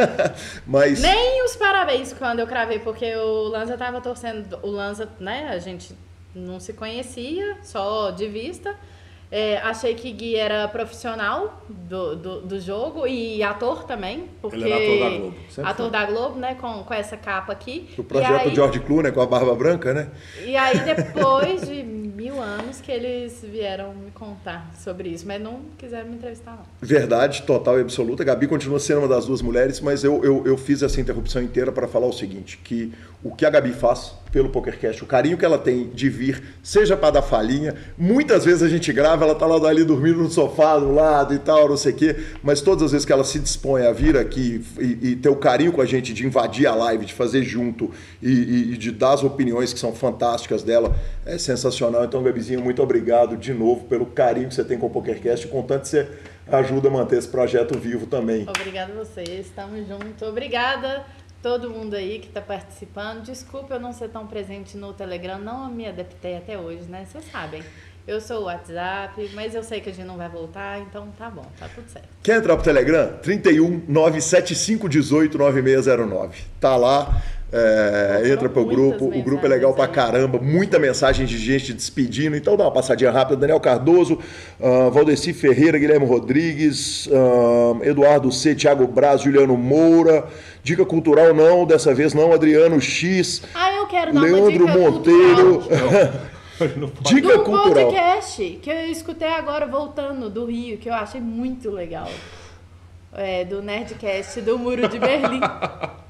mas... 0.65 1.01
Nem 1.01 1.45
os 1.45 1.55
parabéns 1.55 2.13
quando 2.13 2.39
eu 2.39 2.47
cravei, 2.47 2.79
porque 2.79 3.15
o 3.15 3.49
Lanza 3.49 3.77
tava 3.77 4.01
torcendo, 4.01 4.57
o 4.63 4.71
Lanza, 4.71 5.07
né, 5.19 5.49
a 5.51 5.59
gente 5.59 5.95
não 6.35 6.59
se 6.59 6.73
conhecia, 6.73 7.57
só 7.63 8.11
de 8.11 8.27
vista. 8.27 8.75
É, 9.31 9.57
achei 9.57 9.95
que 9.95 10.11
Gui 10.11 10.35
era 10.35 10.67
profissional 10.67 11.63
do, 11.67 12.15
do, 12.15 12.41
do, 12.41 12.59
jogo 12.59 13.07
e 13.07 13.41
ator 13.41 13.83
também. 13.83 14.25
Porque 14.39 14.57
Ele 14.57 14.71
era 14.71 14.83
ator 14.83 14.99
da 14.99 15.17
Globo. 15.17 15.35
ator 15.63 15.89
da 15.89 16.05
Globo, 16.05 16.39
né? 16.39 16.55
Com, 16.61 16.83
com 16.83 16.93
essa 16.93 17.17
capa 17.17 17.51
aqui. 17.51 17.89
O 17.97 18.03
projeto 18.03 18.49
aí, 18.49 18.53
George 18.53 18.79
Clooney 18.81 19.11
com 19.11 19.21
a 19.21 19.25
barba 19.25 19.55
branca, 19.55 19.91
né? 19.91 20.09
E 20.45 20.55
aí, 20.55 20.77
depois 20.81 21.67
de 21.67 21.81
mil 21.81 22.03
mil 22.23 22.41
anos 22.41 22.79
que 22.79 22.91
eles 22.91 23.43
vieram 23.43 23.93
me 23.93 24.11
contar 24.11 24.71
sobre 24.75 25.09
isso, 25.09 25.25
mas 25.27 25.41
não 25.41 25.61
quiseram 25.77 26.09
me 26.09 26.15
entrevistar, 26.15 26.51
não. 26.51 26.65
Verdade 26.81 27.43
total 27.43 27.77
e 27.77 27.81
absoluta. 27.81 28.23
A 28.23 28.25
Gabi 28.25 28.47
continua 28.47 28.79
sendo 28.79 28.99
uma 28.99 29.07
das 29.07 29.25
duas 29.25 29.41
mulheres, 29.41 29.81
mas 29.81 30.03
eu, 30.03 30.23
eu, 30.23 30.45
eu 30.45 30.57
fiz 30.57 30.81
essa 30.81 30.99
interrupção 31.01 31.41
inteira 31.41 31.71
para 31.71 31.87
falar 31.87 32.07
o 32.07 32.13
seguinte, 32.13 32.59
que 32.63 32.93
o 33.23 33.33
que 33.33 33.45
a 33.45 33.49
Gabi 33.49 33.71
faz 33.71 34.13
pelo 34.33 34.49
PokerCast, 34.49 35.03
o 35.03 35.05
carinho 35.05 35.37
que 35.37 35.45
ela 35.45 35.59
tem 35.59 35.89
de 35.89 36.09
vir, 36.09 36.41
seja 36.63 36.97
para 36.97 37.11
dar 37.11 37.21
falinha, 37.21 37.75
muitas 37.95 38.43
vezes 38.43 38.63
a 38.63 38.67
gente 38.67 38.91
grava, 38.91 39.23
ela 39.23 39.35
tá 39.35 39.45
lá 39.45 39.69
ali 39.69 39.83
dormindo 39.83 40.17
no 40.17 40.29
sofá 40.29 40.79
do 40.79 40.91
lado 40.91 41.35
e 41.35 41.39
tal, 41.39 41.69
não 41.69 41.77
sei 41.77 41.93
o 41.93 41.95
quê, 41.95 42.15
mas 42.41 42.59
todas 42.59 42.85
as 42.85 42.91
vezes 42.93 43.05
que 43.05 43.13
ela 43.13 43.23
se 43.23 43.37
dispõe 43.37 43.85
a 43.85 43.91
vir 43.91 44.17
aqui 44.17 44.65
e, 44.79 45.11
e 45.11 45.15
ter 45.15 45.29
o 45.29 45.35
carinho 45.35 45.71
com 45.71 45.81
a 45.81 45.85
gente 45.85 46.11
de 46.13 46.25
invadir 46.25 46.65
a 46.65 46.73
live, 46.73 47.05
de 47.05 47.13
fazer 47.13 47.43
junto 47.43 47.91
e, 48.19 48.31
e, 48.31 48.73
e 48.73 48.77
de 48.77 48.91
dar 48.91 49.13
as 49.13 49.23
opiniões 49.23 49.71
que 49.71 49.79
são 49.79 49.93
fantásticas 49.93 50.63
dela, 50.63 50.95
é 51.27 51.37
sensacional. 51.37 52.03
Então, 52.03 52.23
Gabizinho, 52.23 52.59
muito 52.59 52.81
obrigado 52.81 53.37
de 53.37 53.53
novo 53.53 53.85
pelo 53.85 54.07
carinho 54.07 54.49
que 54.49 54.55
você 54.55 54.63
tem 54.63 54.79
com 54.79 54.87
o 54.87 54.89
PokerCast, 54.89 55.47
com 55.47 55.61
tanto 55.61 55.83
que 55.83 55.89
você 55.89 56.09
ajuda 56.51 56.89
a 56.89 56.91
manter 56.91 57.19
esse 57.19 57.27
projeto 57.27 57.77
vivo 57.77 58.07
também. 58.07 58.45
Obrigada 58.49 58.91
a 58.93 58.95
vocês, 58.95 59.45
estamos 59.45 59.87
juntos. 59.87 60.27
Obrigada 60.27 61.05
todo 61.43 61.69
mundo 61.69 61.93
aí 61.93 62.19
que 62.19 62.27
está 62.27 62.41
participando. 62.41 63.21
Desculpa 63.21 63.75
eu 63.75 63.79
não 63.79 63.91
ser 63.91 64.09
tão 64.09 64.25
presente 64.25 64.77
no 64.77 64.93
Telegram, 64.93 65.37
não 65.37 65.69
me 65.69 65.85
adaptei 65.85 66.37
até 66.37 66.57
hoje, 66.57 66.83
né? 66.83 67.05
Vocês 67.05 67.25
sabem. 67.29 67.61
Eu 68.05 68.19
sou 68.19 68.41
o 68.41 68.43
WhatsApp, 68.45 69.29
mas 69.33 69.55
eu 69.55 69.63
sei 69.63 69.79
que 69.79 69.89
a 69.89 69.93
gente 69.93 70.05
não 70.05 70.17
vai 70.17 70.27
voltar, 70.27 70.79
então 70.81 71.07
tá 71.17 71.29
bom, 71.29 71.45
tá 71.57 71.69
tudo 71.73 71.87
certo. 71.87 72.07
Quer 72.21 72.37
entrar 72.37 72.55
pro 72.55 72.63
Telegram? 72.63 73.17
31 73.21 73.83
97518 73.87 75.37
9609. 75.37 76.43
Tá 76.59 76.75
lá. 76.75 77.21
É, 77.55 78.23
entra 78.33 78.49
pro 78.49 78.65
grupo, 78.65 79.05
o 79.05 79.21
grupo 79.21 79.45
é 79.45 79.49
legal 79.49 79.75
pra 79.75 79.87
caramba, 79.87 80.39
muita 80.39 80.79
mensagem 80.79 81.27
de 81.27 81.37
gente 81.37 81.71
despedindo, 81.71 82.35
então 82.35 82.57
dá 82.57 82.63
uma 82.63 82.71
passadinha 82.71 83.11
rápida. 83.11 83.37
Daniel 83.37 83.59
Cardoso, 83.59 84.17
uh, 84.59 84.89
Valdeci 84.89 85.33
Ferreira, 85.33 85.77
Guilherme 85.77 86.03
Rodrigues, 86.03 87.05
uh, 87.05 87.79
Eduardo 87.83 88.31
C, 88.31 88.55
Thiago 88.55 88.87
Braz, 88.87 89.21
Juliano 89.21 89.55
Moura, 89.55 90.25
Dica 90.63 90.83
Cultural 90.83 91.31
não, 91.31 91.63
dessa 91.63 91.93
vez 91.93 92.15
não, 92.15 92.33
Adriano 92.33 92.81
X, 92.81 93.43
Ah, 93.53 93.71
eu 93.71 93.85
quero 93.85 94.11
dar 94.11 94.21
Leandro 94.21 94.65
uma 94.65 94.73
dica 94.73 94.89
Monteiro, 94.89 95.59
pode. 95.59 96.33
Dica 97.13 97.37
do 97.37 97.43
Cultural. 97.43 97.85
podcast 97.85 98.59
que 98.63 98.69
eu 98.69 98.87
escutei 98.87 99.27
agora 99.27 99.67
voltando 99.67 100.27
do 100.27 100.45
Rio, 100.45 100.79
que 100.79 100.89
eu 100.89 100.93
achei 100.95 101.21
muito 101.21 101.69
legal. 101.69 102.09
É, 103.13 103.45
do 103.45 103.61
Nerdcast 103.61 104.41
do 104.41 104.57
Muro 104.57 104.87
de 104.87 104.97
Berlim. 104.97 105.41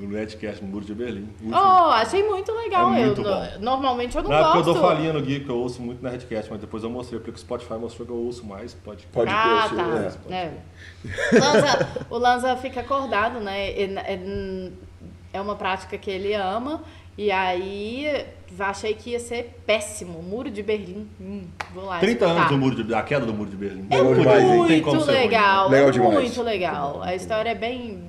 O 0.00 0.04
Netcast 0.08 0.64
no 0.64 0.70
Muro 0.70 0.84
de 0.84 0.94
Berlim. 0.94 1.28
Último. 1.42 1.50
Oh, 1.52 1.90
achei 1.90 2.26
muito 2.26 2.50
legal. 2.52 2.92
É 2.94 3.04
muito 3.06 3.20
eu, 3.20 3.24
bom. 3.24 3.46
Normalmente 3.60 4.16
eu 4.16 4.22
não 4.22 4.30
Na 4.30 4.36
época 4.38 4.58
eu 4.58 4.64
gosto. 4.64 4.72
dou 4.80 4.82
falinha 4.82 5.12
no 5.12 5.20
Geek, 5.20 5.44
que 5.44 5.50
eu 5.50 5.58
ouço 5.58 5.82
muito 5.82 6.02
Nerdcast, 6.02 6.50
mas 6.50 6.60
depois 6.60 6.82
eu 6.82 6.88
mostrei, 6.90 7.20
porque 7.20 7.32
o 7.36 7.38
Spotify 7.38 7.74
mostrou 7.74 8.06
que 8.06 8.12
eu 8.12 8.16
ouço 8.18 8.44
mais 8.46 8.72
podcast. 8.72 9.12
Pode 9.12 9.30
Ah, 9.30 9.68
ter, 9.68 9.76
tá. 9.76 10.34
é. 10.34 10.34
É. 10.34 11.38
Lanza- 11.38 11.88
o 12.08 12.18
Lanza 12.18 12.56
fica 12.56 12.80
acordado, 12.80 13.40
né? 13.40 13.70
É, 15.32 15.40
uma 15.40 15.54
prática 15.54 15.96
que 15.98 16.10
ele 16.10 16.34
ama. 16.34 16.82
E 17.18 17.30
aí 17.30 18.24
achei 18.58 18.94
que 18.94 19.10
ia 19.10 19.20
ser 19.20 19.60
péssimo. 19.66 20.22
Muro 20.22 20.50
de 20.50 20.62
Berlim. 20.62 21.06
Hum, 21.20 21.44
vou 21.74 21.84
lá. 21.84 21.98
30 21.98 22.24
escutar. 22.24 22.30
anos 22.40 22.48
do 22.50 22.58
muro 22.58 22.82
de, 22.84 22.94
a 22.94 23.02
queda 23.02 23.26
do 23.26 23.34
Muro 23.34 23.50
de 23.50 23.56
Berlim. 23.56 23.86
É 23.90 23.96
Legal 24.00 24.40
muito 24.56 25.04
legal. 25.06 25.68
Legal 25.68 25.88
é 25.88 25.90
demais. 25.92 26.14
muito 26.14 26.42
legal. 26.42 27.02
A 27.02 27.14
história 27.14 27.50
é 27.50 27.54
bem, 27.54 28.02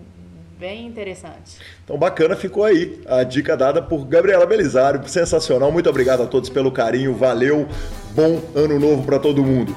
bem 0.61 0.85
interessante. 0.85 1.57
Então 1.83 1.97
bacana, 1.97 2.35
ficou 2.35 2.63
aí 2.63 3.01
a 3.07 3.23
dica 3.23 3.57
dada 3.57 3.81
por 3.81 4.05
Gabriela 4.05 4.45
Belisário, 4.45 5.01
sensacional. 5.09 5.71
Muito 5.71 5.89
obrigado 5.89 6.21
a 6.21 6.27
todos 6.27 6.51
pelo 6.51 6.71
carinho, 6.71 7.15
valeu, 7.15 7.67
bom 8.13 8.39
ano 8.53 8.79
novo 8.79 9.03
para 9.03 9.17
todo 9.17 9.43
mundo. 9.43 9.75